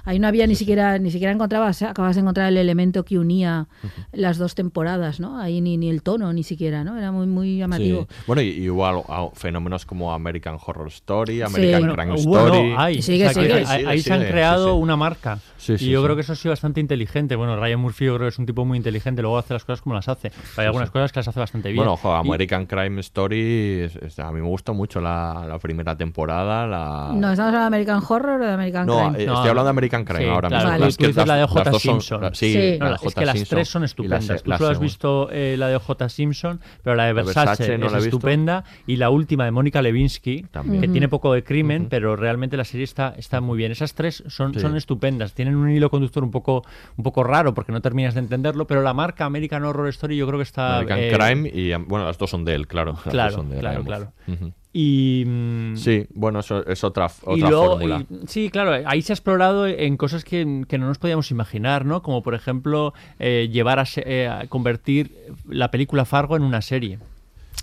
Ahí 0.05 0.19
no 0.19 0.27
había 0.27 0.47
ni 0.47 0.55
siquiera, 0.55 0.97
ni 0.99 1.11
siquiera 1.11 1.31
encontrabas, 1.33 1.81
acabas 1.81 2.15
de 2.15 2.21
encontrar 2.21 2.47
el 2.49 2.57
elemento 2.57 3.03
que 3.05 3.17
unía 3.19 3.67
las 4.11 4.37
dos 4.37 4.55
temporadas, 4.55 5.19
¿no? 5.19 5.39
Ahí 5.39 5.61
ni, 5.61 5.77
ni 5.77 5.89
el 5.89 6.01
tono, 6.03 6.31
ni 6.33 6.43
siquiera, 6.43 6.83
¿no? 6.83 6.97
Era 6.97 7.11
muy, 7.11 7.27
muy 7.27 7.57
llamativo. 7.57 8.07
Sí. 8.09 8.15
Bueno, 8.27 8.41
y, 8.41 8.49
y 8.49 8.69
hubo 8.69 8.85
algo- 8.85 9.05
algo- 9.09 9.31
fenómenos 9.35 9.85
como 9.85 10.13
American 10.13 10.57
Horror 10.63 10.87
Story, 10.87 11.41
American 11.41 11.81
Bueno, 11.81 11.95
Crime 11.95 12.23
bueno, 12.25 12.47
Story. 12.55 12.73
hay, 12.77 13.01
Sigue, 13.01 13.27
o 13.27 13.31
sea, 13.31 13.43
que 13.43 13.65
sigue. 13.65 13.87
ahí- 13.87 14.01
se 14.01 14.13
han 14.13 14.23
creado 14.25 14.67
sí, 14.67 14.71
sí. 14.73 14.77
una 14.81 14.95
marca. 14.95 15.39
Sí, 15.57 15.77
sí, 15.77 15.85
y 15.87 15.89
yo 15.91 15.99
sí. 15.99 16.05
creo 16.05 16.15
que 16.15 16.21
eso 16.21 16.33
ha 16.33 16.35
sido 16.35 16.51
bastante 16.51 16.79
inteligente. 16.79 17.35
Bueno, 17.35 17.55
Ryan 17.59 17.79
Murphy 17.79 18.05
yo 18.05 18.15
creo 18.15 18.27
que 18.27 18.29
es 18.33 18.39
un 18.39 18.45
tipo 18.45 18.65
muy 18.65 18.77
inteligente, 18.77 19.21
luego 19.21 19.37
hace 19.37 19.53
las 19.53 19.65
cosas 19.65 19.81
como 19.81 19.95
las 19.95 20.07
hace. 20.07 20.31
Hay 20.57 20.65
algunas 20.65 20.89
sí. 20.89 20.93
cosas 20.93 21.11
que 21.11 21.19
las 21.19 21.27
hace 21.27 21.39
bastante 21.39 21.69
bien. 21.69 21.77
Bueno, 21.77 21.93
ojo, 21.93 22.09
Y- 22.15 22.27
American 22.27 22.65
Crime 22.65 22.99
Story, 23.01 23.81
es- 23.81 23.95
es- 23.97 24.19
a 24.19 24.31
mí 24.31 24.39
me 24.41 24.47
gustó 24.47 24.73
mucho 24.73 25.01
la, 25.01 25.45
la 25.47 25.59
primera 25.59 25.95
temporada. 25.97 26.65
La... 26.67 27.11
No, 27.13 27.31
¿estamos 27.31 27.39
hablando 27.53 27.59
de 27.59 27.65
American 27.67 28.01
Horror 28.07 28.41
o 28.41 28.45
de 28.45 28.51
American 28.53 28.85
No, 28.87 28.97
Crime? 29.11 29.23
eh, 29.23 29.25
No, 29.27 29.33
estoy 29.33 29.49
hablando 29.49 29.65
de 29.65 29.69
American 29.71 29.88
Crime 29.89 30.05
sí, 30.23 30.25
ahora 30.29 30.47
claro, 30.49 30.63
mismo. 30.65 30.77
tú- 30.77 30.85
Las 30.85 30.97
tú 30.97 31.07
dices 31.07 31.27
la 31.27 31.35
de 31.35 31.45
J. 31.45 31.71
son- 31.71 31.79
Simpson. 31.79 32.21
la- 32.21 32.33
sí, 32.33 32.53
Sí. 32.53 32.77
la 32.79 32.85
No, 32.85 32.89
de 32.91 33.07
es 33.07 33.15
que 33.15 33.25
las 33.25 33.35
Simpson 33.37 33.55
tres 33.57 33.67
son 33.69 33.81
y 33.81 33.83
la 33.83 33.85
estupendas. 33.85 34.25
se- 34.25 34.39
Tú 34.39 34.49
la 34.49 34.57
solo 34.57 34.69
has 34.69 34.79
visto 34.79 35.29
eh, 35.31 35.55
la 35.57 35.67
de 35.67 35.77
J. 35.77 36.09
Simpson, 36.09 36.59
pero 36.83 36.95
la 36.95 37.03
de 37.05 37.13
La 37.13 37.23
Versace, 37.23 37.47
Versace 37.47 37.77
no 37.77 37.85
es 37.87 37.91
la 37.91 37.97
estupenda. 37.99 38.63
Y 38.87 38.95
la 38.97 39.09
última 39.09 39.45
de 39.45 39.51
Mónica 39.51 39.81
Lewinsky, 39.81 40.43
También. 40.51 40.81
que 40.81 40.87
Ujú. 40.87 40.93
tiene 40.93 41.09
poco 41.09 41.33
de 41.33 41.43
crimen, 41.43 41.81
Ujú. 41.83 41.89
pero 41.89 42.15
realmente 42.15 42.57
la 42.57 42.63
serie 42.65 42.83
está, 42.83 43.13
está 43.17 43.41
muy 43.41 43.57
bien. 43.57 43.71
Esas 43.71 43.93
tres 43.93 44.23
son, 44.27 44.53
Sí. 44.53 44.59
son 44.59 44.75
estupendas. 44.77 45.33
Tienen 45.33 45.55
un 45.55 45.69
hilo 45.69 45.89
conductor 45.89 46.23
un 46.23 46.31
poco, 46.31 46.63
un 46.97 47.03
poco 47.03 47.23
raro 47.23 47.53
porque 47.53 47.71
no 47.71 47.81
terminas 47.81 48.13
de 48.13 48.19
entenderlo, 48.21 48.67
pero 48.67 48.81
la 48.81 48.93
marca 48.93 49.25
American 49.25 49.63
Horror 49.63 49.87
Story 49.89 50.17
yo 50.17 50.27
creo 50.27 50.39
que 50.39 50.43
está... 50.43 50.77
American 50.79 50.99
eh, 50.99 51.11
Crime 51.11 51.49
y, 51.53 51.73
bueno, 51.87 52.05
las 52.05 52.17
dos 52.17 52.29
son 52.29 52.45
de 52.45 52.55
él, 52.55 52.67
claro. 52.67 52.95
Claro, 53.09 53.33
son 53.35 53.49
de 53.49 53.57
claro, 53.59 53.83
claro. 53.83 54.11
Y... 54.71 55.25
Sí, 55.75 56.05
bueno, 56.13 56.39
eso 56.41 56.65
es 56.67 56.83
otra, 56.83 57.07
y 57.27 57.31
otra 57.31 57.49
luego- 57.49 57.71
fórmula. 57.71 58.05
y- 58.09 58.27
sí, 58.27 58.49
claro, 58.49 58.71
ahí 58.87 59.01
se 59.01 59.13
ha 59.13 59.15
explorado 59.15 59.65
en 59.67 59.97
cosas 59.97 60.23
que, 60.23 60.63
que 60.67 60.77
no 60.77 60.87
nos 60.87 60.99
podíamos 60.99 61.31
imaginar, 61.31 61.85
¿no? 61.85 62.03
Como 62.03 62.21
por 62.21 62.35
ejemplo 62.35 62.93
eh, 63.17 63.49
llevar 63.51 63.79
a, 63.79 63.85
eh, 63.97 64.27
a 64.27 64.45
convertir 64.47 65.11
la 65.47 65.71
película 65.71 66.05
Fargo 66.05 66.35
en 66.35 66.43
una 66.43 66.61
serie. 66.61 66.99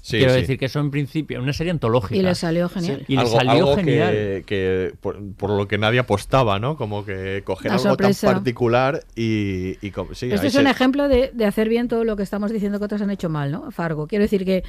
Sí, 0.06 0.18
Quiero 0.18 0.34
sí. 0.34 0.40
decir 0.42 0.56
que 0.56 0.66
eso 0.66 0.78
en 0.78 0.92
principio, 0.92 1.42
una 1.42 1.52
serie 1.52 1.72
antológica. 1.72 2.14
Y 2.14 2.22
le 2.22 2.36
salió 2.36 2.68
genial. 2.68 3.04
Y 3.08 3.14
le 3.16 3.22
algo, 3.22 3.32
salió 3.32 3.50
algo 3.50 3.74
genial. 3.74 4.12
que, 4.12 4.44
que 4.46 4.94
por, 5.00 5.20
por 5.34 5.50
lo 5.50 5.66
que 5.66 5.78
nadie 5.78 5.98
apostaba, 5.98 6.60
¿no? 6.60 6.76
Como 6.76 7.04
que 7.04 7.42
coger 7.44 7.72
La 7.72 7.78
algo 7.78 7.88
sorpresa. 7.88 8.28
tan 8.28 8.36
particular 8.36 9.02
y, 9.16 9.70
y 9.84 9.92
Este 10.12 10.26
ahí 10.30 10.46
es 10.46 10.54
un 10.54 10.68
ejemplo 10.68 11.08
de, 11.08 11.32
de 11.34 11.44
hacer 11.44 11.68
bien 11.68 11.88
todo 11.88 12.04
lo 12.04 12.14
que 12.14 12.22
estamos 12.22 12.52
diciendo 12.52 12.78
que 12.78 12.84
otros 12.84 13.02
han 13.02 13.10
hecho 13.10 13.28
mal, 13.28 13.50
¿no? 13.50 13.72
Fargo. 13.72 14.06
Quiero 14.06 14.22
decir 14.22 14.44
que 14.44 14.62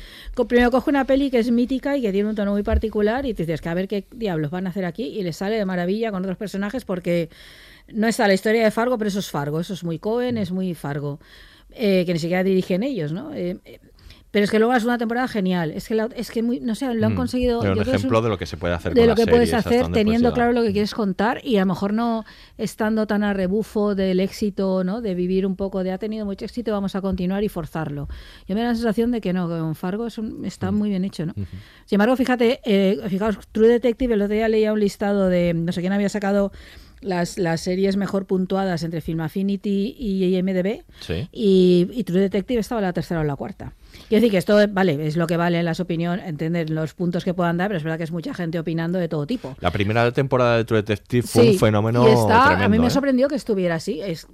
primero 0.48 0.72
coge 0.72 0.90
una 0.90 1.06
peli 1.06 1.30
que 1.30 1.38
es 1.38 1.52
mítica 1.52 1.96
y 1.98 2.02
que 2.02 2.12
tiene 2.12 2.30
un 2.30 2.36
tono 2.36 2.54
muy 2.54 2.64
particular 2.64 3.28
y 3.28 3.36
te 3.36 3.44
dices 3.44 3.62
que 3.62 3.70
a 3.70 3.76
ver 3.76 3.88
qué 3.88 4.06
diablos 4.12 4.50
van 4.50 4.66
a 4.66 4.72
hacer 4.72 4.86
aquí 4.86 5.04
y 5.04 5.22
le 5.22 5.34
sale 5.34 5.56
de 5.58 5.66
maravilla 5.66 6.10
con 6.10 6.24
otros 6.24 6.38
personajes 6.38 6.84
porque 6.84 7.30
no 7.94 8.08
está 8.08 8.28
la 8.28 8.34
historia 8.34 8.64
de 8.64 8.72
Fargo, 8.72 8.98
pero 8.98 9.10
eso 9.10 9.20
es 9.20 9.30
Fargo, 9.30 9.60
eso 9.60 9.76
es 9.76 9.84
muy 9.84 10.00
Cohen, 10.00 10.40
es 10.40 10.52
muy 10.52 10.74
Fargo, 10.74 11.20
eh, 11.76 12.06
que 12.08 12.14
ni 12.14 12.18
siquiera 12.18 12.44
dirigen 12.44 12.82
ellos, 12.82 13.12
¿no? 13.12 13.36
Eh, 13.36 13.58
eh, 13.66 13.80
pero 14.38 14.44
es 14.44 14.52
que 14.52 14.60
luego 14.60 14.72
la 14.72 14.80
segunda 14.80 15.00
temporada 15.00 15.28
genial, 15.28 15.72
es 15.72 15.88
que, 15.88 15.96
la- 15.96 16.10
es 16.16 16.30
que 16.30 16.44
muy, 16.44 16.60
no 16.60 16.76
sé, 16.76 16.94
lo 16.94 17.08
han 17.08 17.14
Mm, 17.14 17.16
conseguido... 17.16 17.60
pero 17.62 17.72
un 17.72 17.78
yo 17.78 17.82
es 17.82 17.88
ejemplo 17.88 18.22
de 18.22 18.30
lo 18.30 18.38
que 18.38 18.46
se 18.46 18.56
puede 18.56 18.76
hacer 18.76 18.94
de 18.94 19.02
con 19.02 19.10
lo 19.10 19.16
que 19.16 19.26
puedes 19.26 19.50
series, 19.50 19.66
hacer 19.66 19.80
puedes 19.82 19.94
teniendo 19.94 20.32
claro 20.32 20.52
lo 20.52 20.62
que 20.62 20.72
quieres 20.74 20.94
contar 20.94 21.42
y 21.44 21.58
a 21.58 21.62
lo 21.62 21.66
mejor 21.66 21.92
no 21.92 22.24
estando 22.60 23.08
tan 23.08 23.24
a 23.24 23.34
rebufo 23.34 23.96
del 23.96 24.20
éxito, 24.20 24.84
¿no? 24.84 25.02
De 25.02 25.16
vivir 25.16 25.48
un 25.48 25.56
poco 25.56 25.84
de 25.84 25.92
ha 25.92 25.98
tenido 25.98 26.24
mucho 26.24 26.46
éxito, 26.46 26.72
vamos 26.72 26.94
a 26.96 27.02
continuar 27.02 27.44
y 27.44 27.50
forzarlo. 27.50 28.08
Yo 28.48 28.54
me 28.54 28.62
da 28.62 28.68
la 28.68 28.76
sensación 28.76 29.10
de 29.10 29.22
que 29.22 29.34
no, 29.34 29.48
que 29.50 29.58
con 29.58 29.74
Fargo 29.74 30.06
es 30.06 30.20
un- 30.20 30.46
está 30.46 30.70
muy 30.72 30.90
bien 30.90 31.04
hecho, 31.04 31.26
¿no? 31.26 31.34
Sin 31.34 31.96
embargo, 31.96 32.16
fíjate, 32.16 32.60
eh, 32.64 33.00
fijaos, 33.10 33.40
True 33.52 33.70
Detective, 33.70 34.14
el 34.14 34.22
otro 34.22 34.36
día 34.36 34.48
leía 34.50 34.72
un 34.72 34.80
listado 34.80 35.30
de 35.30 35.56
no 35.56 35.72
sé 35.72 35.82
quién 35.82 35.94
había 35.94 36.10
sacado 36.10 36.52
las, 37.02 37.38
las 37.40 37.62
series 37.62 37.96
mejor 37.98 38.26
puntuadas 38.26 38.84
entre 38.84 39.02
Film 39.02 39.22
Affinity 39.22 39.96
y 39.98 40.26
IMDb 40.36 40.84
Sí. 41.00 41.28
y, 41.32 41.88
y 41.92 42.04
True 42.04 42.20
Detective 42.22 42.60
estaba 42.60 42.82
la 42.82 42.94
tercera 42.94 43.22
o 43.22 43.24
la 43.24 43.36
cuarta. 43.36 43.74
Quiero 44.10 44.22
decir 44.22 44.32
que 44.32 44.38
esto, 44.38 44.58
vale, 44.70 45.06
es 45.06 45.18
lo 45.18 45.28
que 45.28 45.38
vale 45.38 45.62
las 45.64 45.80
opiniones, 45.80 46.26
entender 46.28 46.70
los 46.70 46.94
puntos 46.94 47.24
que 47.26 47.34
puedan 47.34 47.58
dar, 47.58 47.68
pero 47.68 47.78
es 47.78 47.84
verdad 47.84 47.98
que 47.98 48.04
es 48.06 48.12
mucha 48.12 48.34
gente 48.34 48.58
opinando 48.60 49.00
de 49.00 49.08
todo 49.10 49.28
tipo. 49.28 49.56
La 49.60 49.72
primera 49.72 50.10
temporada 50.12 50.58
de 50.58 50.66
True 50.66 50.80
Detective 50.82 51.28
fue 51.28 51.44
Sí, 51.44 51.50
un 51.52 51.60
fenómeno 51.60 52.08
y 52.08 52.12
está, 52.14 52.64
a 52.64 52.70
mí 52.70 52.80
me 52.80 52.88
¿eh? 52.88 52.90
sorprendió 52.90 53.28
que 53.28 53.36
estuviera 53.36 53.76
así. 53.76 54.00
Es, 54.02 54.28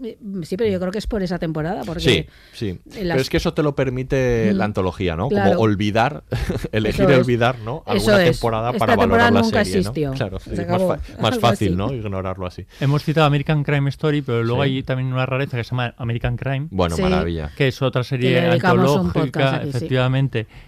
sí, 0.43 0.57
pero 0.57 0.69
yo 0.69 0.79
creo 0.79 0.91
que 0.91 0.99
es 0.99 1.07
por 1.07 1.23
esa 1.23 1.39
temporada. 1.39 1.81
Porque 1.85 2.01
Sí, 2.01 2.25
sí. 2.53 2.79
las- 2.85 3.07
Pero 3.15 3.21
es 3.21 3.29
que 3.29 3.37
eso 3.37 3.53
te 3.53 3.63
lo 3.63 3.75
permite 3.75 4.51
Mm, 4.53 4.57
la 4.57 4.65
antología, 4.65 5.15
¿no? 5.15 5.27
claro. 5.29 5.51
Como 5.51 5.61
olvidar, 5.61 6.23
elegir 6.71 7.09
es. 7.09 7.17
olvidar, 7.17 7.57
¿no? 7.59 7.83
Eso 7.87 8.11
Alguna 8.11 8.23
es. 8.25 8.31
temporada 8.39 8.69
Esta 8.69 8.79
para 8.79 8.93
temporada 8.93 9.23
valorar 9.23 9.33
la 9.33 9.41
nunca 9.41 9.65
serie, 9.65 9.79
existió. 9.79 10.09
¿no? 10.11 10.15
Claro, 10.15 10.39
Se 10.39 10.55
sí, 10.55 10.61
más, 10.69 10.81
fa- 10.83 10.99
más 11.21 11.39
fácil, 11.39 11.67
así. 11.69 11.75
¿no? 11.75 11.93
Ignorarlo 11.93 12.45
así. 12.45 12.65
Hemos 12.79 13.03
citado 13.03 13.25
American 13.27 13.63
Crime 13.63 13.89
Story, 13.89 14.21
pero 14.21 14.43
luego 14.43 14.63
Sí. 14.63 14.69
hay 14.69 14.83
también 14.83 15.11
una 15.11 15.25
rareza 15.25 15.57
que 15.57 15.63
se 15.63 15.71
llama 15.71 15.93
American 15.97 16.37
Crime. 16.37 16.67
Bueno, 16.69 16.95
Sí. 16.95 17.01
maravilla. 17.01 17.49
que 17.57 17.67
es 17.69 17.81
otra 17.81 18.03
serie 18.03 18.39
antológica, 18.39 19.62
sí. 19.71 19.87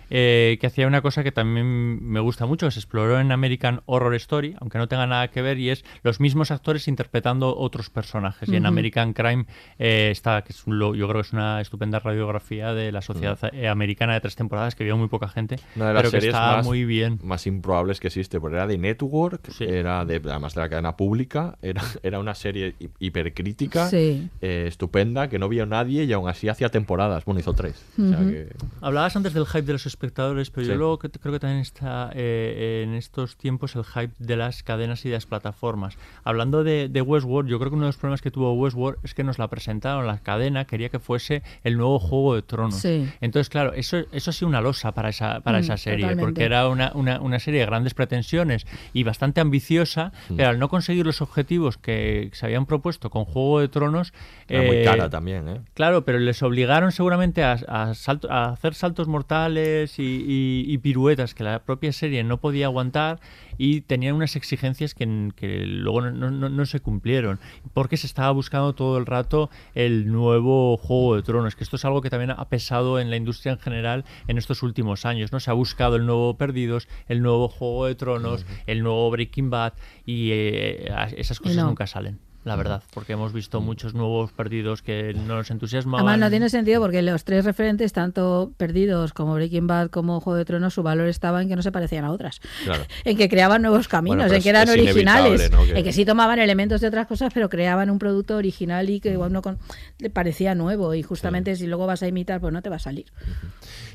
Eh, 0.10 0.58
que 0.60 0.68
hacía 0.68 0.88
una 0.88 1.02
cosa 1.02 1.24
que 1.24 1.32
también 1.32 1.66
me 2.04 2.20
gusta 2.20 2.46
mucho, 2.46 2.68
que 2.68 2.72
se 2.72 2.80
exploró 2.80 3.20
en 3.20 3.32
American 3.32 3.82
Horror 3.86 4.16
Story, 4.16 4.56
aunque 4.60 4.78
no 4.78 4.88
tenga 4.88 5.08
nada 5.08 5.30
que 5.30 5.42
ver, 5.42 5.58
y 5.60 5.70
es 5.70 5.84
los 6.04 6.20
mismos 6.20 6.52
actores 6.52 6.88
interpretando 6.88 7.56
otros 7.58 7.90
personajes. 7.90 8.50
Y 8.50 8.56
en. 8.56 8.66
American 8.66 9.14
Crime 9.14 9.46
eh, 9.80 10.10
está, 10.12 10.44
que 10.44 10.52
es 10.54 10.66
un 10.68 10.76
yo 10.80 11.08
creo 11.08 11.22
que 11.22 11.28
es 11.28 11.34
una 11.34 11.62
estupenda 11.62 12.00
radiografía 12.00 12.74
de 12.74 12.92
la 12.92 13.02
sociedad 13.02 13.38
eh, 13.54 13.68
americana 13.68 14.14
de 14.14 14.22
tres 14.22 14.36
temporadas, 14.36 14.76
que 14.76 14.84
vio 14.84 14.98
muy 14.98 15.08
poca 15.08 15.28
gente, 15.30 15.56
Una 15.76 15.88
de 15.90 15.94
las 15.94 16.02
pero 16.02 16.12
que 16.12 16.18
series 16.22 16.34
está 16.36 16.58
más, 16.58 16.66
muy 16.66 16.84
bien. 16.86 17.20
más 17.24 17.48
improbables 17.48 18.00
que 18.00 18.08
existe, 18.08 18.40
porque 18.40 18.56
era 18.58 18.68
de 18.68 18.78
Network, 18.78 19.50
Sí. 19.52 19.64
era 19.66 20.04
de, 20.06 20.16
además 20.26 20.56
de 20.56 20.62
la 20.62 20.70
cadena 20.70 20.96
pública, 20.98 21.58
era, 21.62 21.82
era 22.04 22.20
una 22.20 22.36
serie 22.36 22.76
hi- 22.80 22.90
hipercrítica, 23.00 23.90
Sí. 23.90 24.30
eh, 24.42 24.66
estupenda, 24.68 25.30
que 25.30 25.40
no 25.40 25.48
vio 25.50 25.66
nadie 25.66 26.04
y 26.04 26.14
aún 26.14 26.28
así 26.30 26.50
hacía 26.50 26.70
temporadas. 26.70 27.24
Bueno, 27.26 27.40
hizo 27.40 27.54
tres. 27.54 27.82
O 27.98 28.08
sea 28.10 28.20
Ujú. 28.20 28.30
que 28.30 28.48
Hablabas 28.82 29.16
antes 29.16 29.34
del 29.34 29.46
hype 29.46 29.62
de 29.64 29.74
los 29.74 29.86
espectadores, 29.86 29.96
pero 30.14 30.66
Sí. 30.66 30.72
yo 30.72 30.76
luego 30.76 31.00
que- 31.00 31.10
creo 31.10 31.34
que 31.34 31.40
también 31.40 31.62
está 31.62 32.10
eh, 32.14 32.84
en 32.86 32.94
estos 32.96 33.36
tiempos 33.38 33.76
el 33.76 33.84
hype 33.84 34.14
de 34.20 34.36
las 34.36 34.64
cadenas 34.64 35.04
y 35.06 35.10
de 35.10 35.16
las 35.16 35.26
plataformas. 35.26 35.98
Hablando 36.24 36.64
de, 36.64 36.90
de 36.90 37.02
Westworld, 37.02 37.50
yo 37.50 37.60
creo 37.60 37.72
que 37.72 37.76
uno 37.76 37.86
de 37.86 37.90
los 37.90 37.98
problemas 37.98 38.22
que 38.22 38.32
tuvo 38.32 38.54
Westworld 38.54 39.00
es 39.04 39.14
que 39.14 39.24
nos 39.24 39.40
la 39.40 39.48
presentaron, 39.48 40.08
la 40.08 40.20
cadena 40.20 40.66
quería 40.66 40.90
que 40.90 41.00
fuese 41.00 41.44
el 41.64 41.78
nuevo 41.78 42.00
Juego 42.00 42.36
de 42.36 42.42
Tronos. 42.42 42.76
Sí. 42.76 43.10
Entonces, 43.22 43.50
claro, 43.50 43.74
eso, 43.74 43.98
eso 44.12 44.30
ha 44.30 44.34
sido 44.34 44.48
una 44.50 44.62
losa 44.62 44.92
para 44.94 45.10
esa, 45.10 45.40
para 45.42 45.60
Mm, 45.60 45.62
esa 45.62 45.78
serie, 45.78 46.00
totalmente. 46.06 46.26
porque 46.26 46.44
era 46.44 46.68
una, 46.70 46.92
una, 46.96 47.20
una 47.22 47.40
serie 47.40 47.60
de 47.62 47.66
grandes 47.66 47.94
pretensiones 47.94 48.66
y 48.94 49.04
bastante 49.04 49.42
ambiciosa, 49.42 50.12
Mm. 50.30 50.36
pero 50.38 50.50
al 50.50 50.60
no 50.60 50.70
conseguir 50.70 51.06
los 51.06 51.22
objetivos 51.22 51.78
que 51.78 52.30
se 52.34 52.46
habían 52.46 52.66
propuesto 52.66 53.10
con 53.10 53.26
Juego 53.26 53.60
de 53.60 53.68
Tronos... 53.68 54.14
Era 54.48 54.62
muy 54.64 54.78
eh, 54.78 54.84
cara 54.86 55.10
también, 55.10 55.48
¿eh? 55.50 55.62
Claro, 55.74 56.06
pero 56.06 56.20
les 56.20 56.42
obligaron 56.44 56.92
seguramente 56.92 57.44
a, 57.44 57.54
a 57.68 57.94
salto- 57.96 58.30
a 58.30 58.50
hacer 58.52 58.74
saltos 58.76 59.08
mortales 59.08 59.85
y, 60.00 60.04
y- 60.04 60.66
y 60.68 60.78
piruetas 60.80 61.34
que 61.34 61.44
la 61.44 61.64
propia 61.64 61.92
serie 61.94 62.24
no 62.24 62.40
podía 62.40 62.66
aguantar 62.66 63.20
y 63.58 63.82
tenían 63.82 64.16
unas 64.16 64.36
exigencias 64.36 64.94
que, 64.94 65.32
que 65.36 65.66
luego 65.66 66.02
no, 66.02 66.12
no- 66.12 66.32
no- 66.32 66.50
no 66.50 66.66
se 66.66 66.80
cumplieron 66.80 67.40
porque 67.74 67.98
se 67.98 68.08
estaba 68.08 68.32
buscando 68.32 68.74
todo 68.76 68.98
el 68.98 69.06
rato 69.06 69.50
el 69.74 70.12
nuevo 70.12 70.78
Juego 70.78 71.16
de 71.16 71.24
Tronos, 71.24 71.56
que 71.56 71.64
esto 71.64 71.76
es 71.76 71.86
algo 71.86 72.02
que 72.02 72.10
también 72.10 72.32
ha 72.32 72.50
pesado 72.50 73.00
en 73.00 73.10
la 73.10 73.16
industria 73.18 73.54
en 73.54 73.60
general 73.60 74.06
en 74.28 74.38
estos 74.38 74.64
últimos 74.64 75.06
años, 75.06 75.32
¿no? 75.32 75.40
Se 75.40 75.50
ha 75.52 75.54
buscado 75.54 75.96
el 75.96 76.06
nuevo 76.06 76.38
Perdidos, 76.38 76.88
el 77.08 77.22
nuevo 77.22 77.48
Juego 77.48 77.86
de 77.86 77.96
Tronos, 77.96 78.46
el 78.68 78.84
nuevo 78.84 79.10
Breaking 79.12 79.50
Bad 79.50 79.74
y 80.06 80.30
eh, 80.32 80.92
esas 81.18 81.40
cosas 81.40 81.58
no. 81.58 81.68
nunca 81.68 81.88
salen. 81.88 82.20
La 82.46 82.56
verdad, 82.56 82.84
porque 82.94 83.14
hemos 83.14 83.34
visto 83.34 83.60
muchos 83.60 83.96
nuevos 83.96 84.32
perdidos 84.32 84.82
que 84.84 85.14
no 85.16 85.36
nos 85.36 85.50
entusiasmaban. 85.50 86.08
Además, 86.08 86.20
no 86.20 86.30
tiene 86.30 86.50
sentido 86.50 86.80
porque 86.80 87.02
los 87.02 87.24
tres 87.26 87.44
referentes, 87.44 87.92
tanto 87.92 88.52
Perdidos 88.56 89.14
como 89.14 89.34
Breaking 89.34 89.66
Bad 89.66 89.90
como 89.90 90.20
Juego 90.22 90.38
de 90.38 90.46
Tronos, 90.46 90.74
su 90.76 90.84
valor 90.84 91.08
estaba 91.08 91.42
en 91.42 91.50
que 91.50 91.56
no 91.56 91.64
se 91.64 91.72
parecían 91.72 92.06
a 92.06 92.12
otras. 92.12 92.40
Claro. 92.64 92.84
En 93.04 93.18
que 93.18 93.28
creaban 93.30 93.64
nuevos 93.64 93.88
caminos, 93.88 94.18
Bueno, 94.18 94.34
en 94.36 94.42
que 94.44 94.50
eran 94.50 94.70
originales, 94.70 95.50
¿no? 95.52 95.66
Que- 95.66 95.80
en 95.80 95.84
que 95.84 95.92
sí 95.92 96.06
tomaban 96.06 96.38
elementos 96.40 96.82
de 96.82 96.88
otras 96.88 97.08
cosas, 97.08 97.32
pero 97.34 97.50
creaban 97.50 97.90
un 97.90 97.98
producto 98.00 98.38
original 98.38 98.90
y 98.92 99.00
que 99.00 99.12
igual 99.12 99.34
no 99.34 99.42
con- 99.42 99.58
le 99.98 100.10
parecía 100.12 100.54
nuevo. 100.54 100.94
Y 100.94 101.02
justamente 101.02 101.56
si 101.56 101.66
luego 101.66 101.88
vas 101.88 102.04
a 102.04 102.08
imitar, 102.08 102.40
pues 102.42 102.54
no 102.54 102.62
te 102.62 102.70
va 102.70 102.76
a 102.76 102.80
salir. 102.80 103.06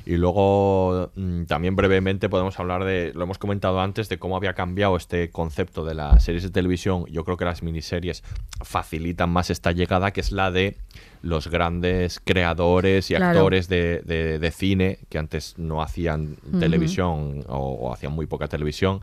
Y 0.07 0.17
luego 0.17 1.13
mm, 1.15 1.45
también 1.45 1.77
brevemente 1.77 2.29
podemos 2.29 2.59
hablar 2.59 2.85
de, 2.85 3.13
lo 3.15 3.25
hemos 3.25 3.39
comentado 3.39 3.81
antes, 3.81 4.09
de 4.09 4.19
cómo 4.19 4.37
había 4.37 4.55
cambiado 4.55 4.97
este 4.97 5.31
concepto 5.31 5.85
de 5.85 5.95
las 5.95 6.25
series 6.25 6.43
de 6.43 6.51
televisión. 6.51 7.05
Yo 7.11 7.25
creo 7.25 7.37
que 7.37 7.45
las 7.45 7.63
miniseries 7.63 8.25
facilitan 8.63 9.31
más 9.31 9.51
esta 9.51 9.73
llegada, 9.73 10.11
que 10.13 10.21
es 10.21 10.33
la 10.33 10.51
de 10.51 10.77
los 11.23 11.49
grandes 11.49 12.21
creadores 12.23 13.11
y 13.11 13.15
Claro. 13.15 13.39
actores 13.39 13.69
de, 13.69 14.03
de- 14.05 14.39
de 14.39 14.51
cine 14.51 14.99
que 15.09 15.19
antes 15.19 15.55
no 15.59 15.83
hacían 15.83 16.37
televisión 16.59 17.45
o, 17.49 17.59
o 17.59 17.93
hacían 17.93 18.13
muy 18.13 18.27
poca 18.27 18.49
televisión. 18.49 19.01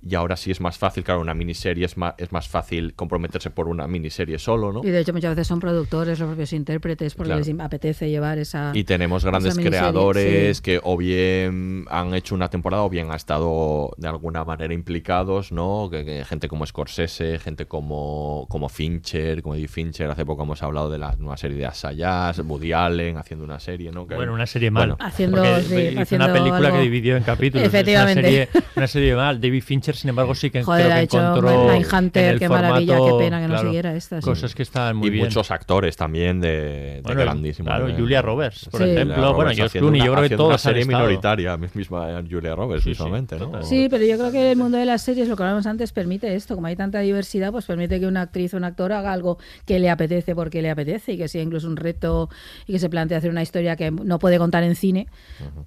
Y 0.00 0.14
ahora 0.14 0.36
sí 0.36 0.50
es 0.52 0.60
más 0.60 0.78
fácil, 0.78 1.02
claro, 1.02 1.20
una 1.20 1.34
miniserie 1.34 1.84
es 1.84 1.96
más, 1.96 2.14
es 2.18 2.30
más 2.30 2.46
fácil 2.48 2.94
comprometerse 2.94 3.50
por 3.50 3.66
una 3.66 3.88
miniserie 3.88 4.38
solo, 4.38 4.72
¿no? 4.72 4.80
Y 4.84 4.90
de 4.90 5.00
hecho 5.00 5.12
muchas 5.12 5.30
veces 5.34 5.48
son 5.48 5.58
productores, 5.58 6.18
los 6.20 6.28
propios 6.28 6.52
intérpretes, 6.52 7.14
porque 7.14 7.30
Claro. 7.32 7.44
les 7.44 7.60
apetece 7.60 8.08
llevar 8.08 8.38
esa... 8.38 8.70
Y 8.74 8.84
tenemos 8.84 9.24
grandes 9.24 9.56
creadores 9.58 10.58
sí. 10.58 10.62
que 10.62 10.80
o 10.82 10.96
bien 10.96 11.84
han 11.90 12.14
hecho 12.14 12.34
una 12.36 12.48
temporada 12.48 12.84
o 12.84 12.88
bien 12.90 13.08
han 13.10 13.16
estado 13.16 13.90
de 13.96 14.06
alguna 14.08 14.44
manera 14.44 14.72
implicados, 14.72 15.50
¿no? 15.52 15.88
Que, 15.90 16.04
que 16.04 16.24
gente 16.24 16.46
como 16.48 16.64
Scorsese, 16.64 17.38
gente 17.40 17.66
como, 17.66 18.46
como 18.48 18.68
Fincher, 18.68 19.42
como 19.42 19.56
Eddie 19.56 19.68
Fincher. 19.68 20.10
Hace 20.10 20.24
poco 20.24 20.44
hemos 20.44 20.62
hablado 20.62 20.90
de 20.90 20.98
la 20.98 21.16
nueva 21.16 21.36
serie 21.36 21.56
de 21.58 21.66
Asayas, 21.66 22.38
Woody 22.38 22.72
Allen 22.72 23.16
haciendo 23.16 23.44
una 23.44 23.58
serie, 23.58 23.90
¿no? 23.90 24.06
Que- 24.06 24.14
Bueno, 24.14 24.32
una 24.32 24.46
serie 24.46 24.70
mal. 24.70 24.90
Bueno, 24.90 24.96
Haciendo, 25.04 25.42
sí, 25.62 25.74
hizo 25.90 26.00
haciendo 26.02 26.24
una 26.26 26.34
película 26.34 26.68
algo- 26.68 26.76
que 26.78 26.82
dividió 26.84 27.16
en 27.16 27.24
capítulos. 27.24 27.66
Efectivamente. 27.66 28.20
Una 28.20 28.28
serie, 28.30 28.48
una 28.76 28.86
serie 28.86 29.14
mal. 29.16 29.40
David 29.40 29.62
Fincher, 29.62 29.87
sin 29.96 30.10
embargo, 30.10 30.34
sí 30.34 30.50
que 30.50 30.62
Joder, 30.62 30.82
creo 30.82 30.88
que 30.94 30.98
ha 30.98 31.02
hecho 31.02 31.18
encontró 31.20 31.68
Mindhunter, 31.72 32.24
en 32.24 32.30
el 32.30 32.38
qué 32.38 32.48
maravilla, 32.48 32.96
formato, 32.96 33.18
qué 33.18 33.24
pena 33.24 33.40
que 33.40 33.48
no 33.48 33.58
siguiera 33.58 33.94
esta, 33.94 34.20
sí. 34.20 34.24
Cosas 34.24 34.54
que 34.54 34.62
estaban 34.62 34.96
muy 34.96 35.08
y 35.08 35.10
bien. 35.10 35.24
muchos 35.24 35.50
actores 35.50 35.96
también 35.96 36.40
de, 36.40 36.48
de 36.48 37.00
Bueno, 37.04 37.20
grandísimos. 37.22 37.72
claro. 37.74 37.94
Julia 37.96 38.22
Roberts, 38.22 38.68
por 38.70 38.82
Sí. 38.82 38.90
ejemplo. 38.90 39.14
Julia 39.14 39.16
Bueno, 39.28 39.32
Roberts 39.42 39.56
George 39.56 39.78
Clooney, 39.78 40.00
yo 40.00 40.04
creo 40.14 40.28
que 40.28 40.34
han 40.52 40.58
serie 40.58 40.82
estado. 40.82 40.98
minoritaria, 40.98 41.56
misma 41.56 42.22
Julia 42.30 42.54
Roberts, 42.54 42.84
Sí, 42.84 42.92
¿no? 42.98 43.62
Sí, 43.62 43.88
pero 43.90 44.04
yo 44.04 44.16
creo 44.18 44.30
que 44.32 44.52
el 44.52 44.56
mundo 44.58 44.78
de 44.78 44.84
las 44.84 45.02
series, 45.02 45.28
lo 45.28 45.36
que 45.36 45.42
hablábamos 45.42 45.66
antes, 45.66 45.92
permite 45.92 46.34
esto. 46.34 46.54
Como 46.54 46.66
hay 46.66 46.76
tanta 46.76 47.00
diversidad, 47.00 47.52
pues 47.52 47.64
permite 47.66 48.00
que 48.00 48.06
una 48.06 48.22
actriz 48.22 48.54
o 48.54 48.56
un 48.56 48.64
actor 48.64 48.92
haga 48.92 49.12
algo 49.12 49.38
que 49.66 49.78
le 49.78 49.90
apetece 49.90 50.34
porque 50.34 50.62
le 50.62 50.70
apetece 50.70 51.12
y 51.12 51.18
que 51.18 51.28
sea 51.28 51.42
incluso 51.42 51.66
un 51.68 51.76
reto 51.76 52.28
y 52.66 52.72
que 52.72 52.78
se 52.78 52.88
plantee 52.90 53.16
hacer 53.16 53.30
una 53.30 53.42
historia 53.42 53.76
que 53.76 53.90
no 53.90 54.18
puede 54.18 54.38
contar 54.38 54.62
en 54.62 54.74
cine, 54.74 55.06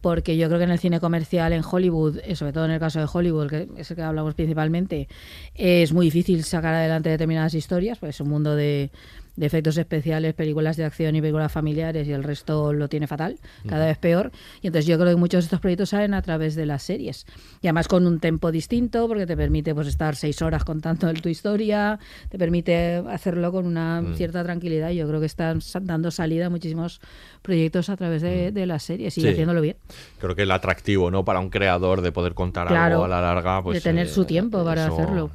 porque 0.01 0.37
yo 0.37 0.47
creo 0.47 0.59
que 0.59 0.65
en 0.65 0.71
el 0.71 0.79
cine 0.79 0.99
comercial 0.99 1.53
en 1.53 1.61
Hollywood, 1.69 2.19
eh, 2.23 2.35
sobre 2.35 2.53
todo 2.53 2.65
en 2.65 2.71
el 2.71 2.79
caso 2.79 2.99
de 2.99 3.07
Hollywood, 3.11 3.47
que 3.49 3.67
es 3.77 3.89
el 3.91 3.97
que 3.97 4.03
hablamos 4.11 4.35
principalmente, 4.35 5.07
es 5.55 5.91
muy 5.91 6.05
difícil 6.05 6.43
sacar 6.43 6.73
adelante 6.73 7.09
determinadas 7.09 7.53
historias, 7.53 7.97
pues 7.97 8.15
es 8.15 8.21
un 8.21 8.29
mundo 8.29 8.55
de 8.55 8.91
de 9.35 9.45
efectos 9.45 9.77
especiales, 9.77 10.33
películas 10.33 10.75
de 10.77 10.85
acción 10.85 11.15
y 11.15 11.21
películas 11.21 11.51
familiares 11.51 12.07
y 12.07 12.11
el 12.11 12.23
resto 12.23 12.73
lo 12.73 12.87
tiene 12.89 13.07
fatal, 13.07 13.37
cada 13.67 13.85
vez 13.85 13.97
peor. 13.97 14.31
Y 14.61 14.67
entonces 14.67 14.85
yo 14.87 14.97
creo 14.99 15.09
que 15.09 15.15
muchos 15.15 15.43
de 15.43 15.45
estos 15.45 15.59
proyectos 15.61 15.89
salen 15.89 16.13
a 16.13 16.21
través 16.21 16.55
de 16.55 16.65
las 16.65 16.83
series. 16.83 17.25
Y 17.61 17.67
además 17.67 17.87
con 17.87 18.05
un 18.05 18.19
tempo 18.19 18.51
distinto, 18.51 19.07
porque 19.07 19.25
te 19.25 19.37
permite 19.37 19.73
pues 19.73 19.87
estar 19.87 20.15
seis 20.15 20.41
horas 20.41 20.63
contando 20.63 21.09
el- 21.09 21.21
tu 21.21 21.29
historia, 21.29 21.97
te 22.29 22.37
permite 22.37 22.95
hacerlo 23.09 23.51
con 23.51 23.65
una 23.65 24.01
Mm. 24.01 24.15
cierta 24.15 24.43
tranquilidad. 24.43 24.89
Y 24.89 24.95
yo 24.97 25.07
creo 25.07 25.19
que 25.19 25.25
están 25.27 25.59
dando 25.81 26.11
salida 26.11 26.47
a 26.47 26.49
muchísimos 26.49 26.99
proyectos 27.41 27.89
a 27.89 27.95
través 27.97 28.21
de, 28.21 28.51
de 28.51 28.65
las 28.65 28.83
series 28.83 29.17
y 29.17 29.21
Sí. 29.21 29.27
haciéndolo 29.29 29.61
bien. 29.61 29.77
Creo 30.19 30.35
que 30.35 30.41
el 30.43 30.51
atractivo, 30.51 31.09
¿no? 31.09 31.23
Para 31.25 31.39
un 31.39 31.49
creador 31.49 32.01
de 32.01 32.11
poder 32.11 32.33
contar 32.33 32.67
Claro, 32.67 32.95
algo 32.95 33.05
a 33.05 33.07
la 33.07 33.21
larga, 33.21 33.63
pues... 33.63 33.75
de 33.75 33.81
tener 33.89 34.07
su 34.09 34.25
tiempo 34.25 34.63
para 34.63 34.85
eso- 34.85 34.93
hacerlo. 34.93 35.31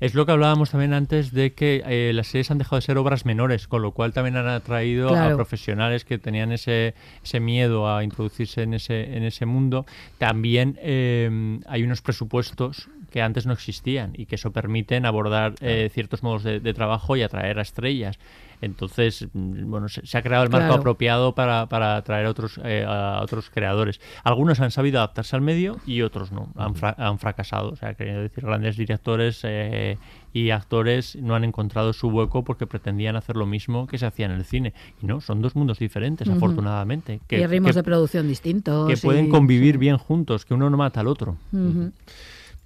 Es 0.00 0.14
lo 0.14 0.26
que 0.26 0.32
hablábamos 0.32 0.70
también 0.70 0.92
antes 0.92 1.32
de 1.32 1.54
que 1.54 1.82
eh, 1.86 2.12
las 2.12 2.28
series 2.28 2.50
han 2.50 2.58
dejado 2.58 2.76
de 2.76 2.82
ser 2.82 2.98
obras 2.98 3.24
menores, 3.24 3.68
con 3.68 3.82
lo 3.82 3.92
cual 3.92 4.12
también 4.12 4.36
han 4.36 4.48
atraído 4.48 5.14
a 5.14 5.34
profesionales 5.34 6.04
que 6.04 6.18
tenían 6.18 6.52
ese, 6.52 6.94
ese 7.22 7.40
miedo 7.40 7.94
a 7.94 8.04
introducirse 8.04 8.62
en 8.62 8.74
ese, 8.74 9.16
en 9.16 9.24
ese 9.24 9.46
mundo. 9.46 9.86
También 10.18 10.78
eh, 10.80 11.60
hay 11.66 11.82
unos 11.82 12.02
presupuestos 12.02 12.88
que 13.10 13.22
antes 13.22 13.46
no 13.46 13.52
existían 13.52 14.12
y 14.14 14.26
que 14.26 14.34
eso 14.34 14.50
permiten 14.52 15.06
abordar 15.06 15.54
eh, 15.60 15.90
ciertos 15.92 16.22
modos 16.22 16.42
de, 16.44 16.60
de 16.60 16.74
trabajo 16.74 17.16
y 17.16 17.22
atraer 17.22 17.58
a 17.58 17.62
estrellas. 17.62 18.18
Entonces, 18.60 19.28
mm, 19.32 19.70
bueno, 19.70 19.88
se, 19.88 20.04
se 20.04 20.18
ha 20.18 20.22
creado 20.22 20.42
el 20.44 20.50
marco 20.50 20.66
Claro. 20.66 20.80
apropiado 20.80 21.32
para, 21.34 21.66
para 21.66 21.96
atraer 21.96 22.26
a 22.26 22.30
otros, 22.30 22.60
eh, 22.64 22.84
a 22.86 23.20
otros 23.22 23.50
creadores. 23.50 24.00
Algunos 24.24 24.58
han 24.60 24.72
sabido 24.72 24.98
adaptarse 24.98 25.36
al 25.36 25.42
medio 25.42 25.76
y 25.86 26.02
otros 26.02 26.32
no, 26.32 26.48
han, 26.56 26.74
fra- 26.74 26.96
han 26.98 27.18
fracasado. 27.20 27.70
O 27.70 27.76
sea, 27.76 27.94
quiero 27.94 28.20
decir, 28.22 28.44
grandes 28.44 28.76
directores 28.76 29.40
eh, 29.44 29.96
y 30.32 30.50
actores 30.50 31.14
no 31.16 31.36
han 31.36 31.44
encontrado 31.44 31.92
su 31.92 32.08
hueco 32.08 32.42
porque 32.42 32.66
pretendían 32.66 33.14
hacer 33.14 33.36
lo 33.36 33.46
mismo 33.46 33.86
que 33.86 33.96
se 33.96 34.06
hacía 34.06 34.26
en 34.26 34.32
el 34.32 34.44
cine. 34.44 34.74
Y 35.00 35.06
no, 35.06 35.20
son 35.20 35.40
dos 35.40 35.54
mundos 35.54 35.78
diferentes, 35.78 36.28
afortunadamente. 36.28 37.20
y 37.30 37.46
ritmos 37.46 37.70
que- 37.70 37.76
de 37.78 37.82
producción 37.84 38.26
distintos. 38.26 38.88
que 38.90 38.96
pueden 38.96 39.30
convivir 39.30 39.78
bien 39.78 39.98
juntos, 39.98 40.44
que 40.44 40.54
uno 40.54 40.68
no 40.68 40.76
mata 40.76 40.98
al 41.00 41.06
otro. 41.06 41.36
Ujú. 41.52 41.92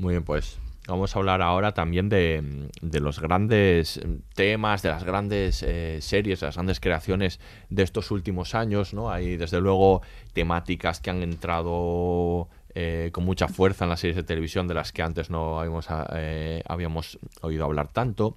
Muy 0.03 0.14
bien, 0.14 0.24
pues 0.24 0.59
vamos 0.88 1.14
a 1.14 1.20
hablar 1.20 1.42
ahora 1.42 1.74
también 1.74 2.09
de, 2.09 2.68
de 2.80 2.98
los 2.98 3.20
grandes 3.20 4.00
temas, 4.34 4.82
de 4.82 4.88
las 4.88 5.05
grandes 5.05 5.62
eh, 5.62 5.98
series, 6.00 6.40
de 6.40 6.46
las 6.46 6.57
grandes 6.57 6.80
creaciones 6.80 7.38
de 7.70 7.84
estos 7.84 8.11
últimos 8.11 8.57
años, 8.57 8.94
¿no? 8.94 9.12
Hay 9.12 9.36
desde 9.36 9.61
luego 9.61 10.03
temáticas 10.32 10.98
que 10.98 11.11
han 11.11 11.22
entrado 11.22 12.48
eh, 12.74 13.11
con 13.12 13.24
mucha 13.24 13.46
fuerza 13.46 13.84
en 13.84 13.90
las 13.90 14.00
series 14.00 14.16
de 14.16 14.24
televisión 14.24 14.66
de 14.66 14.74
las 14.74 14.90
que 14.90 15.03
antes 15.03 15.30
no 15.30 15.61
habíamos, 15.61 15.86
eh, 16.14 16.64
habíamos 16.66 17.20
oído 17.42 17.64
hablar 17.64 17.86
tanto. 17.92 18.36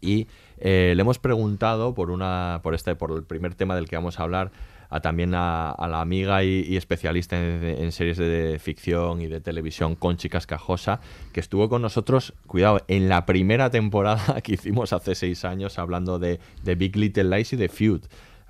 Y 0.00 0.28
eh, 0.58 0.92
le 0.94 1.00
hemos 1.00 1.18
preguntado 1.18 1.94
por 1.94 2.12
una, 2.12 2.60
por 2.62 2.76
este, 2.76 2.94
por 2.94 3.10
el 3.10 3.24
primer 3.24 3.56
tema 3.56 3.74
del 3.74 3.88
que 3.88 3.96
vamos 3.96 4.20
a 4.20 4.22
hablar, 4.22 4.52
a 4.92 5.00
también 5.00 5.32
a, 5.34 5.74
la 5.88 6.02
amiga 6.02 6.44
y, 6.44 6.76
especialista 6.76 7.36
en, 7.38 7.64
en 7.64 7.92
series 7.92 8.18
de 8.18 8.58
ficción 8.62 9.22
y 9.22 9.26
de 9.26 9.40
televisión, 9.40 9.96
Conchi 9.96 10.28
Cascajosa, 10.28 11.00
que 11.32 11.40
estuvo 11.40 11.70
con 11.70 11.80
nosotros, 11.80 12.34
cuidado, 12.46 12.82
en 12.88 13.08
la 13.08 13.24
primera 13.24 13.70
temporada 13.70 14.40
que 14.42 14.52
hicimos 14.52 14.92
hace 14.92 15.14
seis 15.14 15.46
años 15.46 15.78
hablando 15.78 16.18
de, 16.18 16.40
de 16.62 16.74
Big 16.74 16.94
Little 16.96 17.24
Lies 17.24 17.54
y 17.54 17.56
de 17.56 17.70
Feud. 17.70 18.02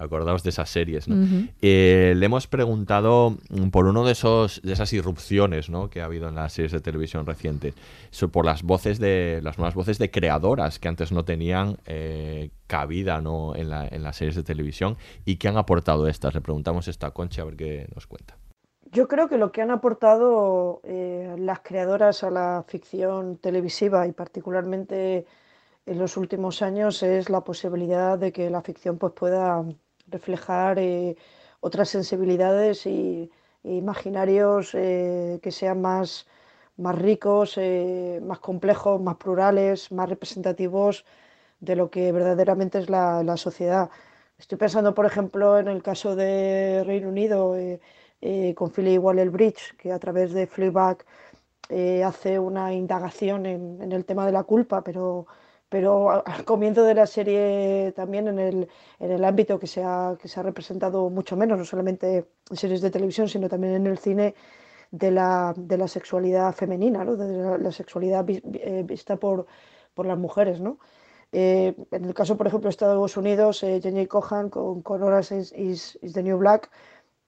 Acordaos 0.02 0.42
de 0.42 0.50
esas 0.50 0.68
series, 0.68 1.08
¿no? 1.08 1.16
Eh, 1.62 2.14
le 2.16 2.26
hemos 2.26 2.46
preguntado 2.46 3.36
mm, 3.50 3.68
por 3.70 3.86
uno 3.86 4.04
de 4.04 4.12
esos 4.12 4.60
de 4.62 4.72
esas 4.72 4.92
irrupciones 4.92 5.70
¿no? 5.70 5.88
que 5.90 6.00
ha 6.02 6.06
habido 6.06 6.28
en 6.28 6.34
las 6.34 6.52
series 6.52 6.72
de 6.72 6.80
televisión 6.80 7.24
recientes, 7.26 7.74
so- 8.10 8.28
por 8.30 8.44
las 8.44 8.62
voces 8.62 8.98
de 8.98 9.40
las 9.42 9.58
nuevas 9.58 9.74
voces 9.74 9.98
de 9.98 10.10
creadoras 10.10 10.78
que 10.78 10.88
antes 10.88 11.12
no 11.12 11.24
tenían 11.24 11.78
eh, 11.86 12.50
cabida 12.66 13.20
¿no? 13.20 13.54
en, 13.54 13.70
la- 13.70 13.86
en 13.88 14.02
las 14.02 14.16
series 14.16 14.36
de 14.36 14.42
televisión 14.42 14.96
y 15.24 15.36
qué 15.36 15.48
han 15.48 15.56
aportado 15.56 16.08
estas. 16.08 16.34
Le 16.34 16.40
preguntamos 16.40 16.88
esto 16.88 17.06
a 17.06 17.12
Concha 17.14 17.42
a 17.42 17.44
ver 17.46 17.56
qué 17.56 17.86
nos 17.94 18.06
cuenta. 18.06 18.36
Yo 18.90 19.08
creo 19.08 19.26
que 19.28 19.38
lo 19.38 19.52
que 19.52 19.62
han 19.62 19.70
aportado 19.70 20.80
eh, 20.84 21.34
las 21.38 21.60
creadoras 21.60 22.24
a 22.24 22.30
la 22.30 22.62
ficción 22.68 23.38
televisiva 23.38 24.06
y 24.06 24.12
particularmente 24.12 25.24
en 25.86 25.98
los 25.98 26.16
últimos 26.16 26.60
años 26.62 27.02
es 27.02 27.30
la 27.30 27.40
posibilidad 27.42 28.18
de 28.18 28.32
que 28.32 28.50
la 28.50 28.60
ficción 28.60 28.98
pues, 28.98 29.14
pueda 29.14 29.64
reflejar 30.12 30.78
eh, 30.78 31.16
otras 31.60 31.88
sensibilidades 31.88 32.86
y, 32.86 33.30
e 33.64 33.74
imaginarios 33.74 34.74
eh, 34.74 35.40
que 35.42 35.50
sean 35.50 35.80
más, 35.80 36.26
más 36.76 36.96
ricos, 36.98 37.54
eh, 37.58 38.20
más 38.22 38.38
complejos, 38.40 39.00
más 39.00 39.16
plurales, 39.16 39.90
más 39.92 40.08
representativos 40.08 41.04
de 41.60 41.76
lo 41.76 41.90
que 41.90 42.12
verdaderamente 42.12 42.78
es 42.78 42.90
la, 42.90 43.36
sociedad. 43.36 43.90
Estoy 44.38 44.58
pensando, 44.58 44.94
por 44.94 45.06
ejemplo, 45.06 45.58
en 45.58 45.68
el 45.68 45.82
caso 45.82 46.16
de 46.16 46.82
Reino 46.84 47.08
Unido 47.08 47.54
con 48.56 48.70
Philly 48.70 48.98
Waller-Bridge, 48.98 49.76
que 49.78 49.92
a 49.92 49.98
través 49.98 50.32
de 50.32 50.46
Fleabag 50.46 51.04
hace 52.04 52.38
una 52.38 52.72
indagación 52.72 53.46
en, 53.46 53.92
el 53.92 54.04
tema 54.04 54.26
de 54.26 54.32
la 54.32 54.42
culpa, 54.42 54.82
pero, 54.82 55.26
pero 55.72 56.10
al 56.10 56.44
comienzo 56.44 56.84
de 56.84 56.94
la 56.94 57.06
serie 57.06 57.92
también 57.96 58.28
en 58.28 58.38
el, 58.38 58.68
en 59.00 59.10
el 59.10 59.24
ámbito 59.24 59.58
que 59.58 59.66
se, 59.66 59.82
ha, 59.82 60.18
que 60.20 60.28
se 60.28 60.38
ha 60.38 60.42
representado 60.42 61.08
mucho 61.08 61.34
menos, 61.34 61.56
no 61.56 61.64
solamente 61.64 62.26
en 62.50 62.56
series 62.58 62.82
de 62.82 62.90
televisión, 62.90 63.26
sino 63.26 63.48
también 63.48 63.72
en 63.72 63.86
el 63.86 63.96
cine, 63.96 64.34
de 64.90 65.10
la, 65.10 65.54
de 65.56 65.78
la 65.78 65.88
sexualidad 65.88 66.52
femenina, 66.52 67.02
¿no? 67.04 67.16
de 67.16 67.26
la, 67.38 67.56
la 67.56 67.72
sexualidad 67.72 68.22
vi, 68.22 68.42
eh, 68.52 68.82
vista 68.84 69.16
por, 69.16 69.46
por 69.94 70.04
las 70.04 70.18
mujeres. 70.18 70.60
¿no? 70.60 70.78
Eh, 71.32 71.74
en 71.90 72.04
el 72.04 72.12
caso, 72.12 72.36
por 72.36 72.46
ejemplo, 72.46 72.68
de 72.68 72.72
Estados 72.72 73.16
Unidos, 73.16 73.62
eh, 73.62 73.80
Jenny 73.82 74.06
Cohan 74.06 74.50
con, 74.50 74.82
con 74.82 75.00
is, 75.20 75.54
is, 75.56 75.98
is, 76.02 76.12
the 76.12 76.22
New 76.22 76.36
Black, 76.36 76.70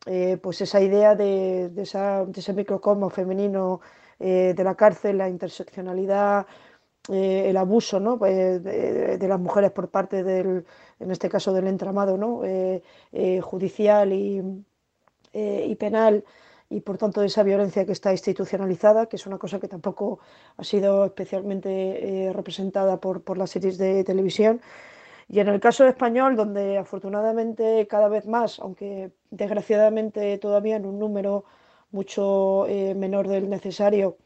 eh, 0.05 0.37
pues 0.43 0.61
esa 0.61 0.83
idea 0.83 1.15
de, 1.15 1.71
de, 1.71 1.83
esa, 1.83 2.27
de 2.27 2.41
ese 2.41 2.53
microcosmo 2.53 3.09
femenino 3.09 3.81
eh, 4.19 4.53
de 4.55 4.65
la 4.65 4.75
cárcel, 4.75 5.19
la 5.19 5.31
interseccionalidad, 5.31 6.47
eh, 7.11 7.51
el 7.51 7.57
abuso 7.57 8.01
¿no? 8.01 8.19
Pues, 8.19 8.63
de, 8.63 9.29
las 9.29 9.41
mujeres 9.41 9.71
por 9.73 9.91
parte 9.91 10.23
del, 10.23 10.65
en 11.01 11.11
este 11.11 11.29
caso 11.29 11.53
del 11.53 11.67
entramado 11.67 12.17
¿no? 12.17 12.43
judicial 13.43 14.13
y, 14.13 14.43
y 15.33 15.75
penal 15.77 16.25
y 16.71 16.81
por 16.81 16.99
tanto 16.99 17.21
de 17.21 17.29
esa 17.29 17.43
violencia 17.43 17.85
que 17.85 17.93
está 17.93 18.11
institucionalizada, 18.13 19.07
que 19.07 19.17
es 19.17 19.27
una 19.27 19.39
cosa 19.39 19.61
que 19.61 19.69
tampoco 19.69 20.21
ha 20.57 20.65
sido 20.65 21.05
especialmente 21.05 21.71
eh, 22.27 22.33
representada 22.33 23.01
por, 23.01 23.23
por, 23.23 23.39
las 23.39 23.51
series 23.51 23.79
de 23.79 24.03
televisión. 24.05 24.61
Y 25.29 25.41
en 25.41 25.49
el 25.49 25.61
caso 25.61 25.87
español, 25.87 26.37
donde 26.37 26.79
afortunadamente 26.79 27.87
cada 27.89 28.09
vez 28.09 28.27
más, 28.27 28.59
aunque 28.61 29.13
desgraciadamente 29.31 30.39
todavía 30.39 30.77
en 30.77 30.87
un 30.87 30.99
número 30.99 31.45
mucho 31.93 32.67
eh, 32.67 32.95
menor 32.95 33.29
del 33.29 33.49
necesario, 33.49 34.17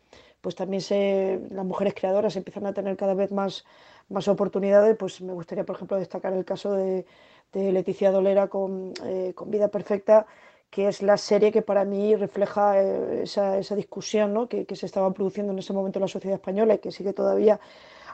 pues 0.41 0.55
también 0.55 0.81
se, 0.81 1.41
las 1.51 1.65
mujeres 1.65 1.95
creadoras 1.95 2.37
empiezan 2.37 2.67
a 2.67 2.73
tener 2.73 2.97
cada 2.97 3.15
vez 3.15 3.33
más, 3.33 3.65
más 4.09 4.29
oportunidades, 4.29 4.97
pues 4.97 5.21
me 5.21 5.33
gustaría, 5.33 5.65
por 5.65 5.77
ejemplo, 5.77 5.97
destacar 5.97 6.33
el 6.33 6.45
caso 6.45 6.73
de, 6.73 7.07
de 7.53 7.73
Leticia 7.73 8.11
Dolera 8.11 8.49
con, 8.49 8.93
eh, 9.05 9.33
con 9.35 9.51
Vida 9.51 9.69
Perfecta, 9.69 10.27
que 10.71 10.89
es 10.89 11.03
la 11.03 11.17
serie 11.17 11.51
que 11.51 11.63
para 11.63 11.85
mí 11.85 12.15
refleja 12.15 12.81
eh, 12.81 13.23
esa, 13.23 13.59
esa, 13.59 13.75
discusión 13.75 14.35
¿no? 14.35 14.49
que, 14.49 14.67
que, 14.67 14.77
se 14.77 14.87
estaba 14.87 15.13
produciendo 15.13 15.53
en 15.53 15.59
ese 15.59 15.73
momento 15.73 15.99
en 15.99 16.03
la 16.03 16.09
sociedad 16.09 16.37
española 16.37 16.75
y 16.75 16.79
que 16.79 16.93
sigue 16.93 17.13
todavía 17.13 17.59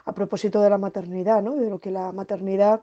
a 0.05 0.13
propósito 0.13 0.61
de 0.61 0.69
la 0.69 0.77
maternidad, 0.77 1.41
¿no? 1.41 1.55
de 1.55 1.69
lo 1.69 1.79
que 1.79 1.91
la 1.91 2.11
maternidad 2.11 2.81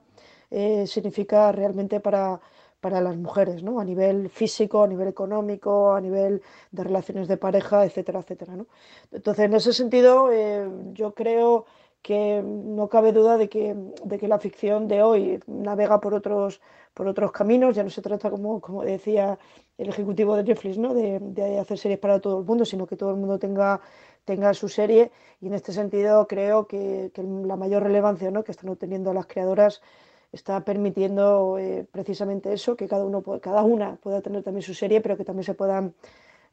eh, 0.51 0.87
significa 0.87 1.51
realmente 1.53 2.01
para, 2.01 2.41
para 2.83 3.01
las 3.01 3.17
mujeres, 3.17 3.63
¿no? 3.63 3.79
a 3.79 3.85
nivel 3.85 4.29
físico, 4.29 4.83
a 4.83 4.89
nivel 4.89 5.07
económico, 5.07 5.95
a 5.95 6.01
nivel 6.01 6.43
de 6.73 6.83
relaciones 6.83 7.29
de 7.29 7.37
pareja, 7.37 7.85
etcétera, 7.85 8.19
etcétera. 8.19 8.57
¿no? 8.57 8.67
Entonces, 9.13 9.45
en 9.45 9.55
ese 9.55 9.73
sentido, 9.73 10.33
eh, 10.33 10.69
yo 10.93 11.15
creo 11.15 11.65
que 12.03 12.43
no 12.45 12.89
cabe 12.89 13.13
duda 13.13 13.39
de 13.39 13.49
que, 13.49 13.77
de 14.05 14.19
que 14.19 14.27
la 14.27 14.41
ficción 14.41 14.89
de 14.89 15.01
hoy 15.01 15.41
navega 15.47 16.01
por 16.01 16.13
otros, 16.13 16.61
por 16.93 17.07
otros 17.07 17.31
caminos, 17.31 17.77
ya 17.77 17.85
no 17.85 17.91
se 17.91 18.03
trata, 18.03 18.31
como, 18.31 18.61
como 18.61 18.83
decía 18.83 19.39
el 19.79 19.89
ejecutivo 19.89 20.35
de 20.35 20.43
Netflix, 20.43 20.77
¿no? 20.77 20.93
de, 20.93 21.21
de 21.21 21.61
hacer 21.61 21.79
series 21.79 22.01
para 22.01 22.19
todo 22.19 22.41
el 22.41 22.45
mundo, 22.45 22.65
sino 22.65 22.89
que 22.89 22.97
todo 22.97 23.11
el 23.11 23.17
mundo 23.17 23.39
tenga, 23.39 23.81
tenga 24.25 24.53
su 24.55 24.69
serie 24.69 25.13
y 25.41 25.47
en 25.47 25.55
este 25.55 25.73
sentido 25.73 26.27
creo 26.27 26.67
que, 26.67 27.13
que 27.15 27.23
la 27.23 27.55
mayor 27.55 27.85
relevancia 27.85 28.33
¿no? 28.33 28.43
que 28.43 28.51
están 28.51 28.71
obteniendo 28.71 29.15
las 29.15 29.27
creadoras 29.27 29.81
está 30.33 30.65
permitiendo 30.65 31.59
eh, 31.59 31.87
precisamente 31.91 32.53
eso, 32.53 32.77
que 32.77 32.89
cada, 32.89 33.05
uno, 33.05 33.23
cada 33.41 33.63
una 33.63 33.97
pueda 33.97 34.23
tener 34.23 34.43
también 34.43 34.63
su 34.63 34.75
serie, 34.75 35.01
pero 35.01 35.17
que 35.17 35.25
también 35.25 35.45
se 35.45 35.55
puedan 35.55 35.95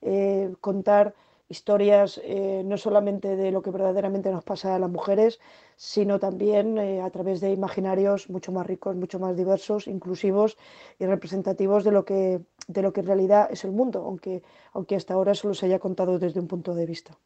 eh, 0.01 0.53
contar 0.61 1.15
historias 1.47 2.21
eh, 2.23 2.61
no 2.63 2.77
solamente 2.77 3.35
de 3.35 3.51
lo 3.51 3.63
que 3.63 3.71
verdaderamente 3.71 4.29
nos 4.31 4.43
pasa 4.43 4.75
a 4.75 4.79
las 4.79 4.89
mujeres, 4.89 5.39
sino 5.77 6.19
también 6.19 6.77
a 6.77 7.09
través 7.09 7.41
de 7.41 7.51
imaginarios 7.51 8.29
mucho 8.29 8.51
más 8.51 8.67
ricos, 8.67 8.95
mucho 8.95 9.17
más 9.17 9.35
diversos, 9.35 9.87
inclusivos 9.87 10.57
y 10.99 11.07
representativos 11.07 11.83
de 11.83 11.91
lo 11.91 12.05
que, 12.05 12.41
de 12.67 12.81
lo 12.83 12.93
que 12.93 12.99
en 12.99 13.07
realidad 13.07 13.49
es 13.49 13.63
el 13.63 13.71
mundo, 13.71 14.03
aunque, 14.05 14.43
aunque 14.73 14.95
hasta 14.95 15.15
ahora 15.15 15.33
solo 15.33 15.55
se 15.55 15.65
haya 15.65 15.79
contado 15.79 16.19
desde 16.19 16.39
un 16.39 16.47
punto 16.47 16.75
de 16.75 16.85
vista. 16.85 17.17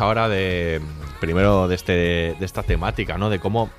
Ahora 0.00 0.28
de 0.28 0.80
primero 1.20 1.68
de 1.68 1.74
este 1.74 1.92
de 2.38 2.44
esta 2.44 2.62
temática, 2.62 3.18
¿no? 3.18 3.30
De 3.30 3.38
cómo 3.38 3.70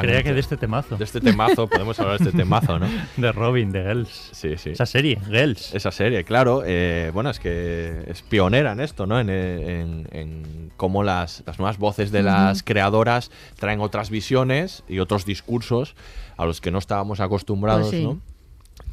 Creía 0.00 0.22
que 0.22 0.32
de 0.32 0.40
este 0.40 0.56
temazo. 0.56 0.96
De 0.96 1.04
este 1.04 1.20
temazo, 1.20 1.68
podemos 1.68 1.98
hablar 2.00 2.18
de 2.18 2.24
este 2.24 2.36
temazo, 2.36 2.78
¿no? 2.78 2.88
De 3.16 3.32
Robin, 3.32 3.70
de 3.70 3.82
Girls. 3.82 4.30
Sí, 4.32 4.56
sí. 4.56 4.70
Esa 4.70 4.86
serie, 4.86 5.20
Girls. 5.24 5.74
Esa 5.74 5.92
serie, 5.92 6.24
claro. 6.24 6.62
Eh, 6.66 7.10
bueno, 7.14 7.30
es 7.30 7.38
que 7.38 8.04
es 8.08 8.22
pionera 8.22 8.72
en 8.72 8.80
esto, 8.80 9.06
¿no? 9.06 9.20
En, 9.20 9.30
en, 9.30 10.08
en 10.10 10.72
cómo 10.76 11.04
las, 11.04 11.44
las, 11.46 11.58
nuevas 11.58 11.78
voces 11.78 12.10
de 12.10 12.22
las 12.22 12.58
uh 12.58 12.60
-huh. 12.60 12.64
creadoras 12.64 13.30
traen 13.56 13.80
otras 13.80 14.10
visiones 14.10 14.82
y 14.88 14.98
otros 14.98 15.24
discursos 15.24 15.94
a 16.36 16.44
los 16.44 16.60
que 16.60 16.70
no 16.70 16.78
estábamos 16.78 17.20
acostumbrados, 17.20 17.88
pues 17.88 18.00
sí. 18.00 18.04
¿no? 18.04 18.20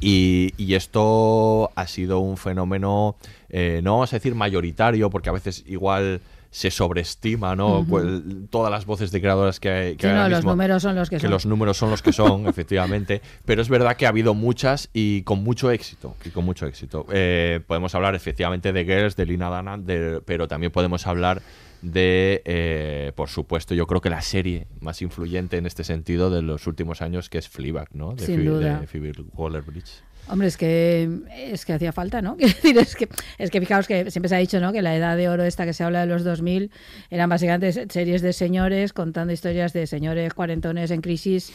Y, 0.00 0.52
y, 0.56 0.74
esto 0.74 1.70
ha 1.74 1.86
sido 1.86 2.20
un 2.20 2.36
fenómeno, 2.36 3.16
eh, 3.48 3.80
no 3.82 3.94
vamos 3.94 4.12
a 4.12 4.16
decir 4.16 4.34
mayoritario, 4.34 5.10
porque 5.10 5.28
a 5.28 5.32
veces 5.32 5.64
igual 5.66 6.20
se 6.52 6.70
sobreestima, 6.70 7.56
¿no? 7.56 7.78
Uh 7.78 7.86
-huh. 7.86 8.48
Todas 8.50 8.70
las 8.70 8.84
voces 8.84 9.10
de 9.10 9.20
creadoras 9.22 9.58
que 9.58 9.70
hay. 9.70 9.96
Que 9.96 10.06
sí, 10.06 10.12
no, 10.12 10.24
mismo, 10.24 10.36
los 10.36 10.44
números 10.44 10.82
son 10.82 10.94
los 10.94 11.08
que, 11.08 11.16
que 11.16 11.22
son. 11.22 11.30
los 11.30 11.46
números 11.46 11.76
son 11.78 11.90
los 11.90 12.02
que 12.02 12.12
son, 12.12 12.46
efectivamente. 12.46 13.22
Pero 13.46 13.62
es 13.62 13.70
verdad 13.70 13.96
que 13.96 14.04
ha 14.04 14.10
habido 14.10 14.34
muchas 14.34 14.90
y 14.92 15.22
con 15.22 15.42
mucho 15.42 15.70
éxito. 15.70 16.14
Y 16.26 16.28
con 16.28 16.44
mucho 16.44 16.66
éxito. 16.66 17.06
Eh, 17.10 17.60
podemos 17.66 17.94
hablar 17.94 18.14
efectivamente 18.14 18.74
de 18.74 18.84
Girls, 18.84 19.16
de 19.16 19.24
Lina 19.24 19.48
Dana, 19.48 19.78
de, 19.78 20.20
pero 20.26 20.46
también 20.46 20.70
podemos 20.70 21.06
hablar 21.06 21.40
de, 21.80 22.42
eh, 22.44 23.12
por 23.16 23.30
supuesto, 23.30 23.74
yo 23.74 23.86
creo 23.86 24.02
que 24.02 24.10
la 24.10 24.20
serie 24.20 24.66
más 24.80 25.00
influyente 25.00 25.56
en 25.56 25.64
este 25.64 25.84
sentido 25.84 26.28
de 26.28 26.42
los 26.42 26.66
últimos 26.66 27.00
años, 27.00 27.30
que 27.30 27.38
es 27.38 27.48
Fleabag, 27.48 27.88
¿no? 27.94 28.12
De 28.12 28.26
Sin 28.26 28.44
duda. 28.44 28.78
De 28.80 28.86
Phoebe 28.86 29.12
Waller-Bridge. 29.32 30.02
Hombre, 30.32 30.48
es 30.48 30.56
que 30.56 31.10
es 31.36 31.66
que 31.66 31.74
hacía 31.74 31.92
falta, 31.92 32.22
¿no? 32.22 32.36
Quiero 32.38 32.54
decir, 32.54 32.78
es 32.78 32.96
que 32.96 33.08
es 33.36 33.50
que 33.50 33.60
fijaos 33.60 33.86
que 33.86 34.10
siempre 34.10 34.30
se 34.30 34.36
ha 34.36 34.38
dicho, 34.38 34.60
¿no? 34.60 34.72
Que 34.72 34.80
la 34.80 34.96
edad 34.96 35.14
de 35.14 35.28
oro 35.28 35.44
esta 35.44 35.66
que 35.66 35.74
se 35.74 35.84
habla 35.84 36.00
de 36.00 36.06
los 36.06 36.24
2000 36.24 36.70
eran 37.10 37.28
básicamente 37.28 37.86
series 37.90 38.22
de 38.22 38.32
señores 38.32 38.94
contando 38.94 39.34
historias 39.34 39.74
de 39.74 39.86
señores 39.86 40.32
cuarentones 40.32 40.90
en 40.90 41.02
crisis 41.02 41.52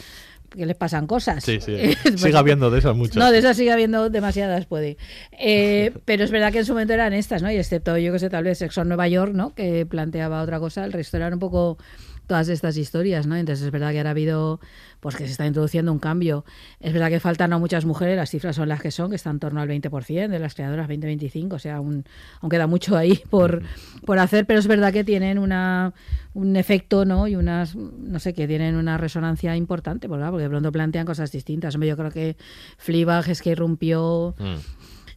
que 0.51 0.67
les 0.67 0.77
pasan 0.77 1.07
cosas. 1.07 1.43
Sí, 1.43 1.59
sí. 1.59 1.75
Pues- 2.03 2.21
Sigue 2.21 2.37
habiendo 2.37 2.69
de 2.69 2.77
esas 2.77 2.95
muchas. 2.95 3.17
No, 3.17 3.31
de 3.31 3.39
esas 3.39 3.57
sigue 3.57 3.71
habiendo 3.71 4.11
demasiadas, 4.11 4.67
puede. 4.67 4.97
Eh, 5.31 5.91
pero 6.05 6.23
es 6.23 6.29
verdad 6.29 6.51
que 6.51 6.59
en 6.59 6.65
su 6.65 6.73
momento 6.73 6.93
eran 6.93 7.13
estas, 7.13 7.41
¿no? 7.41 7.51
Y 7.51 7.57
excepto, 7.57 7.97
yo 7.97 8.13
que 8.13 8.19
sé, 8.19 8.29
tal 8.29 8.43
vez 8.43 8.59
Sexo 8.59 8.81
en 8.83 8.89
Nueva 8.89 9.07
York, 9.07 9.33
¿no? 9.33 9.55
Que 9.55 9.87
planteaba 9.87 10.43
otra 10.43 10.59
cosa, 10.59 10.85
el 10.85 10.93
resto 10.93 11.17
eran 11.17 11.33
un 11.33 11.39
poco 11.39 11.79
todas 12.27 12.49
estas 12.49 12.77
historias, 12.77 13.25
¿no? 13.25 13.35
Entonces 13.35 13.65
es 13.65 13.71
verdad 13.71 13.91
que 13.91 13.99
ahora 13.99 14.09
ha 14.09 14.11
habido, 14.11 14.59
pues 14.99 15.15
que 15.15 15.25
se 15.25 15.31
está 15.31 15.47
introduciendo 15.47 15.91
un 15.91 15.99
cambio. 15.99 16.45
Es 16.79 16.93
verdad 16.93 17.09
que 17.09 17.19
faltan 17.19 17.53
a 17.53 17.57
muchas 17.57 17.85
mujeres, 17.85 18.17
las 18.17 18.29
cifras 18.29 18.55
son 18.57 18.69
las 18.69 18.81
que 18.81 18.91
son, 18.91 19.09
que 19.09 19.15
están 19.15 19.37
en 19.37 19.39
torno 19.39 19.61
al 19.61 19.69
20% 19.69 20.27
de 20.27 20.39
las 20.39 20.53
creadoras 20.53 20.89
20-25, 20.89 21.53
o 21.53 21.59
sea, 21.59 21.77
aún, 21.77 22.05
aún 22.41 22.49
queda 22.49 22.67
mucho 22.67 22.97
ahí 22.97 23.21
por, 23.29 23.63
por 24.05 24.19
hacer, 24.19 24.45
pero 24.45 24.59
es 24.59 24.67
verdad 24.67 24.91
que 24.91 25.03
tienen 25.03 25.39
una, 25.39 25.93
un 26.33 26.55
efecto, 26.55 27.05
¿no? 27.05 27.27
Y 27.27 27.35
unas, 27.35 27.75
no 27.75 28.19
sé, 28.19 28.33
que 28.33 28.47
tienen 28.47 28.75
una 28.75 28.97
resonancia 28.97 29.55
importante, 29.55 30.07
¿verdad? 30.07 30.29
porque 30.29 30.43
de 30.43 30.49
pronto 30.49 30.71
plantean 30.71 31.05
cosas 31.05 31.31
distintas. 31.31 31.75
Hombre, 31.75 31.89
yo 31.89 31.97
creo 31.97 32.11
que 32.11 32.37
Fleabag 32.77 33.29
es 33.29 33.41
que 33.41 33.51
irrumpió... 33.51 34.35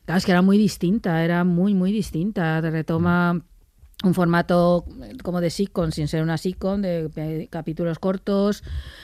Claro, 0.07 0.19
es 0.19 0.25
que 0.25 0.33
era 0.33 0.43
muy 0.43 0.59
distinta, 0.59 1.23
era 1.23 1.45
muy, 1.45 1.73
muy 1.73 1.93
distinta. 1.93 2.61
Retoma 2.63 3.43
un 4.03 4.15
formato 4.15 4.85
como 5.23 5.41
de 5.43 5.51
sitcom, 5.51 5.91
sin 5.91 6.09
ser 6.09 6.23
una 6.23 6.39
sitcom, 6.39 6.81
de, 6.81 7.09
de 7.09 7.49
capítulos 7.51 7.99
cortos, 7.99 8.63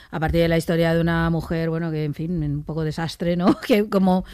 a 0.09 0.19
partir 0.19 0.41
de 0.41 0.47
la 0.47 0.57
historia 0.57 0.93
de 0.93 1.01
una 1.01 1.29
mujer, 1.29 1.69
bueno, 1.69 1.91
que 1.91 2.03
en 2.03 2.13
fin, 2.15 2.41
un 2.43 2.63
poco 2.63 2.83
desastre, 2.83 3.35
¿no? 3.37 3.59
Que 3.67 3.87
como 3.89 4.25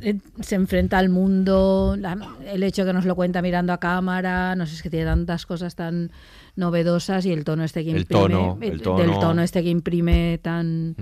eh, 0.00 0.18
se 0.40 0.56
enfrenta 0.56 0.98
al 0.98 1.10
mundo, 1.10 1.96
la- 1.98 2.18
el 2.46 2.62
hecho 2.64 2.84
que 2.84 2.92
nos 2.92 3.04
lo 3.04 3.14
cuenta 3.14 3.40
mirando 3.42 3.72
a 3.72 3.78
cámara, 3.78 4.56
no 4.56 4.66
sé, 4.66 4.74
es 4.74 4.82
que 4.82 4.90
tiene 4.90 5.06
tantas 5.06 5.46
cosas 5.46 5.76
tan 5.76 6.10
novedosas 6.56 7.26
y 7.26 7.32
el 7.32 7.44
tono 7.44 7.64
este 7.64 7.84
que 7.84 7.90
El 7.90 7.98
imprime, 8.02 8.20
tono, 8.22 8.58
el 8.60 8.70
del 8.70 8.80
tono. 8.82 9.18
tono 9.18 9.42
este 9.42 9.62
que 9.62 9.68
imprime 9.70 10.38
tan 10.42 10.94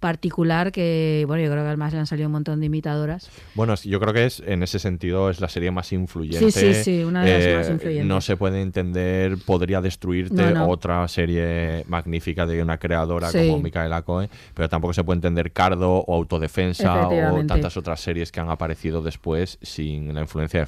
particular 0.00 0.72
que, 0.72 1.24
bueno, 1.26 1.42
yo 1.42 1.50
creo 1.50 1.62
que 1.62 1.68
además 1.68 1.92
le 1.92 1.98
han 2.00 2.06
salido 2.06 2.28
un 2.28 2.32
montón 2.32 2.60
de 2.60 2.66
imitadoras. 2.66 3.30
Bueno, 3.54 3.74
yo 3.76 4.00
creo 4.00 4.12
que 4.12 4.26
es 4.26 4.42
en 4.46 4.62
ese 4.62 4.78
sentido 4.78 5.30
es 5.30 5.40
la 5.40 5.48
serie 5.48 5.70
más 5.70 5.92
influyente. 5.92 6.50
Sí, 6.50 6.74
sí, 6.74 6.82
sí, 6.84 7.04
una 7.04 7.24
de 7.24 7.32
las 7.32 7.44
Eh, 7.44 7.56
más 7.56 7.70
influyentes. 7.70 8.06
No 8.06 8.20
se 8.20 8.36
puede 8.36 8.60
entender, 8.62 9.36
podría 9.44 9.80
destruirte 9.80 10.34
No, 10.34 10.50
no. 10.50 10.68
otra 10.68 11.06
serie 11.08 11.84
magnífica 11.88 12.46
de 12.46 12.62
una 12.62 12.78
creadora 12.78 13.30
Sí. 13.30 13.48
como 13.48 13.62
Micaela 13.62 14.02
Coe, 14.02 14.28
pero 14.54 14.68
tampoco 14.68 14.92
se 14.94 15.04
puede 15.04 15.16
entender 15.18 15.52
Cardo 15.52 16.04
o 16.06 16.14
Autodefensa 16.14 17.08
o 17.08 17.44
tantas 17.46 17.76
otras 17.76 18.00
series 18.00 18.30
que 18.32 18.40
han 18.40 18.50
aparecido 18.50 19.02
después 19.02 19.58
sin 19.62 20.14
la 20.14 20.20
influencia 20.20 20.60
de 20.64 20.66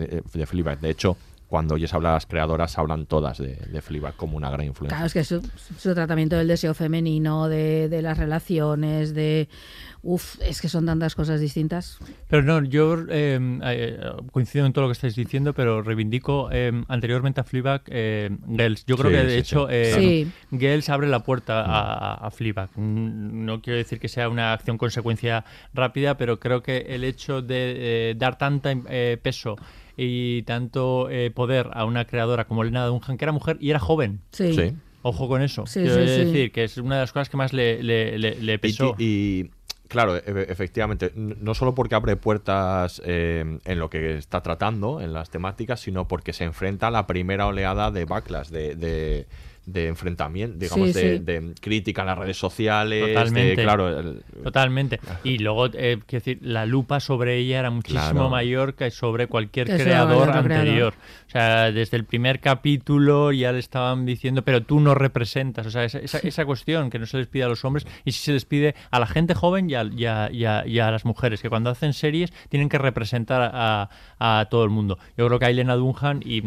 eh, 0.00 0.22
De, 0.32 0.76
de 0.80 0.90
hecho, 0.90 1.16
cuando 1.50 1.74
oyes 1.74 1.92
hablar 1.92 2.12
a 2.12 2.14
las 2.14 2.26
creadoras, 2.26 2.78
hablan 2.78 3.06
todas 3.06 3.36
de, 3.38 3.56
de 3.56 3.82
Fleabag 3.82 4.14
como 4.16 4.36
una 4.36 4.48
gran 4.50 4.64
influencia. 4.66 4.96
Claro, 4.96 5.06
es 5.08 5.12
que 5.12 5.24
su, 5.24 5.42
su 5.78 5.92
tratamiento 5.94 6.36
del 6.36 6.46
deseo 6.48 6.72
femenino, 6.74 7.48
de, 7.48 7.88
de 7.88 8.00
las 8.02 8.16
relaciones, 8.16 9.12
de... 9.14 9.48
Uf, 10.02 10.40
es 10.40 10.62
que 10.62 10.68
son 10.70 10.86
tantas 10.86 11.14
cosas 11.14 11.40
distintas. 11.40 11.98
Pero 12.28 12.42
no, 12.42 12.62
yo 12.64 12.96
eh, 13.10 13.38
eh, 13.64 14.00
coincido 14.32 14.64
en 14.64 14.72
todo 14.72 14.84
lo 14.84 14.88
que 14.88 14.92
estáis 14.92 15.14
diciendo, 15.14 15.52
pero 15.52 15.82
reivindico 15.82 16.48
eh, 16.52 16.72
anteriormente 16.88 17.40
a 17.42 17.44
Fleabag 17.44 17.82
eh, 17.88 18.30
Girls. 18.48 18.86
Yo 18.86 18.96
creo 18.96 19.10
Sí, 19.10 19.16
que 19.18 19.24
de 19.24 19.30
sí, 19.32 19.38
hecho 19.38 19.66
sí. 19.66 19.74
eh, 19.74 19.92
Sí. 20.50 20.56
Girls 20.58 20.88
abre 20.88 21.06
la 21.08 21.18
puerta 21.22 21.62
a, 21.66 22.14
a 22.14 22.30
Fleabag. 22.30 22.70
Mm, 22.76 23.44
No 23.44 23.60
quiero 23.60 23.76
decir 23.76 23.98
que 24.00 24.08
sea 24.08 24.30
una 24.30 24.54
acción-consecuencia 24.54 25.44
rápida, 25.74 26.16
pero 26.16 26.40
creo 26.40 26.62
que 26.62 26.78
el 26.88 27.04
hecho 27.04 27.42
de 27.42 28.10
eh, 28.10 28.14
dar 28.16 28.38
tanta 28.38 28.72
eh, 28.88 29.18
peso 29.20 29.56
y 30.02 30.42
tanto 30.44 31.10
eh, 31.10 31.30
poder 31.30 31.68
a 31.72 31.84
una 31.84 32.06
creadora 32.06 32.46
como 32.46 32.64
Lena 32.64 32.86
Dunham, 32.86 33.16
que 33.18 33.24
era 33.24 33.32
mujer 33.32 33.58
y 33.60 33.70
era 33.70 33.78
joven. 33.78 34.20
Sí. 34.32 34.54
Sí. 34.54 34.72
Ojo 35.02 35.28
con 35.28 35.42
eso. 35.42 35.66
Sí, 35.66 35.80
Quiero 35.80 35.94
sí, 35.96 36.00
sí. 36.08 36.24
decir 36.24 36.52
que 36.52 36.64
es 36.64 36.76
una 36.78 36.96
de 36.96 37.00
las 37.02 37.12
cosas 37.12 37.28
que 37.28 37.36
más 37.36 37.52
le, 37.52 37.82
le, 37.82 38.18
le- 38.18 38.58
pesó. 38.58 38.94
Y, 38.98 39.50
claro, 39.88 40.16
e- 40.16 40.22
efectivamente, 40.48 41.12
n- 41.16 41.36
no 41.40 41.54
solo 41.54 41.74
porque 41.74 41.94
abre 41.94 42.16
puertas 42.16 43.00
eh, 43.04 43.58
en 43.64 43.78
lo 43.78 43.88
que 43.90 44.16
está 44.18 44.42
tratando, 44.42 45.00
en 45.00 45.12
las 45.14 45.30
temáticas, 45.30 45.80
sino 45.80 46.06
porque 46.06 46.32
se 46.34 46.44
enfrenta 46.44 46.88
a 46.88 46.90
la 46.90 47.06
primera 47.06 47.46
oleada 47.46 47.90
de 47.90 48.04
backlash, 48.04 48.48
de, 48.48 48.74
de, 48.74 49.26
de 49.66 49.86
enfrentamiento, 49.88 50.58
digamos, 50.58 50.88
Sí, 50.88 50.92
de, 50.94 51.18
sí. 51.18 51.24
de 51.24 51.54
crítica 51.60 52.02
a 52.02 52.04
las 52.06 52.18
redes 52.18 52.36
sociales. 52.36 53.00
de- 53.06 53.12
Totalmente. 53.14 53.62
claro, 53.62 53.98
el- 54.00 54.22
Totalmente. 54.42 55.00
Y 55.22 55.38
luego, 55.38 55.66
eh, 55.66 55.98
quiero 56.06 56.24
decir, 56.24 56.38
la 56.42 56.66
lupa 56.66 56.98
sobre 57.00 57.36
ella 57.36 57.60
era 57.60 57.70
muchísimo 57.70 58.10
Claro. 58.10 58.30
mayor 58.30 58.74
que 58.74 58.90
sobre 58.90 59.26
cualquier 59.26 59.66
creador 59.68 60.30
creador. 60.42 60.94
O 61.30 61.32
sea, 61.32 61.70
desde 61.70 61.96
el 61.96 62.04
primer 62.04 62.40
capítulo 62.40 63.30
ya 63.30 63.52
le 63.52 63.60
estaban 63.60 64.04
diciendo, 64.04 64.42
pero 64.42 64.64
tú 64.64 64.80
no 64.80 64.96
representas. 64.96 65.64
O 65.64 65.70
sea, 65.70 65.84
esa, 65.84 66.00
esa, 66.00 66.18
esa 66.18 66.44
cuestión 66.44 66.90
que 66.90 66.98
no 66.98 67.06
se 67.06 67.18
les 67.18 67.28
pide 67.28 67.44
a 67.44 67.48
los 67.48 67.64
hombres 67.64 67.86
y 68.04 68.10
sí 68.10 68.18
se 68.24 68.32
les 68.32 68.44
pide 68.44 68.74
a 68.90 68.98
la 68.98 69.06
gente 69.06 69.32
joven 69.34 69.70
y 69.70 69.74
a, 69.76 69.84
y 69.84 70.06
a- 70.06 70.28
y 70.32 70.44
a- 70.44 70.66
y 70.66 70.80
a 70.80 70.90
las 70.90 71.04
mujeres, 71.04 71.40
que 71.40 71.48
cuando 71.48 71.70
hacen 71.70 71.92
series 71.92 72.32
tienen 72.48 72.68
que 72.68 72.78
representar 72.78 73.48
a, 73.54 73.90
a 74.18 74.48
todo 74.50 74.64
el 74.64 74.70
mundo. 74.70 74.98
Yo 75.16 75.24
creo 75.28 75.38
que 75.38 75.44
Ailena 75.46 75.76
Dunham, 75.76 76.18
y, 76.24 76.42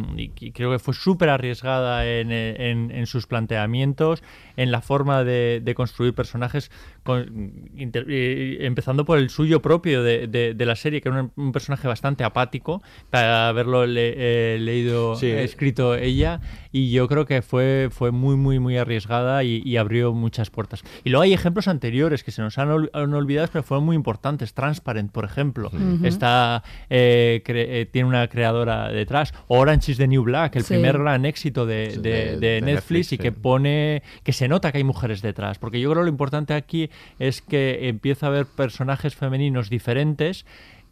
creo 0.52 0.70
que 0.72 0.80
fue 0.80 0.94
súper 0.94 1.30
arriesgada 1.30 2.06
en, 2.06 2.34
en- 2.34 2.92
en 2.92 3.08
sus 3.08 3.26
planteamientos, 3.26 4.22
en 4.58 4.72
la 4.72 4.82
forma 4.82 5.24
de, 5.24 5.62
de 5.64 5.76
construir 5.76 6.14
personajes, 6.14 6.72
con- 7.04 7.70
inter- 7.76 8.06
eh, 8.10 8.58
empezando 8.62 9.06
por 9.06 9.18
el 9.18 9.30
suyo 9.30 9.62
propio 9.62 10.04
de, 10.04 10.28
de- 10.28 10.54
de 10.54 10.66
la 10.66 10.76
serie, 10.76 11.02
que 11.02 11.10
era 11.10 11.22
un, 11.22 11.32
un 11.36 11.52
personaje 11.52 11.88
bastante 11.88 12.24
apático, 12.24 12.82
para 13.10 13.48
haberlo 13.50 13.86
le- 13.86 14.14
eh, 14.56 14.60
leído, 14.60 15.16
Sí. 15.16 15.28
escrito 15.32 15.96
ella, 15.96 16.40
y 16.74 16.92
yo 16.92 17.08
creo 17.08 17.26
que 17.26 17.42
fue, 17.42 17.88
fue 17.92 18.12
muy, 18.12 18.36
muy, 18.36 18.60
muy 18.60 18.76
arriesgada 18.78 19.44
y, 19.46 19.62
y 19.64 19.78
abrió 19.78 20.12
muchas 20.12 20.50
puertas. 20.50 20.84
Y 21.06 21.12
luego 21.12 21.22
hay 21.24 21.32
ejemplos 21.32 21.70
anteriores 21.70 22.24
que 22.26 22.32
se 22.32 22.42
nos 22.42 22.58
han, 22.58 22.70
ol- 22.70 22.90
han 22.94 23.14
olvidado, 23.14 23.48
pero 23.54 23.64
fueron 23.64 23.86
muy 23.86 23.96
importantes. 23.96 24.54
Transparent, 24.54 25.12
por 25.12 25.24
ejemplo, 25.24 25.68
Ujú. 25.72 26.06
está, 26.06 26.64
eh, 26.90 27.42
cre- 27.46 27.66
eh, 27.70 27.86
tiene 27.86 28.10
una 28.10 28.28
creadora 28.28 28.90
detrás. 28.90 29.34
Orange 29.48 29.92
is 29.94 29.98
the 30.00 30.08
New 30.08 30.24
Black, 30.24 30.56
el 30.58 30.64
Sí. 30.64 30.74
primer 30.74 30.98
gran 30.98 31.26
éxito 31.26 31.66
de, 31.66 31.90
de- 31.90 32.00
de- 32.02 32.38
de 32.38 32.38
de 32.40 32.62
Netflix, 32.62 32.66
Netflix, 32.74 33.14
y 33.14 33.18
que 33.20 33.32
pone 33.32 34.02
que 34.24 34.34
se 34.34 34.48
nota 34.48 34.72
que 34.72 34.80
hay 34.80 34.84
mujeres 34.84 35.22
detrás. 35.22 35.60
Porque 35.60 35.80
yo 35.80 35.90
creo 35.92 36.02
que 36.02 36.06
lo 36.08 36.12
importante 36.12 36.56
aquí 36.56 36.90
es 37.20 37.42
que 37.44 37.88
empieza 37.88 38.26
a 38.26 38.30
haber 38.30 38.48
personajes 38.48 39.14
femeninos 39.16 39.70
diferentes 39.70 40.46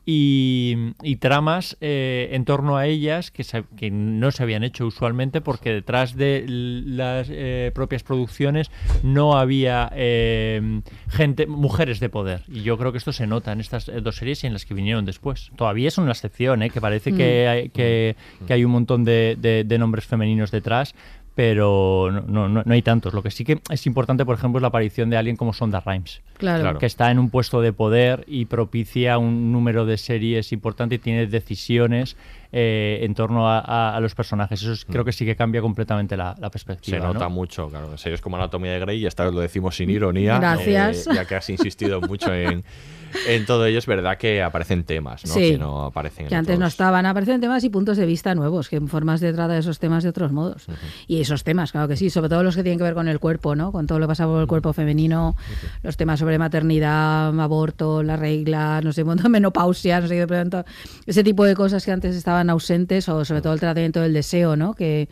y, 0.05 0.75
y 1.03 1.17
tramas 1.17 1.77
eh, 1.79 2.29
en 2.31 2.43
torno 2.45 2.77
a 2.77 2.87
ellas 2.87 3.31
que, 3.31 3.43
se- 3.43 3.63
que 3.77 3.91
no 3.91 4.31
se 4.31 4.43
habían 4.43 4.63
hecho 4.63 4.85
usualmente 4.87 5.41
porque 5.41 5.71
detrás 5.71 6.15
de 6.15 6.43
las 6.47 7.27
eh, 7.31 7.71
propias 7.73 8.03
producciones 8.03 8.71
no 9.03 9.37
había 9.37 9.91
eh, 9.95 10.81
gente, 11.09 11.45
mujeres 11.47 11.99
de 11.99 12.09
poder. 12.09 12.41
Y 12.47 12.63
yo 12.63 12.77
creo 12.77 12.91
que 12.91 12.97
esto 12.97 13.13
se 13.13 13.27
nota 13.27 13.51
en 13.51 13.59
estas 13.59 13.91
dos 14.01 14.15
series 14.15 14.43
y 14.43 14.47
en 14.47 14.53
las 14.53 14.65
que 14.65 14.73
vinieron 14.73 15.05
después. 15.05 15.51
Todavía 15.55 15.91
son 15.91 16.03
una 16.05 16.13
excepción, 16.13 16.61
que 16.73 16.81
parece 16.81 17.13
que, 17.13 17.45
Mm. 17.45 17.49
hay, 17.49 17.69
que, 17.69 18.15
que 18.47 18.53
hay 18.53 18.65
un 18.65 18.71
montón 18.71 19.03
de, 19.03 19.37
de- 19.39 19.63
de 19.63 19.77
nombres 19.77 20.05
femeninos 20.05 20.51
detrás. 20.51 20.95
Pero 21.41 22.11
no, 22.11 22.47
no, 22.47 22.63
no- 22.63 22.71
hay 22.71 22.83
tantos. 22.83 23.15
Lo 23.15 23.23
que 23.23 23.31
sí 23.31 23.43
que 23.43 23.59
es 23.71 23.87
importante, 23.87 24.23
por 24.25 24.35
ejemplo, 24.37 24.59
es 24.59 24.61
la 24.61 24.67
aparición 24.67 25.09
de 25.09 25.17
alguien 25.17 25.35
como 25.35 25.53
Sonda 25.53 25.81
Rhimes 25.83 26.21
Claro. 26.37 26.77
Que 26.77 26.85
está 26.85 27.09
en 27.09 27.17
un 27.17 27.31
puesto 27.31 27.61
de 27.61 27.73
poder 27.73 28.23
y 28.27 28.45
propicia 28.45 29.17
un 29.17 29.51
número 29.51 29.87
de 29.87 29.97
series 29.97 30.51
importante 30.51 30.95
y 30.95 30.97
tiene 30.99 31.25
decisiones 31.25 32.15
eh, 32.51 32.99
en 33.01 33.15
torno 33.15 33.49
a, 33.49 33.57
a- 33.59 33.95
a 33.95 33.99
los 33.99 34.13
personajes. 34.13 34.61
Eso 34.61 34.73
es- 34.73 34.85
creo 34.85 35.03
que 35.03 35.13
sí 35.13 35.25
que 35.25 35.35
cambia 35.35 35.61
completamente 35.61 36.15
la, 36.15 36.35
la 36.39 36.47
Se 36.47 36.51
perspectiva. 36.51 36.99
nota 37.07 37.25
¿no? 37.25 37.29
mucho, 37.31 37.69
claro. 37.69 37.91
En 37.91 37.97
series 37.97 38.21
como 38.21 38.35
Anatomía 38.37 38.73
de 38.73 38.79
Grey, 38.79 38.99
y 38.99 39.07
esta 39.07 39.23
vez 39.25 39.33
lo 39.33 39.39
decimos 39.39 39.75
sin 39.75 39.89
ironía. 39.89 40.37
Gracias. 40.37 41.07
eh, 41.07 41.11
ya 41.15 41.25
que 41.25 41.35
has 41.35 41.49
insistido 41.49 41.99
mucho 42.01 42.31
en, 42.33 42.63
en 43.27 43.45
todo 43.45 43.65
ello, 43.65 43.79
es 43.79 43.85
verdad 43.85 44.17
que 44.17 44.41
aparecen 44.41 44.83
temas, 44.83 45.25
¿no? 45.25 45.33
Sí. 45.33 45.51
Que 45.51 45.57
no 45.57 45.85
aparecen 45.85 46.25
en 46.25 46.29
que 46.29 46.35
antes 46.35 46.59
no 46.59 46.67
estaban. 46.67 47.05
Aparecen 47.05 47.41
temas 47.41 47.63
y 47.63 47.69
puntos 47.69 47.97
de 47.97 48.05
vista 48.05 48.35
nuevos, 48.35 48.69
que 48.69 48.79
formas 48.81 49.21
de 49.21 49.33
tratar 49.33 49.57
esos 49.57 49.79
temas 49.79 50.03
de 50.03 50.09
otros 50.09 50.31
modos. 50.31 50.65
Y 51.07 51.21
esos 51.21 51.43
temas, 51.43 51.71
claro 51.71 51.87
que 51.87 51.95
sí, 51.95 52.09
sobre 52.09 52.29
todo 52.29 52.43
los 52.43 52.55
que 52.55 52.63
tienen 52.63 52.77
que 52.77 52.83
ver 52.83 52.93
con 52.93 53.07
el 53.07 53.19
cuerpo, 53.19 53.55
¿no? 53.55 53.71
Con 53.71 53.87
todo 53.87 53.99
lo 53.99 54.05
que 54.05 54.09
pasa 54.09 54.25
por 54.25 54.41
el 54.41 54.47
cuerpo 54.47 54.73
femenino, 54.73 55.35
los 55.83 55.97
temas 55.97 56.19
sobre 56.19 56.37
maternidad, 56.37 57.39
aborto, 57.39 58.03
la 58.03 58.15
regla, 58.15 58.81
no 58.83 58.93
sé, 58.93 59.03
menopausia, 59.29 60.01
no 60.01 60.07
sé 60.07 60.15
qué, 60.15 60.27
pronto, 60.27 60.63
ese 61.05 61.23
tipo 61.23 61.45
de 61.45 61.55
cosas 61.55 61.85
que 61.85 61.91
antes 61.91 62.15
estaban 62.15 62.49
ausentes, 62.49 63.07
o 63.09 63.25
sobre 63.25 63.41
todo 63.41 63.53
el 63.53 63.59
tratamiento 63.59 64.01
del 64.01 64.13
deseo, 64.13 64.55
¿no? 64.55 64.73
Que 64.73 65.09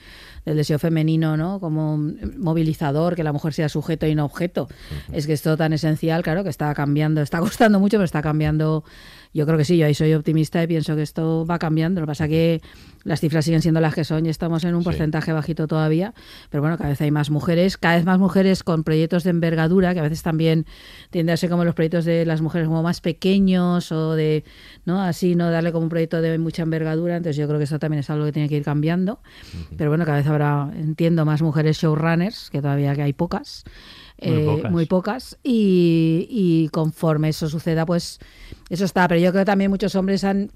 del 0.49 0.57
deseo 0.57 0.79
femenino, 0.79 1.37
¿no? 1.37 1.59
Como 1.59 1.97
movilizador, 2.37 3.15
que 3.15 3.23
la 3.23 3.31
mujer 3.31 3.53
sea 3.53 3.69
sujeto 3.69 4.07
y 4.07 4.15
no 4.15 4.25
objeto. 4.25 4.67
Es 5.13 5.27
que 5.27 5.33
esto 5.33 5.55
tan 5.55 5.73
esencial, 5.73 6.23
claro, 6.23 6.43
que 6.43 6.49
está 6.49 6.73
cambiando, 6.73 7.21
está 7.21 7.39
costando 7.47 7.79
mucho, 7.79 7.97
pero 7.97 8.05
está 8.05 8.23
cambiando. 8.23 8.83
Yo 9.31 9.45
creo 9.45 9.57
que 9.59 9.63
sí, 9.65 9.77
yo 9.77 9.85
ahí 9.85 9.93
soy 9.93 10.13
optimista 10.15 10.63
y 10.63 10.67
pienso 10.67 10.95
que 10.95 11.03
esto 11.03 11.45
va 11.45 11.59
cambiando. 11.59 12.01
Lo 12.01 12.07
que 12.07 12.11
pasa 12.11 12.27
que 12.27 12.61
las 13.03 13.19
cifras 13.19 13.45
siguen 13.45 13.61
siendo 13.61 13.79
las 13.79 13.93
que 13.93 14.03
son 14.03 14.25
y 14.25 14.29
estamos 14.29 14.63
en 14.63 14.73
un 14.73 14.81
Sí. 14.81 14.85
porcentaje 14.85 15.31
bajito 15.31 15.67
todavía, 15.67 16.13
pero 16.49 16.61
bueno, 16.61 16.77
cada 16.77 16.89
vez 16.89 16.99
hay 17.01 17.11
más 17.11 17.29
mujeres, 17.29 17.77
cada 17.77 17.95
vez 17.95 18.05
más 18.05 18.17
mujeres 18.17 18.63
con 18.63 18.83
proyectos 18.83 19.23
de 19.23 19.29
envergadura, 19.29 19.93
que 19.93 19.99
a 19.99 20.03
veces 20.03 20.23
también 20.23 20.65
tiende 21.11 21.31
a 21.31 21.37
ser 21.37 21.49
como 21.51 21.63
los 21.63 21.75
proyectos 21.75 22.05
de 22.05 22.25
las 22.25 22.41
mujeres 22.41 22.67
como 22.67 22.81
más 22.81 23.01
pequeños 23.01 23.91
o 23.91 24.15
de, 24.15 24.43
¿no? 24.85 24.99
Así, 25.01 25.35
no 25.35 25.51
darle 25.51 25.71
como 25.71 25.83
un 25.83 25.89
proyecto 25.89 26.21
de 26.21 26.37
mucha 26.39 26.63
envergadura, 26.63 27.15
entonces 27.15 27.37
yo 27.37 27.47
creo 27.47 27.59
que 27.59 27.65
eso 27.65 27.77
también 27.77 27.99
es 27.99 28.09
algo 28.09 28.25
que 28.25 28.31
tiene 28.31 28.49
que 28.49 28.57
ir 28.57 28.63
cambiando. 28.63 29.19
Pero 29.77 29.91
bueno, 29.91 30.05
cada 30.05 30.17
vez 30.17 30.27
habrá, 30.27 30.71
entiendo, 30.75 31.23
más 31.23 31.41
mujeres 31.43 31.77
showrunners, 31.77 32.49
que 32.49 32.61
todavía 32.61 32.95
que 32.95 33.03
hay 33.03 33.13
pocas. 33.13 33.63
Eh, 34.21 34.31
Muy 34.31 34.43
pocas. 34.43 34.71
muy 34.71 34.85
pocas, 34.85 35.37
y, 35.43 36.27
y 36.29 36.69
conforme 36.69 37.29
eso 37.29 37.47
suceda, 37.49 37.85
pues 37.85 38.19
eso 38.69 38.85
está. 38.85 39.07
Pero 39.07 39.19
yo 39.21 39.31
creo 39.31 39.41
que 39.41 39.45
también 39.45 39.71
muchos 39.71 39.95
hombres 39.95 40.23
han 40.23 40.51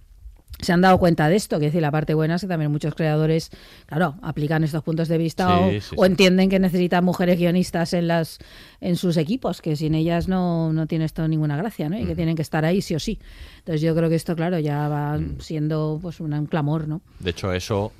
se 0.61 0.72
han 0.72 0.81
dado 0.81 0.98
cuenta 0.99 1.27
de 1.27 1.35
esto, 1.35 1.60
que 1.60 1.65
decir, 1.65 1.81
la 1.81 1.91
parte 1.91 2.14
buena 2.14 2.35
es 2.35 2.41
que 2.41 2.48
también 2.48 2.72
muchos 2.72 2.94
creadores, 2.95 3.49
claro, 3.88 4.15
aplican 4.22 4.64
estos 4.64 4.81
puntos 4.84 5.07
de 5.10 5.18
vista 5.18 5.48
Sí, 5.48 5.53
o, 5.77 5.81
sí, 5.81 5.95
o 5.98 6.06
sí. 6.06 6.11
entienden 6.11 6.48
que 6.49 6.60
necesitan 6.60 7.03
mujeres 7.03 7.38
guionistas 7.40 7.91
en 7.94 8.07
las 8.07 8.38
en 8.80 8.95
sus 8.95 9.18
equipos, 9.18 9.61
que 9.61 9.76
sin 9.76 9.94
ellas 9.95 10.27
no, 10.30 10.72
no 10.72 10.85
tiene 10.88 11.06
esto 11.06 11.27
ninguna 11.27 11.57
gracia, 11.57 11.90
¿no? 11.90 11.99
Y 11.99 12.06
que 12.06 12.15
tienen 12.15 12.35
que 12.35 12.44
estar 12.44 12.64
ahí 12.65 12.81
sí 12.81 12.94
o 12.95 12.99
sí. 12.99 13.19
Entonces 13.57 13.81
yo 13.81 13.94
creo 13.95 14.07
que 14.10 14.15
esto, 14.15 14.35
claro, 14.35 14.57
ya 14.60 14.88
va 14.88 15.19
siendo 15.40 15.99
pues 16.02 16.19
una- 16.22 16.40
un 16.40 16.45
clamor, 16.45 16.88
¿no? 16.88 17.02
De 17.19 17.31
hecho, 17.31 17.52
eso, 17.52 17.91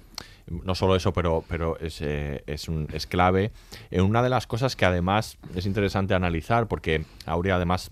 no 0.48 0.76
solo 0.76 0.96
eso, 0.96 1.14
pero, 1.14 1.44
pero 1.48 1.80
es, 1.80 2.02
eh, 2.02 2.44
es, 2.48 2.68
es 2.94 3.08
clave. 3.08 3.52
En 3.92 4.02
una 4.02 4.22
de 4.22 4.30
las 4.30 4.48
cosas 4.48 4.76
que 4.76 4.86
además 4.86 5.38
es 5.56 5.66
interesante 5.66 6.14
analizar, 6.14 6.68
porque 6.68 7.06
Aurea, 7.26 7.56
además, 7.56 7.92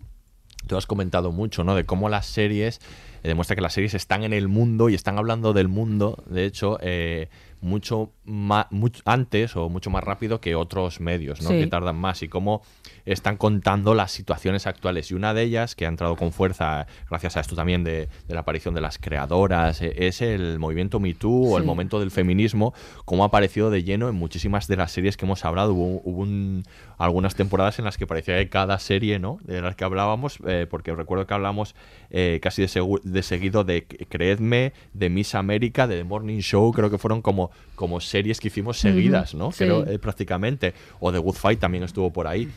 tú 0.67 0.77
has 0.77 0.85
comentado 0.85 1.31
mucho, 1.31 1.63
¿no? 1.63 1.75
De 1.75 1.85
cómo 1.85 2.09
las 2.09 2.25
series, 2.25 2.81
eh, 3.23 3.27
demuestra 3.27 3.55
que 3.55 3.61
las 3.61 3.73
series 3.73 3.93
están 3.93 4.23
en 4.23 4.33
el 4.33 4.47
mundo 4.47 4.89
y 4.89 4.95
están 4.95 5.17
hablando 5.17 5.53
del 5.53 5.67
mundo, 5.67 6.23
de 6.27 6.45
hecho, 6.45 6.77
eh, 6.81 7.29
mucho 7.61 8.11
más 8.25 8.65
antes 9.05 9.55
o 9.55 9.69
mucho 9.69 9.91
más 9.91 10.03
rápido 10.03 10.41
que 10.41 10.55
otros 10.55 10.99
medios, 10.99 11.41
¿no? 11.43 11.49
Sí. 11.49 11.59
Que 11.59 11.67
tardan 11.67 11.95
más 11.95 12.23
y 12.23 12.27
cómo 12.27 12.63
están 13.05 13.37
contando 13.37 13.93
las 13.93 14.11
situaciones 14.11 14.65
actuales. 14.65 15.11
Y 15.11 15.13
una 15.13 15.35
de 15.35 15.43
ellas, 15.43 15.75
que 15.75 15.85
ha 15.85 15.89
entrado 15.89 16.15
con 16.15 16.31
fuerza, 16.31 16.87
gracias 17.07 17.37
a 17.37 17.41
esto 17.41 17.55
también 17.55 17.83
de, 17.83 18.07
de 18.27 18.33
la 18.33 18.39
aparición 18.39 18.73
de 18.73 18.81
las 18.81 18.97
creadoras, 18.97 19.79
eh, 19.83 19.93
es 20.07 20.21
el 20.23 20.57
movimiento 20.57 20.99
Me 20.99 21.13
Too 21.13 21.51
o 21.51 21.57
el 21.59 21.63
momento 21.63 21.99
del 21.99 22.09
feminismo, 22.09 22.73
cómo 23.05 23.23
ha 23.23 23.27
aparecido 23.27 23.69
de 23.69 23.83
lleno 23.83 24.09
en 24.09 24.15
muchísimas 24.15 24.67
de 24.67 24.77
las 24.77 24.91
series 24.91 25.15
que 25.15 25.25
hemos 25.25 25.45
hablado. 25.45 25.73
Hubo, 25.75 26.01
hubo 26.03 26.21
un- 26.21 26.63
algunas 26.97 27.35
temporadas 27.35 27.77
en 27.79 27.85
las 27.85 27.97
que 27.97 28.07
parecía 28.07 28.37
que 28.37 28.49
cada 28.49 28.79
serie, 28.79 29.19
¿no? 29.19 29.37
De 29.43 29.61
las 29.61 29.75
que 29.75 29.83
hablábamos, 29.83 30.39
eh, 30.47 30.65
porque 30.69 30.93
recuerdo 30.95 31.27
que 31.27 31.33
hablamos 31.35 31.75
eh, 32.09 32.39
casi 32.41 32.61
de, 32.63 32.67
de 33.11 33.23
seguido 33.23 33.63
de 33.63 33.85
Creedme, 33.85 34.73
de 34.93 35.09
Miss 35.09 35.35
América, 35.35 35.87
de 35.87 35.97
The 35.97 36.03
Morning 36.03 36.39
Show, 36.39 36.71
creo 36.71 36.89
que 36.89 36.97
fueron 36.97 37.21
como, 37.21 37.51
como 37.75 37.99
series 37.99 38.39
que 38.39 38.47
hicimos 38.47 38.77
seguidas, 38.77 39.33
¿no? 39.33 39.51
sí. 39.51 39.65
Creo, 39.65 39.85
eh, 39.85 39.99
prácticamente. 39.99 40.73
O 40.99 41.11
The 41.11 41.17
Good 41.19 41.35
Fight 41.35 41.59
también 41.59 41.83
estuvo 41.83 42.11
por 42.11 42.27
ahí 42.27 42.49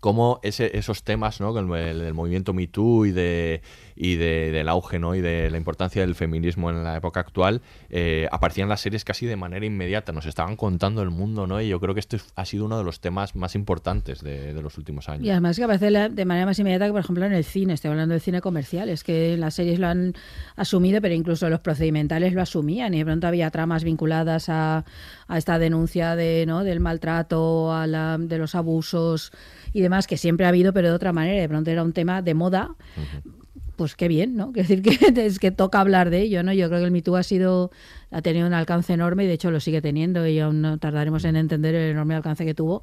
cómo 0.00 0.40
ese, 0.42 0.76
esos 0.76 1.04
temas, 1.04 1.40
¿no? 1.40 1.56
El, 1.58 1.98
del 1.98 2.14
movimiento 2.14 2.52
Me 2.52 2.66
Too 2.66 3.06
y, 3.06 3.12
de, 3.12 3.62
y 3.94 4.16
de- 4.16 4.50
del 4.50 4.68
auge, 4.68 4.98
¿no? 4.98 5.14
Y 5.14 5.20
de 5.20 5.50
la 5.50 5.58
importancia 5.58 6.00
del 6.02 6.14
feminismo 6.14 6.70
en 6.70 6.82
la 6.82 6.96
época 6.96 7.20
actual, 7.20 7.60
eh, 7.90 8.26
aparecían 8.32 8.68
las 8.68 8.80
series 8.80 9.04
casi 9.04 9.26
de 9.26 9.36
manera 9.36 9.64
inmediata, 9.66 10.12
nos 10.12 10.26
estaban 10.26 10.56
contando 10.56 11.02
el 11.02 11.10
mundo, 11.10 11.46
¿no? 11.46 11.60
Y 11.60 11.68
yo 11.68 11.78
creo 11.80 11.94
que 11.94 12.00
este 12.00 12.18
ha 12.34 12.44
sido 12.44 12.64
uno 12.64 12.78
de 12.78 12.84
los 12.84 13.00
temas 13.00 13.36
más 13.36 13.54
importantes 13.54 14.22
de, 14.22 14.60
los 14.60 14.76
últimos 14.78 15.08
años. 15.08 15.24
Y 15.24 15.30
además 15.30 15.56
que 15.56 15.64
aparece 15.64 15.90
de 15.90 16.24
manera 16.24 16.46
más 16.46 16.58
inmediata 16.58 16.86
que, 16.86 16.92
por 16.92 17.00
ejemplo, 17.00 17.24
en 17.24 17.32
el 17.32 17.44
cine. 17.44 17.74
Estoy 17.74 17.90
hablando 17.90 18.12
del 18.12 18.20
cine 18.20 18.40
comercial. 18.40 18.88
Es 18.88 19.04
que 19.04 19.36
las 19.36 19.54
series 19.54 19.78
lo 19.78 19.86
han 19.86 20.14
asumido, 20.56 21.00
pero 21.00 21.14
incluso 21.14 21.48
los 21.48 21.60
procedimentales 21.60 22.32
lo 22.32 22.42
asumían. 22.42 22.94
Y 22.94 22.98
de 22.98 23.04
pronto 23.04 23.26
había 23.26 23.50
tramas 23.50 23.84
vinculadas 23.84 24.48
a, 24.48 24.84
a 25.28 25.38
esta 25.38 25.58
denuncia 25.58 26.16
de, 26.16 26.44
¿no? 26.46 26.64
del 26.64 26.80
maltrato, 26.80 27.72
a 27.72 27.86
la, 27.86 28.16
de 28.18 28.38
los 28.38 28.54
abusos 28.54 29.32
y 29.72 29.80
demás, 29.80 30.06
que 30.06 30.16
siempre 30.16 30.46
ha 30.46 30.50
habido, 30.50 30.72
pero 30.72 30.88
de 30.88 30.94
otra 30.94 31.12
manera. 31.12 31.40
De 31.40 31.48
pronto 31.48 31.70
era 31.70 31.82
un 31.82 31.92
tema 31.92 32.22
de 32.22 32.34
moda. 32.34 32.74
Pues 33.76 33.96
qué 33.96 34.08
bien, 34.08 34.36
¿no? 34.36 34.52
Quiero 34.52 34.68
decir 34.68 34.82
que 34.82 35.26
es 35.26 35.38
que 35.38 35.50
toca 35.50 35.80
hablar 35.80 36.10
de 36.10 36.20
ello, 36.20 36.42
¿no? 36.42 36.52
Yo 36.52 36.68
creo 36.68 36.80
que 36.80 36.86
el 36.86 36.90
Me 36.92 37.00
Too 37.02 37.16
ha 37.16 37.22
sido 37.22 37.70
ha 38.10 38.20
tenido 38.22 38.46
un 38.46 38.52
alcance 38.54 38.92
enorme 38.92 39.24
y 39.24 39.26
de 39.28 39.34
hecho 39.34 39.50
lo 39.52 39.60
sigue 39.60 39.80
teniendo 39.80 40.26
y 40.26 40.38
aún 40.40 40.60
no 40.60 40.78
tardaremos 40.78 41.24
en 41.24 41.36
entender 41.36 41.74
el 41.76 41.92
enorme 41.92 42.16
alcance 42.16 42.44
que 42.44 42.54
tuvo 42.54 42.82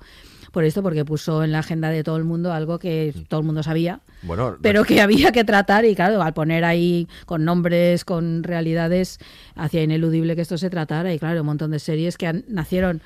por 0.54 0.64
esto 0.64 0.82
porque 0.82 1.04
puso 1.04 1.44
en 1.44 1.52
la 1.52 1.60
agenda 1.60 1.90
de 1.90 2.02
todo 2.02 2.16
el 2.16 2.24
mundo 2.24 2.54
algo 2.54 2.80
que 2.80 3.14
todo 3.28 3.42
el 3.42 3.46
mundo 3.46 3.62
sabía 3.62 4.00
Bueno, 4.24 4.56
pero 4.62 4.86
que 4.86 5.02
había 5.02 5.34
que 5.34 5.44
tratar 5.44 5.84
y 5.84 5.96
claro 5.96 6.22
al 6.24 6.34
poner 6.34 6.64
ahí 6.64 7.10
con 7.26 7.44
nombres 7.44 8.06
con 8.06 8.44
realidades 8.44 9.20
hacía 9.56 9.84
ineludible 9.84 10.38
que 10.38 10.44
esto 10.44 10.58
se 10.58 10.70
tratara 10.70 11.14
y 11.14 11.20
claro 11.20 11.42
un 11.42 11.48
montón 11.48 11.72
de 11.72 11.80
series 11.80 12.18
que 12.18 12.28
han- 12.28 12.46
nacieron 12.48 13.02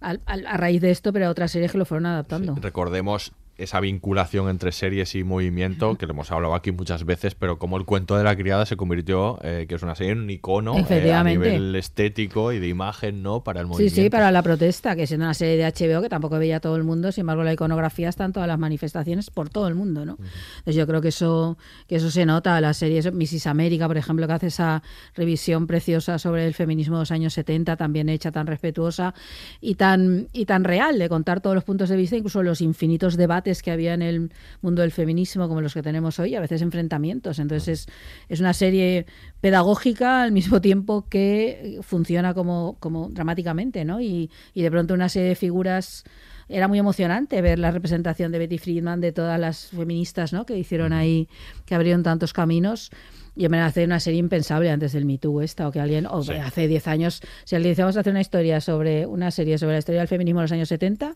al- 0.00 0.20
a 0.26 0.56
raíz 0.56 0.80
de 0.80 0.90
esto 0.90 1.12
pero 1.12 1.28
otras 1.30 1.50
series 1.50 1.72
que 1.72 1.78
lo 1.78 1.84
fueron 1.84 2.06
adaptando. 2.06 2.54
Recordemos 2.60 3.32
esa 3.58 3.80
vinculación 3.80 4.48
entre 4.48 4.72
series 4.72 5.14
y 5.14 5.24
movimiento, 5.24 5.96
que 5.96 6.06
lo 6.06 6.12
hemos 6.12 6.30
hablado 6.30 6.54
aquí 6.54 6.72
muchas 6.72 7.04
veces, 7.04 7.34
pero 7.34 7.58
como 7.58 7.76
el 7.76 7.84
cuento 7.84 8.16
de 8.16 8.24
la 8.24 8.36
criada 8.36 8.66
se 8.66 8.76
convirtió, 8.76 9.38
eh, 9.42 9.66
que 9.68 9.74
es 9.76 9.82
una 9.82 9.94
serie, 9.94 10.12
en 10.12 10.18
un 10.20 10.30
icono 10.30 10.74
eh, 10.88 11.12
a 11.12 11.24
nivel 11.24 11.74
estético 11.76 12.52
y 12.52 12.58
de 12.58 12.68
imagen, 12.68 13.22
¿no? 13.22 13.42
Para 13.42 13.60
el 13.60 13.66
Sí, 13.66 13.70
movimiento. 13.70 13.94
sí, 14.02 14.10
para 14.10 14.30
la 14.30 14.42
protesta, 14.42 14.94
que 14.96 15.06
siendo 15.06 15.24
una 15.26 15.34
serie 15.34 15.56
de 15.56 15.64
HBO 15.64 16.02
que 16.02 16.08
tampoco 16.08 16.38
veía 16.38 16.60
todo 16.60 16.76
el 16.76 16.84
mundo, 16.84 17.12
sin 17.12 17.22
embargo 17.22 17.44
la 17.44 17.52
iconografía 17.52 18.08
está 18.08 18.24
en 18.24 18.32
todas 18.32 18.46
las 18.48 18.58
manifestaciones 18.58 19.30
por 19.30 19.48
todo 19.48 19.68
el 19.68 19.74
mundo, 19.74 20.04
¿no? 20.04 20.18
Entonces 20.58 20.74
yo 20.76 20.86
creo 20.86 21.00
que 21.00 21.08
eso, 21.08 21.56
que 21.86 21.96
eso 21.96 22.10
se 22.10 22.26
nota, 22.26 22.60
la 22.60 22.74
serie 22.74 23.00
Mrs. 23.10 23.46
América, 23.46 23.86
por 23.86 23.96
ejemplo, 23.96 24.26
que 24.26 24.32
hace 24.34 24.46
esa 24.48 24.82
revisión 25.14 25.66
preciosa 25.66 26.18
sobre 26.18 26.46
el 26.46 26.54
feminismo 26.54 26.96
de 26.96 27.02
los 27.02 27.10
años 27.10 27.32
70, 27.34 27.76
también 27.76 28.08
hecha 28.08 28.32
tan 28.32 28.46
respetuosa 28.46 29.14
y 29.60 29.76
tan, 29.76 30.28
y 30.32 30.44
tan 30.46 30.64
real, 30.64 30.98
de 30.98 31.08
contar 31.08 31.40
todos 31.40 31.54
los 31.54 31.64
puntos 31.64 31.88
de 31.88 31.96
vista, 31.96 32.16
incluso 32.16 32.42
los 32.42 32.60
infinitos 32.60 33.16
debates 33.16 33.45
que 33.62 33.70
había 33.70 33.94
en 33.94 34.02
el 34.02 34.30
mundo 34.60 34.82
del 34.82 34.90
feminismo 34.90 35.48
como 35.48 35.60
los 35.60 35.74
que 35.74 35.82
tenemos 35.82 36.18
hoy, 36.18 36.34
a 36.34 36.40
veces 36.40 36.62
enfrentamientos. 36.62 37.38
Entonces 37.38 37.68
es, 37.68 37.94
es 38.28 38.40
una 38.40 38.52
serie 38.52 39.06
pedagógica 39.40 40.22
al 40.22 40.32
mismo 40.32 40.60
tiempo 40.60 41.06
que 41.08 41.78
funciona 41.82 42.34
como, 42.34 42.76
como 42.80 43.08
dramáticamente, 43.08 43.84
¿no? 43.84 44.00
Y, 44.00 44.30
y 44.54 44.62
de 44.62 44.70
pronto 44.70 44.94
una 44.94 45.08
serie 45.08 45.30
de 45.30 45.34
figuras 45.34 46.04
era 46.48 46.68
muy 46.68 46.78
emocionante 46.78 47.42
ver 47.42 47.58
la 47.58 47.70
representación 47.70 48.30
de 48.30 48.38
Betty 48.38 48.58
Friedman, 48.58 49.00
de 49.00 49.12
todas 49.12 49.38
las 49.38 49.66
feministas 49.66 50.32
¿no? 50.32 50.46
que 50.46 50.56
hicieron 50.56 50.92
ahí, 50.92 51.28
que 51.64 51.74
abrieron 51.74 52.02
tantos 52.02 52.32
caminos. 52.32 52.90
Yo 53.36 53.50
me 53.50 53.60
hace 53.60 53.84
una 53.84 54.00
serie 54.00 54.18
impensable 54.18 54.70
antes 54.70 54.92
del 54.92 55.04
Me 55.04 55.18
Too 55.18 55.42
esta, 55.42 55.68
o 55.68 55.70
que 55.72 55.78
alguien, 55.78 56.06
o 56.06 56.22
Sí. 56.22 56.32
hace 56.32 56.66
10 56.68 56.88
años, 56.88 57.20
si 57.44 57.54
alguien 57.54 57.72
dice, 57.72 57.82
vamos 57.82 57.96
a 57.98 58.00
hacer 58.00 58.10
una 58.10 58.22
historia 58.22 58.60
sobre, 58.62 59.04
una 59.06 59.30
serie 59.30 59.58
sobre 59.58 59.74
la 59.74 59.78
historia 59.80 60.00
del 60.00 60.08
feminismo 60.08 60.40
en 60.40 60.44
los 60.44 60.52
años 60.52 60.68
70, 60.68 61.14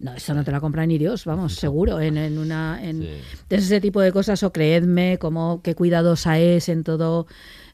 no, 0.00 0.14
eso 0.14 0.32
no 0.32 0.44
te 0.44 0.50
la 0.50 0.60
compra 0.60 0.86
ni 0.86 0.96
Dios, 0.96 1.24
vamos, 1.26 1.56
seguro, 1.56 2.00
en, 2.00 2.16
en 2.16 2.38
una, 2.38 2.80
en, 2.82 3.02
Sí. 3.02 3.08
entonces 3.42 3.66
ese 3.66 3.80
tipo 3.82 4.00
de 4.00 4.12
cosas, 4.12 4.42
o 4.42 4.52
creedme, 4.52 5.18
como 5.18 5.60
qué 5.62 5.74
cuidadosa 5.74 6.38
es 6.38 6.68
en 6.70 6.84
todo 6.84 7.26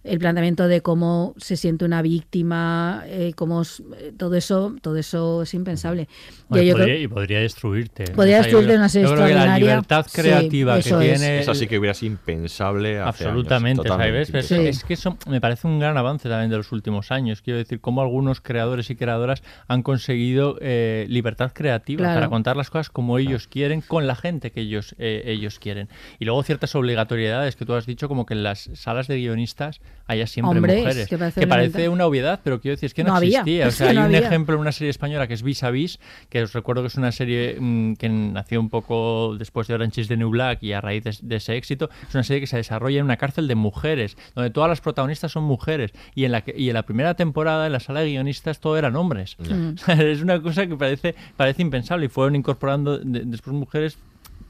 el 0.05 0.19
planteamiento 0.19 0.69
de 0.69 0.83
cómo 0.83 1.35
se 1.39 1.57
siente 1.57 1.85
una 1.85 2.03
víctima, 2.03 3.03
eh, 3.07 3.33
cómo 3.35 3.63
eh, 3.63 4.13
todo 4.17 4.35
eso, 4.37 4.75
todo 4.83 4.97
eso 4.99 5.43
es 5.43 5.55
impensable. 5.55 6.03
Y 6.03 6.45
podría, 6.49 6.75
creo- 6.75 6.99
y 7.01 7.09
podría 7.09 7.41
destruirte. 7.41 8.05
Podría 8.13 8.37
yo 8.39 8.43
destruirte 8.43 8.69
creo- 8.69 8.79
una 8.81 8.89
serie 8.89 9.09
Yo 9.09 9.15
creo 9.15 9.27
que 9.27 9.35
la 9.35 9.59
libertad 9.59 10.07
Sí, 10.09 10.21
creativa 10.21 10.75
que 10.75 10.81
eso 10.81 11.01
es. 11.01 11.19
tiene. 11.21 11.39
Eso 11.41 11.55
sí 11.55 11.67
que 11.67 11.79
hubiera 11.79 11.95
sido 11.95 12.13
impensable 12.13 12.99
hace 13.01 13.25
Absolutamente, 13.25 13.89
¿sabes? 13.89 14.31
Pero. 14.31 14.63
Es 14.63 14.85
que 14.85 14.95
eso 14.95 15.17
me 15.29 15.41
parece 15.41 15.67
un 15.67 15.79
gran 15.79 15.97
avance 15.97 16.29
también 16.29 16.51
de 16.51 16.59
los 16.59 16.71
últimos 16.73 17.11
años. 17.11 17.41
Quiero 17.43 17.59
decir, 17.59 17.81
cómo 17.81 18.03
algunos 18.03 18.41
creadores 18.41 18.91
y 18.91 18.97
creadoras 18.97 19.43
han 19.69 19.83
conseguido 19.83 20.59
eh, 20.61 21.07
libertad 21.09 21.53
creativa 21.55 21.99
Claro. 21.99 22.15
para 22.15 22.29
contar 22.29 22.57
las 22.57 22.69
cosas 22.71 22.91
como 22.91 23.19
ellos 23.19 23.49
quieren, 23.49 23.81
con 23.81 24.07
la 24.07 24.15
gente 24.17 24.53
que 24.53 24.61
ellos, 24.61 24.95
eh, 24.99 25.23
ellos 25.27 25.59
quieren. 25.59 25.89
Y 26.19 26.25
luego 26.27 26.43
ciertas 26.43 26.75
obligatoriedades 26.75 27.57
que 27.57 27.65
tú 27.65 27.75
has 27.75 27.87
dicho, 27.87 28.09
como 28.09 28.27
que 28.27 28.35
en 28.35 28.43
las 28.43 28.69
salas 28.75 29.07
de 29.09 29.17
guionistas 29.17 29.81
haya 30.07 30.27
siempre 30.27 30.57
Hombre, 30.59 30.75
es 30.75 30.81
mujeres. 30.85 31.09
que 31.09 31.17
parece 31.19 31.47
parece 31.47 31.71
elemental. 31.79 31.89
una 31.95 32.07
obviedad, 32.07 32.41
pero 32.45 32.61
quiero 32.61 32.77
decir, 32.77 32.87
es 32.89 32.95
que 32.95 33.05
no, 33.05 33.11
No 33.11 33.17
había, 33.17 33.39
existía. 33.41 33.65
O 33.65 33.69
es 33.69 33.75
sea, 33.77 33.87
que 33.87 33.91
hay 33.91 33.97
no 33.97 34.01
un 34.03 34.07
había. 34.15 34.19
ejemplo 34.27 34.55
en 34.55 34.61
una 34.61 34.73
serie 34.73 34.91
española 34.91 35.27
que 35.27 35.35
es 35.35 35.43
Vis 35.43 35.63
a 35.63 35.71
Vis, 35.71 35.99
que 36.29 36.43
os 36.43 36.53
recuerdo 36.53 36.83
que 36.83 36.89
es 36.89 36.97
una 36.97 37.11
serie 37.13 37.57
mm, 37.59 37.95
que 37.95 38.09
nació 38.09 38.61
un 38.61 38.69
poco 38.69 39.37
después 39.39 39.67
de 39.67 39.75
Orange 39.75 40.03
is 40.03 40.09
the 40.09 40.17
New 40.17 40.29
Black 40.31 40.63
y 40.63 40.73
a 40.73 40.81
raíz 40.81 41.05
de, 41.05 41.17
de 41.23 41.37
ese 41.37 41.57
éxito. 41.57 41.89
Es 42.09 42.15
una 42.15 42.23
serie 42.25 42.41
que 42.41 42.47
se 42.47 42.57
desarrolla 42.59 42.99
en 42.99 43.05
una 43.05 43.17
cárcel 43.17 43.49
de 43.49 43.55
mujeres, 43.55 44.17
donde 44.35 44.51
todas 44.51 44.69
las 44.69 44.81
protagonistas 44.81 45.33
son 45.33 45.45
mujeres. 45.45 45.93
Y 46.15 46.25
en 46.25 46.33
la, 46.33 46.43
que- 46.43 46.55
y 46.57 46.69
en 46.69 46.75
la 46.75 46.83
primera 46.85 47.15
temporada, 47.15 47.67
en 47.67 47.73
la 47.73 47.81
sala 47.81 48.01
de 48.01 48.09
guionistas, 48.11 48.61
todo 48.61 48.77
eran 48.77 48.97
hombres. 48.97 49.37
Mm. 49.39 49.75
O 49.75 49.79
sea, 49.79 49.95
es 50.03 50.21
una 50.23 50.41
cosa 50.43 50.67
que 50.67 50.77
parece, 50.77 51.15
parece 51.37 51.63
impensable. 51.63 52.07
Y 52.07 52.09
fueron 52.09 52.37
incorporando 52.37 52.99
de- 52.99 53.25
después 53.25 53.55
mujeres. 53.55 53.97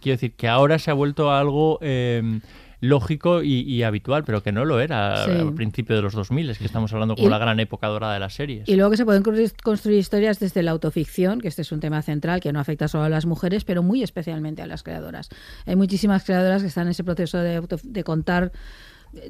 Quiero 0.01 0.17
decir 0.17 0.33
que 0.33 0.49
ahora 0.49 0.79
se 0.79 0.91
ha 0.91 0.95
vuelto 0.95 1.31
algo. 1.33 1.79
eh, 1.81 2.41
lógico 2.89 3.43
y, 3.43 3.61
y 3.61 3.83
habitual, 3.83 4.25
pero 4.25 4.43
que 4.43 4.53
no 4.53 4.65
lo 4.65 4.81
era 4.81 5.25
Sí. 5.25 5.31
al 5.31 5.55
principio 5.55 5.97
de 5.97 6.03
los 6.03 6.13
2000, 6.13 6.51
es 6.51 6.59
que 6.59 6.65
estamos 6.67 6.93
hablando 6.93 7.15
como 7.17 7.27
Y- 7.29 7.31
la 7.31 7.39
gran 7.39 7.59
época 7.61 7.87
dorada 7.89 8.15
de 8.15 8.21
las 8.21 8.35
series. 8.35 8.69
Y 8.69 8.77
luego 8.77 8.91
que 8.91 8.97
se 8.97 9.05
pueden 9.05 9.23
construir- 9.23 9.99
historias 9.99 10.39
desde 10.39 10.63
la 10.63 10.71
autoficción, 10.73 11.41
que 11.41 11.49
este 11.49 11.63
es 11.63 11.73
un 11.73 11.81
tema 11.81 12.03
central 12.03 12.41
que 12.41 12.53
no 12.53 12.61
afecta 12.61 12.89
solo 12.89 13.05
a 13.05 13.09
las 13.09 13.27
mujeres, 13.27 13.65
pero 13.65 13.83
muy 13.83 14.03
especialmente 14.03 14.63
a 14.63 14.67
las 14.67 14.83
creadoras. 14.83 15.29
Hay 15.67 15.77
muchísimas 15.77 16.25
creadoras 16.25 16.63
que 16.63 16.69
están 16.69 16.87
en 16.87 16.91
ese 16.91 17.05
proceso 17.05 17.39
de, 17.39 17.57
auto- 17.57 17.79
de 17.83 18.05
contar 18.05 18.53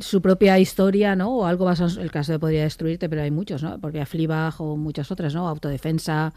su 0.00 0.22
propia 0.22 0.58
historia, 0.58 1.14
¿no? 1.14 1.30
O 1.40 1.46
algo 1.46 1.66
basado 1.66 1.90
en 1.90 2.00
el 2.00 2.10
caso 2.10 2.32
de 2.32 2.38
Podría 2.38 2.62
Destruirte, 2.62 3.08
pero 3.10 3.20
hay 3.22 3.30
muchos, 3.30 3.62
¿no? 3.62 3.78
Porque 3.78 4.04
Fleabag 4.06 4.54
o 4.60 4.76
muchas 4.78 5.10
otras, 5.10 5.34
¿no? 5.34 5.46
Autodefensa. 5.46 6.32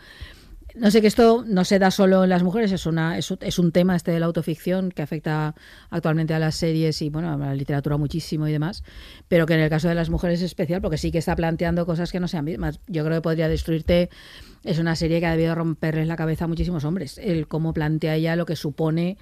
No 0.80 0.92
sé 0.92 1.02
que 1.02 1.08
esto 1.08 1.44
no 1.48 1.66
se 1.66 1.80
da 1.80 1.92
solo 1.92 2.24
en 2.24 2.30
las 2.30 2.44
mujeres, 2.44 2.72
es, 2.72 2.86
una, 2.86 3.18
es, 3.18 3.34
es 3.42 3.60
un 3.60 3.72
tema 3.72 3.96
este 3.96 4.12
de 4.12 4.20
la 4.20 4.26
autoficción 4.28 4.92
que 4.92 5.02
afecta 5.02 5.56
actualmente 5.90 6.34
a 6.34 6.40
las 6.40 6.56
series 6.56 7.02
y 7.02 7.10
bueno, 7.10 7.34
a 7.34 7.38
la 7.38 7.56
literatura 7.56 7.98
muchísimo 7.98 8.48
y 8.48 8.52
demás, 8.52 8.84
pero 9.28 9.46
que 9.46 9.54
en 9.56 9.62
el 9.62 9.70
caso 9.70 9.88
de 9.88 9.96
las 9.96 10.10
mujeres 10.10 10.40
es 10.40 10.46
especial 10.46 10.82
porque 10.82 10.98
sí 10.98 11.12
que 11.12 11.18
está 11.18 11.36
planteando 11.36 11.86
cosas 11.86 12.12
que 12.12 12.20
no 12.20 12.28
sean 12.28 12.46
mismas. 12.46 12.80
Yo 12.88 13.04
creo 13.04 13.18
que 13.18 13.22
podría 13.22 13.50
destruirte 13.50 14.10
es 14.64 14.80
una 14.80 14.96
serie 14.98 15.20
que 15.22 15.26
ha 15.28 15.32
debido 15.32 15.56
romperles 15.56 16.08
la 16.08 16.18
cabeza 16.18 16.44
a 16.46 16.48
muchísimos 16.48 16.84
hombres. 16.84 17.18
El 17.20 17.48
cómo 17.48 17.74
plantea 17.74 18.16
ella 18.16 18.36
lo 18.36 18.46
que 18.46 18.58
supone, 18.58 19.18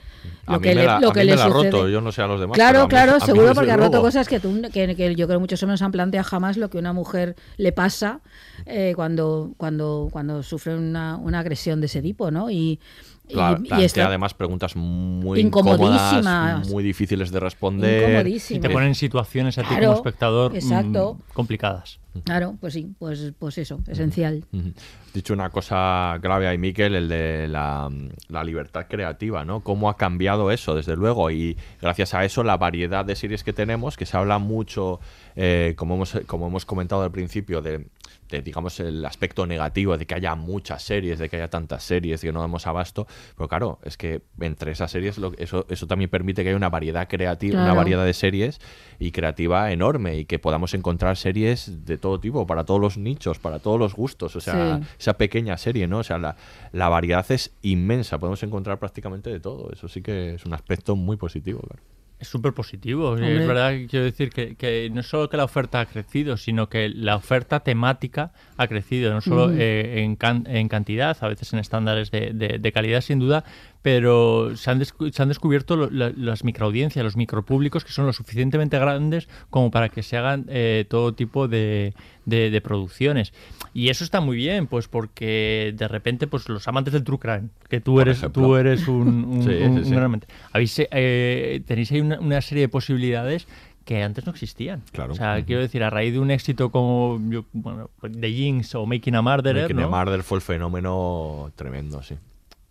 lo 0.47 0.59
que 0.59 0.73
le, 0.73 0.85
lo 0.99 1.11
que 1.11 1.23
le 1.23 1.33
ha 1.33 1.37
sucede. 1.37 1.69
roto, 1.71 1.87
yo 1.89 2.01
no 2.01 2.11
sé 2.11 2.23
a 2.23 2.27
los 2.27 2.39
demás. 2.39 2.55
Claro, 2.55 2.79
a 2.79 2.83
mí- 2.83 2.89
claro, 2.89 3.11
a 3.13 3.15
mí 3.15 3.21
seguro 3.25 3.53
porque 3.53 3.71
ha 3.71 3.77
roto 3.77 3.91
luego. 3.91 4.05
cosas 4.05 4.27
que, 4.27 4.39
tú, 4.39 4.59
que, 4.73 4.95
que 4.95 5.13
yo 5.15 5.27
creo 5.27 5.37
que 5.37 5.41
muchos 5.41 5.61
hombres 5.61 5.81
no 5.81 5.85
han 5.85 5.91
planteado 5.91 6.27
jamás 6.27 6.57
lo 6.57 6.69
que 6.71 6.77
a 6.77 6.81
una 6.81 6.93
mujer 6.93 7.35
le 7.57 7.71
pasa 7.73 8.21
eh, 8.65 8.93
cuando, 8.95 9.53
cuando, 9.57 10.07
cuando 10.11 10.41
sufre 10.41 10.75
una, 10.75 11.17
una 11.17 11.43
agresión 11.45 11.79
de 11.79 11.85
ese 11.85 12.01
tipo, 12.01 12.31
¿no? 12.31 12.49
Y, 12.49 12.79
y- 13.27 13.33
Pla- 13.33 13.51
y 13.63 13.67
plantea 13.67 13.85
esto- 13.85 14.03
además 14.05 14.33
preguntas 14.33 14.75
muy 14.75 15.39
Incomodísimas. 15.39 16.13
incómodas, 16.13 16.69
muy 16.69 16.83
difíciles 16.83 17.31
de 17.31 17.39
responder. 17.39 18.27
Y 18.27 18.59
te 18.59 18.69
ponen 18.69 18.89
en 18.89 18.95
situaciones 18.95 19.57
a 19.57 19.61
ti 19.61 19.69
Claro, 19.69 19.85
como 19.87 19.93
espectador 19.97 20.51
mm, 20.53 20.55
exacto. 20.55 21.17
complicadas. 21.33 21.99
Claro, 22.23 22.55
pues 22.59 22.73
sí, 22.73 22.87
pues, 22.99 23.33
pues 23.37 23.57
eso, 23.57 23.79
esencial. 23.87 24.43
Ujú. 24.53 24.71
Dicho 25.15 25.33
una 25.33 25.49
cosa 25.49 26.19
grave 26.21 26.45
ahí, 26.45 26.57
Miquel, 26.57 26.93
el 26.93 27.07
de 27.07 27.47
la, 27.47 27.89
la 28.27 28.43
libertad 28.43 28.85
creativa, 28.89 29.45
¿no? 29.45 29.61
Cómo 29.61 29.89
ha 29.89 29.95
cambiado 29.95 30.51
eso, 30.51 30.75
desde 30.75 30.97
luego, 30.97 31.31
y 31.31 31.55
gracias 31.81 32.13
a 32.13 32.25
eso 32.25 32.43
la 32.43 32.57
variedad 32.57 33.05
de 33.05 33.15
series 33.15 33.45
que 33.45 33.53
tenemos, 33.53 33.95
que 33.95 34.05
se 34.05 34.17
habla 34.17 34.39
mucho, 34.39 34.99
eh, 35.37 35.73
como, 35.77 35.95
hemos, 35.95 36.19
como 36.27 36.47
hemos 36.47 36.65
comentado 36.65 37.03
al 37.03 37.11
principio, 37.11 37.61
de, 37.61 37.87
de, 38.29 38.41
digamos, 38.41 38.79
el 38.81 39.05
aspecto 39.05 39.45
negativo 39.45 39.97
de 39.97 40.05
que 40.05 40.15
haya 40.15 40.35
muchas 40.35 40.83
series, 40.83 41.17
de 41.17 41.29
que 41.29 41.37
haya 41.37 41.49
tantas 41.49 41.83
series, 41.83 42.19
que 42.19 42.33
no 42.33 42.41
damos 42.41 42.67
abasto, 42.67 43.07
pero 43.37 43.47
claro, 43.47 43.79
es 43.83 43.95
que 43.95 44.21
entre 44.41 44.71
esas 44.73 44.91
series 44.91 45.17
lo- 45.17 45.31
eso, 45.37 45.65
eso 45.69 45.87
también 45.87 46.09
permite 46.09 46.43
que 46.43 46.49
haya 46.49 46.57
una 46.57 46.69
variedad 46.69 47.07
creativa, 47.07 47.61
una 47.61 47.73
variedad 47.77 48.03
de 48.03 48.13
series 48.13 48.59
y 48.99 49.11
creativa 49.11 49.71
enorme 49.71 50.17
y 50.17 50.25
que 50.25 50.39
podamos 50.39 50.73
encontrar 50.73 51.15
series 51.17 51.85
de 51.85 51.97
todo 51.97 52.19
tipo, 52.19 52.45
para 52.47 52.65
todos 52.65 52.81
los 52.81 52.97
nichos, 52.97 53.39
para 53.39 53.59
todos 53.59 53.79
los 53.79 53.93
gustos, 53.95 54.35
o 54.35 54.41
sea, 54.41 54.53
Sí. 54.81 54.85
Esa 55.05 55.17
pequeña 55.17 55.55
serie, 55.57 55.87
¿no? 55.87 55.99
O 55.99 56.03
sea, 56.03 56.17
la, 56.17 56.35
la 56.71 56.89
variedad 56.89 57.25
es 57.31 57.53
inmensa, 57.61 58.17
podemos 58.19 58.41
encontrar 58.43 58.79
prácticamente 58.79 59.29
de 59.29 59.39
todo, 59.39 59.71
eso 59.71 59.87
sí 59.87 60.01
que 60.01 60.33
es 60.35 60.45
un 60.45 60.53
aspecto 60.53 60.95
muy 60.95 61.15
positivo, 61.17 61.59
claro. 61.59 61.81
Es 62.17 62.29
súper 62.29 62.53
positivo. 62.53 63.09
Hombre. 63.09 63.41
Es 63.41 63.45
verdad 63.45 63.71
que 63.71 63.87
quiero 63.87 64.05
decir 64.05 64.29
que, 64.29 64.55
que 64.55 64.89
no 64.89 65.03
solo 65.03 65.27
que 65.29 65.35
la 65.35 65.43
oferta 65.43 65.81
ha 65.81 65.85
crecido, 65.85 66.37
sino 66.37 66.69
que 66.69 66.87
la 66.87 67.17
oferta 67.17 67.59
temática 67.59 68.31
ha 68.55 68.67
crecido, 68.67 69.13
no 69.13 69.19
solo 69.19 69.47
Ujú. 69.47 69.55
eh, 69.59 70.01
en, 70.01 70.15
can- 70.15 70.47
en 70.47 70.69
cantidad, 70.69 71.17
a 71.19 71.27
veces 71.27 71.51
en 71.51 71.59
estándares 71.59 72.11
de, 72.11 72.31
de- 72.33 72.57
de 72.57 72.71
calidad 72.71 73.01
sin 73.01 73.19
duda, 73.19 73.43
pero 73.81 74.55
se 74.55 74.71
han, 74.71 74.79
descu- 74.79 75.11
se 75.11 75.21
han 75.21 75.27
descubierto 75.27 75.75
lo- 75.75 75.89
la- 75.89 76.13
las 76.15 76.45
microaudiencias, 76.45 77.03
los 77.03 77.17
micropúblicos 77.17 77.83
que 77.83 77.91
son 77.91 78.05
lo 78.05 78.13
suficientemente 78.13 78.79
grandes 78.79 79.27
como 79.49 79.69
para 79.69 79.89
que 79.89 80.01
se 80.01 80.15
hagan 80.15 80.45
eh, 80.47 80.85
todo 80.89 81.13
tipo 81.13 81.49
de, 81.49 81.93
de- 82.25 82.49
de 82.49 82.61
producciones. 82.61 83.33
Y 83.77 83.89
eso 83.89 84.05
está 84.05 84.21
muy 84.21 84.37
bien, 84.37 84.67
pues 84.67 84.87
porque 84.87 85.73
de 85.75 85.87
repente 85.89 86.27
pues 86.27 86.47
los 86.47 86.65
amantes 86.69 86.93
del 86.93 87.03
true 87.03 87.19
crime, 87.19 87.49
que 87.67 87.81
tú 87.81 87.95
Por 87.95 88.03
eres, 88.03 88.19
ejemplo. 88.19 88.41
tú 88.43 88.55
eres 88.55 88.87
un, 88.87 89.25
un- 89.25 89.43
Sí, 89.43 89.49
un- 89.49 89.83
sí, 89.83 89.89
sí. 89.89 89.95
amante. 89.95 90.27
Habéis, 90.53 90.75
eh, 90.79 91.61
tenéis 91.67 91.91
ahí 91.91 91.99
una, 91.99 92.17
una 92.21 92.39
serie 92.41 92.61
de 92.61 92.69
posibilidades 92.69 93.47
que 93.83 94.01
antes 94.01 94.25
no 94.25 94.31
existían. 94.31 94.81
Claro. 94.93 95.11
O 95.11 95.15
sea, 95.17 95.43
quiero 95.43 95.61
decir, 95.61 95.83
a 95.83 95.89
raíz 95.89 96.13
de 96.13 96.19
un 96.19 96.31
éxito 96.31 96.71
como 96.71 97.19
yo, 97.29 97.43
bueno, 97.51 97.89
The 98.01 98.31
Jinx 98.31 98.75
o 98.75 98.85
Making 98.85 99.15
a 99.15 99.21
Murderer, 99.21 99.63
Making 99.63 99.75
¿no? 99.77 99.93
a 99.93 100.05
Murder 100.05 100.23
fue 100.23 100.37
el 100.37 100.41
fenómeno 100.41 101.51
tremendo, 101.57 102.01
sí. 102.01 102.15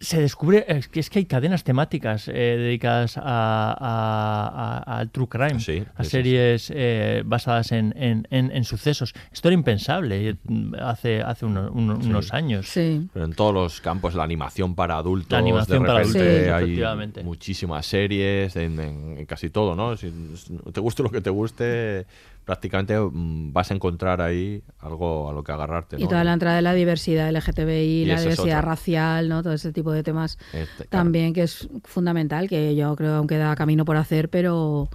Se 0.05 0.21
descubre 0.21 0.65
es 0.69 0.89
que, 0.89 1.01
es 1.01 1.11
que 1.11 1.19
hay 1.21 1.25
cadenas 1.25 1.65
temáticas 1.65 2.29
eh, 2.29 2.33
dedicadas 2.33 3.17
a, 3.17 3.23
a- 3.25 4.83
a- 4.87 4.99
al 4.99 5.11
true 5.11 5.29
crime, 5.29 5.59
Sí, 5.61 5.83
a 5.97 6.05
series 6.05 6.71
eh, 6.75 7.23
basadas 7.25 7.73
en, 7.73 7.95
en- 7.97 8.27
en- 8.31 8.51
en 8.51 8.65
sucesos. 8.65 9.15
Esto 9.33 9.49
era 9.49 9.55
impensable 9.55 10.29
eh, 10.31 10.37
hace, 10.81 11.23
hace 11.23 11.47
uno- 11.47 11.71
uno- 11.73 12.01
Sí. 12.01 12.09
unos 12.09 12.33
años. 12.33 12.69
Sí. 12.69 13.09
Pero 13.13 13.25
en 13.25 13.33
todos 13.35 13.55
los 13.55 13.81
campos, 13.81 14.15
la 14.15 14.23
animación 14.25 14.75
para 14.75 14.97
adultos, 14.97 15.33
La 15.33 15.39
animación 15.39 15.83
de 15.83 15.87
para 15.87 16.01
adultos, 16.01 16.23
hay 16.23 16.29
efectivamente. 16.29 17.23
muchísimas 17.25 17.87
series 17.87 18.55
en, 18.57 18.79
en- 18.79 19.19
en 19.19 19.27
casi 19.27 19.51
todo, 19.51 19.75
¿no? 19.75 19.97
Si 19.97 20.13
te 20.73 20.81
guste 20.81 21.03
lo 21.03 21.11
que 21.11 21.21
te 21.21 21.31
guste, 21.31 22.07
prácticamente 22.45 22.99
mm, 22.99 23.53
vas 23.53 23.71
a 23.71 23.75
encontrar 23.75 24.21
ahí 24.21 24.63
algo 24.79 25.29
a 25.29 25.33
lo 25.33 25.43
que 25.43 25.53
agarrarte, 25.53 25.97
Y 25.99 26.07
toda 26.07 26.25
la 26.25 26.33
entrada 26.33 26.57
de 26.57 26.63
la 26.63 26.75
diversidad 26.75 27.31
LGTBI, 27.31 28.03
Y 28.03 28.05
la 28.05 28.21
diversidad 28.21 28.63
racial, 28.63 29.29
¿no? 29.29 29.43
Todo 29.43 29.55
ese 29.55 29.73
tipo 29.73 29.93
de 29.93 30.03
temas 30.03 30.39
Este, 30.53 30.87
claro. 30.87 30.89
también 30.91 31.33
que 31.33 31.43
es 31.43 31.69
fundamental, 31.85 32.49
que 32.49 32.75
yo 32.77 32.95
creo 32.97 33.11
que 33.11 33.17
aún 33.17 33.27
queda 33.27 33.55
camino 33.57 33.85
por 33.85 33.97
hacer, 33.97 34.29
pero 34.29 34.89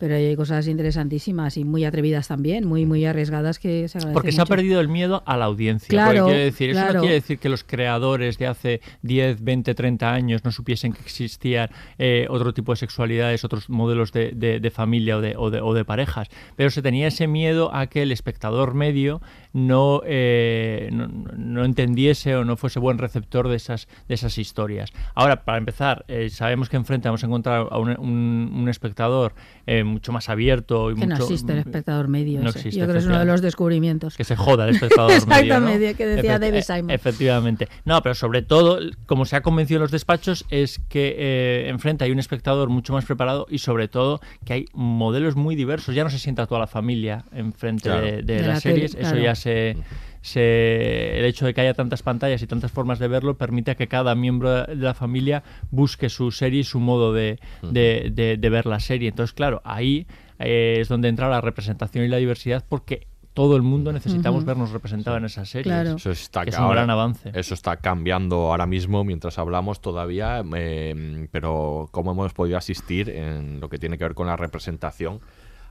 pero 0.00 0.16
hay 0.16 0.34
cosas 0.34 0.66
interesantísimas 0.66 1.56
y 1.56 1.64
muy 1.64 1.84
atrevidas 1.84 2.26
también, 2.26 2.66
muy 2.66 2.86
muy 2.86 3.04
arriesgadas 3.04 3.58
que 3.60 3.86
se 3.88 3.98
agradecen 3.98 4.14
Porque 4.14 4.32
se 4.32 4.40
ha 4.40 4.46
perdido 4.46 4.80
el 4.80 4.88
miedo 4.88 5.22
a 5.26 5.36
la 5.36 5.44
audiencia. 5.44 5.88
Claro, 5.88 6.24
quiere 6.26 6.44
decir, 6.44 6.70
eso 6.70 6.92
no 6.94 7.00
quiere 7.00 7.14
decir 7.14 7.38
que 7.38 7.48
los 7.48 7.62
creadores 7.62 8.38
de 8.38 8.46
hace 8.48 8.80
10, 9.02 9.44
20, 9.44 9.74
30 9.74 10.12
años 10.12 10.44
no 10.44 10.50
supiesen 10.50 10.92
que 10.92 11.00
existían 11.02 11.68
eh, 11.98 12.26
otro 12.30 12.52
tipo 12.54 12.72
de 12.72 12.76
sexualidades, 12.76 13.44
otros 13.44 13.68
modelos 13.70 14.10
de, 14.12 14.32
de- 14.34 14.58
de 14.58 14.70
familia 14.70 15.18
o 15.18 15.20
de, 15.20 15.36
o, 15.36 15.50
de, 15.50 15.60
o 15.60 15.74
de 15.74 15.84
parejas. 15.84 16.28
Pero 16.56 16.70
se 16.70 16.80
tenía 16.82 17.06
ese 17.08 17.26
miedo 17.26 17.74
a 17.74 17.86
que 17.86 18.02
el 18.02 18.10
espectador 18.10 18.74
medio 18.74 19.20
no, 19.52 20.02
eh, 20.04 20.88
no, 20.92 21.08
no 21.08 21.64
entendiese 21.64 22.36
o 22.36 22.44
no 22.44 22.56
fuese 22.56 22.78
buen 22.78 22.98
receptor 22.98 23.48
de 23.48 23.56
esas, 23.56 23.88
de 24.08 24.14
esas 24.14 24.38
historias. 24.38 24.90
Ahora, 25.14 25.44
para 25.44 25.58
empezar, 25.58 26.04
eh, 26.08 26.30
sabemos 26.30 26.68
que 26.68 26.76
enfrente 26.76 27.08
vamos 27.08 27.22
a 27.22 27.26
encontrar 27.26 27.66
a 27.70 27.78
un, 27.78 27.90
un- 27.98 28.52
un 28.54 28.68
espectador 28.68 29.34
eh, 29.66 29.84
mucho 29.84 30.12
más 30.12 30.28
abierto 30.28 30.90
y 30.90 30.94
que 30.94 31.06
no 31.06 31.14
mucho- 31.14 31.24
existe 31.24 31.52
el 31.52 31.58
espectador 31.58 32.08
medio. 32.08 32.40
no 32.40 32.50
existe, 32.50 32.78
Yo 32.78 32.84
creo 32.84 32.94
que 32.94 32.98
es 33.00 33.06
uno 33.06 33.18
de 33.18 33.24
los 33.24 33.40
descubrimientos. 33.42 34.16
Que 34.16 34.24
se 34.24 34.36
joda 34.36 34.68
el 34.68 34.74
espectador 34.74 35.10
medio, 35.26 35.60
¿no? 35.60 35.68
Exactamente, 35.68 35.94
que 35.94 36.06
decía 36.06 36.36
Efe- 36.36 36.40
David 36.40 36.62
Simon. 36.62 36.90
Efectivamente. 36.90 37.68
No, 37.84 38.02
pero 38.02 38.14
sobre 38.14 38.42
todo, 38.42 38.78
como 39.06 39.24
se 39.24 39.36
ha 39.36 39.42
convencido 39.42 39.78
en 39.78 39.82
los 39.82 39.90
despachos, 39.90 40.44
es 40.50 40.80
que 40.88 41.14
eh, 41.18 41.68
enfrente 41.68 42.04
hay 42.04 42.10
un 42.10 42.18
espectador 42.18 42.68
mucho 42.68 42.92
más 42.92 43.04
preparado 43.04 43.46
y 43.50 43.58
sobre 43.58 43.88
todo 43.88 44.20
que 44.44 44.52
hay 44.54 44.64
modelos 44.72 45.36
muy 45.36 45.56
diversos. 45.56 45.94
Ya 45.94 46.04
no 46.04 46.10
se 46.10 46.18
sienta 46.18 46.46
toda 46.46 46.60
la 46.60 46.66
familia 46.66 47.24
enfrente 47.32 47.82
Claro. 47.84 48.04
de, 48.06 48.12
de 48.22 48.22
De 48.22 48.46
las 48.46 48.46
la 48.56 48.60
tele, 48.60 48.74
series. 48.74 48.94
Eso 48.94 49.00
claro. 49.10 49.18
ya 49.22 49.34
se, 49.40 49.76
se- 50.20 51.18
El 51.18 51.24
hecho 51.24 51.46
de 51.46 51.54
que 51.54 51.60
haya 51.62 51.74
tantas 51.74 52.02
pantallas 52.02 52.42
y 52.42 52.46
tantas 52.46 52.70
formas 52.70 52.98
de 52.98 53.08
verlo 53.08 53.36
permite 53.36 53.70
a 53.72 53.74
que 53.74 53.88
cada 53.88 54.14
miembro 54.14 54.64
de 54.66 54.76
la 54.76 54.94
familia 54.94 55.42
busque 55.70 56.08
su 56.08 56.30
serie 56.30 56.60
y 56.60 56.64
su 56.64 56.78
modo 56.80 57.12
de, 57.12 57.38
de- 57.62 58.10
de- 58.12 58.36
de 58.36 58.50
ver 58.50 58.66
la 58.66 58.80
serie. 58.80 59.08
Entonces, 59.08 59.32
claro, 59.34 59.60
ahí 59.64 60.06
eh, 60.38 60.78
es 60.80 60.88
donde 60.88 61.08
entra 61.08 61.28
la 61.28 61.40
representación 61.40 62.04
y 62.04 62.08
la 62.08 62.18
diversidad 62.18 62.64
porque 62.68 63.06
todo 63.32 63.54
el 63.56 63.62
mundo 63.62 63.92
necesitamos 63.92 64.44
vernos 64.44 64.72
representados 64.72 65.18
en 65.18 65.24
esas 65.26 65.48
series. 65.48 65.64
Claro. 65.72 65.96
Eso 65.96 66.10
está, 66.10 66.42
Que 66.42 66.50
es 66.50 66.56
ca- 66.56 66.62
un 66.62 66.66
ahora- 66.66 66.80
gran 66.80 66.90
avance. 66.90 67.30
Eso 67.32 67.54
está 67.54 67.76
cambiando 67.76 68.50
ahora 68.50 68.66
mismo 68.66 69.04
mientras 69.04 69.38
hablamos 69.38 69.80
todavía, 69.80 70.42
eh, 70.56 71.28
pero 71.30 71.88
cómo 71.92 72.10
hemos 72.12 72.32
podido 72.34 72.58
asistir 72.58 73.08
en 73.08 73.60
lo 73.60 73.68
que 73.68 73.78
tiene 73.78 73.96
que 73.98 74.04
ver 74.04 74.14
con 74.14 74.26
la 74.26 74.36
representación 74.36 75.20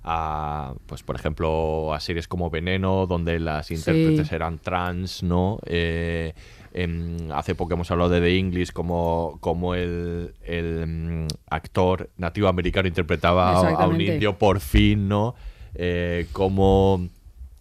a, 0.04 0.74
pues 0.86 1.04
por 1.04 1.16
ejemplo, 1.16 1.94
a 1.94 2.00
series 2.00 2.28
como 2.28 2.50
Veneno, 2.50 3.06
donde 3.08 3.40
las 3.40 3.70
intérpretes 3.72 4.32
eran 4.32 4.60
trans, 4.60 5.24
¿no? 5.24 5.60
Eh, 5.66 6.34
em, 6.74 7.32
hace 7.32 7.56
poco 7.56 7.74
hemos 7.74 7.90
hablado 7.92 8.10
de 8.12 8.22
The 8.22 8.38
English, 8.38 8.72
como, 8.72 9.38
como 9.42 9.76
el, 9.76 10.34
el, 10.44 10.86
mm, 10.88 11.28
actor 11.50 12.10
nativo 12.18 12.48
americano 12.48 12.88
interpretaba 12.88 13.52
a, 13.68 13.88
un 13.88 13.98
indio 14.14 14.38
por 14.38 14.60
fin, 14.60 15.08
¿no? 15.08 15.36
Eh, 15.76 16.28
como 16.32 17.08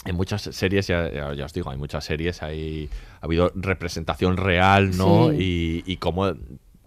en 0.04 0.14
muchas 0.16 0.42
series, 0.42 0.86
ya, 0.86 1.10
ya- 1.12 1.34
ya 1.34 1.44
os 1.44 1.52
digo, 1.52 1.70
hay 1.70 1.76
muchas 1.76 2.04
series, 2.04 2.42
hay, 2.42 2.88
ha 3.20 3.26
habido 3.26 3.50
representación 3.54 4.36
real, 4.36 4.96
¿no? 4.96 5.30
Sí. 5.32 5.82
Y, 5.86 5.92
y 5.92 5.96
como, 5.96 6.32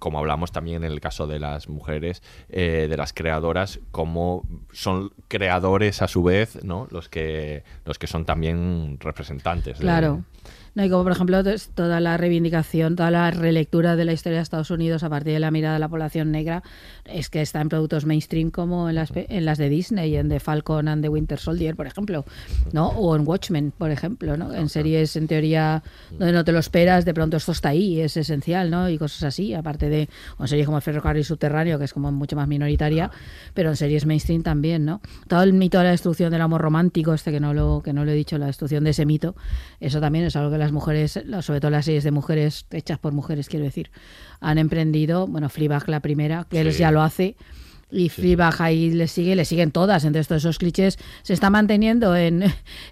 como 0.02 0.18
hablamos 0.18 0.52
también 0.52 0.84
en 0.84 0.92
el 0.92 1.00
caso 1.00 1.28
de 1.28 1.38
las 1.38 1.70
mujeres, 1.70 2.24
eh, 2.50 2.88
de 2.90 2.98
las 2.98 3.14
creadoras, 3.14 3.80
como 3.92 4.44
son 4.74 5.14
creadores 5.28 6.02
a 6.02 6.08
su 6.08 6.24
vez, 6.24 6.64
¿no? 6.64 6.88
Los 6.90 7.08
que, 7.08 7.64
los 7.86 8.00
que 8.00 8.08
son 8.08 8.26
también 8.26 8.98
representantes. 9.00 9.78
Claro. 9.78 10.24
No, 10.74 10.86
y 10.86 10.90
como 10.90 11.04
por 11.04 11.12
ejemplo 11.12 11.44
to- 11.44 11.52
toda 11.76 12.00
la 12.00 12.16
reivindicación, 12.18 12.96
toda 12.96 13.12
la 13.12 13.30
relectura 13.32 13.96
de 13.96 14.06
la 14.06 14.14
historia 14.14 14.38
de 14.38 14.44
Estados 14.44 14.72
Unidos 14.72 15.04
a 15.04 15.10
partir 15.10 15.34
de 15.34 15.40
la 15.40 15.52
mirada 15.52 15.74
de 15.76 15.80
la 15.80 15.90
población 15.90 16.32
negra, 16.32 16.64
es 17.06 17.30
que 17.30 17.42
está 17.42 17.62
en 17.62 17.70
productos 17.70 18.06
mainstream 18.06 18.52
como 18.52 18.90
en 18.90 18.96
las, 18.96 19.12
en 19.16 19.46
las 19.46 19.58
de 19.58 19.70
Disney, 19.70 20.16
en 20.16 20.30
The 20.30 20.40
Falcon 20.40 20.88
and 20.88 21.02
the 21.04 21.10
Winter 21.10 21.40
Soldier, 21.40 21.76
por 21.76 21.88
ejemplo, 21.88 22.26
¿no? 22.74 22.88
O 22.90 23.16
en 23.16 23.28
Watchmen, 23.28 23.72
por 23.78 23.92
ejemplo, 23.92 24.38
¿no? 24.38 24.54
En 24.54 24.70
series 24.70 25.16
en 25.16 25.28
teoría 25.28 25.84
donde 26.12 26.34
no 26.34 26.44
te 26.46 26.52
lo 26.52 26.60
esperas, 26.60 27.06
de 27.06 27.14
pronto 27.14 27.38
esto 27.38 27.52
está 27.52 27.70
ahí, 27.70 28.00
es 28.02 28.18
esencial, 28.18 28.70
¿no? 28.70 28.90
Y 28.90 28.98
cosas 28.98 29.24
así, 29.24 29.54
aparte 29.54 29.90
de 29.90 30.10
o 30.38 30.44
en 30.44 30.48
series 30.48 30.66
como 30.66 30.78
El 30.78 30.84
Ferrocarril 30.84 31.26
Subterráneo, 31.26 31.80
que 31.80 31.86
es 31.86 31.94
como 31.94 32.12
mucho 32.12 32.36
más 32.36 32.48
minoritaria, 32.48 33.12
pero 33.54 33.70
en 33.70 33.76
series 33.76 34.06
mainstream 34.06 34.44
también, 34.44 34.86
¿no? 34.86 35.02
Todo 35.28 35.44
el 35.44 35.54
mito 35.54 35.78
de 35.78 35.86
la 35.86 35.92
destrucción 35.92 36.32
del 36.32 36.42
amor 36.42 36.62
romántico, 36.62 37.14
este 37.14 37.32
que 37.32 37.40
no 37.40 37.54
lo, 37.54 37.82
que 37.84 37.94
no 37.94 38.06
lo 38.06 38.12
he 38.12 38.16
dicho, 38.16 38.38
la 38.38 38.48
destrucción 38.48 38.84
de 38.84 38.92
ese 38.92 39.06
mito, 39.06 39.36
eso 39.80 40.00
también 40.00 40.26
es 40.26 40.36
algo 40.36 40.42
algo 40.42 40.50
que 40.54 40.58
las 40.62 40.72
mujeres, 40.72 41.20
sobre 41.42 41.60
todo 41.60 41.72
las 41.72 41.86
series 41.86 42.04
de 42.06 42.12
mujeres, 42.12 42.66
hechas 42.72 42.98
por 43.00 43.12
mujeres, 43.14 43.50
quiero 43.50 43.66
decir, 43.66 43.92
han 44.40 44.58
emprendido. 44.58 45.28
Bueno, 45.28 45.50
Fleabag 45.50 45.90
la 45.90 46.00
primera, 46.00 46.46
que 46.50 46.62
él 46.62 46.72
ya 46.72 46.92
lo 46.92 47.02
hace. 47.02 47.36
Y 47.94 48.08
Fleabag 48.08 48.62
ahí 48.62 48.92
le 48.92 49.06
sigue, 49.10 49.36
le 49.36 49.44
siguen 49.44 49.72
todas. 49.72 50.06
Entonces, 50.06 50.30
todos 50.30 50.44
esos 50.44 50.58
clichés 50.60 50.98
se 51.24 51.34
están 51.34 51.52
manteniendo 51.52 52.16
en 52.28 52.42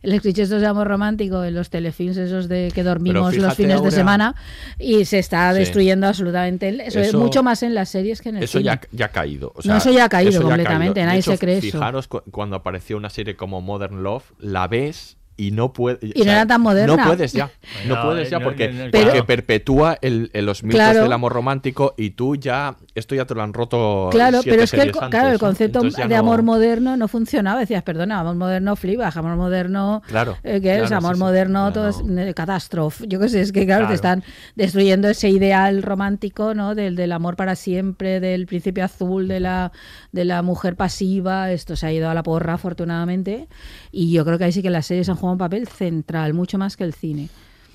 los 0.03 0.19
clichés 0.19 0.49
de 0.49 0.65
amor 0.67 0.89
romántico, 0.89 1.45
en 1.45 1.55
los 1.55 1.69
telefilms 1.69 2.17
esos 2.17 2.49
de 2.49 2.69
que 2.75 2.83
dormimos 2.83 3.33
los 3.37 3.53
fines 3.55 3.81
de 3.81 3.91
semana. 3.91 4.35
Y 4.77 5.05
se 5.05 5.19
está 5.19 5.53
Sí. 5.53 5.59
destruyendo 5.59 6.05
absolutamente. 6.05 6.67
Eso, 6.85 6.99
es 6.99 7.07
Eso- 7.09 7.17
mucho 7.19 7.43
más 7.43 7.63
en 7.63 7.75
las 7.75 7.87
series 7.87 8.21
que 8.21 8.27
en 8.27 8.37
el 8.37 8.43
Eso 8.43 8.57
cine. 8.57 8.65
ya, 8.65 8.81
ya 8.91 9.05
ha 9.05 9.09
caído. 9.13 9.53
o 9.55 9.61
No, 9.63 9.77
eso 9.77 9.89
ya 9.89 10.03
ha 10.03 10.09
caído 10.09 10.41
completamente, 10.41 11.01
nadie 11.05 11.21
se 11.21 11.37
cree 11.37 11.59
eso. 11.59 11.67
Fijaros 11.77 12.09
cu- 12.09 12.23
cuando 12.29 12.57
apareció 12.57 12.97
una 12.97 13.09
serie 13.09 13.37
como 13.37 13.61
Modern 13.61 14.03
Love, 14.03 14.33
la 14.39 14.67
ves 14.67 15.15
y 15.39 15.51
no 15.51 15.71
puedes. 15.73 15.99
Y 16.03 16.23
no 16.23 16.31
era 16.31 16.45
tan 16.45 16.61
moderna. 16.61 16.95
No 16.97 17.03
puedes 17.05 17.31
ya. 17.33 17.49
No, 17.87 17.95
No, 17.95 18.01
puedes 18.03 18.29
ya 18.29 18.39
no, 18.39 18.45
porque, 18.45 18.67
no, 18.67 18.73
no, 18.85 18.91
porque 18.91 19.03
claro. 19.09 19.25
perpetúa 19.25 19.97
el, 20.01 20.29
el- 20.33 20.45
los 20.45 20.63
mitos 20.63 20.79
Claro. 20.79 21.03
del 21.03 21.13
amor 21.13 21.31
romántico 21.33 21.93
y 21.97 22.11
tú 22.11 22.35
ya. 22.35 22.75
Esto 22.95 23.15
ya 23.15 23.25
te 23.25 23.33
lo 23.35 23.41
han 23.43 23.53
roto. 23.53 24.09
Claro, 24.11 24.41
siete 24.41 24.49
pero 24.51 24.63
es 24.63 24.71
que 24.71 24.81
el, 24.81 24.87
antes, 24.89 25.09
claro, 25.09 25.29
el 25.29 25.39
concepto 25.39 25.81
de 25.81 26.07
no- 26.07 26.17
amor 26.17 26.43
moderno 26.43 26.97
no 26.97 27.07
funcionaba. 27.07 27.59
Decías, 27.61 27.83
perdona, 27.83 28.19
amor 28.19 28.35
moderno 28.35 28.75
Fleabag, 28.75 29.17
amor 29.17 29.35
moderno. 29.37 30.01
Claro, 30.07 30.37
eh, 30.43 30.59
¿Qué 30.61 30.79
es? 30.83 30.91
Amor 30.91 31.13
sí, 31.13 31.17
sí. 31.19 31.23
moderno, 31.23 31.67
Ya 31.69 31.73
todo 31.73 31.87
es 31.89 32.03
no. 32.03 32.21
eh, 32.21 32.33
catástrofe. 32.33 33.05
Yo 33.07 33.19
qué 33.19 33.29
sé, 33.29 33.41
es 33.41 33.51
que 33.53 33.65
claro, 33.65 33.81
Claro. 33.83 33.89
te 33.89 33.95
están 33.95 34.23
destruyendo 34.55 35.07
ese 35.07 35.29
ideal 35.29 35.81
romántico, 35.83 36.53
¿no? 36.53 36.75
Del, 36.75 36.95
del 36.95 37.11
amor 37.13 37.35
para 37.37 37.55
siempre, 37.55 38.19
del 38.19 38.45
príncipe 38.47 38.81
azul, 38.81 39.27
de 39.27 39.39
la, 39.39 39.71
de 40.11 40.25
la 40.25 40.41
mujer 40.41 40.75
pasiva. 40.75 41.51
Esto 41.51 41.75
se 41.75 41.85
ha 41.87 41.93
ido 41.93 42.09
a 42.09 42.13
la 42.13 42.23
porra, 42.23 42.55
afortunadamente. 42.55 43.47
Y 43.91 44.11
yo 44.11 44.25
creo 44.25 44.37
que 44.37 44.43
ahí 44.45 44.51
sí 44.51 44.61
que 44.61 44.69
las 44.69 44.85
series 44.87 45.07
han 45.09 45.15
jugado 45.15 45.28
un 45.31 45.37
papel 45.37 45.67
central, 45.67 46.33
mucho 46.33 46.57
más 46.57 46.77
que 46.77 46.83
el 46.83 46.93
cine. 46.93 47.29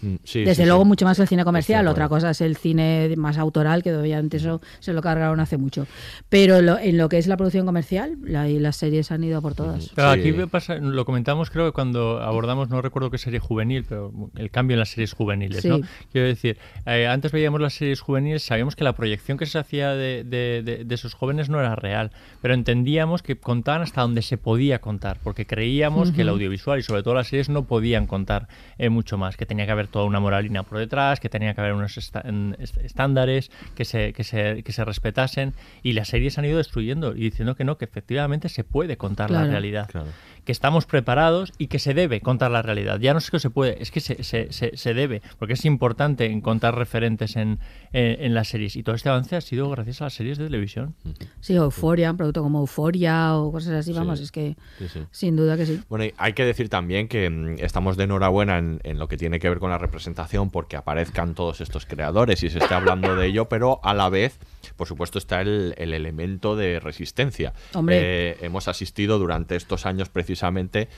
Mm, 0.04 0.16
sí, 0.24 0.40
Desde 0.44 0.62
sí, 0.64 0.66
luego 0.68 0.82
sí. 0.82 0.88
mucho 0.88 1.04
más 1.06 1.18
el 1.18 1.26
cine 1.28 1.44
comercial, 1.44 1.86
otra 1.88 2.08
cosa 2.08 2.30
es 2.30 2.40
el 2.40 2.56
cine 2.56 3.14
más 3.16 3.38
autoral, 3.38 3.82
que 3.82 3.94
obviamente 3.94 4.36
eso 4.36 4.60
se 4.80 4.92
lo 4.92 5.00
cargaron 5.00 5.40
hace 5.40 5.56
mucho. 5.56 5.86
Pero 6.28 6.60
lo- 6.60 6.78
en 6.78 6.98
lo 6.98 7.08
que 7.08 7.18
es 7.18 7.26
la 7.26 7.36
producción 7.36 7.64
comercial, 7.64 8.16
la- 8.22 8.48
y 8.48 8.58
las 8.58 8.76
series 8.76 9.10
han 9.10 9.24
ido 9.24 9.38
a 9.38 9.40
por 9.40 9.54
todas. 9.54 9.90
Pero 9.94 10.08
aquí 10.10 10.32
me 10.32 10.46
pasa, 10.46 10.76
lo 10.76 11.04
comentamos 11.04 11.50
creo 11.50 11.66
que 11.66 11.72
cuando 11.72 12.20
abordamos, 12.20 12.68
no 12.68 12.82
recuerdo 12.82 13.10
qué 13.10 13.18
serie 13.18 13.38
juvenil, 13.40 13.84
pero 13.88 14.12
el 14.36 14.50
cambio 14.50 14.74
en 14.74 14.80
las 14.80 14.90
series 14.90 15.12
juveniles, 15.14 15.62
Sí. 15.62 15.68
¿no? 15.68 15.80
Quiero 16.12 16.26
decir, 16.28 16.58
eh, 16.86 17.06
antes 17.06 17.32
veíamos 17.32 17.60
las 17.60 17.74
series 17.74 18.00
juveniles, 18.00 18.42
sabíamos 18.42 18.76
que 18.76 18.84
la 18.84 18.94
proyección 18.94 19.38
que 19.38 19.46
se 19.46 19.58
hacía 19.58 19.90
de, 19.94 20.24
de- 20.24 20.62
de- 20.64 20.84
de 20.84 20.94
esos 20.94 21.14
jóvenes 21.14 21.48
no 21.48 21.60
era 21.60 21.74
real, 21.76 22.10
pero 22.42 22.52
entendíamos 22.54 23.22
que 23.22 23.36
contaban 23.36 23.82
hasta 23.82 24.02
donde 24.02 24.22
se 24.22 24.36
podía 24.36 24.80
contar, 24.80 25.18
porque 25.22 25.46
creíamos 25.46 26.12
que 26.12 26.22
el 26.22 26.28
audiovisual 26.28 26.78
y 26.78 26.82
sobre 26.82 27.02
todo 27.02 27.14
las 27.14 27.28
series 27.28 27.48
no 27.48 27.64
podían 27.64 28.06
contar 28.06 28.48
eh, 28.78 28.88
mucho 28.90 29.16
más, 29.18 29.36
que 29.36 29.46
tenía 29.46 29.64
que 29.66 29.72
haber 29.72 29.88
toda 29.94 30.06
una 30.06 30.18
moralina 30.18 30.64
por 30.64 30.78
detrás, 30.78 31.20
que 31.20 31.28
tenía 31.28 31.54
que 31.54 31.60
haber 31.60 31.72
unos 31.72 31.96
estándares 31.96 33.52
que 33.76 33.84
se, 33.84 34.12
que, 34.12 34.24
se, 34.24 34.64
que 34.64 34.72
se 34.72 34.84
respetasen, 34.84 35.54
y 35.84 35.92
las 35.92 36.08
series 36.08 36.36
han 36.36 36.46
ido 36.46 36.58
destruyendo 36.58 37.14
y 37.14 37.20
diciendo 37.20 37.54
que 37.54 37.62
no, 37.62 37.78
que 37.78 37.84
efectivamente 37.84 38.48
se 38.48 38.64
puede 38.64 38.96
contar 38.96 39.30
la 39.30 39.44
realidad 39.44 39.88
Claro. 39.88 40.08
Que 40.44 40.52
estamos 40.52 40.86
preparados 40.86 41.52
y 41.58 41.68
que 41.68 41.78
se 41.78 41.94
debe 41.94 42.20
contar 42.20 42.50
la 42.50 42.62
realidad. 42.62 42.98
Ya 43.00 43.12
no 43.12 43.18
es 43.18 43.30
que 43.30 43.38
se 43.38 43.50
puede, 43.50 43.82
es 43.82 43.90
que 43.90 44.00
se, 44.00 44.22
se, 44.22 44.52
se, 44.52 44.76
se 44.76 44.94
debe, 44.94 45.22
porque 45.38 45.54
es 45.54 45.64
importante 45.64 46.26
encontrar 46.26 46.76
referentes 46.76 47.36
en, 47.36 47.58
en, 47.92 48.22
en 48.24 48.34
las 48.34 48.48
series. 48.48 48.76
Y 48.76 48.82
todo 48.82 48.94
este 48.94 49.08
avance 49.08 49.36
ha 49.36 49.40
sido 49.40 49.70
gracias 49.70 50.00
a 50.02 50.04
las 50.04 50.14
series 50.14 50.38
de 50.38 50.44
televisión. 50.44 50.94
Sí, 51.40 51.54
Euforia, 51.54 52.10
un 52.10 52.16
producto 52.16 52.42
como 52.42 52.60
Euforia 52.60 53.36
o 53.36 53.50
cosas 53.52 53.72
así, 53.72 53.92
vamos, 53.92 54.20
es 54.20 54.30
que 54.30 54.56
Sí, 54.78 54.88
sí. 54.88 55.00
sin 55.10 55.36
duda 55.36 55.56
que 55.56 55.66
sí. 55.66 55.80
Bueno, 55.88 56.04
y 56.04 56.14
hay 56.18 56.34
que 56.34 56.44
decir 56.44 56.68
también 56.68 57.08
que 57.08 57.30
mm, 57.30 57.56
estamos 57.60 57.96
de 57.96 58.04
enhorabuena 58.04 58.58
en, 58.58 58.80
en 58.84 58.98
lo 58.98 59.08
que 59.08 59.16
tiene 59.16 59.38
que 59.38 59.48
ver 59.48 59.58
con 59.58 59.70
la 59.70 59.78
representación 59.78 60.50
porque 60.50 60.76
aparezcan 60.76 61.34
todos 61.34 61.60
estos 61.60 61.86
creadores 61.86 62.42
y 62.42 62.50
se 62.50 62.58
está 62.58 62.76
hablando 62.76 63.16
de 63.16 63.26
ello, 63.28 63.48
pero 63.48 63.80
a 63.82 63.94
la 63.94 64.08
vez, 64.10 64.38
por 64.76 64.86
supuesto, 64.86 65.18
está 65.18 65.40
el, 65.40 65.74
el 65.78 65.94
elemento 65.94 66.54
de 66.56 66.80
resistencia. 66.80 67.54
Hombre. 67.72 68.00
Eh, 68.02 68.36
hemos 68.42 68.68
asistido 68.68 69.18
durante 69.18 69.56
estos 69.56 69.86
años 69.86 70.10
precisamente 70.10 70.33
precisamente 70.34 70.88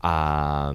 a, 0.00 0.72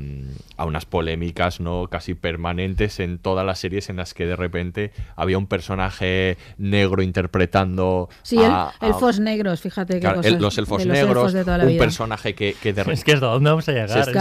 a 0.57 0.65
unas 0.65 0.85
polémicas 0.85 1.59
no 1.59 1.87
casi 1.89 2.13
permanentes 2.15 2.99
en 2.99 3.17
todas 3.19 3.45
las 3.45 3.59
series 3.59 3.89
en 3.89 3.97
las 3.97 4.13
que 4.13 4.25
de 4.25 4.35
repente 4.35 4.91
había 5.15 5.37
un 5.37 5.47
personaje 5.47 6.37
negro 6.57 7.01
interpretando 7.01 8.09
Sí, 8.23 8.37
el- 8.37 8.45
a- 8.45 8.71
elfos 8.81 9.19
negros, 9.19 9.61
fíjate 9.61 9.95
qué 9.95 9.99
Claro, 10.01 10.17
cosas. 10.17 10.31
el- 10.33 10.41
los 10.41 10.57
elfos 10.57 10.79
de 10.83 10.85
los 10.87 10.97
negros, 10.97 11.17
elfos 11.17 11.33
de 11.33 11.43
toda 11.43 11.57
la 11.59 11.63
un 11.63 11.69
vida. 11.69 11.79
personaje 11.83 12.35
que, 12.35 12.55
que 12.61 12.73
de 12.73 12.81
Es 12.91 13.03
que 13.03 13.13
hasta 13.13 13.27
dónde 13.27 13.49
vamos 13.49 13.67
a 13.69 13.71
llegar. 13.71 13.89
se, 13.89 13.99
elfo 13.99 14.11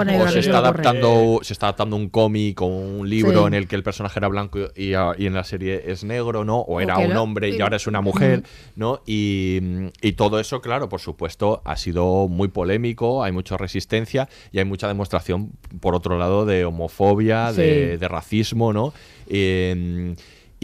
o 0.00 0.04
negro 0.04 0.28
se 0.30 0.38
está 0.40 0.58
adaptando 0.58 1.38
se 1.42 1.52
está 1.52 1.66
adaptando 1.66 1.96
un 1.96 2.08
cómic 2.08 2.60
o 2.62 2.66
un 2.66 3.08
libro 3.08 3.42
Sí. 3.42 3.46
en 3.48 3.54
el 3.54 3.68
que 3.68 3.76
el 3.76 3.82
personaje 3.82 4.18
era 4.18 4.28
blanco 4.28 4.58
y, 4.76 4.90
y 4.92 5.26
en 5.26 5.34
la 5.34 5.44
serie 5.44 5.82
es 5.86 6.04
negro 6.04 6.44
no 6.44 6.58
o 6.60 6.80
era 6.80 6.98
un 6.98 7.12
lo- 7.14 7.22
hombre 7.22 7.50
y 7.50 7.56
y- 7.56 7.60
ahora 7.60 7.76
es 7.76 7.86
una 7.86 8.00
mujer 8.00 8.42
no 8.76 9.00
y, 9.06 9.60
y 10.00 10.12
todo 10.12 10.40
eso 10.40 10.60
claro 10.60 10.88
por 10.88 11.00
supuesto 11.00 11.62
ha 11.64 11.76
sido 11.76 12.28
muy 12.28 12.48
polémico 12.48 13.22
hay 13.22 13.32
mucha 13.32 13.56
resistencia 13.56 13.91
y 14.52 14.58
hay 14.58 14.64
mucha 14.64 14.88
demostración 14.88 15.50
por 15.80 15.94
otro 15.94 16.18
lado 16.18 16.46
de 16.46 16.64
homofobia 16.64 17.52
de, 17.52 17.98
racismo 18.08 18.72
no 18.72 18.92
Eh, 19.28 20.14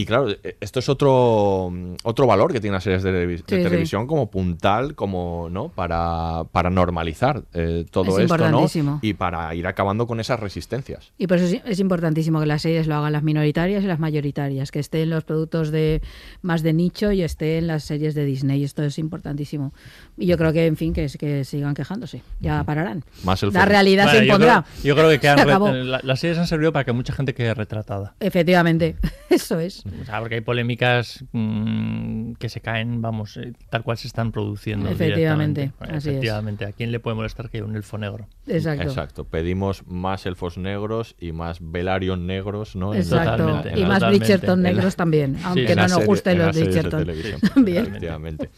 y 0.00 0.06
claro, 0.06 0.28
esto 0.60 0.78
es 0.78 0.88
otro, 0.88 1.72
otro 2.04 2.26
valor 2.28 2.52
que 2.52 2.60
tienen 2.60 2.74
las 2.74 2.84
series 2.84 3.02
de, 3.02 3.10
televi- 3.10 3.30
de 3.30 3.36
Sí, 3.38 3.44
sí. 3.56 3.62
televisión 3.62 4.06
como 4.06 4.30
puntal, 4.30 4.94
como, 4.94 5.48
¿no? 5.50 5.70
Para, 5.70 6.44
para 6.52 6.70
normalizar 6.70 7.42
eh, 7.52 7.84
todo 7.90 8.18
Es 8.20 8.30
esto. 8.30 8.98
Y 9.02 9.14
para 9.14 9.52
ir 9.56 9.66
acabando 9.66 10.06
con 10.06 10.20
esas 10.20 10.38
resistencias. 10.38 11.10
Y 11.18 11.26
por 11.26 11.38
eso 11.38 11.46
es- 11.56 11.62
es 11.64 11.80
importantísimo 11.80 12.38
que 12.38 12.46
las 12.46 12.62
series 12.62 12.86
lo 12.86 12.94
hagan 12.94 13.12
las 13.12 13.24
minoritarias 13.24 13.82
y 13.82 13.86
las 13.88 13.98
mayoritarias, 13.98 14.70
que 14.70 14.78
estén 14.78 15.10
los 15.10 15.24
productos 15.24 15.70
de 15.72 16.00
más 16.42 16.62
de 16.62 16.72
nicho 16.74 17.10
y 17.10 17.22
estén 17.22 17.66
las 17.66 17.82
series 17.84 18.14
de 18.14 18.24
Disney. 18.24 18.62
Esto 18.62 18.84
es 18.84 18.98
importantísimo. 18.98 19.72
Y 20.16 20.26
yo 20.26 20.38
creo 20.38 20.52
que, 20.52 20.66
en 20.66 20.76
fin, 20.76 20.92
que, 20.92 21.06
que 21.18 21.44
sigan 21.44 21.74
quejándose. 21.74 22.22
Ya 22.40 22.62
pararán. 22.62 23.04
Más 23.24 23.42
el 23.42 23.52
La 23.52 23.64
realidad 23.64 24.04
Bueno, 24.04 24.18
se 24.20 24.26
yo 24.26 24.32
impondrá. 24.32 24.62
creo- 24.62 24.84
Yo 24.84 24.94
creo, 24.94 25.10
que 25.10 25.18
quedan 25.20 25.90
las 26.06 26.20
series 26.20 26.38
han 26.38 26.46
servido 26.46 26.72
para 26.72 26.84
que 26.84 26.92
mucha 26.92 27.12
gente 27.12 27.34
quede 27.34 27.52
retratada. 27.54 28.14
Efectivamente, 28.20 28.96
eso 29.30 29.58
es. 29.58 29.82
O 30.02 30.04
sea, 30.04 30.20
porque 30.20 30.36
hay 30.36 30.40
polémicas 30.40 31.24
mm, 31.32 32.32
que 32.34 32.48
se 32.48 32.60
caen, 32.60 33.00
vamos, 33.02 33.36
eh, 33.36 33.52
tal 33.70 33.82
cual 33.82 33.96
se 33.98 34.06
están 34.08 34.32
produciendo. 34.32 34.88
Efectivamente, 34.88 35.62
directamente. 35.62 35.72
Bueno, 35.78 35.96
así 35.96 36.08
es. 36.08 36.14
efectivamente. 36.14 36.64
¿A 36.66 36.72
quién 36.72 36.92
le 36.92 37.00
puede 37.00 37.16
molestar 37.16 37.48
que 37.50 37.58
haya 37.58 37.64
un 37.66 37.76
elfo 37.76 37.98
negro? 37.98 38.28
Exacto. 38.46 38.82
Exacto. 38.82 39.24
Pedimos 39.24 39.86
más 39.86 40.26
elfos 40.26 40.58
negros 40.58 41.16
y 41.18 41.32
más 41.32 41.58
Velaryon 41.60 42.26
negros, 42.26 42.76
¿no? 42.76 42.92
En- 42.94 43.00
Exacto. 43.00 43.36
Totalmente, 43.36 43.80
y 43.80 43.84
más. 43.84 44.06
Bridgerton 44.08 44.62
la- 44.62 44.70
negros 44.72 44.96
también, 44.96 45.36
aunque 45.44 45.74
no 45.76 45.88
nos 45.88 46.04
gusten 46.04 46.40
en 46.40 46.46
los 46.46 46.56
Bridgerton. 46.56 47.06
También. 47.54 47.86
Efectivamente. 47.86 48.50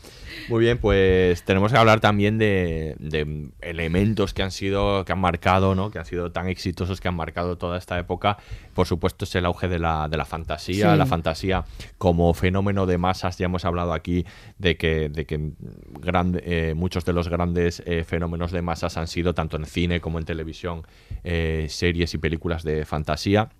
Muy 0.48 0.60
bien, 0.64 0.78
pues 0.78 1.42
tenemos 1.44 1.72
que 1.72 1.78
hablar 1.78 2.00
también 2.00 2.38
de, 2.38 2.96
de 2.98 3.50
elementos 3.60 4.34
que 4.34 4.42
han 4.42 4.50
sido, 4.50 5.04
que 5.04 5.12
han 5.12 5.20
marcado, 5.20 5.74
¿no? 5.74 5.90
Que 5.90 5.98
han 5.98 6.04
sido 6.06 6.32
tan 6.32 6.48
exitosos, 6.48 7.00
que 7.00 7.08
han 7.08 7.14
marcado 7.14 7.58
toda 7.58 7.78
esta 7.78 7.98
época. 7.98 8.38
Por 8.74 8.86
supuesto, 8.86 9.24
es 9.24 9.34
el 9.34 9.44
auge 9.46 9.68
de 9.68 9.78
la, 9.78 10.08
de 10.08 10.16
la 10.16 10.24
fantasía. 10.24 10.92
Sí. 10.92 10.98
La 10.98 11.06
fantasía 11.06 11.64
como 11.98 12.32
fenómeno 12.34 12.86
de 12.86 12.98
masas. 12.98 13.38
Ya 13.38 13.46
hemos 13.46 13.64
hablado 13.64 13.92
aquí 13.92 14.24
de 14.58 14.76
que, 14.76 15.08
de 15.08 15.26
que 15.26 15.52
grande- 16.00 16.42
eh, 16.44 16.74
muchos 16.74 17.04
de 17.04 17.12
los 17.12 17.28
grandes 17.28 17.82
eh, 17.86 18.04
fenómenos 18.04 18.52
de 18.52 18.62
masas 18.62 18.96
han 18.96 19.06
sido, 19.06 19.34
tanto 19.34 19.56
en 19.56 19.66
cine 19.66 20.00
como 20.00 20.18
en 20.18 20.24
televisión, 20.24 20.82
eh, 21.24 21.66
series 21.68 22.14
y 22.14 22.18
películas 22.18 22.62
de 22.64 22.84
fantasía. 22.84 23.50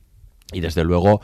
Y 0.52 0.61
desde 0.61 0.82
luego, 0.82 1.20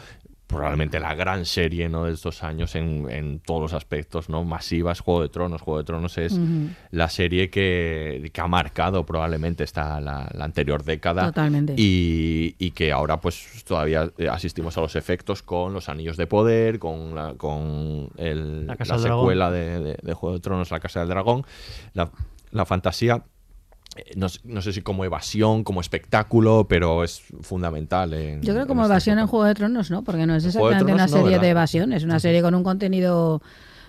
probablemente 0.47 1.01
la 1.01 1.15
gran 1.15 1.45
serie 1.45 1.89
¿no? 1.89 2.05
de 2.05 2.13
estos 2.13 2.45
años 2.45 2.77
en, 2.77 3.11
en 3.11 3.41
todos 3.41 3.61
los 3.63 3.73
aspectos, 3.73 4.29
¿no? 4.29 4.45
Masivas, 4.45 5.01
Juego 5.01 5.23
de 5.23 5.29
Tronos. 5.29 5.61
Juego 5.61 5.79
de 5.79 5.85
Tronos 5.85 6.19
es 6.19 6.39
la 6.93 7.09
serie 7.09 7.51
que, 7.51 8.31
que 8.33 8.41
ha 8.41 8.47
marcado 8.47 9.05
probablemente 9.05 9.65
esta, 9.65 10.01
la, 10.01 10.31
la 10.33 10.45
anterior 10.45 10.85
década. 10.85 11.27
Totalmente. 11.27 11.75
Y, 11.77 12.55
y 12.59 12.71
que 12.71 12.93
ahora 12.93 13.21
pues 13.21 13.65
todavía 13.67 14.11
eh, 14.19 14.29
asistimos 14.29 14.79
a 14.79 14.83
los 14.83 14.95
efectos 14.95 15.43
con 15.43 15.73
los 15.73 15.89
Anillos 15.89 16.17
de 16.17 16.27
Poder, 16.29 16.79
con 16.79 17.15
la, 17.15 17.35
con 17.35 18.09
el- 18.17 18.67
La 18.67 18.77
secuela 19.23 19.51
de, 19.51 19.81
de- 19.81 19.99
de 20.01 20.15
Juego 20.15 20.35
de 20.37 20.41
Tronos, 20.41 20.71
La 20.71 20.79
Casa 20.81 21.01
del 21.01 21.09
Dragón. 21.09 21.45
La, 21.93 22.11
la 22.53 22.65
fantasía 22.65 23.25
no, 24.17 24.29
sé- 24.29 24.41
no 24.45 24.61
sé 24.63 24.73
si 24.73 24.83
como 24.83 25.05
evasión, 25.05 25.65
como 25.65 25.81
espectáculo, 25.81 26.67
pero 26.69 27.03
es 27.05 27.23
fundamental. 27.43 28.13
en- 28.15 28.43
Yo 28.43 28.53
creo 28.53 28.63
en 28.63 28.69
como 28.69 28.83
esta 28.83 28.95
evasión 28.95 29.19
en. 29.19 29.27
Juego 29.27 29.45
de 29.45 29.55
Tronos, 29.55 29.91
¿no? 29.91 30.03
Porque 30.05 30.27
no 30.27 30.35
es 30.37 30.45
exactamente 30.45 30.93
una 30.93 31.07
no, 31.07 31.13
serie 31.13 31.39
de 31.39 31.49
evasión, 31.49 31.93
es 31.93 32.05
una 32.05 32.21
serie 32.21 32.43
con 32.43 32.55
un 32.55 32.63
contenido 32.65 33.41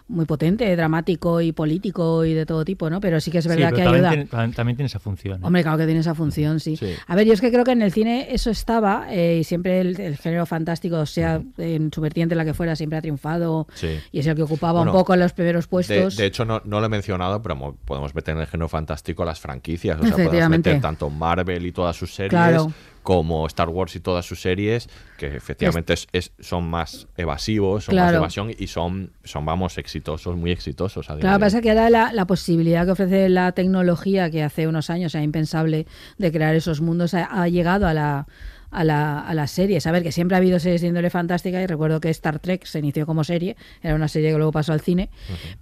muy 0.10 0.26
potente, 0.26 0.74
dramático 0.76 1.42
y 1.42 1.52
político 1.52 2.24
y 2.24 2.34
de 2.34 2.46
todo 2.46 2.64
tipo, 2.64 2.90
¿no? 2.90 3.02
Pero 3.02 3.20
sí 3.20 3.30
que 3.32 3.40
es 3.40 3.48
verdad 3.48 3.72
que 3.74 3.84
también 3.84 4.06
ayuda. 4.06 4.10
Tiene, 4.12 4.30
tam- 4.30 4.56
también 4.56 4.78
tiene 4.78 4.88
esa 4.88 5.00
función. 5.00 5.40
¿eh? 5.42 5.46
Hombre, 5.46 5.64
claro 5.64 5.78
que 5.78 5.86
tiene 5.86 6.00
esa 6.00 6.16
función, 6.16 6.60
sí. 6.60 6.78
Sí. 6.78 6.94
A 7.08 7.16
ver, 7.16 7.28
yo 7.28 7.34
es 7.34 7.42
que 7.42 7.52
creo 7.52 7.64
que 7.66 7.72
en 7.72 7.82
el 7.82 7.92
cine 7.92 8.28
eso 8.32 8.50
estaba 8.50 9.08
eh, 9.10 9.40
y 9.40 9.44
siempre 9.44 9.82
el, 9.82 10.00
el 10.00 10.18
género 10.18 10.46
fantástico, 10.46 11.06
sea 11.06 11.42
en 11.58 11.92
su 11.94 12.00
vertiente 12.02 12.36
la 12.36 12.46
que 12.46 12.54
fuera, 12.54 12.76
siempre 12.76 12.98
ha 12.98 13.02
triunfado 13.02 13.68
Sí. 13.74 14.00
y 14.12 14.20
es 14.20 14.28
el 14.28 14.36
que 14.36 14.44
ocupaba 14.44 14.80
Bueno, 14.80 14.92
un 14.92 14.98
poco 14.98 15.16
los 15.16 15.34
primeros 15.34 15.66
De, 15.66 15.70
puestos. 15.70 16.16
de 16.18 16.26
hecho, 16.26 16.46
no, 16.46 16.62
no 16.64 16.80
lo 16.80 16.86
he 16.86 16.90
mencionado, 16.90 17.42
pero 17.42 17.56
mo- 17.56 17.76
podemos 17.86 18.16
meter 18.16 18.36
en 18.36 18.42
el 18.42 18.48
género 18.48 18.70
fantástico 18.70 19.26
las 19.26 19.40
franquicias. 19.40 19.98
O 19.98 20.02
sea, 20.04 20.12
podemos 20.12 20.20
Efectivamente. 20.28 20.70
meter 20.70 20.82
tanto 20.82 21.10
Marvel 21.10 21.66
y 21.66 21.72
todas 21.72 21.96
sus 21.96 22.14
series, 22.14 22.30
Claro. 22.32 22.72
Como 23.08 23.48
Star 23.48 23.70
Wars 23.70 23.96
y 23.96 24.02
todas 24.02 24.26
sus 24.26 24.42
series, 24.42 24.90
que 25.18 25.28
efectivamente 25.28 25.94
es, 25.94 26.08
es- 26.12 26.34
son 26.42 26.70
más 26.70 27.08
evasivos, 27.16 27.86
son 27.86 27.96
más 27.96 28.12
de 28.12 28.18
evasión 28.18 28.52
y 28.60 28.68
son, 28.68 29.14
son, 29.24 29.46
vamos, 29.46 29.78
exitosos, 29.78 30.36
muy 30.36 30.52
exitosos. 30.52 31.10
a 31.10 31.16
Claro, 31.16 31.40
pasa 31.40 31.62
que 31.62 31.70
ahora 31.70 31.90
la, 31.90 32.12
la 32.12 32.28
posibilidad 32.28 32.84
que 32.86 32.92
ofrece 32.92 33.30
la 33.30 33.54
tecnología, 33.54 34.30
que 34.30 34.44
hace 34.44 34.68
unos 34.68 34.90
años 34.90 35.16
era 35.16 35.24
impensable, 35.24 35.88
de 36.18 36.32
crear 36.34 36.54
esos 36.56 36.82
mundos, 36.82 37.14
ha, 37.14 37.24
ha 37.42 37.48
llegado 37.48 37.88
a 37.88 37.94
la, 37.94 38.28
a, 38.72 38.84
la, 38.84 39.20
a 39.20 39.34
la 39.34 39.48
serie. 39.48 39.82
Saber 39.82 40.04
que 40.04 40.12
siempre 40.12 40.36
ha 40.36 40.40
habido 40.40 40.60
series 40.60 40.82
de 40.82 40.88
índole 40.88 41.10
fantástica, 41.10 41.62
y 41.62 41.68
recuerdo 41.68 42.00
que 42.00 42.10
Star 42.10 42.40
Trek 42.40 42.66
se 42.66 42.80
inició 42.80 43.06
como 43.06 43.24
serie, 43.24 43.56
era 43.82 43.96
una 43.96 44.08
serie 44.08 44.32
que 44.32 44.38
luego 44.38 44.52
pasó 44.52 44.74
al 44.74 44.82
cine, 44.82 45.10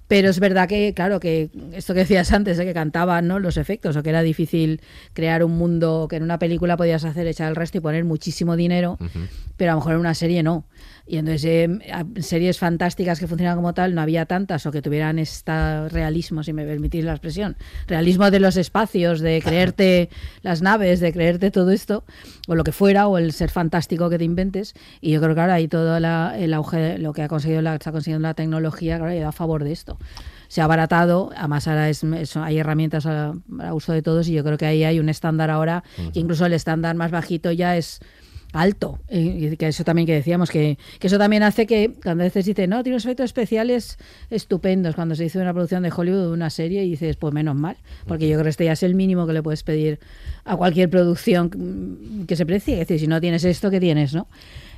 pero 0.07 0.30
es 0.30 0.40
verdad 0.40 0.68
que, 0.68 0.94
claro, 0.94 1.19
que 1.19 1.49
esto 1.73 1.94
que 1.94 2.02
decías 2.02 2.32
antes, 2.32 2.57
de 2.57 2.65
que 2.65 2.73
cantaban 2.73 3.27
¿no? 3.27 3.40
los 3.40 3.57
efectos, 3.57 3.95
o 3.95 4.03
que 4.03 4.10
era 4.10 4.22
difícil 4.22 4.82
crear 5.14 5.44
un 5.44 5.57
mundo 5.57 6.07
que 6.10 6.15
en 6.18 6.23
una 6.23 6.40
película 6.40 6.77
podías 6.77 7.06
hacer, 7.06 7.27
echar 7.27 7.49
el 7.49 7.56
resto 7.56 7.77
y 7.77 7.82
poner 7.82 8.03
muchísimo 8.06 8.56
dinero, 8.56 8.98
pero 9.57 9.72
a 9.72 9.73
lo 9.76 9.82
mejor 9.82 9.94
en 9.94 9.99
una 9.99 10.14
serie 10.14 10.44
no. 10.44 10.65
Y 11.07 11.18
entonces 11.18 11.45
eh, 11.45 11.69
series 12.22 12.57
fantásticas 12.57 13.19
que 13.19 13.27
funcionaban 13.27 13.57
como 13.57 13.73
tal 13.76 13.94
no 13.94 14.02
había 14.02 14.26
tantas 14.26 14.65
o 14.65 14.72
que 14.72 14.82
tuvieran 14.82 15.19
este 15.19 15.88
realismo, 15.90 16.41
si 16.41 16.52
me 16.52 16.65
permitís 16.65 17.03
la 17.06 17.11
expresión, 17.11 17.57
realismo 17.88 18.32
de 18.32 18.40
los 18.40 18.57
espacios, 18.57 19.19
de 19.19 19.40
creerte 19.44 20.10
las 20.41 20.64
naves, 20.64 20.99
de 20.99 21.14
creerte 21.14 21.52
todo 21.52 21.69
esto, 21.72 22.06
o 22.48 22.56
lo 22.56 22.64
que 22.64 22.72
fuera, 22.72 23.07
o 23.07 23.18
el 23.19 23.34
ser 23.34 23.52
fantástico 23.52 24.10
que 24.10 24.18
te 24.18 24.23
inventes. 24.23 24.73
Y 24.99 25.11
yo 25.11 25.22
creo 25.22 25.36
que 25.36 25.41
ahora 25.41 25.53
hay 25.56 25.68
todo 25.68 25.99
la- 25.99 26.36
el 26.40 26.53
auge, 26.56 26.98
lo 26.98 27.14
que 27.14 27.22
ha 27.22 27.27
conseguido 27.27 27.61
la, 27.61 27.76
está 27.76 27.91
consiguiendo 27.91 28.27
la 28.27 28.34
tecnología, 28.34 28.98
claro, 28.98 29.11
ha 29.11 29.15
ido 29.15 29.27
a 29.27 29.32
favor 29.32 29.64
de 29.64 29.72
esto. 29.73 29.99
Se 30.48 30.61
ha 30.61 30.64
abaratado, 30.64 31.32
además 31.38 31.68
ahora 31.68 31.90
es, 31.90 32.03
es- 32.03 32.36
hay 32.38 32.57
herramientas 32.57 33.06
a, 33.06 33.34
a 33.60 33.73
uso 33.76 33.94
de 33.94 34.02
todos 34.02 34.27
y 34.27 34.34
yo 34.34 34.44
creo 34.44 34.57
que 34.57 34.65
ahí 34.65 34.84
hay 34.84 34.99
un 34.99 35.10
estándar 35.10 35.52
ahora, 35.52 35.84
que 36.14 36.19
incluso 36.19 36.45
el 36.48 36.53
estándar 36.53 36.95
más 36.95 37.11
bajito 37.11 37.52
ya 37.52 37.77
es 37.77 37.99
alto. 38.56 38.99
Y 39.10 39.45
y 39.45 39.57
que 39.57 39.68
eso 39.68 39.84
también 39.84 40.06
que 40.06 40.14
decíamos, 40.14 40.49
que, 40.49 40.77
que 40.99 41.07
eso 41.07 41.18
también 41.18 41.44
hace 41.44 41.65
que 41.65 41.91
cuando 42.03 42.23
a 42.23 42.26
veces 42.26 42.45
dice, 42.45 42.68
no, 42.68 42.84
tiene 42.84 42.95
unos 42.95 43.06
efectos 43.06 43.26
especiales 43.26 43.98
estupendos, 44.30 44.95
cuando 44.95 45.15
se 45.15 45.23
dice 45.23 45.40
una 45.40 45.53
producción 45.53 45.84
de 45.84 45.91
Hollywood, 45.95 46.32
una 46.32 46.49
serie, 46.49 46.84
y 46.84 46.91
dices, 46.91 47.18
pues 47.18 47.34
menos 47.34 47.56
mal, 47.56 47.77
porque 48.07 48.27
yo 48.27 48.36
creo 48.36 48.44
que 48.45 48.49
este 48.49 48.65
ya 48.65 48.73
es 48.73 48.84
el 48.84 48.95
mínimo 48.95 49.27
que 49.27 49.34
le 49.34 49.44
puedes 49.44 49.64
pedir 49.64 49.99
a 50.45 50.56
cualquier 50.56 50.90
producción 50.90 51.52
mm, 51.53 52.26
que 52.26 52.36
se 52.36 52.45
precie. 52.45 52.76
Es 52.76 52.88
decir, 52.88 52.99
si 53.02 53.07
no 53.07 53.19
tienes 53.19 53.44
esto, 53.44 53.69
¿qué 53.69 53.80
tienes, 53.80 54.14
no? 54.14 54.27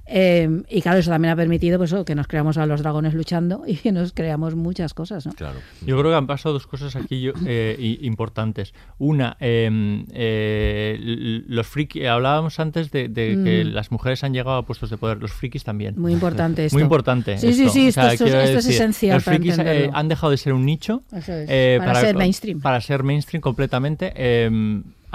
Eh, 0.10 0.64
y 0.70 0.82
claro, 0.82 1.00
eso 1.00 1.12
también 1.12 1.34
ha 1.34 1.36
permitido 1.36 1.78
pues, 1.78 1.94
que 2.06 2.16
nos 2.16 2.28
creamos 2.28 2.58
a 2.58 2.66
los 2.66 2.82
dragones 2.82 3.14
luchando 3.14 3.64
y 3.68 3.76
que 3.76 3.92
nos 3.92 4.14
creamos 4.14 4.56
muchas 4.56 4.94
cosas, 4.94 5.26
¿no? 5.26 5.34
Claro. 5.34 5.60
Yo 5.86 5.98
creo 6.00 6.12
que 6.12 6.16
han 6.18 6.28
pasado 6.28 6.54
dos 6.54 6.66
cosas 6.68 6.96
aquí 6.96 7.22
yo- 7.22 7.34
eh, 7.46 7.98
importantes. 8.02 8.74
Una, 8.98 9.36
eh, 9.40 10.06
eh, 10.14 11.44
los 11.48 11.68
frikis, 11.68 12.06
hablábamos 12.06 12.60
antes 12.60 12.92
de, 12.92 13.08
de 13.10 13.40
que 13.44 13.66
Mm. 13.66 13.74
las 13.74 13.92
mujeres 13.92 14.24
han 14.24 14.34
llegado 14.34 14.58
a 14.58 14.66
puestos 14.66 14.90
de 14.90 14.98
poder, 14.98 15.18
los 15.20 15.32
frikis 15.34 15.64
también. 15.64 15.96
Muy 16.00 16.14
importante 16.14 16.66
esto. 16.66 16.76
Muy 16.76 16.84
importante. 16.84 17.38
Sí, 17.38 17.54
sí, 17.54 17.70
sí, 17.70 17.88
esto 17.88 18.02
es- 18.08 18.22
quiero 18.22 18.40
esto 18.40 18.60
es 18.60 18.66
decir, 18.66 18.82
esencial 18.82 19.16
Los 19.16 19.24
para 19.24 19.38
frikis 19.38 19.58
eh, 19.60 19.90
han 19.94 20.08
dejado 20.08 20.32
de 20.32 20.38
ser 20.38 20.54
un 20.54 20.66
nicho 20.66 21.04
es, 21.12 21.26
eh, 21.30 21.78
para 21.80 22.00
ser 22.02 22.16
mainstream. 22.16 22.62
Para 22.62 22.82
ser 22.82 23.04
mainstream 23.04 23.42
completamente. 23.42 24.14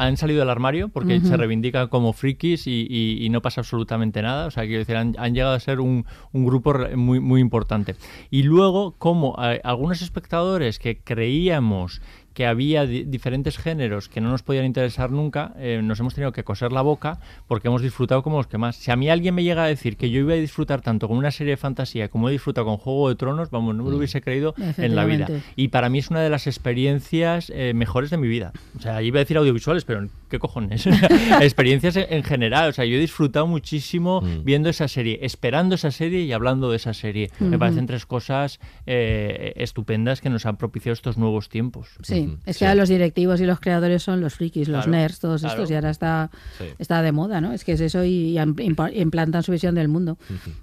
Han 0.07 0.17
salido 0.17 0.41
del 0.41 0.51
armario 0.51 0.89
porque 0.89 1.21
se 1.21 1.37
reivindican 1.37 1.89
como 1.89 2.13
frikis 2.13 2.67
y, 2.67 2.87
y- 2.89 3.25
y 3.25 3.29
no 3.31 3.41
pasa 3.43 3.61
absolutamente 3.61 4.21
nada. 4.23 4.47
O 4.47 4.51
sea, 4.51 4.65
quiero 4.65 4.79
decir, 4.81 4.97
han, 4.97 5.15
han 5.19 5.35
llegado 5.35 5.55
a 5.55 5.61
ser 5.61 5.81
un, 5.81 6.05
un 6.33 6.45
grupo 6.45 6.75
muy, 6.97 7.21
muy 7.21 7.41
importante. 7.41 7.97
Y 8.31 8.43
luego, 8.43 8.97
como 8.99 9.37
eh, 9.43 9.61
algunos 9.65 10.03
espectadores 10.03 10.79
que 10.79 11.01
creíamos 11.03 12.01
que 12.35 12.47
había 12.47 12.87
di- 12.87 13.05
diferentes 13.05 13.59
géneros 13.59 14.09
que 14.09 14.21
no 14.21 14.31
nos 14.31 14.43
podían 14.43 14.65
interesar 14.65 15.11
nunca, 15.11 15.53
eh, 15.59 15.81
nos 15.83 16.01
hemos 16.01 16.15
tenido 16.15 16.33
que 16.33 16.45
coser 16.45 16.73
la 16.73 16.83
boca 16.83 17.19
porque 17.47 17.69
hemos 17.69 17.83
disfrutado 17.83 18.23
como 18.23 18.39
los 18.39 18.47
que 18.47 18.59
más. 18.59 18.77
Si 18.77 18.91
a 18.91 18.97
mí 18.97 19.11
alguien 19.11 19.35
me 19.35 19.45
llega 19.45 19.65
a 19.65 19.67
decir 19.69 19.97
que 19.97 20.11
yo 20.11 20.21
iba 20.21 20.33
a 20.33 20.37
disfrutar 20.37 20.81
tanto 20.81 21.09
con 21.09 21.17
una 21.19 21.31
serie 21.31 21.53
de 21.53 21.57
fantasía 21.57 22.09
como 22.09 22.29
he 22.29 22.33
disfrutado 22.33 22.67
con 22.67 22.77
Juego 22.79 23.09
de 23.09 23.15
Tronos, 23.17 23.51
vamos, 23.51 23.75
no 23.75 23.85
me 23.85 23.91
lo 23.91 23.97
hubiese 23.99 24.21
creído 24.23 24.55
en 24.79 24.95
la 24.97 25.05
vida. 25.05 25.27
Y 25.57 25.69
para 25.69 25.89
mí 25.89 25.99
es 25.99 26.11
una 26.11 26.21
de 26.21 26.31
las 26.31 26.47
experiencias 26.47 27.51
eh, 27.55 27.73
mejores 27.75 28.11
de 28.11 28.17
mi 28.17 28.29
vida. 28.29 28.53
O 28.79 28.81
sea, 28.81 29.03
iba 29.03 29.19
a 29.19 29.21
decir 29.25 29.37
audiovisuales, 29.37 29.85
pero 29.85 30.09
¿qué 30.33 30.39
cojones? 30.39 30.87
experiencias 31.41 31.95
en, 31.97 32.07
en 32.09 32.23
general. 32.25 32.71
O 32.71 32.73
sea, 32.73 32.85
yo 32.85 32.97
he 32.97 33.01
disfrutado 33.01 33.47
muchísimo 33.47 34.23
viendo 34.45 34.69
esa 34.71 34.89
serie, 34.89 35.19
esperando 35.23 35.75
esa 35.75 35.91
serie 35.91 36.23
y 36.23 36.33
hablando 36.33 36.71
de 36.71 36.77
esa 36.77 36.95
serie. 36.95 37.31
Me 37.39 37.59
parecen 37.59 37.87
tres 37.87 38.07
cosas 38.07 38.59
eh, 38.87 39.53
estupendas 39.57 40.21
que 40.21 40.31
nos 40.31 40.47
han 40.47 40.57
propiciado 40.57 40.95
estos 40.95 41.19
nuevos 41.19 41.49
tiempos. 41.49 41.89
Sí, 42.03 42.37
es 42.47 42.59
que 42.59 42.65
ahora 42.67 42.75
los 42.77 42.89
directivos 42.89 43.41
y 43.41 43.45
los 43.47 43.61
creadores 43.61 44.03
son 44.03 44.21
los 44.21 44.35
frikis, 44.35 44.69
los 44.69 44.85
Claro, 44.87 44.91
nerds, 44.99 45.21
todos 45.21 45.43
claro. 45.43 45.55
estos, 45.55 45.71
y 45.71 45.75
ahora 45.75 45.91
está, 45.91 46.31
Sí. 46.59 46.65
está 46.79 47.03
de 47.03 47.13
moda, 47.13 47.41
¿no? 47.41 47.53
Es 47.53 47.65
que 47.65 47.73
es 47.73 47.81
eso 47.81 48.03
y, 48.05 48.39
y 48.39 49.01
implantan 49.01 49.43
su 49.43 49.53
visión 49.53 49.75
del 49.75 49.89
mundo. 49.89 50.19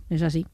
Es 0.09 0.21
así. 0.23 0.45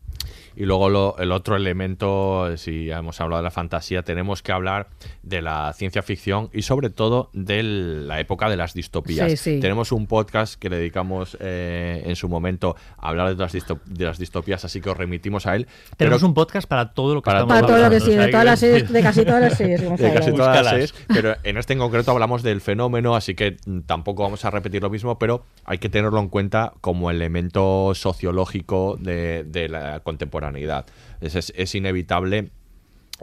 Y 0.57 0.63
luego 0.63 0.89
lo- 0.89 1.17
el 1.17 1.31
otro 1.33 1.57
elemento, 1.57 2.55
si 2.57 2.85
ya 2.85 2.99
hemos 2.99 3.19
hablado 3.19 3.41
de 3.41 3.43
la 3.43 3.51
fantasía, 3.51 4.03
tenemos 4.03 4.41
que 4.41 4.53
hablar 4.53 4.87
de 5.21 5.41
la 5.41 5.73
ciencia 5.73 6.01
ficción 6.01 6.49
y 6.53 6.61
sobre 6.61 6.89
todo 6.89 7.29
de 7.33 7.61
la 7.61 8.19
época 8.21 8.49
de 8.49 8.55
las 8.55 8.73
distopías. 8.73 9.29
Sí, 9.31 9.37
sí. 9.37 9.59
Tenemos 9.59 9.91
un 9.91 10.07
podcast 10.07 10.55
que 10.57 10.69
le 10.69 10.77
dedicamos 10.77 11.37
eh, 11.41 12.03
en 12.05 12.15
su 12.15 12.29
momento 12.29 12.75
a 12.97 13.09
hablar 13.09 13.35
de 13.35 13.41
las, 13.43 13.51
de 13.51 14.05
las 14.05 14.17
distopías, 14.17 14.63
así 14.63 14.79
que 14.79 14.89
os 14.89 14.95
remitimos 14.97 15.45
a 15.45 15.55
él. 15.57 15.67
Tenemos 15.97 16.19
Pero- 16.19 16.27
un 16.29 16.33
podcast 16.33 16.67
para 16.69 16.93
todo 16.93 17.15
lo 17.15 17.21
que 17.21 17.25
Para 17.25 17.39
estamos 17.39 17.55
Para 17.61 17.67
todo 17.67 17.83
lo 17.83 17.89
que 17.89 17.99
sí, 17.99 18.15
de, 18.15 18.27
todas 18.29 18.45
las 18.45 18.59
series, 18.59 18.89
de 18.91 19.01
casi 19.01 19.25
todas 19.25 19.41
las 19.41 19.57
series 19.57 19.81
de 19.81 20.13
casi 20.13 20.31
todas 20.31 20.63
las 20.63 20.69
series, 20.71 20.93
pero 21.07 21.35
en 21.43 21.57
este 21.57 21.73
en 21.73 21.79
concreto 21.79 22.11
hablamos 22.11 22.43
del 22.43 22.61
fenómeno, 22.61 23.15
así 23.15 23.35
que 23.35 23.57
tampoco 23.85 24.23
vamos 24.23 24.45
a 24.45 24.51
repetir 24.51 24.81
lo 24.81 24.89
mismo, 24.89 25.19
pero 25.19 25.43
hay 25.65 25.79
que 25.79 25.89
tenerlo 25.89 26.19
en 26.19 26.29
cuenta 26.29 26.73
como 26.79 27.11
elemento 27.11 27.93
sociológico 27.93 28.95
de, 28.99 29.43
de 29.43 29.67
la 29.69 29.99
contemporaneidad. 30.05 30.85
Es, 31.19 31.75
inevitable 31.75 32.49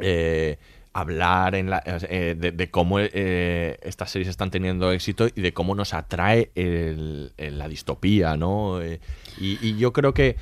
eh, 0.00 0.58
hablar 0.92 1.54
en 1.54 1.70
la- 1.70 1.82
eh, 1.86 2.34
de, 2.36 2.70
cómo 2.70 2.98
eh, 2.98 3.78
estas 3.82 4.10
series 4.10 4.28
están 4.28 4.50
teniendo 4.50 4.92
éxito 4.92 5.28
y 5.34 5.40
de 5.40 5.54
cómo 5.54 5.74
nos 5.74 5.94
atrae 5.94 6.50
la 6.56 7.68
distopía, 7.68 8.36
¿no? 8.36 8.82
Eh, 8.82 9.00
y, 9.38 9.76
yo 9.78 9.92
creo 9.92 10.12
que 10.12 10.36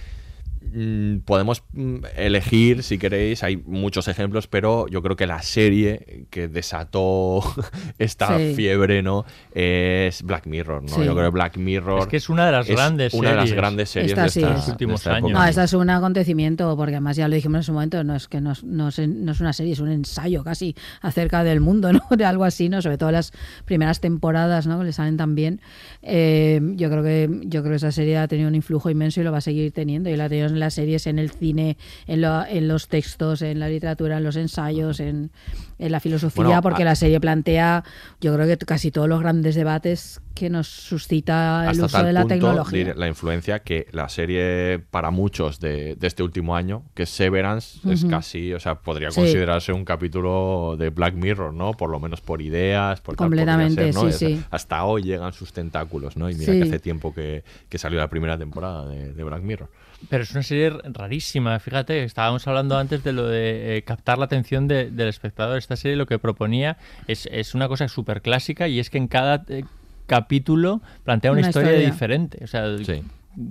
podemos 1.25 1.63
mm, 1.73 1.97
elegir, 2.17 2.83
si 2.83 2.99
queréis, 2.99 3.43
hay 3.43 3.57
muchos 3.57 4.09
ejemplos, 4.09 4.47
pero 4.47 4.87
yo 4.89 5.03
creo 5.03 5.17
que 5.17 5.27
la 5.27 5.43
serie 5.43 6.27
que 6.31 6.49
desató 6.49 7.43
esta 7.99 8.39
Sí. 8.39 8.55
fiebre, 8.55 9.03
¿no? 9.03 9.25
Es 9.55 10.23
Black 10.23 10.47
Mirror, 10.47 10.83
¿no? 10.83 10.89
Sí. 10.89 11.05
Yo 11.05 11.13
creo 11.15 11.25
que 11.31 11.35
Black 11.35 11.57
Mirror 11.57 12.01
Es 12.01 12.07
que 12.07 12.17
es 12.17 12.29
una 12.29 12.47
de 12.47 12.53
las 12.53 12.69
grandes 12.69 13.15
una 13.15 13.31
de 13.31 13.35
las 13.37 13.45
series. 13.45 13.57
grandes 13.57 13.89
series 13.91 14.13
Esta 14.13 14.23
de 14.41 14.47
de 14.55 14.71
últimos 14.71 15.01
esta 15.01 15.19
época. 15.19 15.27
años. 15.29 15.39
No, 15.41 15.45
esta 15.47 15.65
es 15.65 15.73
un 15.73 15.91
acontecimiento, 15.91 16.77
porque 16.77 16.95
además 16.95 17.17
ya 17.17 17.29
lo 17.29 17.35
dijimos 17.35 17.59
en 17.59 17.63
su 17.65 17.73
momento, 17.73 18.05
no 18.05 18.15
es 18.15 18.29
que 18.29 18.41
no, 18.41 18.53
es- 18.53 18.65
no 18.65 18.89
es, 18.89 18.99
no 19.01 19.33
es 19.33 19.41
una 19.41 19.53
serie, 19.53 19.73
es 19.73 19.81
un 19.81 19.91
ensayo 19.91 20.45
casi 20.45 20.75
acerca 21.03 21.43
del 21.45 21.61
mundo, 21.61 21.93
¿no? 21.93 22.01
De 22.17 22.25
algo 22.25 22.45
así, 22.45 22.69
¿no? 22.69 22.81
Sobre 22.83 22.99
todo 22.99 23.11
las 23.11 23.33
primeras 23.65 24.01
temporadas, 24.01 24.67
¿no? 24.67 24.79
Que 24.79 24.85
le 24.87 24.93
salen 24.93 25.17
tan 25.17 25.35
bien. 25.35 25.61
Eh, 26.03 26.61
yo 26.77 26.91
creo 26.91 27.03
que 27.03 27.29
yo 27.45 27.61
creo 27.63 27.73
que 27.73 27.77
esa 27.77 27.93
serie 27.93 28.19
ha 28.19 28.29
tenido 28.29 28.49
un 28.49 28.55
influjo 28.55 28.91
inmenso 28.91 29.21
y 29.21 29.25
lo 29.25 29.33
va 29.33 29.39
a 29.39 29.43
seguir 29.43 29.73
teniendo. 29.73 30.09
Y 30.11 30.17
la 30.17 30.25
ha 30.27 30.29
tenido 30.29 30.47
en 30.49 30.60
las 30.61 30.75
series, 30.75 31.07
en 31.07 31.19
el 31.19 31.31
cine, 31.31 31.77
en, 32.07 32.21
lo- 32.21 32.45
en 32.47 32.69
los 32.69 32.89
textos, 32.89 33.43
en 33.43 33.59
la 33.59 33.69
literatura, 33.69 34.19
en 34.19 34.25
los 34.25 34.37
ensayos, 34.37 35.01
en, 35.01 35.31
en 35.79 35.93
la 35.93 36.01
filosofía, 36.01 36.45
Bueno, 36.45 36.63
porque 36.63 36.83
a- 36.83 36.87
la 36.87 36.95
serie 36.95 37.19
plantea, 37.21 37.83
yo 38.21 38.35
creo 38.35 38.47
que 38.47 38.57
casi 38.65 38.91
todos 38.91 39.09
los 39.09 39.21
grandes 39.21 39.55
debates 39.55 40.21
que 40.35 40.49
nos 40.49 40.69
suscita 40.69 41.65
el 41.65 41.71
hasta 41.71 41.85
uso 41.87 41.97
tal 41.99 42.07
de 42.07 42.13
la 42.13 42.21
punto, 42.21 42.35
tecnología. 42.35 42.95
la 42.95 43.09
influencia 43.09 43.59
que 43.59 43.87
la 43.93 44.09
serie 44.09 44.79
para 44.91 45.11
muchos 45.11 45.61
de, 45.61 45.97
de 45.97 46.07
este 46.07 46.23
último 46.23 46.57
año, 46.57 46.85
que 46.95 47.03
es 47.03 47.11
Severance, 47.11 47.81
es 47.91 48.05
casi, 48.05 48.53
o 48.55 48.61
sea, 48.61 48.77
podría 48.77 49.11
Sí. 49.11 49.21
considerarse 49.21 49.73
un 49.73 49.85
capítulo 49.85 50.77
de 50.79 50.91
Black 50.91 51.15
Mirror, 51.15 51.53
¿no? 51.53 51.73
Por 51.73 51.91
lo 51.91 51.99
menos 52.01 52.21
por 52.21 52.41
ideas, 52.43 53.01
por 53.01 53.17
tal, 53.17 53.27
Completamente, 53.27 53.93
ser, 53.93 53.95
¿no? 53.95 54.01
sí, 54.03 54.09
Es- 54.09 54.17
sí. 54.17 54.43
Hasta 54.51 54.85
hoy 54.85 55.03
llegan 55.03 55.33
sus 55.33 55.53
tentáculos, 55.53 56.17
¿no? 56.17 56.31
Y 56.31 56.35
mira 56.35 56.53
que 56.53 56.63
hace 56.63 56.79
tiempo 56.79 57.13
que, 57.13 57.43
que 57.69 57.79
salió 57.79 57.99
la 57.99 58.09
primera 58.09 58.39
temporada 58.39 58.87
de, 58.89 59.13
de 59.13 59.25
Black 59.25 59.43
Mirror. 59.43 59.69
Pero 60.09 60.23
es 60.23 60.31
una 60.33 60.43
serie 60.43 60.71
rarísima, 60.85 61.59
fíjate, 61.61 62.03
estábamos 62.05 62.47
hablando 62.49 62.77
antes 62.79 63.05
de 63.05 63.13
lo 63.13 63.27
de 63.29 63.77
eh, 63.77 63.83
captar 63.83 64.19
la 64.19 64.25
atención 64.25 64.67
de- 64.67 64.91
del 64.91 65.09
espectador. 65.09 65.59
Esta 65.59 65.77
serie 65.77 65.97
lo 65.97 66.07
que 66.07 66.19
proponía 66.19 66.79
es, 67.07 67.29
es 67.31 67.55
una 67.55 67.69
cosa 67.69 67.87
súper 67.89 68.23
clásica 68.23 68.67
y 68.67 68.81
es 68.81 68.89
que 68.91 68.99
en 68.99 69.09
cada 69.09 69.45
eh, 69.49 69.65
capítulo 70.07 70.81
plantea 71.05 71.33
una, 71.33 71.41
Una 71.41 71.49
historia, 71.49 71.71
historia. 71.73 71.91
diferente. 71.91 72.39
O 72.43 72.47
sea, 72.47 72.65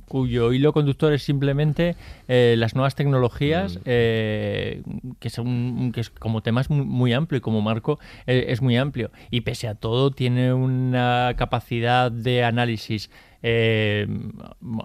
cuyo 0.09 0.51
hilo 0.51 0.73
conductor 0.73 1.13
es 1.13 1.23
simplemente 1.23 1.95
eh, 2.27 2.55
las 2.57 2.75
nuevas 2.75 2.95
tecnologías, 2.95 3.79
eh, 3.85 4.81
que 5.19 5.29
son 5.29 5.91
que 5.93 6.01
es 6.01 6.09
como 6.09 6.41
tema 6.43 6.59
es 6.61 6.69
muy, 6.69 6.85
muy 6.85 7.13
amplio 7.13 7.37
y 7.37 7.41
como 7.41 7.61
marco 7.61 7.97
eh, 8.27 8.47
es 8.49 8.61
muy 8.61 8.75
amplio. 8.75 9.09
Y 9.31 9.41
pese 9.41 9.67
a 9.69 9.75
todo 9.75 10.11
tiene 10.11 10.51
una 10.53 11.33
capacidad 11.37 12.11
de 12.11 12.43
análisis 12.43 13.09
eh, 13.41 14.07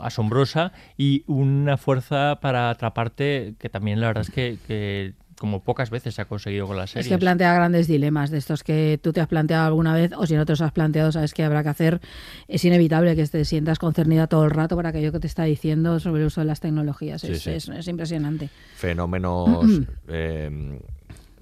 asombrosa 0.00 0.72
y 0.96 1.24
una 1.26 1.76
fuerza 1.76 2.38
para 2.40 2.70
atraparte 2.70 3.54
que 3.58 3.68
también 3.68 4.00
la 4.00 4.08
verdad 4.08 4.22
es 4.26 4.30
que, 4.30 4.58
que 4.66 5.14
como 5.38 5.60
pocas 5.64 5.90
veces 5.90 6.14
se 6.14 6.22
ha 6.22 6.26
conseguido 6.26 6.66
con 6.68 6.76
las 6.76 6.90
series. 6.90 7.06
Es 7.06 7.12
que 7.12 7.18
plantea 7.18 7.52
grandes 7.54 7.88
dilemas 7.88 8.30
de 8.30 8.38
estos 8.38 8.62
que 8.62 9.00
tú 9.02 9.12
te 9.12 9.20
has 9.20 9.26
planteado 9.26 9.66
alguna 9.66 9.92
vez 9.92 10.12
o 10.16 10.26
si 10.26 10.36
no 10.36 10.46
te 10.46 10.52
los 10.52 10.60
has 10.60 10.70
planteado, 10.72 11.10
sabes 11.10 11.34
que 11.34 11.42
habrá 11.42 11.64
que 11.64 11.68
hacer. 11.70 12.00
Es 12.46 12.64
inevitable 12.64 13.16
que 13.16 13.26
te 13.26 13.44
sientas 13.44 13.80
concernida 13.80 14.28
todo 14.28 14.44
el 14.44 14.52
rato 14.52 14.76
por 14.76 14.86
aquello 14.86 15.10
que 15.10 15.18
te 15.18 15.26
está 15.26 15.42
diciendo 15.44 15.98
sobre 15.98 16.20
el 16.22 16.28
uso 16.28 16.40
de 16.40 16.46
las 16.46 16.60
tecnologías. 16.60 17.20
Sí, 17.22 17.32
es, 17.32 17.42
sí. 17.42 17.50
es- 17.50 17.68
es 17.68 17.88
impresionante. 17.88 18.48
fenómenos 18.76 19.80
eh, 20.08 20.78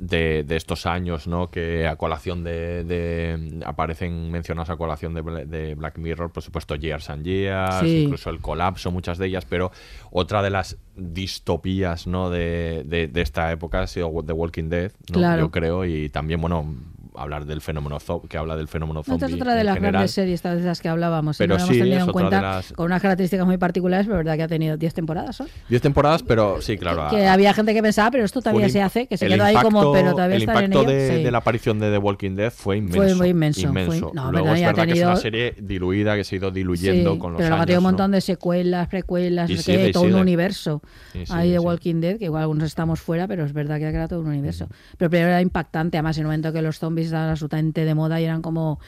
de, 0.04 0.42
de 0.42 0.56
estos 0.56 0.84
años, 0.84 1.28
¿no? 1.28 1.48
Que 1.48 1.86
a 1.86 1.94
colación 1.94 2.42
de, 2.42 2.82
de- 2.82 3.60
aparecen 3.64 4.32
mencionados 4.32 4.68
a 4.68 4.76
colación 4.76 5.14
de, 5.14 5.22
de 5.46 5.76
Black 5.76 5.96
Mirror, 5.98 6.32
por 6.32 6.42
supuesto, 6.42 6.74
Years 6.74 7.08
and 7.08 7.24
Years, 7.24 7.76
Sí. 7.80 8.02
incluso 8.02 8.28
el 8.30 8.40
colapso, 8.40 8.90
muchas 8.90 9.16
de 9.18 9.28
ellas, 9.28 9.44
pero 9.48 9.70
otra 10.10 10.42
de 10.42 10.50
las 10.50 10.76
distopías, 10.96 12.06
¿no? 12.08 12.30
De, 12.30 12.82
de- 12.84 13.06
de 13.06 13.20
esta 13.22 13.52
época 13.52 13.80
ha 13.80 13.86
sido 13.86 14.10
The 14.26 14.32
Walking 14.32 14.68
Dead, 14.68 14.90
¿no? 15.10 15.14
Claro. 15.14 15.42
Yo 15.42 15.50
creo, 15.52 15.84
y 15.84 16.08
también, 16.08 16.40
bueno, 16.40 16.74
hablar 17.16 17.44
del 17.46 17.60
fenómeno 17.60 17.98
que 18.28 18.36
habla 18.38 18.56
del 18.56 18.68
fenómeno 18.68 19.00
Esta 19.00 19.12
zombie 19.12 19.26
es 19.36 19.40
otra 19.40 19.54
de 19.54 19.60
en 19.60 19.66
las 19.66 19.74
general. 19.76 19.92
grandes 19.92 20.10
series 20.12 20.42
de 20.42 20.60
las 20.60 20.80
que 20.80 20.88
hablábamos. 20.88 21.36
Pero 21.38 21.54
no 21.54 21.58
lo 21.58 21.64
hemos 21.64 21.74
sí, 21.76 21.80
tenido 21.82 22.04
en 22.04 22.12
cuenta 22.12 22.42
las- 22.42 22.72
con 22.72 22.86
unas 22.86 23.02
características 23.02 23.46
muy 23.46 23.58
particulares, 23.58 24.06
pero 24.06 24.18
verdad 24.18 24.36
que 24.36 24.42
ha 24.42 24.48
tenido 24.48 24.76
10 24.76 24.94
temporadas. 24.94 25.40
¿no? 25.40 25.46
Diez 25.68 25.82
temporadas, 25.82 26.22
pero 26.22 26.60
sí, 26.60 26.76
claro. 26.78 27.08
Que 27.10 27.26
a- 27.26 27.32
había 27.32 27.52
gente 27.54 27.74
que 27.74 27.82
pensaba, 27.82 28.10
pero 28.10 28.24
esto 28.24 28.40
todavía 28.40 28.62
fue 28.66 28.70
se 28.70 28.82
hace, 28.82 29.06
que 29.06 29.16
se 29.16 29.28
quedó 29.28 29.44
ahí 29.44 29.54
como, 29.56 29.80
impacto- 29.82 29.92
pero 29.92 30.10
todavía 30.12 30.36
el 30.36 30.42
en 30.42 30.48
impacto 30.48 30.84
de, 30.84 31.16
sí. 31.18 31.22
de 31.24 31.30
la 31.30 31.38
aparición 31.38 31.78
de 31.80 31.90
The 31.90 31.98
Walking 31.98 32.34
Dead 32.36 32.50
fue 32.52 32.76
inmenso. 32.78 32.98
Fue 32.98 33.14
muy 33.14 33.28
inmenso, 33.28 33.60
fue- 33.60 33.68
inmenso. 33.70 34.10
no, 34.14 34.30
Luego 34.32 34.46
pero 34.46 34.56
es 34.56 34.62
ha 34.62 34.66
verdad 34.66 34.84
que 34.86 34.92
es 34.92 34.98
una 34.98 35.06
tenido- 35.14 35.16
serie 35.22 35.54
diluida, 35.60 36.16
que 36.16 36.24
se 36.24 36.34
ha 36.34 36.38
ido 36.38 36.50
diluyendo 36.50 37.12
Sí, 37.14 37.18
con 37.18 37.32
los 37.32 37.38
pero 37.38 37.48
luego 37.48 37.54
ha 37.54 37.56
años. 37.62 37.66
tenido 37.66 37.78
un 37.80 37.84
¿no? 37.84 37.88
montón 37.90 38.10
de 38.12 38.20
secuelas, 38.20 38.88
precuelas, 38.88 39.50
Y 39.50 39.54
no 39.56 39.92
todo 39.92 40.04
un 40.04 40.14
universo. 40.14 40.82
Sí, 41.12 41.26
sí, 41.26 41.32
Ahí 41.34 41.50
de 41.50 41.58
sí. 41.58 41.64
Walking 41.64 42.00
Dead, 42.00 42.18
que 42.18 42.26
igual 42.26 42.42
algunos 42.42 42.64
estamos 42.66 43.00
fuera, 43.00 43.26
pero 43.28 43.44
es 43.44 43.52
verdad 43.52 43.78
que 43.78 43.86
ha 43.86 43.90
creado 43.90 44.08
todo 44.08 44.20
un 44.20 44.28
universo. 44.28 44.68
Pero 44.98 45.10
primero 45.10 45.28
era 45.30 45.40
impactante, 45.40 45.96
además 45.98 46.16
en 46.16 46.22
el 46.22 46.26
momento 46.26 46.52
que 46.52 46.62
los 46.62 46.78
zombies 46.78 47.01
estaban 47.06 47.30
absolutamente 47.30 47.84
de 47.84 47.94
moda 47.94 48.20
y 48.20 48.24
eran 48.24 48.42
como, 48.42 48.80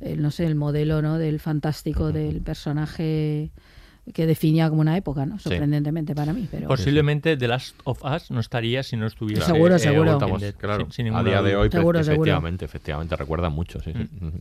eh, 0.00 0.16
no 0.16 0.30
sé, 0.30 0.46
el 0.46 0.54
modelo 0.54 1.02
¿no? 1.02 1.18
del 1.18 1.40
fantástico, 1.40 2.12
del 2.12 2.40
personaje 2.42 3.50
que 4.14 4.26
definía 4.26 4.68
como 4.70 4.80
una 4.80 4.96
época, 4.96 5.26
¿no? 5.26 5.38
Sorprendentemente 5.38 6.14
para 6.14 6.32
mí. 6.32 6.48
Pero 6.50 6.68
Posiblemente 6.68 7.36
The 7.36 7.46
Last 7.48 7.76
of 7.84 8.02
Us 8.04 8.30
no 8.30 8.40
estaría 8.40 8.82
si 8.82 8.96
no 8.96 9.06
estuviera. 9.06 9.44
Seguro, 9.44 9.76
eh, 9.76 9.78
seguro. 9.78 10.12
Walking 10.18 10.34
Estamos, 10.36 10.54
claro, 10.58 10.84
sin- 10.84 11.06
sin 11.06 11.14
a 11.14 11.22
día 11.22 11.42
de 11.42 11.56
hoy, 11.56 11.68
pues, 11.68 11.80
Seguro, 11.80 12.02
seguro. 12.02 12.22
efectivamente, 12.22 12.64
efectivamente, 12.64 13.16
recuerda 13.16 13.50
mucho, 13.50 13.80
sí, 13.80 13.92
sí. 13.92 14.08
Ujú. 14.26 14.40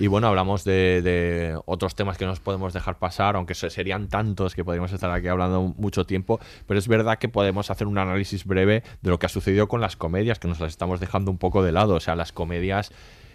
Y 0.00 0.06
bueno, 0.06 0.28
hablamos 0.28 0.62
de, 0.64 1.02
de 1.02 1.58
otros 1.66 1.94
temas 1.96 2.16
que 2.18 2.24
nos 2.24 2.38
podemos 2.38 2.72
dejar 2.72 2.98
pasar, 2.98 3.34
aunque 3.34 3.54
se- 3.54 3.68
serían 3.70 4.08
tantos 4.08 4.54
que 4.54 4.64
podríamos 4.64 4.92
estar 4.92 5.10
aquí 5.10 5.26
hablando 5.26 5.74
mucho 5.76 6.06
tiempo, 6.06 6.38
pero 6.66 6.78
es 6.78 6.86
verdad 6.86 7.18
que 7.18 7.28
podemos 7.28 7.70
hacer 7.70 7.86
un 7.88 7.98
análisis 7.98 8.44
breve 8.44 8.84
de 9.02 9.10
lo 9.10 9.18
que 9.18 9.26
ha 9.26 9.28
sucedido 9.28 9.66
con 9.66 9.80
las 9.80 9.96
comedias, 9.96 10.38
que 10.38 10.46
nos 10.46 10.60
las 10.60 10.70
estamos 10.70 11.00
dejando 11.00 11.30
un 11.32 11.38
poco 11.38 11.64
de 11.64 11.72
lado. 11.72 11.94
O 11.96 12.00
sea, 12.00 12.14
las 12.14 12.30
comedias, 12.30 12.92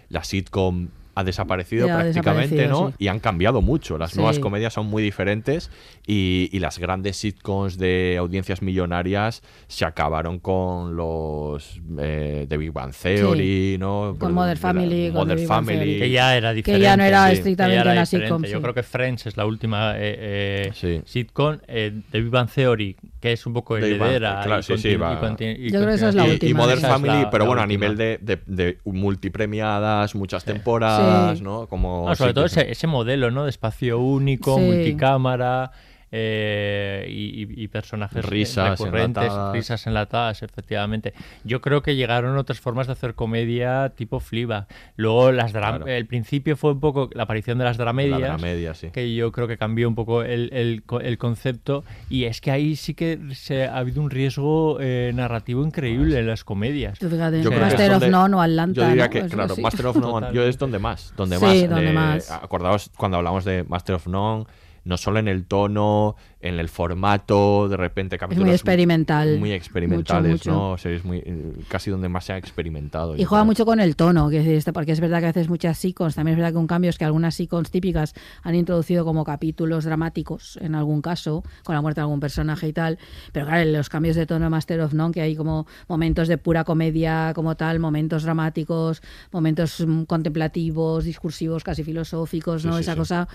la 0.08 0.24
sitcom 0.24 0.88
ha 1.14 1.24
desaparecido 1.24 1.86
Ya 1.86 1.94
ha 1.94 2.00
prácticamente, 2.02 2.54
desaparecido, 2.56 2.84
¿no? 2.86 2.90
sí. 2.90 2.96
Y 2.98 3.08
han 3.08 3.20
cambiado 3.20 3.62
mucho. 3.62 3.98
Las 3.98 4.10
Sí. 4.12 4.18
nuevas 4.18 4.38
comedias 4.38 4.72
son 4.72 4.86
muy 4.86 5.02
diferentes 5.02 5.70
y, 6.06 6.48
y 6.52 6.58
las 6.58 6.78
grandes 6.78 7.16
sitcoms 7.16 7.78
de 7.78 8.16
audiencias 8.18 8.62
millonarias 8.62 9.42
se 9.68 9.84
acabaron 9.84 10.38
con 10.38 10.96
los 10.96 11.80
eh, 11.98 12.46
de 12.48 12.56
Big 12.56 12.72
Bang 12.72 12.92
Theory, 12.92 13.76
¿no? 13.78 14.16
Con 14.18 14.32
Modern 14.34 14.58
Family, 14.58 15.10
con 15.12 15.26
Modern 15.28 15.46
Family. 15.46 15.98
Que 15.98 16.10
ya 16.10 16.36
era 16.36 16.50
Que 16.50 16.56
diferente. 16.56 16.82
ya 16.84 16.96
no 16.96 17.04
era 17.04 17.28
sí, 17.28 17.34
estrictamente 17.34 17.76
que 17.76 17.80
era 17.80 17.92
una 17.92 18.00
diferente. 18.02 18.26
sitcom, 18.26 18.42
Yo 18.44 18.56
sí. 18.58 18.62
creo 18.62 18.74
que 18.74 18.82
Friends 18.82 19.26
es 19.26 19.36
la 19.36 19.46
última 19.46 19.94
eh, 19.96 20.72
eh, 20.80 21.02
sitcom 21.04 21.58
eh, 21.68 21.92
de 22.10 22.20
Big 22.20 22.30
Bang 22.30 22.48
Theory, 22.50 22.96
que 23.20 23.32
es 23.32 23.46
un 23.46 23.52
poco 23.52 23.76
heredera. 23.76 24.40
claro, 24.44 24.60
y 24.60 24.62
sí, 24.64 24.76
sí, 24.78 24.88
continu- 24.90 25.00
va. 25.02 25.12
y 25.14 25.16
conti- 25.16 25.56
y 25.58 25.70
Yo 25.70 25.78
creo 25.78 25.88
que 25.90 25.94
esa 25.94 26.08
es 26.08 26.14
la 26.14 26.24
última. 26.24 26.50
y 26.50 26.54
Modern 26.54 26.80
Family, 26.80 27.22
la- 27.22 27.30
pero 27.30 27.44
la 27.44 27.48
bueno, 27.48 27.62
a 27.62 27.66
nivel 27.66 27.96
de, 27.96 28.18
de, 28.20 28.38
de 28.46 28.78
multipremiadas, 28.84 30.14
muchas 30.14 30.44
temporadas, 30.44 31.03
Sí. 31.36 31.42
¿no? 31.42 31.66
Como 31.66 32.06
No, 32.08 32.14
sobre 32.14 32.34
todo 32.34 32.44
que- 32.44 32.50
ese, 32.60 32.70
ese 32.72 32.86
modelo, 32.86 33.30
¿no? 33.30 33.44
De 33.44 33.50
espacio 33.50 33.98
único, 33.98 34.56
Sí. 34.56 34.62
multicámara 34.62 35.70
eh, 36.16 37.06
y, 37.08 37.66
personajes 37.68 38.24
Risas 38.24 38.78
recurrentes, 38.78 39.24
enlatadas. 39.24 39.52
risas 39.52 39.86
enlatadas, 39.88 40.42
efectivamente. 40.44 41.12
Yo 41.42 41.60
creo 41.60 41.82
que 41.82 41.96
llegaron 41.96 42.36
otras 42.38 42.60
formas 42.60 42.86
de 42.86 42.92
hacer 42.92 43.14
comedia 43.14 43.92
tipo 43.96 44.20
Fliba. 44.20 44.68
Luego 44.96 45.32
las 45.32 45.50
Claro. 45.52 45.86
el 45.86 46.06
principio 46.06 46.56
fue 46.56 46.72
un 46.72 46.80
poco 46.80 47.10
la 47.14 47.24
aparición 47.24 47.58
de 47.58 47.64
las 47.64 47.78
dramedias, 47.78 48.20
La 48.20 48.26
dramedia, 48.28 48.74
sí. 48.74 48.90
que 48.92 49.12
yo 49.14 49.32
creo 49.32 49.48
que 49.48 49.56
cambió 49.58 49.88
un 49.88 49.94
poco 49.96 50.22
el, 50.22 50.50
el 50.52 50.82
co- 50.84 51.00
el 51.00 51.18
concepto 51.18 51.84
y 52.08 52.24
es 52.24 52.40
que 52.40 52.50
ahí 52.52 52.76
sí 52.76 52.94
que 52.94 53.18
se, 53.34 53.64
ha 53.66 53.78
habido 53.78 54.00
un 54.02 54.10
riesgo 54.10 54.78
eh, 54.80 55.10
narrativo 55.14 55.64
increíble 55.64 56.18
en 56.20 56.26
las 56.28 56.44
comedias. 56.44 56.98
Yo 57.00 57.08
creo 57.08 57.30
que 57.30 57.50
Master 57.60 57.92
of 57.92 58.06
None 58.08 58.36
o 58.36 58.40
Atlanta. 58.40 58.80
Yo 58.82 58.88
diría 58.88 59.04
¿no? 59.04 59.10
que, 59.10 59.20
Pues 59.20 59.32
claro. 59.32 59.54
Master 59.56 59.86
of 59.86 59.96
None, 59.96 60.28
yo 60.32 60.44
es 60.44 60.58
donde 60.58 60.78
más, 60.78 61.12
donde 61.16 61.38
Sí, 61.38 61.44
más. 61.44 61.68
donde 61.70 61.86
de- 61.86 61.92
más. 61.92 62.30
Acordaos 62.30 62.90
cuando 62.96 63.16
hablamos 63.16 63.44
de 63.44 63.64
Master 63.64 63.96
of 63.96 64.06
None, 64.06 64.44
no 64.84 64.96
solo 64.96 65.18
en 65.18 65.28
el 65.28 65.46
tono, 65.46 66.16
en 66.44 66.60
el 66.60 66.68
formato, 66.68 67.70
de 67.70 67.78
repente 67.78 68.18
capítulos 68.18 68.52
experimental. 68.52 69.38
muy 69.38 69.52
experimentales, 69.52 70.32
Mucho, 70.32 70.50
¿no? 70.50 70.72
O 70.72 70.78
sea, 70.78 70.92
es 70.92 71.02
muy, 71.02 71.18
eh, 71.24 71.54
casi 71.68 71.90
donde 71.90 72.10
más 72.10 72.26
se 72.26 72.34
ha 72.34 72.36
experimentado. 72.36 73.16
Y 73.16 73.24
juega 73.24 73.44
mucho 73.44 73.64
con 73.64 73.80
el 73.80 73.96
tono, 73.96 74.28
que 74.28 74.56
es 74.56 74.64
porque 74.74 74.92
es 74.92 75.00
verdad 75.00 75.20
que 75.20 75.26
haces 75.28 75.48
muchas 75.48 75.78
sitcoms. 75.78 76.14
También 76.14 76.34
es 76.34 76.38
verdad 76.38 76.52
que 76.52 76.58
un 76.58 76.66
cambio 76.66 76.90
es 76.90 76.98
que 76.98 77.06
algunas 77.06 77.34
sitcoms 77.34 77.70
típicas 77.70 78.12
han 78.42 78.54
introducido 78.54 79.06
como 79.06 79.24
capítulos 79.24 79.84
dramáticos, 79.84 80.58
en 80.60 80.74
algún 80.74 81.00
caso, 81.00 81.42
con 81.64 81.74
la 81.74 81.80
muerte 81.80 82.00
de 82.00 82.02
algún 82.02 82.20
personaje 82.20 82.68
y 82.68 82.74
tal. 82.74 82.98
Pero 83.32 83.46
claro, 83.46 83.70
los 83.70 83.88
cambios 83.88 84.14
de 84.14 84.26
tono 84.26 84.44
de 84.44 84.50
Master 84.50 84.82
of 84.82 84.92
None, 84.92 85.14
que 85.14 85.22
hay 85.22 85.36
como 85.36 85.66
momentos 85.88 86.28
de 86.28 86.36
pura 86.36 86.64
comedia 86.64 87.32
como 87.34 87.56
tal, 87.56 87.78
momentos 87.78 88.22
dramáticos, 88.22 89.00
momentos 89.32 89.80
mm, 89.80 90.02
contemplativos, 90.02 91.04
discursivos, 91.04 91.64
casi 91.64 91.84
filosóficos, 91.84 92.66
¿no? 92.66 92.74
sí, 92.74 92.80
esa 92.82 92.92
sí. 92.92 92.98
cosa. 92.98 93.28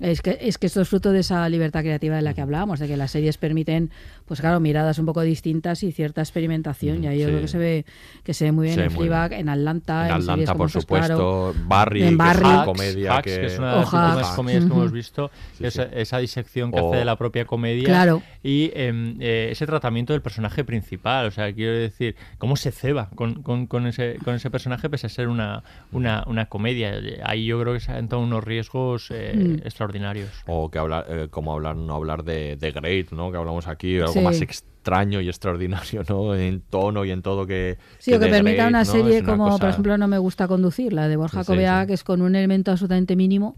Es 0.00 0.20
que, 0.20 0.36
es 0.40 0.58
que 0.58 0.66
esto 0.66 0.80
es 0.80 0.88
fruto 0.88 1.12
de 1.12 1.20
esa 1.20 1.48
libertad 1.48 1.82
creativa 1.82 2.16
de 2.16 2.22
la 2.22 2.34
que 2.34 2.40
hablábamos, 2.56 2.80
de 2.80 2.88
que 2.88 2.96
las 2.96 3.10
series 3.10 3.36
permiten, 3.36 3.90
pues 4.24 4.40
claro, 4.40 4.60
miradas 4.60 4.98
un 4.98 5.06
poco 5.06 5.20
distintas 5.22 5.82
y 5.82 5.92
cierta 5.92 6.22
experimentación. 6.22 7.04
y 7.04 7.06
ahí 7.06 7.18
yo 7.18 7.26
sí. 7.26 7.30
creo 7.32 7.40
que 7.42 7.48
se 7.48 7.58
ve, 7.58 7.84
que 8.24 8.34
se 8.34 8.44
ve 8.46 8.52
muy 8.52 8.64
bien 8.66 8.78
Se 8.78 8.84
en 8.84 8.90
Fleabag, 8.90 9.32
en 9.34 9.48
Atlanta, 9.48 10.06
En 10.06 10.06
en, 10.06 10.12
Atlanta, 10.22 10.54
por 10.54 10.66
Esto 10.68 10.78
es 10.78 10.82
supuesto, 10.84 11.06
Claro. 11.52 11.54
Barry, 11.68 12.02
En 12.02 12.08
que 12.08 12.12
es 12.14 12.18
Barry. 12.18 12.40
una 12.40 12.54
Hacks, 12.60 12.64
comedia 12.66 13.16
Hacks, 13.16 13.32
que... 13.34 13.40
que 13.40 13.46
es 13.46 13.58
una 13.58 13.70
de 13.72 13.76
las 13.80 13.92
últimas 13.92 14.28
comedias 14.36 14.64
que 14.64 14.72
hemos 14.72 14.92
visto, 14.92 15.30
Sí, 15.52 15.58
que 15.62 15.66
es 15.68 15.74
sí. 15.74 15.82
esa 15.92 16.18
disección 16.18 16.72
que 16.72 16.80
O- 16.80 16.88
hace 16.88 16.98
de 16.98 17.04
la 17.04 17.16
propia 17.16 17.44
comedia 17.44 17.84
Claro. 17.84 18.22
y 18.42 18.70
em, 18.74 19.16
eh, 19.20 19.48
ese 19.52 19.66
tratamiento 19.66 20.12
del 20.14 20.22
personaje 20.22 20.64
principal. 20.64 21.26
O 21.26 21.30
sea, 21.30 21.52
quiero 21.52 21.72
decir, 21.74 22.16
cómo 22.38 22.56
se 22.56 22.72
ceba 22.72 23.10
con, 23.14 23.42
con- 23.42 23.66
con 23.66 23.86
ese, 23.86 24.16
con 24.24 24.34
ese 24.34 24.50
personaje 24.50 24.88
pese 24.88 25.06
a 25.06 25.10
ser 25.10 25.28
una, 25.28 25.62
una, 25.92 26.24
una 26.26 26.46
comedia. 26.46 26.94
Ahí 27.24 27.44
yo 27.46 27.60
creo 27.60 27.74
que 27.74 27.80
se 27.80 27.92
han 27.92 28.08
tomado 28.08 28.26
unos 28.26 28.44
riesgos 28.44 29.10
eh, 29.10 29.32
Mm. 29.36 29.66
extraordinarios. 29.66 30.30
O 30.46 30.70
que 30.70 30.78
hablar, 30.78 31.06
eh, 31.08 31.28
como 31.30 31.52
hablar, 31.52 31.76
no 31.76 31.94
hablar 31.94 32.22
de, 32.24 32.35
de 32.58 32.70
Great, 32.72 33.10
¿no? 33.12 33.30
Que 33.30 33.36
hablamos 33.38 33.66
aquí, 33.66 33.98
algo 33.98 34.12
Sí. 34.12 34.20
más 34.20 34.40
extraño 34.40 35.20
y 35.20 35.28
extraordinario, 35.28 36.02
¿no? 36.08 36.34
En 36.34 36.60
tono 36.60 37.04
y 37.04 37.10
en 37.10 37.22
todo 37.22 37.46
que. 37.46 37.78
Sí, 37.98 38.12
o 38.12 38.20
que 38.20 38.26
permita 38.26 38.56
Great, 38.56 38.68
una 38.70 38.78
¿no? 38.80 38.84
serie 38.84 39.18
una 39.20 39.26
como, 39.30 39.44
por 39.44 39.52
cosa- 39.54 39.70
ejemplo, 39.70 39.98
No 39.98 40.08
me 40.08 40.18
gusta 40.18 40.46
conducir, 40.48 40.92
la 40.92 41.08
de 41.08 41.16
Borja 41.16 41.42
Sí, 41.42 41.46
Covea, 41.52 41.82
sí. 41.82 41.86
que 41.88 41.94
es 41.94 42.04
con 42.04 42.22
un 42.22 42.34
elemento 42.36 42.70
absolutamente 42.70 43.16
mínimo, 43.16 43.56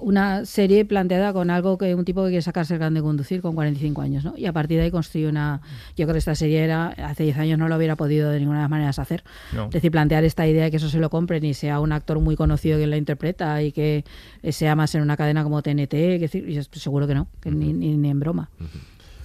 una 0.00 0.44
serie 0.44 0.84
planteada 0.84 1.32
con 1.32 1.50
algo 1.50 1.78
que 1.78 1.94
un 1.94 2.04
tipo 2.04 2.22
que 2.24 2.30
quiere 2.30 2.42
sacarse 2.42 2.74
el 2.74 2.78
grande 2.80 3.00
de 3.00 3.04
conducir 3.04 3.40
con 3.42 3.54
45 3.54 4.00
años, 4.02 4.24
¿no? 4.24 4.34
Y 4.36 4.46
a 4.46 4.52
partir 4.52 4.78
de 4.78 4.84
ahí 4.84 4.90
construye 4.90 5.28
una... 5.28 5.60
Yo 5.96 6.04
creo 6.06 6.12
que 6.14 6.18
esta 6.18 6.34
serie 6.34 6.64
era, 6.64 6.88
hace 6.88 7.24
10 7.24 7.38
años 7.38 7.58
no 7.58 7.68
lo 7.68 7.76
hubiera 7.76 7.96
podido 7.96 8.30
de 8.30 8.38
ninguna 8.40 8.58
de 8.58 8.62
las 8.64 8.70
maneras 8.70 8.98
hacer. 8.98 9.22
No. 9.54 9.66
Es 9.66 9.70
decir, 9.72 9.90
plantear 9.90 10.24
esta 10.24 10.46
idea 10.46 10.64
de 10.64 10.70
que 10.70 10.78
eso 10.78 10.88
se 10.88 10.98
lo 10.98 11.10
compren 11.10 11.44
y 11.44 11.54
sea 11.54 11.80
un 11.80 11.92
actor 11.92 12.18
muy 12.20 12.36
conocido 12.36 12.78
que 12.78 12.86
la 12.86 12.96
interpreta 12.96 13.62
y 13.62 13.72
que 13.72 14.04
sea 14.50 14.74
más 14.76 14.94
en 14.94 15.02
una 15.02 15.16
cadena 15.16 15.42
como 15.42 15.62
TNT, 15.62 15.90
que 15.90 16.18
decir, 16.18 16.48
y 16.48 16.56
es- 16.56 16.68
seguro 16.72 17.06
que 17.06 17.14
no, 17.14 17.28
que 17.40 17.50
ni, 17.50 17.72
ni, 17.72 17.96
ni 17.96 18.10
en 18.10 18.20
broma. 18.20 18.50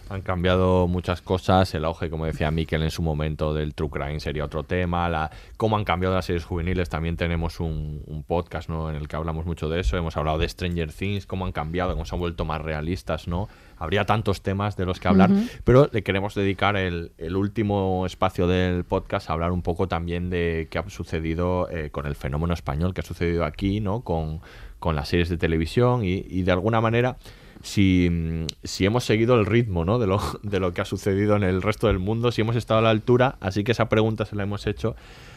Han 0.09 0.21
cambiado 0.21 0.87
muchas 0.87 1.21
cosas, 1.21 1.73
el 1.73 1.83
auge, 1.83 2.11
como 2.11 2.25
decía 2.25 2.51
Miquel 2.51 2.83
en 2.83 2.91
su 2.91 3.01
momento, 3.01 3.55
del 3.55 3.73
True 3.73 3.89
Crime 3.89 4.19
sería 4.19 4.45
otro 4.45 4.63
tema, 4.63 5.09
la, 5.09 5.31
cómo 5.57 5.77
han 5.77 5.83
cambiado 5.83 6.13
las 6.13 6.25
series 6.25 6.45
juveniles, 6.45 6.89
también 6.89 7.17
tenemos 7.17 7.59
un, 7.59 8.03
un 8.05 8.23
podcast 8.23 8.69
¿no? 8.69 8.89
en 8.91 8.97
el 8.97 9.07
que 9.07 9.15
hablamos 9.15 9.47
mucho 9.47 9.67
de 9.67 9.79
eso, 9.79 9.97
hemos 9.97 10.15
hablado 10.15 10.37
de 10.37 10.47
Stranger 10.47 10.91
Things, 10.91 11.25
cómo 11.25 11.45
han 11.45 11.51
cambiado, 11.51 11.93
cómo 11.93 12.05
se 12.05 12.13
han 12.13 12.19
vuelto 12.19 12.45
más 12.45 12.61
realistas, 12.61 13.27
¿no? 13.27 13.49
Habría 13.77 14.05
tantos 14.05 14.41
temas 14.41 14.77
de 14.77 14.85
los 14.85 14.99
que 14.99 15.07
hablar, 15.07 15.31
pero 15.63 15.89
le 15.91 16.03
queremos 16.03 16.33
dedicar 16.35 16.77
el, 16.77 17.11
el 17.17 17.35
último 17.35 18.05
espacio 18.05 18.47
del 18.47 18.85
podcast 18.85 19.29
a 19.29 19.33
hablar 19.33 19.51
un 19.51 19.63
poco 19.63 19.87
también 19.87 20.29
de 20.29 20.67
qué 20.69 20.77
ha 20.79 20.89
sucedido 20.89 21.67
eh, 21.69 21.89
con 21.89 22.05
el 22.05 22.15
fenómeno 22.15 22.53
español, 22.53 22.93
qué 22.93 23.01
ha 23.01 23.03
sucedido 23.03 23.43
aquí, 23.43 23.81
¿no? 23.81 24.01
Con, 24.01 24.39
con 24.79 24.95
las 24.95 25.09
series 25.09 25.29
de 25.29 25.37
televisión 25.37 26.05
y, 26.05 26.25
y 26.29 26.43
de 26.43 26.51
alguna 26.51 26.79
manera 26.79 27.17
si, 27.65 28.45
hemos 28.79 29.03
seguido 29.03 29.35
el 29.39 29.45
ritmo 29.45 29.97
de, 29.97 30.07
lo, 30.07 30.21
de 30.43 30.59
lo 30.59 30.73
que 30.73 30.81
ha 30.81 30.85
sucedido 30.85 31.35
en 31.35 31.43
el 31.43 31.61
resto 31.61 31.87
del 31.87 31.99
mundo, 31.99 32.31
si 32.31 32.41
hemos 32.41 32.55
estado 32.55 32.79
a 32.79 32.83
la 32.83 32.91
altura. 32.91 33.37
Así 33.39 33.63
que 33.63 33.71
esa 33.71 33.89
pregunta 33.89 34.25
se 34.25 34.35
la 34.35 34.43
hemos 34.43 34.67
hecho 34.67 34.95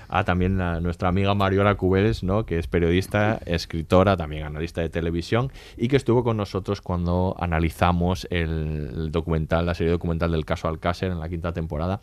a 0.09 0.25
también 0.25 0.61
a 0.61 0.81
nuestra 0.81 1.09
amiga 1.09 1.35
Mariola 1.35 1.75
Cubeles, 1.77 2.23
¿no? 2.23 2.47
que 2.47 2.59
es 2.59 2.67
periodista, 2.67 3.41
escritora, 3.45 4.17
también 4.17 4.45
analista 4.45 4.81
de 4.81 4.89
televisión, 4.89 5.51
y 5.77 5.89
que 5.89 5.97
estuvo 5.97 6.25
con 6.25 6.37
nosotros 6.37 6.81
cuando 6.81 7.35
analizamos 7.39 8.27
el 8.31 9.11
documental, 9.11 9.67
la 9.67 9.75
serie 9.75 9.93
documental 9.93 10.33
del 10.33 10.45
caso 10.45 10.69
Alcácer 10.69 11.11
en 11.11 11.21
la 11.21 11.29
quinta 11.29 11.53
temporada. 11.53 12.01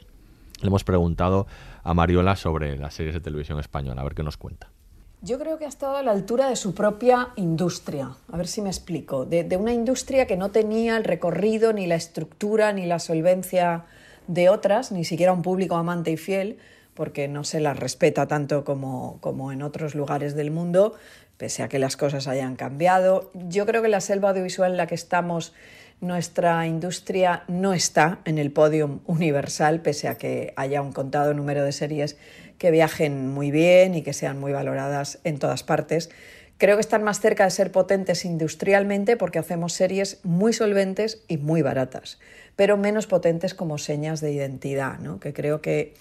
le 0.61 0.68
hemos 0.68 0.84
preguntado 0.84 1.47
a 1.84 1.93
Mariola 1.93 2.35
sobre 2.35 2.77
las 2.77 2.93
series 2.93 3.15
de 3.15 3.22
televisión 3.22 3.60
española, 3.60 4.02
a 4.02 4.03
ver 4.03 4.14
qué 4.14 4.23
nos 4.23 4.38
cuenta. 4.38 4.74
Yo 5.22 5.40
creo 5.40 5.58
que 5.58 5.66
ha 5.66 5.70
estado 5.70 5.98
a 5.98 6.04
la 6.04 6.12
altura 6.12 6.50
de 6.50 6.56
su 6.56 6.76
propia 6.76 7.30
industria, 7.36 8.12
a 8.32 8.38
ver 8.38 8.48
si 8.48 8.62
me 8.62 8.70
explico, 8.70 9.26
de, 9.26 9.58
una 9.58 9.74
industria 9.74 10.28
que 10.28 10.38
no 10.38 10.52
tenía 10.52 10.98
el 10.98 11.04
recorrido, 11.04 11.74
ni 11.74 11.88
la 11.88 11.96
estructura, 11.96 12.74
ni 12.74 12.86
la 12.86 13.00
solvencia 13.00 13.86
de 14.28 14.50
otras, 14.50 14.92
ni 14.92 15.04
siquiera 15.04 15.34
un 15.34 15.42
público 15.42 15.78
amante 15.78 16.12
y 16.12 16.18
fiel, 16.18 16.58
porque 16.94 17.28
no 17.28 17.44
se 17.44 17.60
las 17.60 17.78
respeta 17.80 18.28
tanto 18.28 18.64
como, 18.64 19.18
como 19.22 19.52
en 19.52 19.62
otros 19.64 19.96
lugares 19.96 20.36
del 20.36 20.52
mundo, 20.52 20.94
pese 21.38 21.64
a 21.64 21.70
que 21.70 21.80
las 21.80 21.98
cosas 21.98 22.28
hayan 22.28 22.56
cambiado. 22.56 23.32
Yo 23.34 23.66
creo 23.66 23.82
que 23.82 23.90
la 23.90 24.02
selva 24.02 24.30
audiovisual 24.30 24.72
en 24.72 24.78
la 24.78 24.88
que 24.88 24.96
estamos 24.96 25.54
nuestra 26.02 26.68
industria 26.68 27.44
no 27.48 27.74
está 27.74 28.20
en 28.26 28.38
el 28.38 28.52
podio 28.52 29.00
universal, 29.06 29.82
pese 29.82 30.08
a 30.08 30.18
que 30.18 30.54
haya 30.56 30.82
un 30.82 30.92
contado 30.92 31.34
número 31.34 31.64
de 31.64 31.72
series 31.72 32.18
que 32.57 32.72
viajen 32.72 33.30
muy 33.30 33.52
bien 33.52 33.95
y 33.95 34.02
que 34.02 34.14
sean 34.14 34.40
muy 34.40 34.52
valoradas 34.52 35.19
en 35.23 35.40
todas 35.40 35.64
partes. 35.64 36.10
Creo 36.57 36.77
que 36.77 36.82
están 36.82 37.03
más 37.03 37.19
cerca 37.19 37.44
de 37.44 37.52
ser 37.52 37.72
potentes 37.72 38.23
industrialmente 38.23 39.18
porque 39.18 39.40
hacemos 39.40 39.73
series 39.73 40.19
muy 40.23 40.53
solventes 40.53 41.22
y 41.27 41.38
muy 41.38 41.61
baratas, 41.61 42.18
pero 42.56 42.77
menos 42.77 43.07
potentes 43.07 43.53
como 43.53 43.77
señas 43.77 44.22
de 44.22 44.32
identidad, 44.32 44.99
¿no? 44.99 45.19
que 45.19 45.34
creo 45.34 45.61
que 45.61 45.94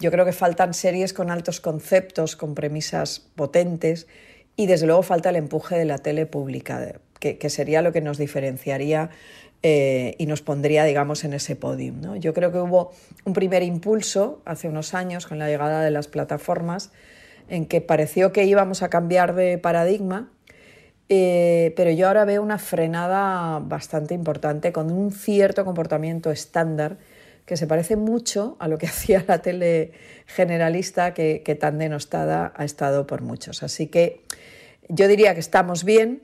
yo 0.00 0.10
creo 0.10 0.24
que 0.24 0.32
faltan 0.32 0.74
series 0.74 1.12
con 1.12 1.30
altos 1.30 1.60
conceptos, 1.60 2.34
con 2.34 2.54
premisas 2.54 3.20
potentes 3.36 4.08
y 4.56 4.66
desde 4.66 4.86
luego 4.86 5.02
falta 5.02 5.30
el 5.30 5.36
empuje 5.36 5.76
de 5.76 5.84
la 5.84 5.98
tele 5.98 6.26
pública, 6.26 6.94
que, 7.20 7.38
que 7.38 7.50
sería 7.50 7.80
lo 7.80 7.92
que 7.92 8.00
nos 8.00 8.18
diferenciaría 8.18 9.10
eh, 9.62 10.14
y 10.18 10.24
nos 10.24 10.40
pondría, 10.40 10.84
digamos, 10.84 11.24
en 11.24 11.34
ese 11.34 11.54
podium. 11.54 12.00
¿no? 12.00 12.16
Yo 12.16 12.32
creo 12.32 12.50
que 12.50 12.58
hubo 12.58 12.92
un 13.24 13.34
primer 13.34 13.62
impulso 13.62 14.40
hace 14.46 14.68
unos 14.68 14.94
años 14.94 15.26
con 15.26 15.38
la 15.38 15.48
llegada 15.48 15.82
de 15.82 15.90
las 15.90 16.08
plataformas 16.08 16.92
en 17.48 17.66
que 17.66 17.80
pareció 17.80 18.32
que 18.32 18.44
íbamos 18.44 18.82
a 18.82 18.88
cambiar 18.88 19.34
de 19.34 19.58
paradigma, 19.58 20.30
eh, 21.10 21.74
pero 21.76 21.90
yo 21.90 22.06
ahora 22.06 22.24
veo 22.24 22.42
una 22.42 22.58
frenada 22.58 23.58
bastante 23.58 24.14
importante 24.14 24.72
con 24.72 24.90
un 24.90 25.12
cierto 25.12 25.64
comportamiento 25.64 26.30
estándar 26.30 26.96
que 27.44 27.56
se 27.56 27.66
parece 27.66 27.96
mucho 27.96 28.56
a 28.60 28.68
lo 28.68 28.78
que 28.78 28.86
hacía 28.88 29.24
la 29.26 29.42
tele 29.42 29.92
generalista 30.26 31.12
que, 31.12 31.42
que 31.44 31.54
tan 31.54 31.78
denostada 31.78 32.54
ha 32.56 32.64
estado 32.64 33.06
por 33.06 33.20
muchos. 33.20 33.62
Así 33.62 33.88
que 33.88 34.22
yo 34.88 35.06
diría 35.06 35.34
que 35.34 35.40
estamos 35.40 35.84
bien, 35.84 36.22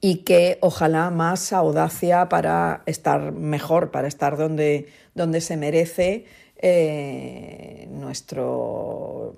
y 0.00 0.18
que 0.18 0.58
ojalá 0.60 1.10
más 1.10 1.52
audacia 1.52 2.28
para 2.28 2.82
estar 2.86 3.32
mejor, 3.32 3.90
para 3.90 4.08
estar 4.08 4.36
donde, 4.36 4.88
donde 5.14 5.40
se 5.40 5.56
merece 5.56 6.26
eh, 6.58 7.86
nuestro, 7.90 9.34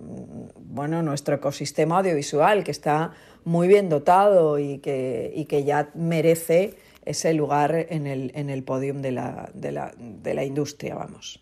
bueno, 0.56 1.02
nuestro 1.02 1.36
ecosistema 1.36 1.98
audiovisual, 1.98 2.64
que 2.64 2.70
está 2.70 3.12
muy 3.44 3.66
bien 3.66 3.88
dotado 3.88 4.58
y 4.58 4.78
que, 4.78 5.32
y 5.34 5.46
que 5.46 5.64
ya 5.64 5.90
merece 5.94 6.74
ese 7.04 7.32
lugar 7.32 7.86
en 7.88 8.06
el, 8.06 8.30
en 8.34 8.50
el 8.50 8.62
podium 8.62 9.00
de 9.00 9.12
la, 9.12 9.50
de, 9.54 9.72
la, 9.72 9.92
de 9.98 10.34
la 10.34 10.44
industria, 10.44 10.94
vamos. 10.94 11.40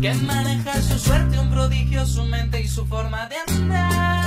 Que 0.00 0.14
maneja 0.14 0.80
su 0.80 0.98
suerte, 0.98 1.38
un 1.38 1.50
prodigio, 1.50 2.06
su 2.06 2.24
mente 2.24 2.60
y 2.60 2.68
su 2.68 2.86
forma 2.86 3.28
de 3.28 3.36
andar. 3.46 4.17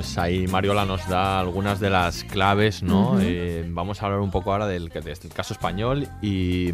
Pues 0.00 0.16
ahí 0.16 0.46
Mariola 0.46 0.86
nos 0.86 1.06
da 1.10 1.40
algunas 1.40 1.78
de 1.78 1.90
las 1.90 2.24
claves, 2.24 2.82
¿no? 2.82 3.18
Eh, 3.20 3.66
vamos 3.68 4.00
a 4.02 4.06
hablar 4.06 4.20
un 4.20 4.30
poco 4.30 4.50
ahora 4.50 4.66
del, 4.66 4.88
del 4.88 5.28
caso 5.34 5.52
español 5.52 6.08
y, 6.22 6.70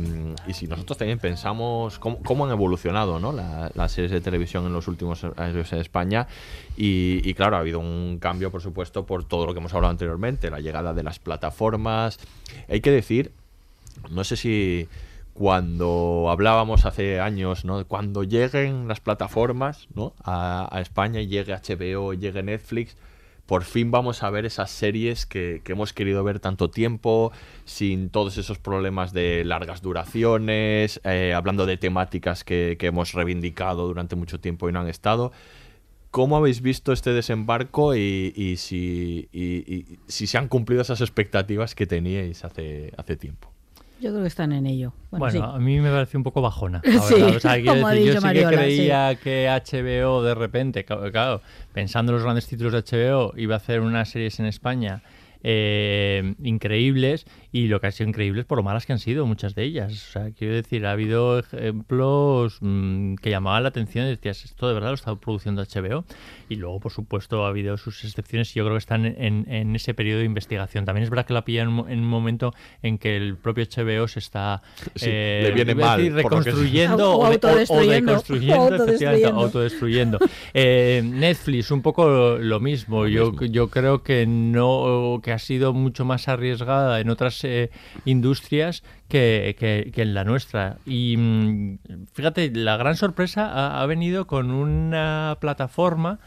y 0.47 0.53
si 0.55 0.69
nosotros 0.69 0.97
también 0.97 1.19
pensamos 1.19 1.99
cómo, 1.99 2.19
cómo 2.23 2.45
han 2.47 2.53
evolucionado, 2.53 3.19
¿no? 3.19 3.33
La- 3.33 3.73
las 3.75 3.91
series 3.91 4.13
de 4.13 4.21
televisión 4.21 4.65
en 4.67 4.73
los 4.73 4.87
últimos 4.87 5.25
años 5.39 5.73
en 5.73 5.81
España 5.81 6.29
y, 6.77 7.21
y 7.29 7.35
claro, 7.35 7.57
ha 7.57 7.59
habido 7.59 7.81
un 7.81 8.19
cambio, 8.21 8.53
por 8.53 8.63
supuesto, 8.63 9.07
por 9.07 9.25
todo 9.25 9.45
lo 9.45 9.55
que 9.55 9.59
hemos 9.59 9.75
hablado 9.75 9.91
anteriormente, 9.91 10.49
la 10.49 10.61
llegada 10.61 10.95
de 10.95 11.03
las 11.03 11.19
plataformas. 11.19 12.21
Hay 12.69 12.81
que 12.81 12.93
decir, 12.93 13.33
no 14.09 14.23
sé 14.23 14.37
si 14.37 14.87
cuando 15.35 16.29
hablábamos 16.31 16.87
hace 16.87 17.19
años, 17.19 17.65
¿no? 17.65 17.85
Cuando 17.87 18.23
lleguen 18.23 18.87
las 18.87 19.01
plataformas, 19.01 19.89
¿no? 19.97 20.13
A, 20.23 20.69
a 20.71 20.81
España 20.81 21.21
y 21.21 21.27
llegue 21.27 21.53
HBO, 21.55 22.15
llegue 22.15 22.45
Netflix, 22.45 22.97
por 23.47 23.65
fin 23.65 23.91
vamos 23.91 24.23
a 24.23 24.31
ver 24.31 24.45
esas 24.45 24.71
series 24.71 25.25
que, 25.25 25.63
que 25.65 25.73
hemos 25.73 25.93
querido 25.93 26.23
ver 26.25 26.41
tanto 26.41 26.71
tiempo, 26.71 27.33
sin 27.65 28.11
todos 28.11 28.37
esos 28.39 28.59
problemas 28.59 29.13
de 29.13 29.45
largas 29.45 29.83
duraciones, 29.83 31.01
eh, 31.05 31.33
hablando 31.35 31.65
de 31.65 31.77
temáticas 31.77 32.45
que, 32.45 32.77
que 32.79 32.89
hemos 32.89 33.13
reivindicado 33.13 33.87
durante 33.87 34.17
mucho 34.17 34.41
tiempo 34.41 34.69
y 34.69 34.73
no 34.73 34.81
han 34.81 34.89
estado. 34.89 35.33
¿Cómo 36.11 36.37
habéis 36.37 36.63
visto 36.63 36.93
este 36.93 37.13
desembarco 37.13 37.95
y, 37.95 38.55
si, 38.57 39.29
si 40.07 40.27
se 40.27 40.39
han 40.39 40.49
cumplido 40.49 40.81
esas 40.81 41.03
expectativas 41.03 41.75
que 41.75 41.87
teníais 41.87 42.43
hace, 42.43 42.93
hace 42.97 43.17
tiempo? 43.17 43.53
Yo 44.01 44.11
creo 44.11 44.23
que 44.23 44.29
están 44.29 44.53
en 44.53 44.67
ello. 44.67 44.93
Bueno, 45.11 45.25
Bueno, 45.27 45.51
sí. 45.51 45.57
a 45.57 45.59
mí 45.59 45.81
me 45.81 45.91
parece 45.91 46.17
un 46.19 46.23
poco 46.23 46.43
bajona. 46.43 46.83
la 46.85 47.01
Sí, 47.01 47.15
verdad. 47.15 47.37
O 47.37 47.41
sea, 47.41 47.55
quiero 47.57 47.73
como 47.75 47.87
ha 47.89 47.91
decir, 47.93 48.07
yo 48.07 48.11
dicho 48.13 48.21
sí 48.21 48.27
Mariola, 48.27 48.51
que 48.51 48.57
sí. 48.57 48.63
creía 48.77 49.15
que 49.17 49.49
HBO 49.49 50.23
de 50.23 50.35
repente, 50.35 50.85
claro, 50.85 51.41
pensando 51.73 52.13
en 52.13 52.17
los 52.17 52.23
grandes 52.25 52.47
títulos 52.47 52.73
de 52.73 52.83
HBO, 52.83 53.33
iba 53.37 53.55
a 53.55 53.57
hacer 53.59 53.81
unas 53.81 54.09
series 54.11 54.39
en 54.41 54.47
España 54.47 55.01
eh, 55.43 56.35
increíbles 56.43 57.27
y 57.53 57.69
lo 57.69 57.81
que 57.81 57.87
ha 57.89 57.91
sido 57.93 58.09
increíble 58.09 58.41
es 58.41 58.47
por 58.47 58.59
lo 58.59 58.63
malas 58.65 58.87
que 58.87 58.93
han 58.93 58.99
sido 58.99 59.27
muchas 59.27 59.55
de 59.55 59.65
ellas. 59.65 59.93
O 59.93 60.13
sea, 60.13 60.31
quiero 60.31 60.55
decir, 60.55 60.85
ha 60.87 60.93
habido 60.93 61.39
ejemplos 61.39 62.59
mm, 62.61 63.15
que 63.17 63.31
llamaban 63.31 63.63
la 63.63 63.71
atención 63.71 64.07
y 64.07 64.11
decías, 64.11 64.45
esto 64.45 64.69
de 64.69 64.75
verdad 64.75 64.89
lo 64.91 64.95
está 64.95 65.15
produciendo 65.17 65.63
HBO. 65.63 66.05
Y 66.49 66.57
luego, 66.57 66.81
por 66.81 66.93
supuesto, 66.93 67.45
ha 67.45 67.49
habido 67.49 67.77
sus 67.77 68.05
excepciones 68.05 68.55
y 68.55 68.59
yo 68.59 68.65
creo 68.65 68.75
que 68.77 68.81
están 68.81 69.07
en, 69.07 69.47
en 69.53 69.75
ese 69.75 69.95
periodo 69.95 70.21
de 70.21 70.27
investigación. 70.27 70.85
También 70.85 71.05
es 71.05 71.11
verdad 71.11 71.27
que 71.27 71.33
la 71.35 71.45
pilla 71.45 71.63
en, 71.63 71.71
en 71.89 72.01
un 72.01 72.07
momento 72.09 72.55
en 72.83 72.99
que 72.99 73.17
el 73.17 73.37
propio 73.37 73.65
HBO 73.65 74.07
se 74.09 74.19
está 74.21 74.63
Sí, 74.95 75.07
le 75.07 75.51
viene 75.53 75.73
a 75.73 75.97
decir, 75.97 76.13
mal, 76.13 76.13
reconstruyendo 76.15 77.13
O 77.13 77.17
o, 77.17 77.19
o- 77.21 77.27
autodestruyendo. 77.27 78.13
deconstruyendo, 78.13 78.63
O 78.63 78.75
efectivamente, 78.75 79.27
autodestruyendo. 79.27 80.17
autodestruyendo. 80.17 80.19
Eh, 80.55 81.03
Netflix, 81.05 81.71
un 81.71 81.83
poco 81.83 82.09
lo, 82.09 82.39
lo 82.39 82.61
mismo. 82.61 83.07
yo, 83.07 83.33
yo 83.47 83.69
creo 83.69 84.03
que 84.03 84.27
no 84.27 85.21
que 85.27 85.33
ha 85.33 85.41
sido 85.41 85.73
mucho 85.75 86.05
más 86.05 86.29
arriesgada 86.29 87.01
en 87.01 87.11
otras 87.11 87.43
eh, 87.43 87.71
industrias 88.05 88.85
que, 89.09 89.57
que- 89.59 89.91
que 89.93 90.03
en 90.03 90.15
la 90.15 90.23
nuestra. 90.23 90.77
Y 90.87 91.17
mm, 91.17 91.79
fíjate, 92.13 92.53
la 92.55 92.77
gran 92.77 92.95
sorpresa 92.95 93.51
ha, 93.51 93.83
ha 93.83 93.87
venido 93.87 94.29
con 94.29 94.53
una 94.53 95.37
plataforma 95.41 96.21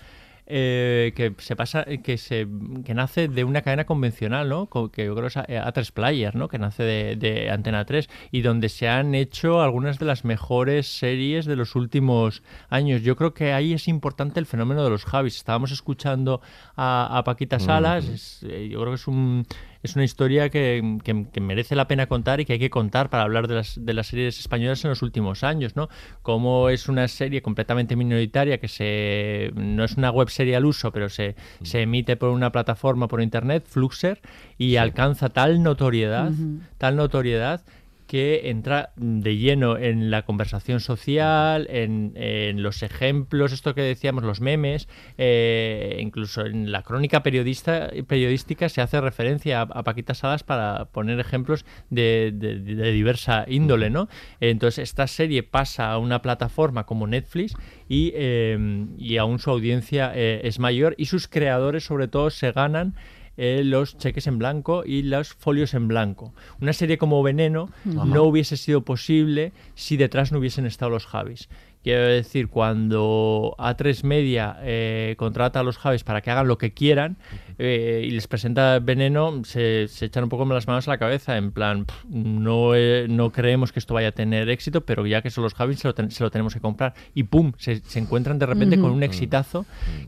eh, 0.49 1.13
que 1.15 1.33
se 1.37 1.55
pasa 1.55 1.85
que 2.03 2.17
se 2.17 2.47
que 2.83 2.93
nace 2.95 3.27
de 3.27 3.43
una 3.43 3.61
cadena 3.61 3.85
convencional 3.85 4.49
no 4.49 4.67
que 4.91 5.05
yo 5.05 5.15
creo 5.15 5.27
es 5.27 5.37
A- 5.37 5.45
A3 5.45 5.91
Player 5.91 6.35
no 6.35 6.47
que 6.47 6.57
nace 6.57 6.81
de, 6.83 7.15
de 7.15 7.51
Antena 7.51 7.85
3 7.85 8.09
y 8.31 8.41
donde 8.41 8.67
se 8.69 8.89
han 8.89 9.13
hecho 9.13 9.61
algunas 9.61 9.99
de 9.99 10.05
las 10.05 10.25
mejores 10.25 10.87
series 10.87 11.45
de 11.45 11.55
los 11.55 11.75
últimos 11.75 12.41
años. 12.69 13.03
Yo 13.03 13.15
creo 13.15 13.33
que 13.33 13.53
ahí 13.53 13.73
es 13.73 13.87
importante 13.87 14.39
el 14.39 14.45
fenómeno 14.47 14.83
de 14.83 14.89
los 14.89 15.05
Javis. 15.05 15.35
Estábamos 15.37 15.71
escuchando 15.71 16.41
a, 16.75 17.15
a 17.17 17.23
Paquita 17.23 17.59
Salas 17.59 18.07
es, 18.07 18.43
eh, 18.43 18.67
yo 18.71 18.79
creo 18.79 18.91
que 18.91 18.95
es 18.95 19.07
un 19.07 19.45
es 19.81 19.95
una 19.95 20.03
historia 20.03 20.49
que, 20.49 20.97
que- 21.03 21.27
que 21.31 21.39
merece 21.41 21.75
la 21.75 21.87
pena 21.87 22.07
contar 22.07 22.39
y 22.39 22.45
que 22.45 22.53
hay 22.53 22.59
que 22.59 22.69
contar 22.69 23.09
para 23.09 23.23
hablar 23.23 23.47
de 23.47 23.55
las, 23.55 23.83
de 23.83 23.93
las 23.93 24.07
series 24.07 24.39
españolas 24.39 24.83
en 24.83 24.89
los 24.89 25.01
últimos 25.01 25.43
años, 25.43 25.75
¿no? 25.75 25.89
Como 26.21 26.69
es 26.69 26.89
una 26.89 27.07
serie 27.07 27.41
completamente 27.41 27.95
minoritaria 27.95 28.59
que 28.59 28.67
se 28.67 29.51
no 29.55 29.83
es 29.83 29.95
una 29.95 30.11
web 30.11 30.29
serie 30.29 30.55
al 30.55 30.65
uso, 30.65 30.91
pero 30.91 31.09
se, 31.09 31.35
se 31.63 31.81
emite 31.81 32.15
por 32.17 32.29
una 32.29 32.51
plataforma 32.51 33.07
por 33.07 33.21
internet, 33.21 33.65
Fluxer, 33.67 34.19
y 34.57 34.75
alcanza 34.75 35.29
tal 35.29 35.63
notoriedad, 35.63 36.31
tal 36.77 36.95
notoriedad 36.95 37.61
que 38.09 38.49
entra 38.49 38.91
de 38.95 39.37
lleno 39.37 39.77
en 39.77 40.09
la 40.09 40.23
conversación 40.23 40.79
social, 40.79 41.67
en, 41.69 42.13
en 42.15 42.63
los 42.63 42.81
ejemplos, 42.81 43.53
esto 43.53 43.75
que 43.75 43.83
decíamos, 43.83 44.23
los 44.23 44.41
memes, 44.41 44.89
eh, 45.19 45.99
incluso 46.01 46.43
en 46.43 46.71
la 46.71 46.81
crónica 46.81 47.21
periodista, 47.21 47.91
periodística 48.07 48.67
se 48.67 48.81
hace 48.81 48.99
referencia 48.99 49.61
a, 49.61 49.63
a 49.65 49.83
Paquita 49.83 50.15
Salas 50.15 50.41
para 50.41 50.85
poner 50.85 51.19
ejemplos 51.19 51.65
de, 51.91 52.31
de- 52.33 52.91
diversa 52.91 53.45
índole, 53.47 53.91
¿no? 53.91 54.09
Entonces 54.39 54.89
esta 54.89 55.05
serie 55.05 55.43
pasa 55.43 55.91
a 55.91 55.99
una 55.99 56.23
plataforma 56.23 56.87
como 56.87 57.05
Netflix 57.05 57.53
y, 57.87 58.11
eh, 58.15 58.87
y 58.97 59.17
aún 59.17 59.37
su 59.37 59.51
audiencia 59.51 60.11
eh, 60.15 60.41
es 60.45 60.57
mayor 60.57 60.95
y 60.97 61.05
sus 61.05 61.27
creadores 61.27 61.83
sobre 61.83 62.07
todo 62.07 62.31
se 62.31 62.51
ganan 62.51 62.95
eh, 63.41 63.63
los 63.63 63.97
cheques 63.97 64.27
en 64.27 64.37
blanco 64.37 64.83
y 64.85 65.01
los 65.03 65.29
folios 65.33 65.73
en 65.73 65.87
blanco. 65.87 66.33
Una 66.59 66.73
serie 66.73 66.97
como 66.97 67.23
Veneno 67.23 67.69
no 67.85 68.23
hubiese 68.23 68.57
sido 68.57 68.83
posible 68.83 69.53
si 69.75 69.95
detrás 69.95 70.33
no 70.33 70.39
hubiesen 70.39 70.65
estado 70.65 70.91
los 70.91 71.05
Javis. 71.05 71.47
Quiero 71.81 72.07
decir, 72.07 72.49
cuando 72.49 73.55
A3 73.57 74.03
Media 74.03 74.57
eh, 74.61 75.15
contrata 75.17 75.61
a 75.61 75.63
los 75.63 75.77
Javis 75.77 76.03
para 76.03 76.21
que 76.21 76.29
hagan 76.29 76.47
lo 76.47 76.57
que 76.57 76.73
quieran 76.73 77.17
eh, 77.57 78.03
y 78.05 78.11
les 78.11 78.27
presenta 78.27 78.79
Veneno, 78.79 79.43
se, 79.45 79.87
se 79.87 80.05
echan 80.05 80.23
un 80.25 80.29
poco 80.29 80.45
las 80.53 80.67
manos 80.67 80.87
a 80.87 80.91
la 80.91 80.97
cabeza, 80.97 81.37
en 81.37 81.51
plan, 81.51 81.85
"Pff, 81.85 82.05
no, 82.09 82.75
eh, 82.75 83.07
no 83.09 83.31
creemos 83.31 83.71
que 83.71 83.79
esto 83.79 83.93
vaya 83.93 84.09
a 84.09 84.11
tener 84.11 84.49
éxito, 84.49 84.81
pero 84.85 85.05
ya 85.07 85.21
que 85.21 85.29
son 85.29 85.43
los 85.45 85.53
Javis 85.53 85.79
se 85.79 85.87
lo, 85.87 85.93
ten- 85.95 86.11
se 86.11 86.23
lo 86.23 86.29
tenemos 86.31 86.53
que 86.53 86.59
comprar. 86.59 86.93
Y 87.15 87.23
¡pum! 87.23 87.53
Se, 87.57 87.77
se 87.79 87.99
encuentran 87.99 88.39
de 88.39 88.45
repente 88.45 88.77
con 88.79 88.91
un 88.91 89.03
exitazo 89.03 89.65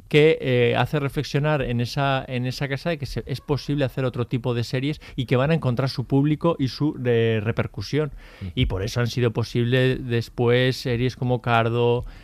que 0.09 0.37
eh, 0.41 0.75
hace 0.77 0.99
reflexionar 0.99 1.61
en 1.61 1.79
esa, 1.81 2.23
en 2.27 2.45
esa 2.47 2.67
casa 2.67 2.89
de 2.89 2.97
que 2.97 3.05
se- 3.05 3.23
es 3.25 3.39
posible 3.41 3.85
hacer 3.85 4.03
otro 4.05 4.27
tipo 4.27 4.53
de 4.53 4.63
series 4.65 4.99
y 5.15 5.25
que 5.25 5.35
van 5.37 5.51
a 5.51 5.53
encontrar 5.53 5.89
su 5.89 6.05
público 6.05 6.55
y 6.59 6.67
su 6.67 6.99
eh, 7.05 7.39
repercusión. 7.41 8.11
Y 8.55 8.65
por 8.65 8.83
eso 8.83 8.99
han 8.99 9.07
sido 9.07 9.31
posibles 9.31 9.99
después 10.05 10.75
series 10.75 11.15
como 11.15 11.41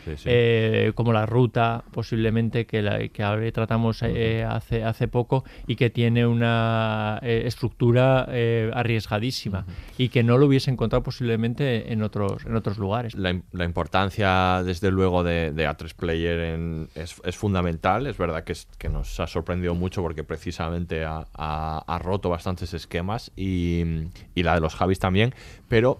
Sí, 0.06 0.12
sí. 0.18 0.24
eh, 0.26 0.92
como 0.96 1.14
La 1.14 1.26
Ruta, 1.26 1.84
posiblemente 1.92 2.66
que, 2.66 2.82
la, 2.82 3.08
que 3.10 3.24
ahora 3.24 3.52
tratamos 3.52 4.02
eh, 4.04 4.44
hace, 4.44 4.84
hace 4.84 5.08
poco 5.08 5.44
y 5.68 5.76
que 5.76 5.90
tiene 5.90 6.26
una 6.26 7.20
eh, 7.22 7.44
estructura 7.46 8.28
eh, 8.30 8.72
arriesgadísima 8.74 9.66
y 9.98 10.10
que 10.10 10.24
no 10.24 10.38
lo 10.38 10.46
hubiese 10.48 10.72
encontrado 10.72 11.04
posiblemente 11.04 11.92
en 11.92 12.02
otros, 12.04 12.46
en 12.46 12.56
otros 12.56 12.78
lugares. 12.78 13.16
La, 13.16 13.40
la 13.52 13.66
importancia, 13.66 14.62
desde 14.64 14.92
luego, 14.92 15.24
de, 15.24 15.52
de 15.52 15.68
A3 15.68 15.94
Player 15.96 16.40
en- 16.40 16.90
es, 16.96 17.22
es 17.24 17.36
fundamental. 17.38 18.08
Es 18.08 18.18
verdad 18.18 18.44
que, 18.44 18.54
es- 18.54 18.68
que 18.78 18.90
nos 18.90 19.20
ha 19.20 19.28
sorprendido 19.28 19.76
mucho 19.76 20.02
porque 20.02 20.24
precisamente 20.24 21.04
ha, 21.06 21.26
ha- 21.34 21.84
ha 21.86 22.00
roto 22.00 22.30
bastantes 22.30 22.74
esquemas 22.74 23.32
y, 23.36 23.84
y 24.36 24.44
la 24.44 24.56
de 24.56 24.62
los 24.62 24.76
Javis 24.76 25.00
también. 25.00 25.34
Pero 25.68 26.00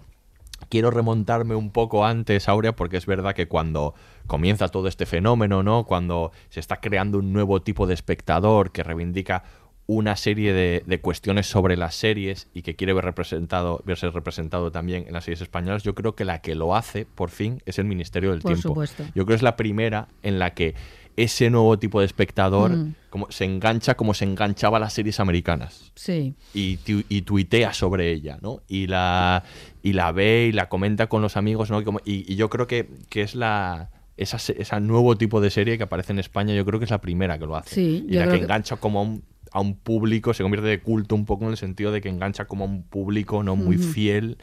quiero 0.68 0.90
remontarme 0.90 1.54
un 1.54 1.70
poco 1.70 2.04
antes, 2.04 2.48
Aurea, 2.48 2.74
porque 2.74 2.96
es 2.96 3.06
verdad 3.06 3.34
que 3.34 3.48
cuando 3.48 3.94
comienza 4.26 4.68
todo 4.68 4.88
este 4.88 5.06
fenómeno, 5.06 5.62
¿no? 5.62 5.84
Cuando 5.84 6.32
se 6.50 6.60
está 6.60 6.80
creando 6.80 7.18
un 7.18 7.32
nuevo 7.32 7.62
tipo 7.62 7.86
de 7.86 7.94
espectador 7.94 8.72
que 8.72 8.82
reivindica 8.82 9.44
una 9.86 10.16
serie 10.16 10.52
de, 10.52 10.82
de 10.86 11.00
cuestiones 11.00 11.46
sobre 11.46 11.78
las 11.78 11.94
series 11.94 12.48
y 12.52 12.60
que 12.60 12.76
quiere 12.76 12.92
ver 12.92 13.06
representado, 13.06 13.80
verse 13.86 14.10
representado 14.10 14.70
también 14.70 15.06
en 15.06 15.14
las 15.14 15.24
series 15.24 15.40
españolas, 15.40 15.82
yo 15.82 15.94
creo 15.94 16.14
que 16.14 16.26
la 16.26 16.42
que 16.42 16.54
lo 16.54 16.76
hace, 16.76 17.06
por 17.06 17.30
fin, 17.30 17.62
es 17.64 17.78
el 17.78 17.86
Ministerio 17.86 18.32
del 18.32 18.40
Por 18.40 18.52
Tiempo. 18.52 18.68
supuesto. 18.68 19.04
Yo 19.06 19.24
creo 19.24 19.26
que 19.26 19.34
es 19.34 19.42
la 19.42 19.56
primera 19.56 20.08
en 20.22 20.38
la 20.38 20.52
que 20.52 20.74
ese 21.22 21.50
nuevo 21.50 21.78
tipo 21.78 22.00
de 22.00 22.06
espectador 22.06 22.70
Mm. 22.70 22.94
como, 23.10 23.30
se 23.30 23.44
engancha 23.44 23.96
como 23.96 24.14
se 24.14 24.24
enganchaba 24.24 24.76
a 24.76 24.80
las 24.80 24.92
series 24.92 25.18
americanas 25.20 25.90
Sí. 25.94 26.34
y, 26.54 26.78
y 27.08 27.22
tuitea 27.22 27.72
sobre 27.74 28.10
ella, 28.12 28.38
¿no? 28.40 28.60
Y 28.68 28.86
la, 28.86 29.42
y 29.82 29.92
la 29.94 30.12
ve 30.12 30.46
y 30.48 30.52
la 30.52 30.68
comenta 30.68 31.08
con 31.08 31.20
los 31.22 31.36
amigos, 31.36 31.70
¿no? 31.70 31.80
Y, 31.80 31.84
como- 31.84 32.00
y- 32.04 32.30
y 32.32 32.36
yo 32.36 32.48
creo 32.48 32.66
que, 32.66 32.88
que 33.10 33.22
es 33.22 33.34
la... 33.34 33.90
Esa, 34.16 34.80
nuevo 34.80 35.16
tipo 35.16 35.40
de 35.40 35.48
serie 35.50 35.76
que 35.76 35.84
aparece 35.84 36.12
en 36.12 36.18
España, 36.18 36.52
yo 36.52 36.64
creo 36.64 36.80
que 36.80 36.84
es 36.86 36.90
la 36.90 37.00
primera 37.00 37.38
que 37.38 37.46
lo 37.46 37.54
hace. 37.54 37.74
Sí, 37.76 38.06
y 38.08 38.14
la 38.14 38.24
que 38.26 38.32
que- 38.38 38.44
engancha 38.44 38.74
como 38.76 38.98
a 38.98 39.02
un, 39.02 39.22
a 39.52 39.60
un 39.60 39.76
público, 39.76 40.34
se 40.34 40.42
convierte 40.42 40.68
de 40.68 40.80
culto 40.80 41.14
un 41.14 41.24
poco 41.24 41.44
en 41.44 41.52
el 41.52 41.56
sentido 41.56 41.92
de 41.92 42.00
que 42.00 42.08
engancha 42.08 42.44
como 42.46 42.64
a 42.64 42.66
un 42.68 42.82
público 42.82 43.42
no 43.44 43.54
muy 43.54 43.78
fiel 43.78 44.36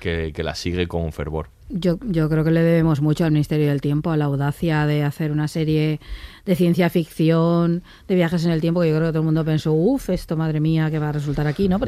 que, 0.00 0.32
que 0.34 0.42
la 0.42 0.54
sigue 0.56 0.88
con 0.88 1.12
fervor. 1.12 1.48
Yo, 1.72 1.98
yo 2.04 2.28
creo 2.28 2.42
que 2.42 2.50
le 2.50 2.62
debemos 2.62 3.00
mucho 3.00 3.24
al 3.24 3.30
Ministerio 3.30 3.68
del 3.68 3.80
Tiempo, 3.80 4.10
a 4.10 4.16
la 4.16 4.24
audacia 4.24 4.86
de 4.86 5.04
hacer 5.04 5.30
una 5.30 5.46
serie 5.46 6.00
de 6.50 6.56
ciencia 6.56 6.90
ficción, 6.90 7.84
de 8.08 8.14
viajes 8.16 8.44
en 8.44 8.50
el 8.50 8.60
tiempo, 8.60 8.80
que 8.80 8.88
yo 8.88 8.96
creo 8.96 9.06
que 9.06 9.12
todo 9.12 9.20
el 9.20 9.24
mundo 9.24 9.44
pensó, 9.44 9.72
uff, 9.72 10.10
esto, 10.10 10.36
madre 10.36 10.58
mía, 10.58 10.90
que 10.90 10.98
va 10.98 11.10
a 11.10 11.12
resultar 11.12 11.46
aquí, 11.46 11.68
¿no? 11.68 11.78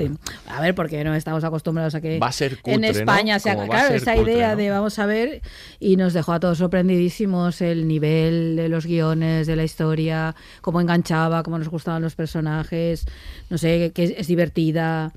A 0.46 0.60
ver, 0.60 0.74
porque 0.76 1.02
no 1.02 1.12
estamos 1.16 1.42
acostumbrados 1.42 1.96
a 1.96 2.00
que 2.00 2.20
Va 2.20 2.28
a 2.28 2.32
ser 2.32 2.52
en 2.62 2.76
cutre, 2.76 2.90
España 2.90 3.34
¿no? 3.34 3.40
se 3.40 3.50
haga, 3.50 3.66
claro, 3.66 3.92
esa 3.92 4.14
cutre, 4.14 4.34
idea 4.34 4.50
¿no? 4.52 4.58
de 4.58 4.70
vamos 4.70 5.00
a 5.00 5.06
ver, 5.06 5.42
y 5.80 5.96
nos 5.96 6.12
dejó 6.12 6.32
a 6.32 6.38
todos 6.38 6.58
sorprendidísimos 6.58 7.60
el 7.60 7.88
nivel 7.88 8.54
de 8.54 8.68
los 8.68 8.86
guiones, 8.86 9.48
de 9.48 9.56
la 9.56 9.64
historia, 9.64 10.36
cómo 10.60 10.80
enganchaba, 10.80 11.42
cómo 11.42 11.58
nos 11.58 11.68
gustaban 11.68 12.00
los 12.00 12.14
personajes, 12.14 13.04
no 13.50 13.58
sé, 13.58 13.90
que 13.92 14.04
es, 14.04 14.14
es 14.16 14.28
divertida 14.28 15.12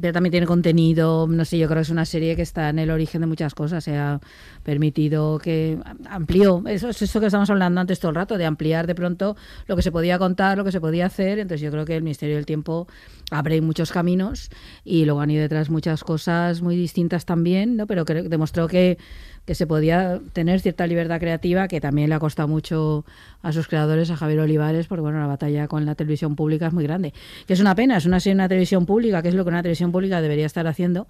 pero 0.00 0.12
también 0.12 0.30
tiene 0.30 0.46
contenido, 0.46 1.26
no 1.28 1.44
sé, 1.44 1.58
yo 1.58 1.66
creo 1.66 1.78
que 1.78 1.82
es 1.82 1.90
una 1.90 2.04
serie 2.04 2.36
que 2.36 2.42
está 2.42 2.68
en 2.68 2.78
el 2.78 2.90
origen 2.90 3.20
de 3.20 3.26
muchas 3.26 3.54
cosas, 3.54 3.82
se 3.84 3.96
ha 3.96 4.20
permitido 4.62 5.38
que 5.38 5.78
amplió, 6.08 6.62
eso 6.66 6.88
es 6.88 7.02
eso 7.02 7.20
que 7.20 7.26
estamos 7.26 7.50
hablando 7.50 7.80
antes 7.80 7.98
todo 7.98 8.10
el 8.10 8.16
rato, 8.16 8.38
de 8.38 8.44
ampliar 8.44 8.81
de 8.86 8.94
pronto 8.94 9.36
lo 9.66 9.76
que 9.76 9.82
se 9.82 9.92
podía 9.92 10.18
contar, 10.18 10.58
lo 10.58 10.64
que 10.64 10.72
se 10.72 10.80
podía 10.80 11.06
hacer, 11.06 11.38
entonces 11.38 11.60
yo 11.60 11.70
creo 11.70 11.84
que 11.84 11.96
el 11.96 12.02
Ministerio 12.02 12.36
del 12.36 12.46
Tiempo 12.46 12.86
abre 13.30 13.60
muchos 13.60 13.92
caminos 13.92 14.50
y 14.84 15.04
luego 15.04 15.20
han 15.20 15.30
ido 15.30 15.42
detrás 15.42 15.70
muchas 15.70 16.04
cosas 16.04 16.62
muy 16.62 16.76
distintas 16.76 17.24
también, 17.24 17.76
¿no? 17.76 17.86
pero 17.86 18.04
que 18.04 18.14
demostró 18.14 18.68
que, 18.68 18.98
que 19.46 19.54
se 19.54 19.66
podía 19.66 20.20
tener 20.32 20.60
cierta 20.60 20.86
libertad 20.86 21.18
creativa, 21.18 21.66
que 21.66 21.80
también 21.80 22.08
le 22.08 22.14
ha 22.14 22.20
costado 22.20 22.48
mucho 22.48 23.04
a 23.42 23.52
sus 23.52 23.66
creadores, 23.66 24.10
a 24.10 24.16
Javier 24.16 24.40
Olivares, 24.40 24.86
porque 24.86 25.00
bueno, 25.00 25.18
la 25.18 25.26
batalla 25.26 25.66
con 25.66 25.84
la 25.84 25.94
televisión 25.94 26.36
pública 26.36 26.68
es 26.68 26.72
muy 26.72 26.84
grande. 26.84 27.12
Que 27.46 27.54
es 27.54 27.60
una 27.60 27.74
pena, 27.74 27.96
es 27.96 28.06
una 28.06 28.18
una 28.24 28.48
televisión 28.48 28.86
pública, 28.86 29.22
que 29.22 29.28
es 29.28 29.34
lo 29.34 29.44
que 29.44 29.48
una 29.48 29.62
televisión 29.62 29.90
pública 29.90 30.20
debería 30.20 30.46
estar 30.46 30.66
haciendo, 30.66 31.08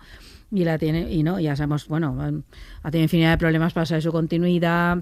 y 0.50 0.64
la 0.64 0.78
tiene, 0.78 1.12
y 1.12 1.22
no, 1.22 1.40
ya 1.40 1.56
sabemos, 1.56 1.88
bueno, 1.88 2.42
ha 2.82 2.90
tenido 2.90 3.04
infinidad 3.04 3.32
de 3.32 3.38
problemas 3.38 3.72
para 3.72 3.86
saber 3.86 4.02
su 4.02 4.12
continuidad. 4.12 4.98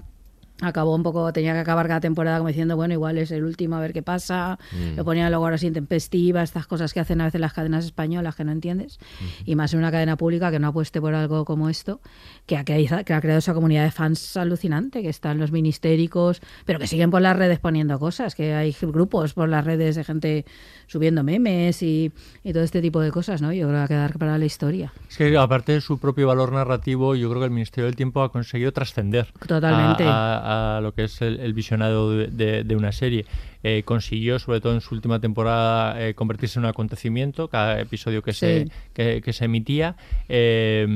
Acabó 0.62 0.94
un 0.94 1.02
poco, 1.02 1.32
tenía 1.32 1.52
que 1.54 1.60
acabar 1.60 1.86
cada 1.88 2.00
temporada 2.00 2.38
como 2.38 2.48
diciendo, 2.48 2.76
bueno, 2.76 2.92
igual 2.94 3.16
es 3.18 3.30
el 3.30 3.44
último, 3.44 3.76
a 3.76 3.80
ver 3.80 3.92
qué 3.92 4.02
pasa. 4.02 4.58
Mm. 4.72 4.96
Lo 4.96 5.04
ponían 5.04 5.30
luego 5.30 5.44
ahora 5.44 5.56
así 5.56 5.66
intempestiva, 5.66 6.42
estas 6.42 6.66
cosas 6.66 6.92
que 6.92 7.00
hacen 7.00 7.20
a 7.20 7.24
veces 7.24 7.40
las 7.40 7.52
cadenas 7.52 7.84
españolas 7.84 8.34
que 8.36 8.44
no 8.44 8.52
entiendes. 8.52 8.98
Y 9.44 9.56
más 9.56 9.72
en 9.72 9.78
una 9.78 9.90
cadena 9.90 10.16
pública 10.16 10.50
que 10.50 10.58
no 10.58 10.68
apueste 10.68 11.00
por 11.00 11.14
algo 11.14 11.44
como 11.44 11.68
esto, 11.70 12.00
que 12.46 12.56
ha, 12.56 12.64
creado, 12.64 13.04
que 13.04 13.14
ha 13.14 13.20
creado 13.20 13.38
esa 13.38 13.54
comunidad 13.54 13.84
de 13.84 13.90
fans 13.90 14.36
alucinante, 14.36 15.02
que 15.02 15.08
están 15.08 15.38
los 15.38 15.50
ministéricos, 15.52 16.42
pero 16.64 16.78
que 16.78 16.86
siguen 16.86 17.10
por 17.10 17.22
las 17.22 17.36
redes 17.36 17.58
poniendo 17.58 17.98
cosas, 17.98 18.34
que 18.34 18.54
hay 18.54 18.76
grupos 18.82 19.34
por 19.34 19.48
las 19.48 19.64
redes 19.64 19.96
de 19.96 20.04
gente 20.04 20.44
subiendo 20.86 21.22
memes 21.22 21.82
y, 21.82 22.12
y 22.44 22.52
todo 22.52 22.62
este 22.64 22.82
tipo 22.82 23.00
de 23.00 23.10
cosas, 23.10 23.40
¿no? 23.40 23.52
Yo 23.52 23.66
creo 23.68 23.70
que 23.70 23.78
va 23.78 23.84
a 23.84 23.88
quedar 23.88 24.18
para 24.18 24.36
la 24.38 24.44
historia. 24.44 24.92
Es 25.08 25.16
que 25.16 25.36
aparte 25.36 25.72
de 25.72 25.80
su 25.80 25.98
propio 25.98 26.26
valor 26.26 26.52
narrativo, 26.52 27.14
yo 27.14 27.28
creo 27.30 27.40
que 27.40 27.46
el 27.46 27.50
Ministerio 27.52 27.86
del 27.86 27.96
Tiempo 27.96 28.22
ha 28.22 28.30
conseguido 28.32 28.72
trascender 28.72 29.32
Totalmente. 29.46 30.04
a, 30.04 30.38
a- 30.38 30.49
a 30.50 30.80
lo 30.80 30.92
que 30.92 31.04
es 31.04 31.22
el, 31.22 31.40
el 31.40 31.52
visionado 31.54 32.10
de, 32.10 32.26
de- 32.28 32.64
de 32.64 32.76
una 32.76 32.92
serie. 32.92 33.24
Eh, 33.62 33.82
consiguió, 33.84 34.38
sobre 34.38 34.60
todo 34.60 34.72
en 34.74 34.80
su 34.80 34.94
última 34.94 35.20
temporada, 35.20 36.00
eh, 36.02 36.14
convertirse 36.14 36.58
en 36.58 36.64
un 36.64 36.70
acontecimiento, 36.70 37.48
cada 37.48 37.78
episodio 37.80 38.22
que, 38.22 38.32
se, 38.32 38.68
que, 38.94 39.20
que 39.22 39.32
se 39.34 39.44
emitía. 39.44 39.96
eh, 40.28 40.86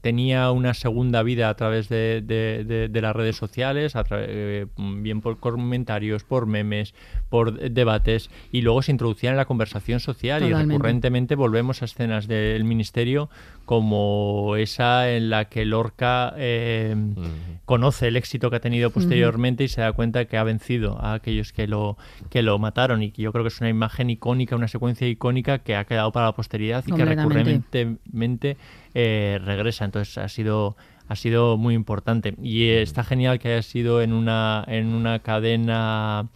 tenía 0.00 0.50
una 0.50 0.72
segunda 0.74 1.22
vida 1.22 1.48
a 1.50 1.54
través 1.56 1.88
de, 1.88 2.22
de- 2.24 2.64
de- 2.64 2.88
de 2.88 3.00
las 3.02 3.14
redes 3.14 3.36
sociales, 3.36 3.94
a 3.96 4.04
eh, 4.10 4.66
bien 4.78 5.20
por 5.20 5.38
comentarios, 5.38 6.24
por 6.24 6.46
memes, 6.46 6.94
por 7.28 7.58
debates, 7.70 8.30
y 8.52 8.62
luego 8.62 8.80
se 8.82 8.92
introducía 8.92 9.30
en 9.30 9.36
la 9.36 9.44
conversación 9.44 10.00
social 10.00 10.42
y 10.42 10.46
recurrentemente 10.72 11.34
volvemos 11.34 11.82
a 11.82 11.84
escenas 11.84 12.26
del 12.26 12.64
ministerio 12.64 13.28
como 13.66 14.56
esa 14.56 15.10
en 15.14 15.28
la 15.28 15.44
que 15.50 15.66
Lorca 15.66 16.32
eh, 16.38 16.96
conoce 17.66 18.08
el 18.08 18.16
éxito 18.16 18.48
que 18.48 18.56
ha 18.56 18.60
tenido 18.60 18.88
posteriormente 18.90 19.62
y 19.64 19.68
se 19.68 19.82
da 19.82 19.92
cuenta 19.92 20.24
que 20.24 20.38
ha 20.38 20.42
vencido 20.44 20.98
a 21.00 21.12
aquellos 21.12 21.52
que 21.52 21.66
lo, 21.66 21.97
que 22.30 22.42
lo 22.42 22.58
mataron 22.58 23.02
y 23.02 23.10
que 23.10 23.22
yo 23.22 23.32
creo 23.32 23.44
que 23.44 23.48
es 23.48 23.60
una 23.60 23.70
imagen 23.70 24.10
icónica, 24.10 24.56
una 24.56 24.68
secuencia 24.68 25.08
icónica 25.08 25.58
que 25.58 25.76
ha 25.76 25.84
quedado 25.84 26.12
para 26.12 26.26
la 26.26 26.32
posteridad 26.32 26.84
y 26.86 26.92
que 26.92 27.04
recurrentemente 27.04 28.56
eh, 28.94 29.40
regresa. 29.44 29.84
Entonces 29.84 30.18
ha 30.18 30.28
sido 30.28 30.76
ha 31.08 31.16
sido 31.16 31.56
muy 31.56 31.74
importante 31.74 32.34
y 32.42 32.68
está 32.68 33.02
genial 33.02 33.38
que 33.38 33.52
haya 33.52 33.62
sido 33.62 34.02
en 34.02 34.12
una 34.12 34.64
en 34.68 34.88
una 34.88 35.20
cadena 35.20 36.28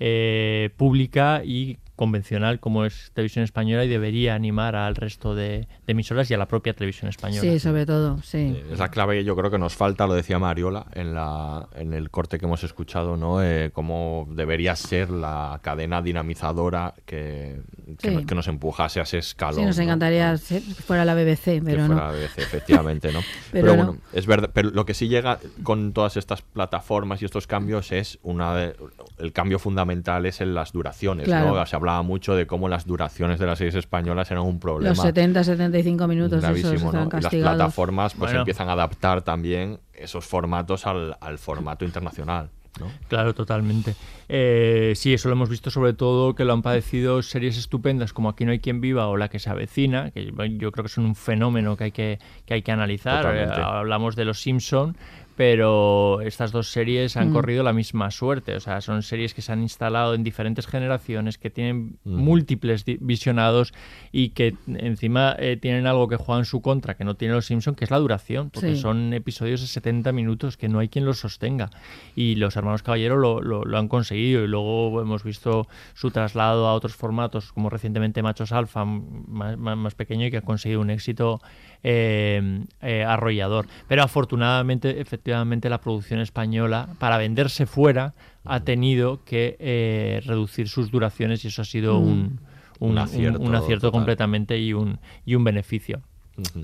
eh, 0.00 0.70
pública 0.76 1.42
y 1.44 1.78
convencional 1.96 2.60
como 2.60 2.84
es 2.84 3.10
televisión 3.14 3.44
española 3.44 3.84
y 3.84 3.88
debería 3.88 4.34
animar 4.34 4.74
al 4.76 4.96
resto 4.96 5.34
de, 5.34 5.68
de 5.86 5.92
emisoras 5.92 6.30
y 6.30 6.34
a 6.34 6.38
la 6.38 6.46
propia 6.46 6.74
televisión 6.74 7.08
española. 7.08 7.40
Sí, 7.40 7.58
sobre 7.58 7.86
todo, 7.86 8.20
sí. 8.22 8.60
Es 8.72 8.78
la 8.78 8.90
clave 8.90 9.22
yo 9.24 9.36
creo 9.36 9.50
que 9.50 9.58
nos 9.58 9.74
falta, 9.76 10.06
lo 10.06 10.14
decía 10.14 10.38
Mariola 10.38 10.86
en, 10.94 11.14
la, 11.14 11.68
en 11.76 11.92
el 11.92 12.10
corte 12.10 12.38
que 12.38 12.46
hemos 12.46 12.64
escuchado, 12.64 13.16
¿no? 13.16 13.42
Eh, 13.42 13.70
cómo 13.72 14.26
debería 14.30 14.74
ser 14.76 15.10
la 15.10 15.60
cadena 15.62 16.02
dinamizadora 16.02 16.94
que, 17.06 17.60
que, 17.98 18.08
Sí. 18.08 18.14
nos, 18.14 18.26
que 18.26 18.34
nos 18.34 18.48
empujase 18.48 19.00
a 19.00 19.04
ese 19.04 19.18
escalón. 19.18 19.60
Sí, 19.60 19.64
nos 19.66 19.76
¿no? 19.76 19.82
encantaría 19.84 20.36
ser- 20.36 20.62
que 20.62 20.74
fuera 20.74 21.04
la 21.04 21.14
BBC, 21.14 21.62
pero 21.64 21.76
que 21.76 21.76
no. 21.76 21.86
fuera 21.86 22.10
BBC, 22.10 22.38
efectivamente, 22.38 23.12
¿no? 23.12 23.20
Pero 23.52 23.66
pero 23.66 23.76
no. 23.76 23.84
bueno, 23.86 24.00
es 24.12 24.26
verdad. 24.26 24.50
Pero 24.52 24.70
lo 24.70 24.84
que 24.84 24.94
sí 24.94 25.08
llega 25.08 25.38
con 25.62 25.92
todas 25.92 26.16
estas 26.16 26.42
plataformas 26.42 27.22
y 27.22 27.24
estos 27.24 27.46
cambios 27.46 27.92
es 27.92 28.18
una 28.22 28.54
de- 28.54 28.76
el 29.18 29.32
cambio 29.32 29.58
fundamental 29.58 30.26
es 30.26 30.40
en 30.40 30.54
las 30.54 30.72
duraciones, 30.72 31.26
Claro. 31.26 31.54
¿no? 31.54 31.66
Se 31.66 31.76
hablaba 31.84 32.02
mucho 32.02 32.34
de 32.34 32.46
cómo 32.46 32.68
las 32.68 32.86
duraciones 32.86 33.38
de 33.38 33.46
las 33.46 33.58
series 33.58 33.74
españolas 33.74 34.30
eran 34.30 34.44
un 34.44 34.58
problema. 34.58 34.90
Los 34.90 34.98
70, 34.98 35.44
75 35.44 36.06
minutos 36.08 36.38
esos 36.38 36.42
gravísimo, 36.42 36.90
están 36.90 37.08
¿no? 37.08 37.18
Y 37.18 37.22
las 37.22 37.34
plataformas 37.34 38.14
pues 38.14 38.30
Bueno. 38.30 38.40
empiezan 38.40 38.68
a 38.68 38.72
adaptar 38.72 39.22
también 39.22 39.78
esos 39.92 40.24
formatos 40.24 40.86
al, 40.86 41.16
al 41.20 41.38
formato 41.38 41.84
internacional. 41.84 42.50
¿no? 42.80 42.90
Claro, 43.08 43.34
totalmente. 43.34 43.94
Eh, 44.28 44.94
sí, 44.96 45.14
eso 45.14 45.28
lo 45.28 45.34
hemos 45.34 45.48
visto 45.48 45.70
sobre 45.70 45.92
todo 45.92 46.34
que 46.34 46.44
lo 46.44 46.52
han 46.52 46.62
padecido 46.62 47.22
series 47.22 47.56
estupendas 47.56 48.12
como 48.12 48.28
Aquí 48.28 48.44
no 48.44 48.50
hay 48.50 48.58
quien 48.58 48.80
viva 48.80 49.06
o 49.06 49.16
La 49.16 49.28
que 49.28 49.38
se 49.38 49.50
avecina, 49.50 50.10
que 50.10 50.32
yo 50.58 50.72
creo 50.72 50.82
que 50.82 50.88
son 50.88 51.04
un 51.04 51.14
fenómeno 51.14 51.76
que 51.76 51.84
hay 51.84 51.92
que, 51.92 52.18
que, 52.46 52.54
hay 52.54 52.62
que 52.62 52.72
analizar. 52.72 53.24
Eh, 53.36 53.46
hablamos 53.62 54.16
de 54.16 54.24
Los 54.24 54.40
Simpson, 54.40 54.96
pero 55.36 56.20
estas 56.20 56.52
dos 56.52 56.68
series 56.70 57.16
han 57.16 57.30
Mm. 57.30 57.32
corrido 57.32 57.62
la 57.62 57.72
misma 57.72 58.10
suerte. 58.10 58.54
O 58.54 58.60
sea, 58.60 58.80
son 58.80 59.02
series 59.02 59.34
que 59.34 59.42
se 59.42 59.52
han 59.52 59.62
instalado 59.62 60.14
en 60.14 60.22
diferentes 60.22 60.66
generaciones, 60.66 61.38
que 61.38 61.50
tienen 61.50 61.98
Mm. 62.04 62.16
múltiples 62.16 62.84
visionados 63.00 63.72
y 64.12 64.30
que 64.30 64.54
encima 64.68 65.34
eh, 65.38 65.56
tienen 65.60 65.86
algo 65.86 66.08
que 66.08 66.16
juega 66.16 66.38
en 66.38 66.44
su 66.44 66.62
contra, 66.62 66.96
que 66.96 67.04
no 67.04 67.14
tiene 67.16 67.34
Los 67.34 67.46
Simpson, 67.46 67.74
que 67.74 67.84
es 67.84 67.90
la 67.90 67.98
duración, 67.98 68.50
porque 68.50 68.76
Sí. 68.76 68.80
son 68.80 69.12
episodios 69.12 69.60
de 69.60 69.66
70 69.66 70.12
minutos 70.12 70.56
que 70.56 70.68
no 70.68 70.78
hay 70.78 70.88
quien 70.88 71.04
los 71.04 71.18
sostenga. 71.18 71.70
Y 72.14 72.36
los 72.36 72.56
hermanos 72.56 72.82
Caballero 72.82 73.16
lo, 73.16 73.40
lo- 73.40 73.64
lo 73.64 73.78
han 73.78 73.88
conseguido 73.88 74.44
y 74.44 74.48
luego 74.48 75.00
hemos 75.00 75.24
visto 75.24 75.66
su 75.94 76.10
traslado 76.10 76.66
a 76.68 76.74
otros 76.74 76.94
formatos, 76.94 77.52
como 77.52 77.70
recientemente 77.70 78.22
Machos 78.22 78.52
Alfa, 78.52 78.84
más, 78.84 79.58
más- 79.58 79.76
más 79.76 79.94
pequeño 79.94 80.26
y 80.26 80.30
que 80.30 80.36
ha 80.38 80.42
conseguido 80.42 80.80
un 80.80 80.90
éxito 80.90 81.40
eh, 81.84 82.64
eh, 82.82 83.04
arrollador. 83.04 83.66
Pero 83.86 84.02
afortunadamente, 84.02 85.00
efectivamente, 85.00 85.68
la 85.68 85.78
producción 85.80 86.18
española, 86.20 86.88
para 86.98 87.18
venderse 87.18 87.66
fuera, 87.66 88.14
ha 88.44 88.60
tenido 88.60 89.22
que 89.24 89.56
eh, 89.60 90.20
reducir 90.26 90.68
sus 90.68 90.90
duraciones 90.90 91.44
y 91.44 91.48
eso 91.48 91.62
ha 91.62 91.64
sido 91.66 92.00
Mm. 92.00 92.04
un, 92.04 92.40
un- 92.80 92.90
Un 92.90 92.98
acierto 92.98 93.40
un 93.40 93.54
acierto 93.54 93.86
total. 93.88 94.00
completamente 94.00 94.58
y 94.58 94.72
un, 94.72 94.98
y 95.24 95.34
un 95.36 95.44
beneficio. 95.44 96.00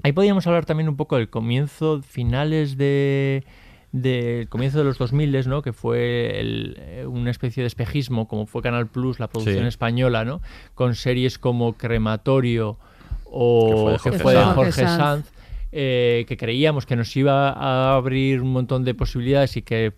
Ahí 0.03 0.11
podríamos 0.13 0.45
hablar 0.49 0.65
también 0.67 0.89
un 0.89 0.97
poco 0.97 1.17
del 1.17 1.31
comienzo, 1.31 2.03
finales 2.03 2.77
de 2.77 3.45
del 3.93 4.49
comienzo 4.49 4.79
de 4.79 4.85
los 4.85 4.99
2000, 4.99 5.49
¿no? 5.49 5.63
que 5.63 5.73
fue 5.73 6.39
el- 6.41 6.77
eh, 6.79 7.07
una 7.07 7.31
especie 7.33 7.63
de 7.65 7.67
espejismo, 7.67 8.29
como 8.29 8.47
fue 8.47 8.63
Canal 8.63 8.87
Plus, 8.87 9.19
la 9.19 9.27
producción 9.27 9.65
Sí. 9.65 9.69
española, 9.69 10.25
¿no? 10.25 10.41
con 10.77 10.95
series 10.95 11.39
como 11.41 11.73
Crematorio 11.75 12.79
o 13.31 13.67
Que 13.71 13.73
fue 13.75 13.93
de 13.93 13.99
Jorge 13.99 14.19
fue 14.23 14.33
de 14.35 14.39
Sanz. 14.41 14.55
Jorge 14.55 14.71
Jorge 14.73 14.83
Sanz. 14.83 14.99
Sanz, 14.99 15.27
eh, 15.73 16.25
que 16.29 16.37
creíamos 16.37 16.85
que 16.87 16.97
nos 16.97 17.17
iba 17.17 17.51
a 17.51 17.95
abrir 17.95 18.43
un 18.43 18.53
montón 18.53 18.85
de 18.85 18.93
posibilidades 18.95 19.57
y 19.57 19.63
que, 19.63 19.93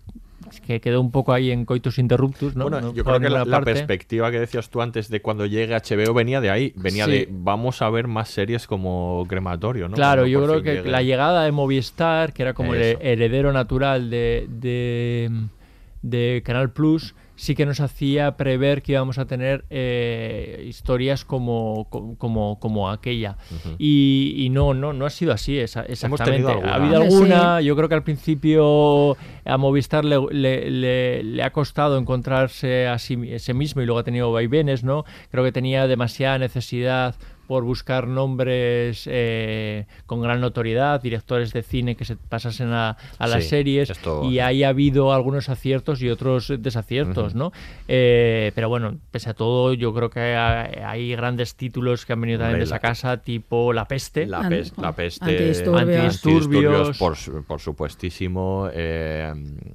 que 0.66 0.80
quedó 0.82 1.00
un 1.00 1.10
poco 1.10 1.32
ahí 1.32 1.50
en 1.50 1.64
coitus 1.64 1.98
interruptus. 1.98 2.54
¿no? 2.56 2.64
Bueno, 2.64 2.80
No 2.80 2.92
yo 2.92 3.04
creo 3.04 3.18
que 3.20 3.30
la, 3.30 3.60
perspectiva 3.62 4.30
que 4.30 4.38
decías 4.38 4.68
tú 4.68 4.82
antes 4.82 5.08
de 5.08 5.22
cuando 5.22 5.46
llegue 5.46 5.74
HBO 5.74 6.12
venía 6.12 6.42
de 6.42 6.50
ahí, 6.50 6.72
venía 6.76 7.06
Sí. 7.06 7.10
de 7.10 7.28
vamos 7.30 7.80
a 7.80 7.88
ver 7.88 8.06
más 8.06 8.28
series 8.28 8.66
como 8.66 9.24
Crematorio, 9.28 9.88
¿no? 9.88 9.94
Claro, 9.94 10.22
Cuando 10.22 10.28
yo 10.40 10.44
creo 10.46 10.62
que 10.62 10.74
llegue. 10.76 10.90
la 10.90 11.02
llegada 11.02 11.44
de 11.44 11.52
Movistar, 11.52 12.34
que 12.34 12.42
era 12.42 12.52
como 12.52 12.74
el 12.74 12.98
heredero 13.00 13.50
natural 13.52 14.10
de, 14.10 14.46
de, 14.50 15.30
de 16.02 16.42
Canal 16.44 16.70
Plus, 16.70 17.14
sí 17.42 17.56
que 17.56 17.66
nos 17.66 17.80
hacía 17.80 18.36
prever 18.36 18.82
que 18.82 18.92
íbamos 18.92 19.18
a 19.18 19.24
tener 19.26 19.64
eh, 19.68 20.64
historias 20.68 21.24
como, 21.24 21.88
como, 21.90 22.60
como, 22.60 22.88
aquella. 22.88 23.36
Y, 23.78 24.34
y 24.36 24.48
no, 24.50 24.74
no, 24.74 24.92
no 24.92 25.06
ha 25.06 25.10
sido 25.10 25.32
así 25.32 25.58
esa- 25.58 25.82
exactamente. 25.82 26.42
tenido 26.46 26.50
Ha 26.72 26.74
habido 26.76 27.02
alguna, 27.02 27.60
yo 27.60 27.74
creo 27.74 27.88
que 27.88 27.96
al 27.96 28.04
principio 28.04 29.16
a 29.44 29.56
Movistar 29.56 30.04
le, 30.04 30.18
le- 30.30 30.70
le- 30.70 31.22
le 31.24 31.42
ha 31.42 31.50
costado 31.50 31.98
encontrarse 31.98 32.86
a 32.86 32.98
sí, 33.00 33.18
ese 33.28 33.54
mismo 33.54 33.82
y 33.82 33.86
luego 33.86 33.98
ha 33.98 34.04
tenido 34.04 34.30
vaivenes, 34.30 34.84
¿no? 34.84 35.04
Creo 35.32 35.42
que 35.42 35.50
tenía 35.50 35.88
demasiada 35.88 36.38
necesidad 36.38 37.16
por 37.52 37.64
buscar 37.64 38.08
nombres 38.08 39.06
eh, 39.10 39.84
con 40.06 40.22
gran 40.22 40.40
notoriedad, 40.40 41.02
directores 41.02 41.52
de 41.52 41.62
cine 41.62 41.96
que 41.96 42.06
se 42.06 42.16
pasasen 42.16 42.72
a, 42.72 42.96
a 43.18 43.26
las 43.26 43.42
Sí, 43.44 43.50
series 43.50 43.90
esto- 43.90 44.24
y 44.24 44.38
ahí 44.38 44.64
ha 44.64 44.70
habido 44.70 45.12
algunos 45.12 45.50
aciertos 45.50 46.00
y 46.00 46.08
otros 46.08 46.50
desaciertos, 46.60 47.34
¿no? 47.34 47.52
Eh, 47.88 48.52
pero 48.54 48.70
bueno, 48.70 48.96
pese 49.10 49.28
a 49.28 49.34
todo, 49.34 49.74
yo 49.74 49.92
creo 49.92 50.08
que 50.08 50.20
hay, 50.20 50.80
hay 50.82 51.10
grandes 51.14 51.54
títulos 51.54 52.06
que 52.06 52.14
han 52.14 52.22
venido 52.22 52.38
también 52.38 52.60
de 52.60 52.64
esa 52.64 52.76
la- 52.76 52.80
casa, 52.80 53.18
tipo 53.18 53.74
La 53.74 53.84
Peste. 53.86 54.24
La, 54.26 54.38
An- 54.38 54.48
pes- 54.48 54.72
la 54.78 54.92
peste, 54.92 55.24
antidisturbios. 55.24 55.82
Antidisturbios. 56.24 56.96
por, 56.98 57.44
por 57.44 57.60
supuestísimo, 57.60 58.68
eh, 58.72 59.30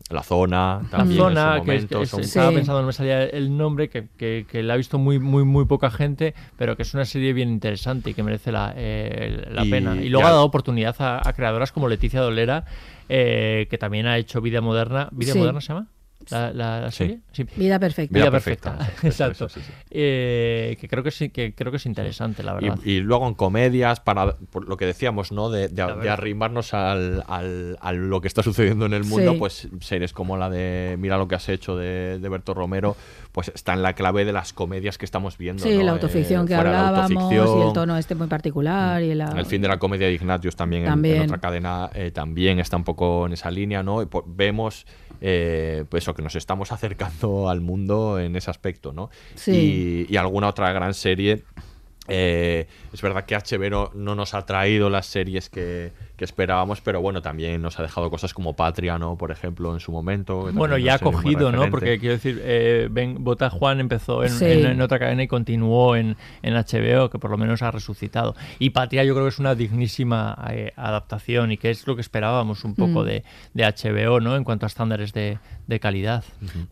La 0.10 0.24
Zona, 0.24 0.80
La 0.92 0.98
también 0.98 1.20
zona, 1.22 1.58
en 1.58 1.60
su 1.60 1.66
que, 1.66 1.76
es- 1.76 1.82
momento, 1.84 1.98
que 2.00 2.04
es- 2.06 2.10
son- 2.10 2.22
estaba 2.22 2.50
Sí. 2.50 2.56
pensando, 2.56 2.82
no 2.82 2.88
me 2.88 2.94
salía 2.94 3.24
el 3.26 3.56
nombre, 3.56 3.90
que, 3.90 4.08
que, 4.18 4.48
que 4.50 4.64
la 4.64 4.74
ha 4.74 4.78
visto 4.78 4.98
muy, 4.98 5.20
muy, 5.20 5.44
muy 5.44 5.66
poca 5.66 5.92
gente, 5.92 6.34
pero 6.58 6.76
que 6.76 6.82
es 6.82 6.94
una 6.96 7.06
serie 7.06 7.34
bien 7.34 7.50
interesante 7.68 8.10
y 8.10 8.14
que 8.14 8.24
merece 8.24 8.52
la, 8.52 8.74
eh, 8.76 9.48
la 9.52 9.66
Y 9.66 9.70
pena. 9.70 9.96
Y 9.96 10.10
luego 10.10 10.24
ya- 10.24 10.30
ha 10.30 10.34
dado 10.34 10.46
oportunidad 10.46 10.96
a, 11.00 11.22
a 11.28 11.34
creadoras 11.34 11.72
como 11.72 11.88
Leticia 11.88 12.22
Dolera, 12.22 12.66
eh, 13.10 13.68
que 13.70 13.78
también 13.78 14.08
ha 14.08 14.18
hecho 14.18 14.42
Vida 14.42 14.62
Moderna. 14.62 15.10
¿Vida 15.12 15.34
Sí. 15.34 15.40
Moderna 15.40 15.62
se 15.62 15.68
llama? 15.70 15.88
¿La, 16.30 16.52
la- 16.52 16.82
la 16.82 16.92
Sí. 16.92 16.98
serie? 16.98 17.20
Sí. 17.32 17.46
Vida 17.56 17.80
perfecta. 17.80 18.14
Vida, 18.14 18.26
Vida 18.26 18.32
perfecta, 18.32 18.78
exacto. 19.04 19.46
eso, 19.46 19.50
sí, 19.50 19.62
sí. 19.66 19.72
Eh, 19.92 20.76
que 20.82 20.90
creo 20.90 21.02
que 21.02 21.12
sí, 21.12 21.30
que 21.30 21.54
creo 21.54 21.72
que 21.72 21.78
es 21.78 21.86
interesante, 21.86 22.44
la 22.44 22.54
verdad. 22.54 22.78
Y, 22.84 22.92
y 22.94 23.00
luego 23.00 23.28
en 23.30 23.34
comedias, 23.34 24.02
para 24.02 24.36
por 24.36 24.68
lo 24.68 24.76
que 24.76 24.86
decíamos, 24.86 25.32
¿no? 25.32 25.50
De, 25.50 25.70
de- 25.70 25.82
arrimarnos 26.10 26.74
al, 26.74 27.24
al- 27.28 27.78
a 27.80 27.94
lo 27.94 28.20
que 28.20 28.28
está 28.28 28.44
sucediendo 28.44 28.86
en 28.88 28.94
el 28.94 29.06
mundo, 29.06 29.34
Sí. 29.34 29.38
pues 29.40 29.68
series 29.80 30.12
como 30.12 30.36
la 30.36 30.50
de 30.50 30.98
Mira 31.00 31.18
lo 31.18 31.30
que 31.30 31.36
has 31.36 31.48
hecho 31.48 31.78
de, 31.78 32.20
de 32.20 32.30
Berto 32.30 32.54
Romero, 32.54 32.98
pues 33.38 33.52
está 33.54 33.74
en 33.74 33.84
la 33.84 33.94
clave 33.94 34.26
de 34.26 34.34
las 34.34 34.52
comedias 34.52 34.98
que 34.98 35.06
estamos 35.06 35.38
viendo. 35.38 35.62
Sí, 35.62 35.78
¿no? 35.78 35.84
la 35.84 35.92
Eh, 35.92 35.94
autoficción 35.94 36.48
que 36.48 36.56
de 36.56 36.64
la 36.64 36.88
hablábamos 36.88 37.12
y 37.32 37.36
autoficción, 37.36 37.68
el 37.68 37.74
tono 37.74 37.96
este 37.96 38.16
muy 38.16 38.26
particular 38.26 39.04
y 39.04 39.14
la... 39.14 39.26
El 39.38 39.46
fin 39.46 39.62
de 39.62 39.68
la 39.68 39.78
comedia 39.78 40.08
de 40.08 40.14
Ignatius 40.14 40.56
también, 40.56 40.82
en- 40.82 40.88
En, 40.88 40.94
También. 40.94 41.22
otra 41.22 41.38
cadena 41.38 41.92
eh, 41.94 42.10
también 42.10 42.58
está 42.60 42.78
un 42.78 42.84
poco 42.84 43.28
en 43.28 43.34
esa 43.34 43.52
línea, 43.52 43.84
¿no? 43.84 44.02
Y 44.02 44.08
vemos 44.26 44.88
eh, 45.22 45.86
pues 45.88 46.04
eso, 46.04 46.16
que 46.16 46.24
nos 46.24 46.36
estamos 46.36 46.72
acercando 46.72 47.48
al 47.52 47.62
mundo 47.62 48.18
en 48.20 48.36
ese 48.36 48.50
aspecto, 48.50 48.92
¿no? 48.92 49.12
Sí. 49.36 50.08
Y, 50.10 50.12
y 50.12 50.18
alguna 50.18 50.48
otra 50.48 50.72
gran 50.74 50.96
serie. 50.96 51.44
eh, 52.08 52.66
es 52.92 53.02
verdad 53.04 53.26
que 53.26 53.36
HBO 53.36 53.92
no 53.94 54.16
nos 54.16 54.34
ha 54.34 54.46
traído 54.48 54.90
las 54.90 55.06
series 55.06 55.50
que, 55.52 55.92
que 56.18 56.26
esperábamos, 56.26 56.82
pero 56.82 57.00
bueno, 57.00 57.22
también 57.22 57.62
nos 57.62 57.80
ha 57.80 57.84
dejado 57.84 58.10
cosas 58.10 58.34
como 58.34 58.54
Patria, 58.56 58.98
¿no? 58.98 59.16
Por 59.18 59.32
ejemplo, 59.32 59.74
en 59.74 59.80
su 59.80 59.92
momento. 59.92 60.50
Bueno, 60.52 60.78
ya 60.78 60.96
ha 60.96 61.00
cogido, 61.00 61.52
¿no? 61.52 61.70
Porque 61.70 62.00
quiero 62.00 62.16
decir, 62.16 62.42
eh, 62.44 62.88
ben, 62.92 63.24
Bota 63.24 63.50
Juan 63.52 63.80
empezó 63.80 64.24
en, 64.24 64.32
Sí. 64.32 64.46
en- 64.46 64.66
en 64.66 64.82
otra 64.82 64.98
cadena 65.00 65.22
y 65.24 65.28
continuó 65.28 65.96
en, 65.96 66.18
en 66.42 66.56
HBO, 66.56 67.10
que 67.12 67.20
por 67.20 67.30
lo 67.30 67.38
menos 67.38 67.62
ha 67.62 67.70
resucitado. 67.72 68.36
Y 68.58 68.72
Patria 68.72 69.04
yo 69.04 69.14
creo 69.14 69.26
que 69.26 69.30
es 69.30 69.38
una 69.40 69.54
dignísima 69.56 70.36
eh, 70.52 70.74
adaptación 70.76 71.52
y 71.52 71.58
que 71.58 71.70
es 71.70 71.86
lo 71.86 71.96
que 71.96 72.02
esperábamos 72.02 72.64
un 72.66 72.74
poco 72.74 73.04
Mm. 73.04 73.06
de, 73.06 73.24
de 73.54 73.64
HBO, 73.66 74.20
¿no? 74.20 74.36
En 74.36 74.44
cuanto 74.44 74.66
a 74.66 74.68
estándares 74.68 75.14
de, 75.14 75.38
de 75.68 75.80
calidad. 75.80 76.24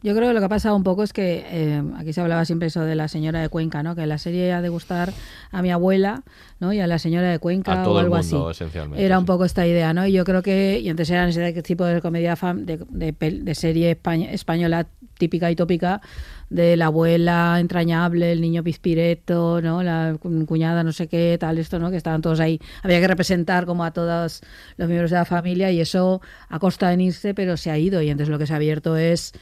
Yo 0.01 0.15
creo 0.15 0.29
que 0.29 0.33
lo 0.33 0.39
que 0.39 0.45
ha 0.45 0.49
pasado 0.49 0.75
un 0.75 0.83
poco 0.83 1.03
es 1.03 1.13
que 1.13 1.45
eh, 1.47 1.83
aquí 1.99 2.13
se 2.13 2.21
hablaba 2.21 2.45
siempre 2.45 2.67
eso 2.69 2.81
de 2.81 2.95
la 2.95 3.07
señora 3.07 3.41
de 3.41 3.49
Cuenca, 3.49 3.83
¿no? 3.83 3.95
Que 3.95 4.07
la 4.07 4.17
serie 4.17 4.53
ha 4.53 4.61
de 4.63 4.69
gustar 4.69 5.13
a 5.51 5.61
mi 5.61 5.69
abuela, 5.71 6.23
¿no? 6.59 6.71
Y 6.73 6.79
a 6.79 6.87
la 6.87 6.99
señora 6.99 7.29
de 7.31 7.39
Cuenca 7.39 7.81
A 7.81 7.83
todo 7.83 7.95
o 7.95 7.99
el 7.99 8.05
algo 8.05 8.17
mundo, 8.17 8.47
así. 8.49 8.63
esencialmente, 8.63 9.05
Era 9.05 9.15
sí. 9.15 9.19
un 9.19 9.25
poco 9.25 9.45
esta 9.45 9.67
idea, 9.67 9.93
¿no? 9.93 10.05
Y 10.07 10.13
yo 10.13 10.23
creo 10.23 10.41
que 10.41 10.79
y 10.79 10.89
entonces 10.89 11.11
eran 11.13 11.29
ese 11.29 11.61
tipo 11.63 11.83
de 11.85 12.01
comedia 12.01 12.35
fam- 12.37 12.63
de, 12.65 13.11
de 13.11 13.55
serie 13.55 13.97
españ- 14.01 14.29
española 14.31 14.87
típica 15.17 15.49
y 15.51 15.55
tópica 15.55 16.01
de 16.49 16.75
la 16.77 16.87
abuela 16.87 17.57
entrañable, 17.59 18.31
el 18.31 18.41
niño 18.41 18.63
pispireto, 18.63 19.61
¿no? 19.61 19.81
La 19.83 20.15
cu- 20.19 20.45
cuñada 20.45 20.83
no 20.83 20.91
sé 20.91 21.07
qué, 21.07 21.37
tal 21.39 21.57
esto, 21.57 21.79
¿no? 21.79 21.89
Que 21.91 21.97
estaban 21.97 22.21
todos 22.21 22.39
ahí. 22.39 22.59
Había 22.83 22.99
que 22.99 23.07
representar 23.07 23.65
como 23.65 23.83
a 23.83 23.91
todos 23.91 24.41
los 24.77 24.87
miembros 24.87 25.11
de 25.11 25.17
la 25.17 25.25
familia 25.25 25.71
y 25.71 25.79
eso 25.81 26.21
a 26.49 26.59
costa 26.59 26.89
de 26.89 27.01
irse, 27.03 27.33
pero 27.33 27.57
se 27.57 27.71
ha 27.71 27.77
ido 27.77 28.01
y 28.01 28.09
entonces 28.09 28.29
lo 28.31 28.37
que 28.39 28.45
se 28.47 28.53
ha 28.53 28.57
abierto 28.57 28.95
es 28.97 29.33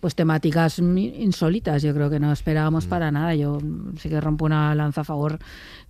pues 0.00 0.14
temáticas 0.14 0.78
insólitas. 0.78 1.82
Yo 1.82 1.94
creo 1.94 2.08
que 2.10 2.18
no 2.18 2.32
esperábamos 2.32 2.86
para 2.86 3.10
nada. 3.10 3.34
Yo 3.34 3.58
mm, 3.60 3.96
sí 3.98 4.08
que 4.08 4.20
rompo 4.20 4.44
una 4.46 4.74
lanza 4.74 5.02
a 5.02 5.04
favor. 5.04 5.38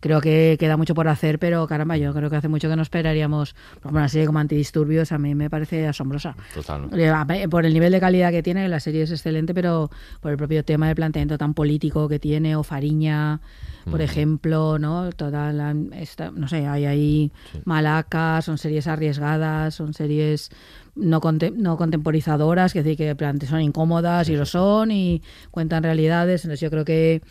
Creo 0.01 0.21
que 0.21 0.57
queda 0.59 0.77
mucho 0.77 0.95
por 0.95 1.07
hacer, 1.09 1.39
pero 1.39 1.67
caramba, 1.67 1.97
yo 1.97 2.13
creo 2.13 2.29
que 2.31 2.37
hace 2.37 2.49
mucho 2.49 2.69
que 2.69 2.77
no 2.77 2.83
esperaríamos. 2.83 3.55
Por 3.81 3.93
una 3.93 4.09
serie 4.09 4.27
como 4.27 4.39
Antidisturbios 4.39 5.13
a 5.13 5.19
mí 5.19 5.35
me 5.35 5.49
parece 5.51 5.87
asombrosa. 5.87 6.35
Totalmente. 6.55 6.97
Eh, 7.43 7.49
Por 7.49 7.65
el 7.67 7.73
nivel 7.73 7.93
de 7.93 8.01
calidad 8.01 8.31
que 8.31 8.43
tiene, 8.43 8.69
la 8.69 8.81
serie 8.81 9.03
es 9.03 9.11
excelente, 9.11 9.55
pero 9.55 9.91
por 10.21 10.31
el 10.33 10.37
propio 10.37 10.65
tema 10.65 10.89
de 10.89 10.95
planteamiento 10.95 11.39
tan 11.39 11.55
político 11.55 12.09
que 12.09 12.19
tiene, 12.19 12.57
o 12.57 12.63
Fariña, 12.63 13.41
por 13.85 14.01
Mm. 14.01 14.03
ejemplo, 14.03 14.79
¿no? 14.79 15.11
Toda 15.13 15.53
la, 15.53 15.75
esta- 15.93 16.31
no 16.31 16.49
sé, 16.49 16.67
hay 16.67 16.85
ahí 16.87 17.33
Malaca, 17.65 18.43
son 18.43 18.59
series 18.59 18.87
arriesgadas, 18.87 19.75
son 19.75 19.95
series 19.95 20.51
no, 20.95 21.21
conte- 21.21 21.53
no 21.53 21.77
contemporizadoras, 21.77 22.73
que 22.73 22.83
decir 22.83 22.97
que 22.97 23.47
son 23.47 23.61
incómodas 23.61 24.29
y 24.29 24.37
lo 24.37 24.47
son, 24.47 24.91
y 24.91 25.23
cuentan 25.51 25.83
realidades, 25.83 26.45
entonces 26.45 26.61
yo 26.61 26.71
creo 26.71 26.85
que 26.85 27.23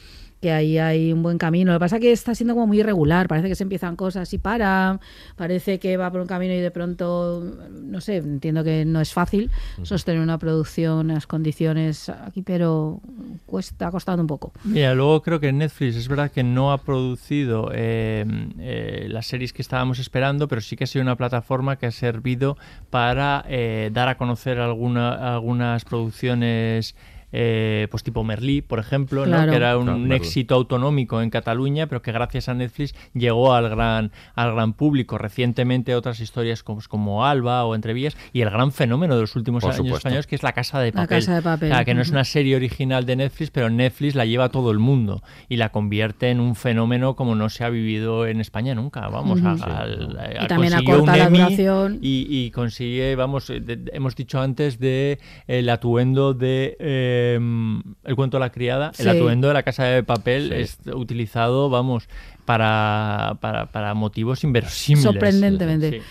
que 0.41 0.51
ahí 0.51 0.77
hay 0.77 1.11
un 1.11 1.21
buen 1.21 1.37
camino. 1.37 1.71
Lo 1.73 1.79
que 1.79 1.81
pasa 1.81 1.97
es 1.97 2.01
que 2.01 2.11
está 2.11 2.35
siendo 2.35 2.53
como 2.53 2.67
muy 2.67 2.79
irregular. 2.79 3.27
Parece 3.27 3.49
que 3.49 3.55
se 3.55 3.63
empiezan 3.63 3.95
cosas 3.95 4.33
y 4.33 4.37
paran. 4.37 4.99
Parece 5.35 5.79
que 5.79 5.97
va 5.97 6.11
por 6.11 6.21
un 6.21 6.27
camino 6.27 6.53
y 6.53 6.59
de 6.59 6.71
pronto, 6.71 7.43
no 7.69 8.01
sé, 8.01 8.17
entiendo 8.17 8.63
que 8.63 8.85
no 8.85 9.01
es 9.01 9.13
fácil 9.13 9.51
sostener 9.83 10.21
una 10.21 10.37
producción 10.37 11.09
en 11.09 11.15
las 11.15 11.27
condiciones 11.27 12.09
aquí, 12.09 12.41
pero 12.41 13.01
cuesta, 13.45 13.87
ha 13.87 13.91
costado 13.91 14.21
un 14.21 14.27
poco. 14.27 14.53
Mira, 14.63 14.93
luego 14.93 15.21
creo 15.21 15.39
que 15.39 15.51
Netflix 15.51 15.95
es 15.95 16.07
verdad 16.07 16.31
que 16.31 16.43
no 16.43 16.71
ha 16.71 16.79
producido 16.79 17.71
eh, 17.73 18.25
eh, 18.59 19.07
las 19.09 19.27
series 19.27 19.53
que 19.53 19.61
estábamos 19.61 19.99
esperando, 19.99 20.47
pero 20.47 20.61
sí 20.61 20.75
que 20.75 20.85
ha 20.85 20.87
sido 20.87 21.03
una 21.03 21.15
plataforma 21.15 21.77
que 21.77 21.87
ha 21.87 21.91
servido 21.91 22.57
para 22.89 23.45
eh, 23.47 23.89
dar 23.93 24.07
a 24.07 24.17
conocer 24.17 24.59
alguna, 24.59 25.35
algunas 25.35 25.85
producciones. 25.85 26.95
Eh, 27.31 27.87
pues 27.91 28.03
tipo 28.03 28.23
Merlí, 28.23 28.61
por 28.61 28.79
ejemplo, 28.79 29.23
que 29.23 29.29
era 29.55 29.77
un 29.77 29.85
Claro, 30.05 30.13
éxito 30.15 30.55
autonómico 30.55 31.21
en 31.21 31.29
Cataluña, 31.29 31.87
pero 31.87 32.01
que 32.01 32.11
gracias 32.11 32.49
a 32.49 32.53
Netflix 32.53 32.95
llegó 33.13 33.53
al 33.53 33.69
gran, 33.69 34.11
al 34.35 34.53
gran 34.53 34.73
público. 34.73 35.17
Recientemente 35.17 35.95
otras 35.95 36.19
historias 36.19 36.63
como, 36.63 36.81
como 36.87 37.25
Alba 37.25 37.65
o 37.65 37.75
Entrevías 37.75 38.17
y 38.33 38.41
el 38.41 38.49
gran 38.49 38.71
fenómeno 38.71 39.15
de 39.15 39.21
los 39.21 39.35
últimos 39.35 39.61
Por 39.61 39.69
años 39.71 39.77
supuesto. 39.77 39.97
españoles 39.97 40.27
que 40.27 40.35
es 40.35 40.43
La 40.43 40.53
Casa 40.53 40.79
de 40.79 40.87
La 40.91 41.01
Papel. 41.03 41.19
Casa 41.19 41.35
de 41.35 41.41
Papel. 41.41 41.71
O 41.71 41.75
sea, 41.75 41.85
que 41.85 41.93
no 41.93 42.01
es 42.01 42.09
una 42.09 42.23
serie 42.23 42.55
original 42.55 43.05
de 43.05 43.15
Netflix, 43.15 43.51
pero 43.51 43.69
Netflix 43.69 44.15
la 44.15 44.25
lleva 44.25 44.45
a 44.45 44.49
todo 44.49 44.71
el 44.71 44.79
mundo 44.79 45.21
y 45.47 45.57
la 45.57 45.69
convierte 45.69 46.29
en 46.29 46.39
un 46.39 46.55
fenómeno 46.55 47.15
como 47.15 47.35
no 47.35 47.49
se 47.49 47.63
ha 47.63 47.69
vivido 47.69 48.25
en 48.27 48.41
España 48.41 48.75
nunca. 48.75 49.07
Vamos, 49.07 49.41
a- 49.43 49.51
al- 49.81 50.17
Y 50.33 50.37
a- 50.43 50.47
también 50.47 50.73
consiguió 50.73 50.95
acorta 50.95 51.11
un 51.13 51.17
la 51.19 51.25
Emmy 51.25 51.37
duración. 51.39 51.99
Y, 52.01 52.25
y 52.29 52.51
consigue, 52.51 53.15
vamos, 53.15 53.47
de- 53.47 53.59
de- 53.61 53.91
hemos 53.93 54.15
dicho 54.15 54.39
antes 54.41 54.79
de 54.79 55.19
el 55.47 55.69
atuendo 55.69 56.33
de 56.33 56.75
eh, 56.79 57.17
El 57.35 58.15
cuento 58.15 58.37
de 58.37 58.41
la 58.41 58.51
criada, 58.51 58.91
el 58.97 59.09
atuendo 59.09 59.47
de 59.47 59.53
la 59.53 59.63
casa 59.63 59.83
de 59.85 60.03
papel 60.03 60.49
Sí. 60.49 60.55
es 60.55 60.79
utilizado, 60.93 61.69
vamos, 61.69 62.07
para, 62.45 63.37
para, 63.41 63.71
para 63.71 63.93
motivos 63.93 64.43
inverosímiles. 64.43 65.03
Sorprendentemente. 65.03 66.01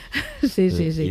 Sí. 0.40 0.48
Sí, 0.48 0.70
sí, 0.70 0.93
sí. 0.93 1.02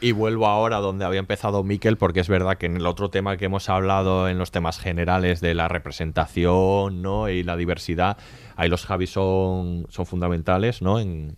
Y, 0.00 0.08
y 0.08 0.12
vuelvo 0.12 0.46
ahora 0.46 0.78
donde 0.78 1.04
había 1.04 1.20
empezado 1.20 1.62
Miquel, 1.62 1.96
porque 1.96 2.20
es 2.20 2.28
verdad 2.28 2.56
que 2.56 2.66
en 2.66 2.76
el 2.76 2.86
otro 2.86 3.10
tema 3.10 3.36
que 3.36 3.44
hemos 3.44 3.68
hablado, 3.68 4.28
en 4.28 4.38
los 4.38 4.50
temas 4.50 4.78
generales 4.80 5.40
de 5.40 5.54
la 5.54 5.68
representación 5.68 7.02
¿no? 7.02 7.28
y 7.28 7.42
la 7.44 7.56
diversidad, 7.56 8.16
ahí 8.56 8.68
los 8.68 8.84
Javis 8.86 9.10
son, 9.10 9.86
son 9.90 10.06
fundamentales, 10.06 10.82
¿no? 10.82 10.98
En, 10.98 11.36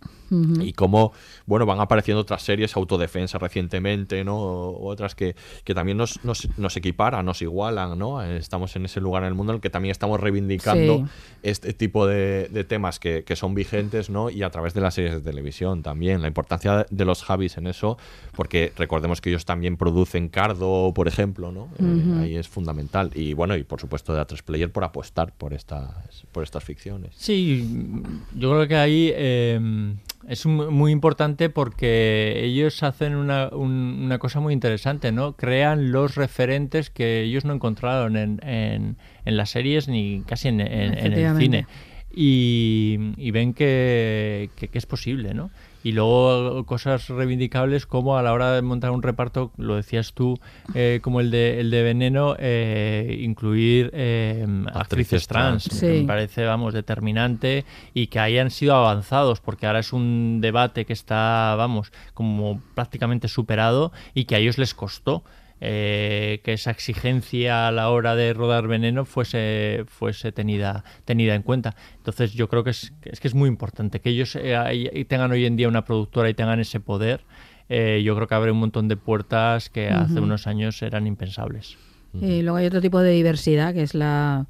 Y 0.61 0.73
cómo, 0.73 1.13
bueno, 1.45 1.65
van 1.65 1.79
apareciendo 1.79 2.21
otras 2.21 2.41
series, 2.43 2.75
autodefensa 2.75 3.37
recientemente, 3.37 4.23
¿no? 4.23 4.37
O 4.37 4.87
otras 4.89 5.15
que, 5.15 5.35
que 5.63 5.73
también 5.73 5.97
nos, 5.97 6.23
nos, 6.23 6.47
nos 6.57 6.75
equiparan, 6.77 7.25
nos 7.25 7.41
igualan, 7.41 7.97
¿no? 7.97 8.21
Estamos 8.23 8.75
en 8.75 8.85
ese 8.85 9.01
lugar 9.01 9.23
en 9.23 9.27
el 9.29 9.33
mundo 9.35 9.53
en 9.53 9.55
el 9.57 9.61
que 9.61 9.69
también 9.69 9.91
estamos 9.91 10.19
reivindicando 10.19 10.97
Sí. 10.97 11.03
este 11.43 11.73
tipo 11.73 12.05
de, 12.07 12.47
de 12.51 12.63
temas 12.63 12.99
que, 12.99 13.23
que 13.23 13.35
son 13.35 13.55
vigentes, 13.55 14.09
¿no? 14.09 14.29
Y 14.29 14.43
a 14.43 14.49
través 14.49 14.73
de 14.73 14.81
las 14.81 14.93
series 14.93 15.13
de 15.13 15.21
televisión 15.21 15.83
también. 15.83 16.21
La 16.21 16.27
importancia 16.27 16.85
de 16.89 17.05
los 17.05 17.23
Javis 17.23 17.57
en 17.57 17.67
eso, 17.67 17.97
porque 18.35 18.71
recordemos 18.77 19.21
que 19.21 19.29
ellos 19.29 19.45
también 19.45 19.77
producen 19.77 20.29
Cardo, 20.29 20.93
por 20.93 21.07
ejemplo, 21.07 21.51
¿no? 21.51 21.69
Eh, 21.79 22.19
ahí 22.21 22.35
es 22.35 22.47
fundamental. 22.47 23.11
Y 23.15 23.33
bueno, 23.33 23.55
y 23.55 23.63
por 23.63 23.79
supuesto 23.79 24.13
de 24.13 24.21
A3 24.21 24.43
Player 24.43 24.71
por 24.71 24.83
apostar 24.83 25.33
por 25.33 25.53
estas, 25.53 26.25
por 26.31 26.43
estas 26.43 26.63
ficciones. 26.63 27.13
Sí, 27.17 27.67
yo 28.35 28.51
creo 28.51 28.67
que 28.67 28.75
ahí 28.75 29.11
eh, 29.13 29.59
es 30.27 30.45
un- 30.45 30.73
muy 30.73 30.91
importante 30.91 31.49
porque 31.49 32.39
ellos 32.43 32.81
hacen 32.83 33.15
una, 33.15 33.49
un- 33.51 34.01
una 34.05 34.17
cosa 34.19 34.39
muy 34.39 34.53
interesante, 34.53 35.11
¿no? 35.11 35.35
Crean 35.35 35.91
los 35.91 36.15
referentes 36.15 36.89
que 36.89 37.21
ellos 37.21 37.45
no 37.45 37.53
encontraron 37.53 38.17
en, 38.17 38.39
en- 38.43 38.97
en 39.25 39.37
las 39.37 39.49
series 39.51 39.87
ni 39.87 40.23
casi 40.27 40.47
en, 40.47 40.61
en- 40.61 40.93
el 41.13 41.13
cine. 41.39 41.65
Y, 42.17 42.97
y 43.17 43.31
ven 43.31 43.53
que, 43.53 44.49
que- 44.55 44.69
que 44.69 44.77
es 44.77 44.85
posible, 44.85 45.33
¿no? 45.33 45.51
Y 45.85 45.91
luego 45.91 46.65
cosas 46.65 47.09
reivindicables 47.09 47.85
como 47.85 48.17
a 48.17 48.23
la 48.23 48.33
hora 48.33 48.53
de 48.53 48.63
montar 48.63 48.89
un 48.89 49.03
reparto, 49.03 49.51
lo 49.55 49.75
decías 49.75 50.13
tú, 50.13 50.39
eh, 50.73 50.99
como 51.03 51.21
el 51.21 51.29
de, 51.29 51.59
el 51.59 51.69
de 51.69 51.83
Veneno, 51.83 52.35
eh, 52.39 53.19
incluir 53.21 53.91
eh, 53.93 54.47
actrices 54.73 55.27
trans. 55.27 55.65
Sí. 55.65 55.85
Me 55.85 56.03
parece, 56.05 56.43
vamos, 56.43 56.73
determinante 56.73 57.65
y 57.93 58.07
que 58.07 58.17
hayan 58.17 58.49
sido 58.49 58.73
avanzados, 58.73 59.41
porque 59.41 59.67
ahora 59.67 59.77
es 59.77 59.93
un 59.93 60.39
debate 60.41 60.85
que 60.85 60.93
está, 60.93 61.53
vamos, 61.55 61.91
como 62.15 62.63
prácticamente 62.73 63.27
superado 63.27 63.91
y 64.15 64.25
que 64.25 64.33
a 64.33 64.39
ellos 64.39 64.57
les 64.57 64.73
costó. 64.73 65.23
Eh, 65.61 66.41
que 66.43 66.53
esa 66.53 66.71
exigencia 66.71 67.67
a 67.67 67.71
la 67.71 67.89
hora 67.89 68.15
de 68.15 68.33
rodar 68.33 68.67
veneno 68.67 69.05
fuese, 69.05 69.85
fuese 69.87 70.31
tenida, 70.31 70.83
tenida 71.05 71.33
en 71.35 71.41
cuenta. 71.43 71.75
Entonces 71.97 72.33
yo 72.33 72.49
creo 72.49 72.63
que 72.63 72.71
es, 72.71 72.93
es 73.03 73.19
que 73.19 73.27
es 73.27 73.35
muy 73.35 73.47
importante 73.49 73.99
que 74.01 74.09
ellos 74.09 74.35
eh, 74.39 75.05
tengan 75.07 75.31
hoy 75.31 75.45
en 75.45 75.55
día 75.55 75.67
una 75.67 75.85
productora 75.85 76.29
y 76.29 76.33
tengan 76.33 76.59
ese 76.59 76.79
poder. 76.79 77.21
eh, 77.69 78.01
yo 78.05 78.15
creo 78.15 78.27
que 78.27 78.35
abre 78.35 78.51
un 78.51 78.59
montón 78.59 78.87
de 78.87 78.95
puertas 78.97 79.69
que 79.69 79.89
hace 79.89 80.13
Ujú. 80.15 80.23
unos 80.23 80.45
años 80.45 80.81
eran 80.83 81.07
impensables. 81.07 81.77
Y 82.21 82.43
luego 82.43 82.57
hay 82.57 82.67
otro 82.67 82.79
tipo 82.79 83.01
de 83.01 83.11
diversidad 83.11 83.73
que 83.73 83.81
es 83.83 83.93
la 83.95 84.45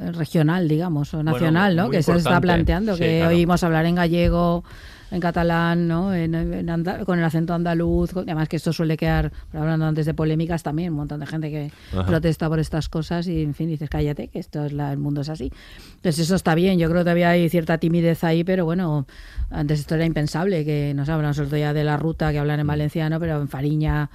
eh, 0.00 0.12
regional, 0.12 0.68
digamos, 0.68 1.14
o 1.14 1.22
nacional, 1.22 1.74
¿no? 1.76 1.84
muy 1.84 1.92
Que 1.96 2.02
se 2.02 2.10
está 2.12 2.18
importante. 2.18 2.46
planteando, 2.46 2.94
Sí, 2.96 3.02
que 3.04 3.18
claro. 3.20 3.36
oímos 3.36 3.62
hablar 3.62 3.86
en 3.86 3.94
gallego, 3.94 4.64
en 5.10 5.20
catalán, 5.20 5.88
¿no? 5.88 6.14
En, 6.14 6.34
en 6.34 6.70
anda- 6.70 7.04
con 7.04 7.18
el 7.18 7.24
acento 7.24 7.52
andaluz, 7.54 8.12
con- 8.12 8.22
además 8.24 8.48
que 8.48 8.56
esto 8.56 8.72
suele 8.72 8.96
quedar, 8.96 9.32
hablando 9.52 9.86
antes 9.86 10.06
de 10.06 10.14
polémicas 10.14 10.62
también, 10.62 10.90
un 10.90 10.96
montón 10.98 11.20
de 11.20 11.26
gente 11.26 11.50
que 11.50 11.70
Ajá. 11.92 12.06
protesta 12.06 12.48
por 12.48 12.58
estas 12.60 12.88
cosas 12.88 13.26
y, 13.26 13.42
en 13.42 13.54
fin, 13.54 13.68
dices, 13.68 13.90
cállate, 13.90 14.28
que 14.28 14.38
esto 14.38 14.64
es 14.64 14.72
la, 14.72 14.92
el 14.92 14.98
mundo 14.98 15.22
es 15.22 15.28
así. 15.28 15.52
Entonces 15.96 16.20
eso 16.20 16.34
está 16.36 16.54
bien, 16.54 16.78
yo 16.78 16.88
creo 16.88 17.00
que 17.00 17.04
todavía 17.04 17.30
hay 17.30 17.48
cierta 17.48 17.78
timidez 17.78 18.22
ahí, 18.24 18.44
pero 18.44 18.64
bueno, 18.64 19.06
antes 19.50 19.80
esto 19.80 19.94
era 19.96 20.04
impensable, 20.04 20.64
que 20.64 20.92
nos 20.94 21.08
hablan 21.08 21.34
sobre 21.34 21.48
todo 21.48 21.58
ya 21.58 21.72
de 21.72 21.84
la 21.84 21.96
ruta, 21.96 22.30
que 22.32 22.38
hablan 22.38 22.60
en 22.60 22.66
valenciano, 22.66 23.18
pero 23.18 23.40
en 23.40 23.48
Fariña, 23.48 24.10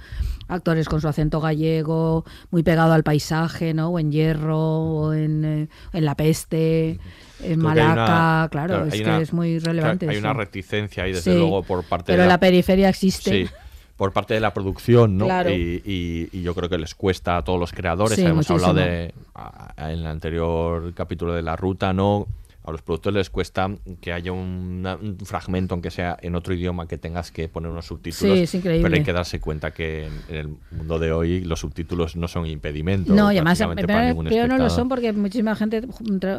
actores 0.48 0.88
con 0.88 1.00
su 1.00 1.08
acento 1.08 1.40
gallego, 1.40 2.24
muy 2.50 2.62
pegado 2.62 2.92
al 2.92 3.02
paisaje, 3.02 3.74
¿no? 3.74 3.88
O 3.90 3.98
en 3.98 4.10
Hierro, 4.12 4.58
o 4.58 5.12
en, 5.12 5.44
eh, 5.44 5.68
en 5.92 6.04
La 6.04 6.14
Peste, 6.14 6.98
en 7.42 7.60
Malaca, 7.60 7.92
una- 7.92 8.48
claro, 8.50 8.84
es 8.86 8.94
que 8.94 9.16
es 9.22 9.32
muy 9.32 9.58
claro, 9.58 9.72
relevante. 9.72 10.08
hay 10.08 10.16
una 10.16 10.32
reticencia 10.32 11.04
ahí, 11.04 11.12
desde 11.12 11.32
Sí, 11.32 11.38
luego, 11.38 11.62
por 11.62 11.84
parte 11.84 12.12
Pero 12.12 12.22
de 12.22 12.28
la 12.28 12.38
periferia 12.40 12.88
existe. 12.88 13.30
Sí, 13.30 13.50
por 13.96 14.12
parte 14.12 14.34
de 14.34 14.40
la 14.40 14.52
producción, 14.52 15.16
¿no? 15.16 15.24
Claro. 15.26 15.50
Y, 15.50 15.82
y- 15.84 16.28
y 16.32 16.42
yo 16.42 16.54
creo 16.54 16.68
que 16.68 16.78
les 16.78 16.94
cuesta 16.94 17.36
a 17.38 17.42
todos 17.44 17.58
los 17.58 17.72
creadores. 17.72 18.16
Sí, 18.16 18.24
Hemos 18.24 18.50
hablado 18.50 18.74
de 18.74 19.14
a- 19.34 19.72
a- 19.76 19.92
en 19.92 20.00
el 20.00 20.06
anterior 20.06 20.92
capítulo 20.94 21.32
de 21.34 21.42
la 21.42 21.56
ruta, 21.56 21.92
¿no? 21.92 22.26
A 22.66 22.72
los 22.72 22.82
productores 22.82 23.16
les 23.16 23.30
cuesta 23.30 23.70
que 24.00 24.12
haya 24.12 24.32
una- 24.32 24.96
un 24.96 25.18
fragmento, 25.24 25.74
aunque 25.74 25.90
sea 25.90 26.16
en 26.20 26.34
otro 26.34 26.52
idioma, 26.52 26.86
que 26.88 26.98
tengas 26.98 27.30
que 27.30 27.48
poner 27.48 27.70
unos 27.70 27.86
subtítulos. 27.86 28.36
Sí, 28.36 28.42
es 28.42 28.54
increíble. 28.54 28.82
Pero 28.82 28.96
hay 28.96 29.04
que 29.04 29.12
darse 29.12 29.40
cuenta 29.40 29.70
que 29.72 30.06
en, 30.06 30.12
en 30.28 30.36
el 30.36 30.48
mundo 30.72 30.98
de 30.98 31.12
hoy 31.12 31.40
los 31.42 31.60
subtítulos 31.60 32.16
no 32.16 32.28
son 32.28 32.46
impedimento. 32.46 33.14
No, 33.14 33.30
y 33.32 33.36
además, 33.36 33.62
pero, 33.74 33.86
para 33.86 34.08
ningún 34.08 34.26
pero 34.26 34.46
no 34.48 34.58
lo 34.58 34.68
son 34.68 34.88
porque 34.88 35.12
muchísima 35.12 35.54
gente 35.54 35.82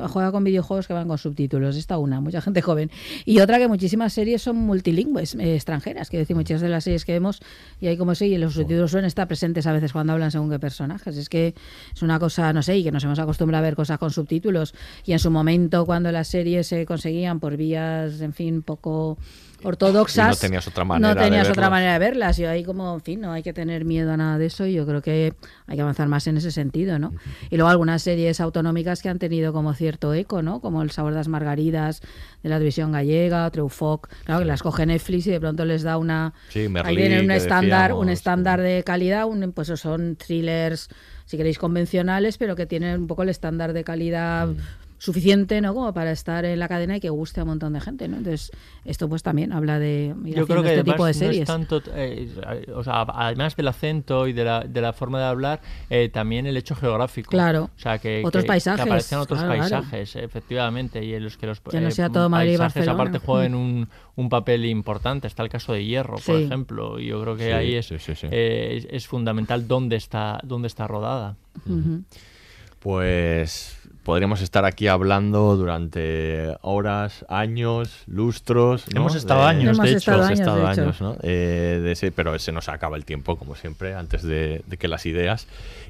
juega 0.09 0.31
con 0.31 0.43
videojuegos 0.43 0.87
que 0.87 0.93
van 0.93 1.07
con 1.07 1.17
subtítulos. 1.17 1.75
Esta 1.77 1.97
una, 1.97 2.19
mucha 2.21 2.41
gente 2.41 2.61
joven. 2.61 2.91
Y 3.25 3.39
otra 3.39 3.57
que 3.57 3.67
muchísimas 3.67 4.13
series 4.13 4.41
son 4.41 4.57
multilingües, 4.57 5.35
eh, 5.35 5.55
extranjeras. 5.55 6.09
Quiero 6.09 6.21
decir, 6.23 6.35
muchas 6.35 6.61
de 6.61 6.69
las 6.69 6.83
series 6.83 7.05
que 7.05 7.13
vemos, 7.13 7.39
y 7.79 7.87
hay 7.87 7.97
como 7.97 8.15
sí, 8.15 8.25
y 8.25 8.37
los 8.37 8.53
subtítulos 8.53 8.91
suelen 8.91 9.07
estar 9.07 9.27
presentes 9.27 9.65
a 9.67 9.71
veces 9.71 9.93
cuando 9.93 10.13
hablan 10.13 10.31
según 10.31 10.49
qué 10.49 10.59
personajes. 10.59 11.15
Es 11.17 11.29
que 11.29 11.53
es 11.95 12.01
una 12.01 12.19
cosa, 12.19 12.51
no 12.53 12.61
sé, 12.63 12.77
y 12.77 12.83
que 12.83 12.91
nos 12.91 13.03
hemos 13.03 13.19
acostumbrado 13.19 13.63
a 13.63 13.67
ver 13.67 13.75
cosas 13.75 13.97
con 13.97 14.11
subtítulos. 14.11 14.73
Y 15.05 15.13
en 15.13 15.19
su 15.19 15.31
momento, 15.31 15.85
cuando 15.85 16.11
las 16.18 16.27
series 16.27 16.65
se 16.68 16.85
conseguían 16.85 17.39
por 17.39 17.57
vías, 17.57 18.22
en 18.22 18.34
fin, 18.34 18.64
poco 18.64 19.18
ortodoxas. 19.64 20.27
Y 20.27 20.30
no 20.30 20.35
tenías 20.35 20.68
otra 20.68 20.84
manera 20.84 21.14
No 21.14 21.19
tenías 21.19 21.45
de 21.45 21.52
otra 21.52 21.61
verlas. 21.64 21.72
manera 21.72 21.94
de 21.94 21.99
verlas. 21.99 22.38
Yo 22.38 22.49
ahí 22.49 22.64
como, 22.64 22.94
en 22.95 23.02
fin, 23.02 23.22
no 23.22 23.31
hay 23.31 23.44
que 23.44 23.53
tener 23.53 23.85
miedo 23.85 24.11
a 24.11 24.18
nada 24.18 24.38
de 24.38 24.48
eso 24.48 24.65
y 24.65 24.73
yo 24.73 24.85
creo 24.85 25.02
que 25.02 25.34
hay 25.68 25.76
que 25.76 25.81
avanzar 25.81 26.07
más 26.07 26.26
en 26.27 26.38
ese 26.38 26.52
sentido, 26.52 26.99
¿no? 26.99 27.14
Y 27.49 27.57
luego 27.57 27.69
algunas 27.69 28.02
series 28.02 28.39
autonómicas 28.39 29.02
que 29.02 29.10
han 29.10 29.19
tenido 29.19 29.53
como 29.53 29.73
cierto 29.73 30.14
eco, 30.14 30.41
¿no? 30.41 30.60
Como 30.60 30.81
El 30.81 30.91
sabor 30.91 31.14
de 31.14 31.18
las 31.19 31.27
margaridas 31.27 32.02
de 32.44 32.49
la 32.49 32.60
división 32.60 32.91
gallega, 32.91 33.49
Treufoc, 33.52 34.10
claro 34.26 34.41
que 34.41 34.45
las 34.45 34.64
coge 34.64 34.85
Netflix 34.85 35.27
y 35.27 35.31
de 35.31 35.39
pronto 35.39 35.65
les 35.65 35.84
da 35.84 35.98
una... 35.98 36.34
Sí, 36.49 36.68
Merlí, 36.68 36.89
ahí 36.89 36.95
viene 36.95 37.22
un 37.22 37.31
estándar, 37.31 37.94
un 37.94 38.10
estándar 38.10 38.61
de 38.61 38.84
calidad, 38.84 39.26
un, 39.27 39.52
pues 39.52 39.68
son 39.68 40.15
thrillers, 40.15 40.89
si 41.26 41.38
queréis, 41.38 41.57
convencionales, 41.60 42.38
pero 42.38 42.56
que 42.56 42.65
tienen 42.65 43.02
un 43.02 43.07
poco 43.07 43.23
el 43.23 43.30
estándar 43.30 43.73
de 43.73 43.84
calidad 43.84 44.49
suficiente, 44.99 45.61
¿no? 45.61 45.73
Como 45.75 45.93
para 45.93 46.11
estar 46.11 46.43
en 46.45 46.57
la 46.57 46.67
cadena 46.67 46.97
y 46.97 46.99
que 46.99 47.09
guste 47.09 47.39
a 47.39 47.43
un 47.43 47.49
montón 47.49 47.73
de 47.73 47.81
gente, 47.81 48.07
¿no? 48.07 48.17
Entonces, 48.17 48.51
esto 48.83 49.07
pues 49.07 49.21
también 49.21 49.53
habla 49.53 49.77
de 49.77 50.15
ir 50.25 50.35
Yo 50.35 50.47
creo 50.47 50.63
que 50.63 50.69
este 50.69 50.83
tipo 50.83 51.05
de 51.05 51.11
además 51.11 51.21
no 51.21 51.27
es 51.29 51.35
series. 51.35 51.47
tanto, 51.47 51.81
eh, 51.93 52.65
o 52.73 52.83
sea, 52.83 53.01
además 53.03 53.55
del 53.55 53.67
acento 53.67 54.27
y 54.27 54.33
de 54.33 54.43
la, 54.43 54.61
de 54.61 54.81
la 54.81 54.93
forma 54.93 55.19
de 55.19 55.25
hablar, 55.25 55.61
eh, 55.89 56.09
también 56.09 56.47
el 56.47 56.57
hecho 56.57 56.75
geográfico. 56.75 57.29
Claro. 57.29 57.69
O 57.75 57.79
sea, 57.79 57.99
que, 57.99 58.23
Otros 58.25 58.43
que- 58.43 58.47
paisajes, 58.47 58.83
Que 58.83 58.89
aparezcan 58.89 59.19
otros 59.19 59.39
claro, 59.39 59.53
claro. 59.55 59.69
paisajes, 59.83 60.15
efectivamente, 60.15 61.05
y 61.05 61.13
en 61.13 61.23
los 61.23 61.37
que 61.37 61.45
los 61.47 61.59
Que 61.59 61.79
no 61.79 61.89
eh, 61.89 61.91
sea 61.91 62.09
todo 62.09 62.27
Madrid 62.29 62.53
y 62.53 62.57
paisajes 62.57 62.85
Barcelona. 62.87 63.03
aparte 63.11 63.25
jueguen 63.25 63.53
un, 63.55 63.87
un 64.15 64.29
papel 64.29 64.65
importante. 64.65 65.27
Está 65.27 65.43
el 65.43 65.49
caso 65.49 65.73
de 65.73 65.85
Hierro, 65.85 66.13
por 66.15 66.21
Sí. 66.37 66.43
ejemplo, 66.43 66.99
y 66.99 67.05
yo 67.07 67.21
creo 67.21 67.35
que 67.37 67.45
Sí, 67.45 67.51
ahí 67.51 67.75
es, 67.75 67.85
sí, 67.85 67.99
sí, 67.99 68.15
sí. 68.15 68.27
eh, 68.31 68.77
es, 68.77 68.87
es 68.89 69.07
fundamental 69.07 69.67
dónde 69.67 69.95
está, 69.95 70.39
dónde 70.43 70.67
está 70.67 70.87
rodada. 70.87 71.35
Pues 72.79 73.77
podríamos 74.07 74.41
estar 74.41 74.63
aquí 74.63 74.88
hablando 74.88 75.57
durante 75.57 76.55
horas, 76.61 77.25
años, 77.27 78.03
lustros. 78.07 78.85
¿no? 78.93 79.01
Hemos 79.01 79.15
estado 79.15 79.43
años, 79.43 79.77
de 79.77 79.89
hecho. 79.89 79.97
estado 79.97 80.17
Hemos 80.19 80.27
años, 80.29 80.39
estado 80.39 80.67
años, 80.67 81.01
¿no? 81.01 81.17
Eh, 81.23 81.81
de 81.84 81.91
ese- 81.91 82.13
pero 82.13 82.39
se 82.39 82.53
nos 82.53 82.69
acaba 82.69 82.95
el 82.95 83.03
tiempo, 83.03 83.35
como 83.35 83.55
siempre, 83.55 83.95
antes 83.95 84.23
de, 84.23 84.63
de 84.65 84.77
que 84.77 84.88
las 84.88 85.05
ideas. 85.05 85.47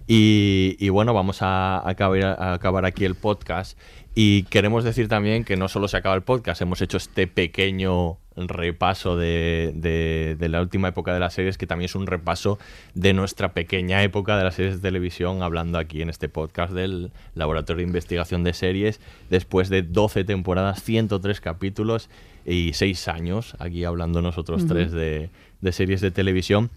Y, 0.08 0.78
y 0.80 0.90
bueno, 0.90 1.14
vamos 1.14 1.44
a 1.44 1.88
acabar, 1.88 2.24
a 2.24 2.54
acabar 2.54 2.86
aquí 2.86 3.06
el 3.06 3.14
podcast. 3.14 3.78
Y 4.20 4.44
queremos 4.44 4.84
decir 4.84 5.08
también 5.08 5.44
que 5.44 5.58
no 5.58 5.68
solo 5.68 5.88
se 5.88 5.96
acaba 5.96 6.16
el 6.16 6.24
podcast, 6.24 6.60
hemos 6.64 6.82
hecho 6.82 6.98
este 6.98 7.28
pequeño 7.28 8.18
repaso 8.36 9.16
de, 9.16 9.72
de- 9.76 10.36
de 10.40 10.50
la 10.50 10.60
última 10.60 10.88
época 10.88 11.14
de 11.14 11.20
las 11.20 11.36
series, 11.36 11.56
que 11.60 11.68
también 11.68 11.86
es 11.86 11.94
un 11.94 12.08
repaso 12.08 12.58
de 12.96 13.14
nuestra 13.14 13.54
pequeña 13.54 14.02
época 14.02 14.36
de 14.36 14.44
las 14.44 14.56
series 14.56 14.78
de 14.78 14.82
televisión, 14.82 15.44
hablando 15.44 15.78
aquí 15.78 16.02
en 16.02 16.10
este 16.10 16.30
podcast 16.30 16.74
del 16.74 17.12
Laboratorio 17.36 17.82
de 17.82 17.90
Investigación 17.90 18.44
de 18.44 18.54
Series, 18.54 19.00
después 19.30 19.70
de 19.70 19.84
12 19.84 20.24
temporadas, 20.24 20.82
103 20.82 21.40
capítulos 21.40 22.10
y 22.44 22.74
6 22.74 23.08
años, 23.10 23.56
aquí 23.60 23.84
hablando 23.84 24.24
nosotros 24.24 24.66
tres 24.66 24.92
de, 24.94 25.30
de 25.62 25.72
series 25.72 26.02
de 26.02 26.10
televisión. 26.10 26.72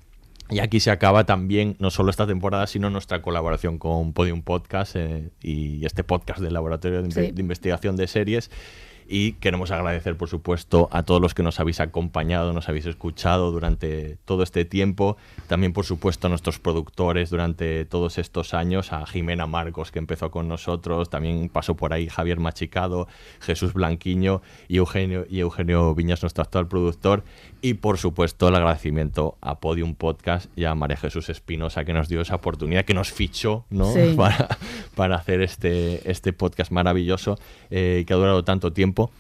Y 0.51 0.59
aquí 0.59 0.81
se 0.81 0.91
acaba 0.91 1.25
también 1.25 1.77
no 1.79 1.91
solo 1.91 2.11
esta 2.11 2.27
temporada, 2.27 2.67
sino 2.67 2.91
nuestra 2.91 3.23
colaboración 3.23 3.79
con 3.79 4.13
Podium 4.13 4.43
Podcast 4.43 4.97
eh, 4.97 5.31
y 5.43 5.85
este 5.87 6.05
podcast 6.05 6.41
del 6.41 6.55
Laboratorio 6.55 7.03
de, 7.03 7.11
Sí. 7.11 7.33
de 7.33 7.41
Investigación 7.41 7.97
de 7.97 8.07
Series. 8.09 8.51
Y 9.13 9.33
queremos 9.33 9.73
agradecer, 9.73 10.17
por 10.17 10.29
supuesto, 10.29 10.89
a 10.93 11.03
todos 11.03 11.21
los 11.21 11.35
que 11.35 11.43
nos 11.43 11.59
habéis 11.59 11.81
acompañado, 11.81 12.53
nos 12.53 12.69
habéis 12.69 12.87
escuchado 12.87 13.51
durante 13.51 14.19
todo 14.25 14.45
este 14.45 14.65
tiempo. 14.65 15.17
También, 15.49 15.73
por 15.73 15.85
supuesto, 15.85 16.29
a 16.29 16.31
nuestros 16.31 16.61
productores 16.61 17.29
durante 17.29 17.85
todos 17.87 18.19
estos 18.19 18.55
años, 18.55 18.93
a 18.93 19.05
Jimena 19.07 19.49
Marcos, 19.49 19.91
que 19.91 19.99
empezó 19.99 20.31
con 20.31 20.47
nosotros. 20.47 21.11
También 21.11 21.49
pasó 21.49 21.75
por 21.75 21.93
ahí 21.93 22.09
Javier 22.09 22.39
Machicado, 22.39 23.09
Jesús 23.41 23.73
Blanquiño 23.73 24.43
y 24.69 24.77
Eugenio, 24.77 25.27
y 25.29 25.41
Eugenio 25.41 25.93
Viñas, 25.97 26.23
nuestro 26.23 26.43
actual 26.45 26.69
productor. 26.69 27.25
Y, 27.63 27.75
por 27.75 27.99
supuesto, 27.99 28.49
el 28.49 28.55
agradecimiento 28.55 29.37
a 29.41 29.61
Podium 29.61 29.95
Podcast 29.95 30.51
y 30.57 30.65
a 30.65 30.75
María 30.75 30.97
Jesús 30.97 31.29
Espinosa, 31.29 31.85
que 31.85 31.93
nos 31.93 32.09
dio 32.09 32.23
esa 32.23 32.37
oportunidad, 32.37 32.85
que 32.85 32.95
nos 32.95 33.13
fichó 33.13 33.65
¿no? 33.71 33.93
Sí. 33.93 34.15
para, 34.17 34.49
para 34.95 35.17
hacer 35.17 35.43
este, 35.43 36.11
este 36.11 36.33
podcast 36.33 36.71
maravilloso 36.71 37.39
eh, 37.71 38.05
que 38.07 38.13
ha 38.13 38.17
durado 38.17 38.45
tanto 38.45 38.73
tiempo. 38.73 39.11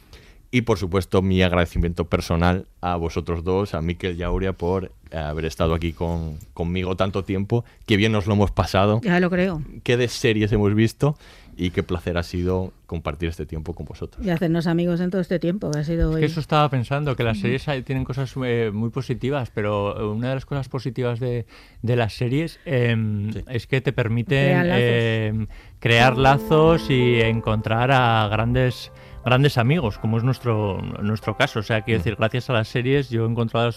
Y 0.52 0.62
por 0.62 0.78
supuesto 0.78 1.22
mi 1.22 1.42
agradecimiento 1.42 2.06
personal 2.06 2.66
a 2.80 2.96
vosotros 2.96 3.44
dos, 3.44 3.74
a 3.74 3.82
Miquel 3.82 4.18
y 4.18 4.24
a 4.24 4.26
Aurea 4.26 4.52
por 4.52 4.90
eh, 5.12 5.16
haber 5.16 5.44
estado 5.44 5.74
aquí 5.74 5.92
con, 5.92 6.38
conmigo 6.54 6.96
tanto 6.96 7.22
tiempo. 7.22 7.64
Qué 7.86 7.96
bien 7.96 8.10
nos 8.10 8.26
lo 8.26 8.34
hemos 8.34 8.50
pasado. 8.50 9.00
Ya 9.04 9.20
lo 9.20 9.30
creo. 9.30 9.62
Qué 9.84 9.96
de 9.96 10.08
series 10.08 10.50
hemos 10.50 10.74
visto 10.74 11.16
y 11.62 11.70
qué 11.72 11.82
placer 11.82 12.16
ha 12.16 12.22
sido 12.22 12.72
compartir 12.86 13.28
este 13.28 13.44
tiempo 13.44 13.74
con 13.74 13.84
vosotros. 13.84 14.24
Y 14.24 14.30
hacernos 14.30 14.66
amigos 14.66 15.00
en 15.00 15.10
todo 15.10 15.20
este 15.20 15.38
tiempo, 15.38 15.70
que 15.70 15.80
ha 15.80 15.84
sido... 15.84 16.08
Es 16.10 16.14
hoy- 16.14 16.20
que 16.20 16.26
eso 16.26 16.40
estaba 16.40 16.68
pensando, 16.70 17.14
que 17.16 17.22
las 17.22 17.38
series 17.38 17.66
tienen 17.84 18.04
cosas 18.04 18.32
eh, 18.44 18.70
muy 18.72 18.88
positivas, 18.90 19.50
pero 19.54 20.12
una 20.12 20.30
de 20.30 20.34
las 20.36 20.46
cosas 20.46 20.68
positivas 20.70 21.20
de, 21.20 21.44
de 21.82 21.96
las 21.96 22.14
series 22.14 22.58
em, 22.64 23.30
es 23.48 23.66
que 23.66 23.80
te 23.80 23.92
permiten 23.92 24.48
Crear 24.60 24.66
lazos. 24.66 24.88
em, 24.94 25.46
crear 25.80 26.16
lazos 26.18 26.90
y 26.90 27.20
encontrar 27.20 27.90
a 27.92 28.26
grandes 28.30 28.90
grandes 29.22 29.58
amigos, 29.58 29.98
como 29.98 30.16
es 30.16 30.24
nuestro, 30.24 30.80
nuestro 31.02 31.36
caso. 31.36 31.58
O 31.60 31.62
sea, 31.62 31.82
quiero 31.82 31.98
decir, 32.00 32.16
gracias 32.16 32.48
a 32.48 32.54
las 32.54 32.68
series 32.68 33.10
yo 33.10 33.26
he 33.26 33.28
encontrado 33.30 33.68
a 33.68 33.72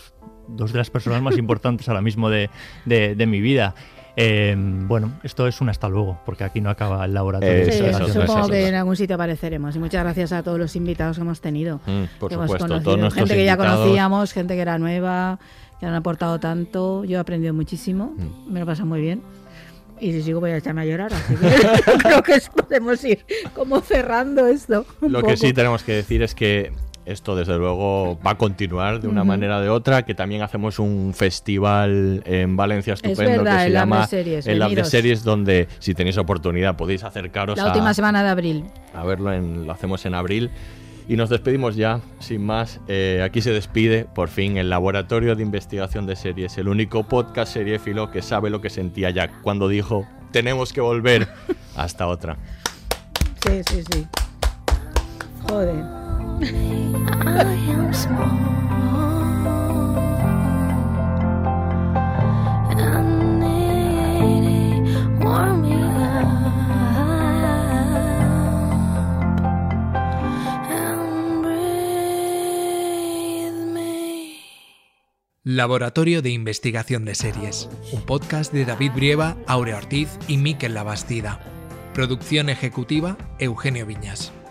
dos 0.47 0.71
de 0.71 0.77
las 0.77 0.89
personas 0.89 1.21
más 1.21 1.37
importantes 1.37 1.89
ahora 1.89 2.01
mismo 2.01 2.29
de, 2.29 2.49
de- 2.85 3.13
de 3.15 3.25
mi 3.25 3.41
vida. 3.41 3.75
Em, 4.15 4.87
bueno, 4.87 5.11
esto 5.23 5.47
es 5.47 5.59
un 5.61 5.69
hasta 5.69 5.89
luego, 5.89 6.19
porque 6.25 6.43
aquí 6.43 6.61
no 6.61 6.69
acaba 6.69 7.03
el 7.05 7.13
laboratorio. 7.13 7.65
Sí, 7.65 7.71
de 7.71 7.77
investigación. 7.77 8.27
supongo 8.27 8.47
que 8.49 8.67
en 8.67 8.75
algún 8.75 8.95
sitio 8.95 9.15
apareceremos. 9.15 9.75
Y 9.75 9.79
muchas 9.79 10.03
gracias 10.03 10.31
a 10.33 10.43
todos 10.43 10.59
los 10.59 10.75
invitados 10.75 11.17
que 11.17 11.21
hemos 11.23 11.41
tenido. 11.41 11.77
Mm, 11.87 12.03
por 12.19 12.29
que 12.29 12.35
hemos 12.35 12.45
supuesto, 12.45 12.67
conocido. 12.67 12.83
todos 12.83 12.99
nuestros 12.99 13.27
gente 13.29 13.35
que 13.41 13.45
ya 13.45 13.57
conocíamos, 13.57 14.31
gente 14.33 14.53
que 14.55 14.61
era 14.61 14.77
nueva, 14.77 15.39
que 15.79 15.85
han 15.87 15.95
aportado 15.95 16.39
tanto. 16.39 17.03
Yo 17.05 17.17
he 17.17 17.19
aprendido 17.19 17.53
muchísimo, 17.55 18.13
Mm. 18.17 18.53
me 18.53 18.59
lo 18.59 18.65
paso 18.67 18.85
muy 18.85 19.01
bien. 19.01 19.21
Y 19.99 20.11
si 20.11 20.21
sigo 20.23 20.39
voy 20.41 20.51
a 20.51 20.57
echarme 20.57 20.81
a 20.81 20.85
llorar, 20.85 21.13
así 21.13 21.35
que 21.35 21.47
creo 22.03 22.21
que 22.23 22.39
podemos 22.55 23.03
ir 23.05 23.25
como 23.55 23.79
cerrando 23.79 24.45
esto. 24.47 24.85
un 25.01 25.11
Lo 25.11 25.19
que 25.19 25.25
poco. 25.27 25.37
sí 25.37 25.53
tenemos 25.53 25.81
que 25.83 25.93
decir 25.93 26.21
es 26.23 26.35
que 26.35 26.71
esto 27.05 27.35
desde 27.35 27.57
luego 27.57 28.17
va 28.25 28.31
a 28.31 28.37
continuar 28.37 29.01
de 29.01 29.07
una 29.07 29.23
manera 29.23 29.57
o 29.57 29.61
de 29.61 29.69
otra, 29.69 30.03
que 30.03 30.15
también 30.15 30.41
hacemos 30.41 30.79
un 30.79 31.13
festival 31.15 32.23
en 32.25 32.55
Valencia 32.55 32.93
estupendo 32.93 33.43
verdad, 33.43 33.55
que 33.55 33.59
se 33.61 33.67
el 33.67 33.73
llama 33.73 34.07
Series, 34.07 34.47
el 34.47 34.59
Lab 34.59 34.71
de. 34.71 34.85
Series, 34.85 35.23
donde 35.23 35.67
si 35.79 35.93
tenéis 35.93 36.17
oportunidad 36.17 36.75
podéis 36.77 37.03
acercaros 37.03 37.57
La 37.57 37.65
a, 37.65 37.67
última 37.67 37.93
semana 37.93 38.23
de 38.23 38.29
abril. 38.29 38.63
a 38.93 39.03
verlo, 39.03 39.33
en- 39.33 39.65
lo 39.65 39.71
hacemos 39.73 40.05
en 40.05 40.15
abril. 40.15 40.49
Y 41.05 41.17
nos 41.17 41.29
despedimos 41.29 41.75
ya, 41.75 41.99
sin 42.19 42.45
más. 42.45 42.79
Eh, 42.87 43.21
aquí 43.25 43.41
se 43.41 43.51
despide, 43.51 44.05
por 44.05 44.29
fin, 44.29 44.55
el 44.55 44.69
Laboratorio 44.69 45.35
de 45.35 45.43
Investigación 45.43 46.05
de 46.05 46.15
Series, 46.15 46.57
el 46.57 46.69
único 46.69 47.03
podcast 47.03 47.51
seriéfilo 47.53 48.09
que 48.09 48.21
sabe 48.21 48.49
lo 48.49 48.61
que 48.61 48.69
sentía 48.69 49.09
Jack 49.09 49.41
cuando 49.41 49.67
dijo, 49.67 50.07
tenemos 50.31 50.71
que 50.71 50.79
volver. 50.79 51.27
Hasta 51.75 52.07
otra. 52.07 52.37
Sí, 53.45 53.61
sí, 53.69 53.83
sí. 53.91 54.07
Joder. 55.49 56.02
Laboratorio 75.55 76.21
de 76.21 76.31
Investigación 76.31 77.05
de 77.05 77.15
Series, 77.15 77.69
un 77.91 78.01
podcast 78.01 78.51
de 78.51 78.65
David 78.65 78.91
Brieva, 78.95 79.37
Aurea 79.45 79.77
Ortiz 79.77 80.09
y 80.27 80.37
Miquel 80.37 80.73
Labastida. 80.73 81.39
Producción 81.93 82.49
ejecutiva, 82.49 83.17
Eugenio 83.39 83.85
Viñas. 83.85 84.33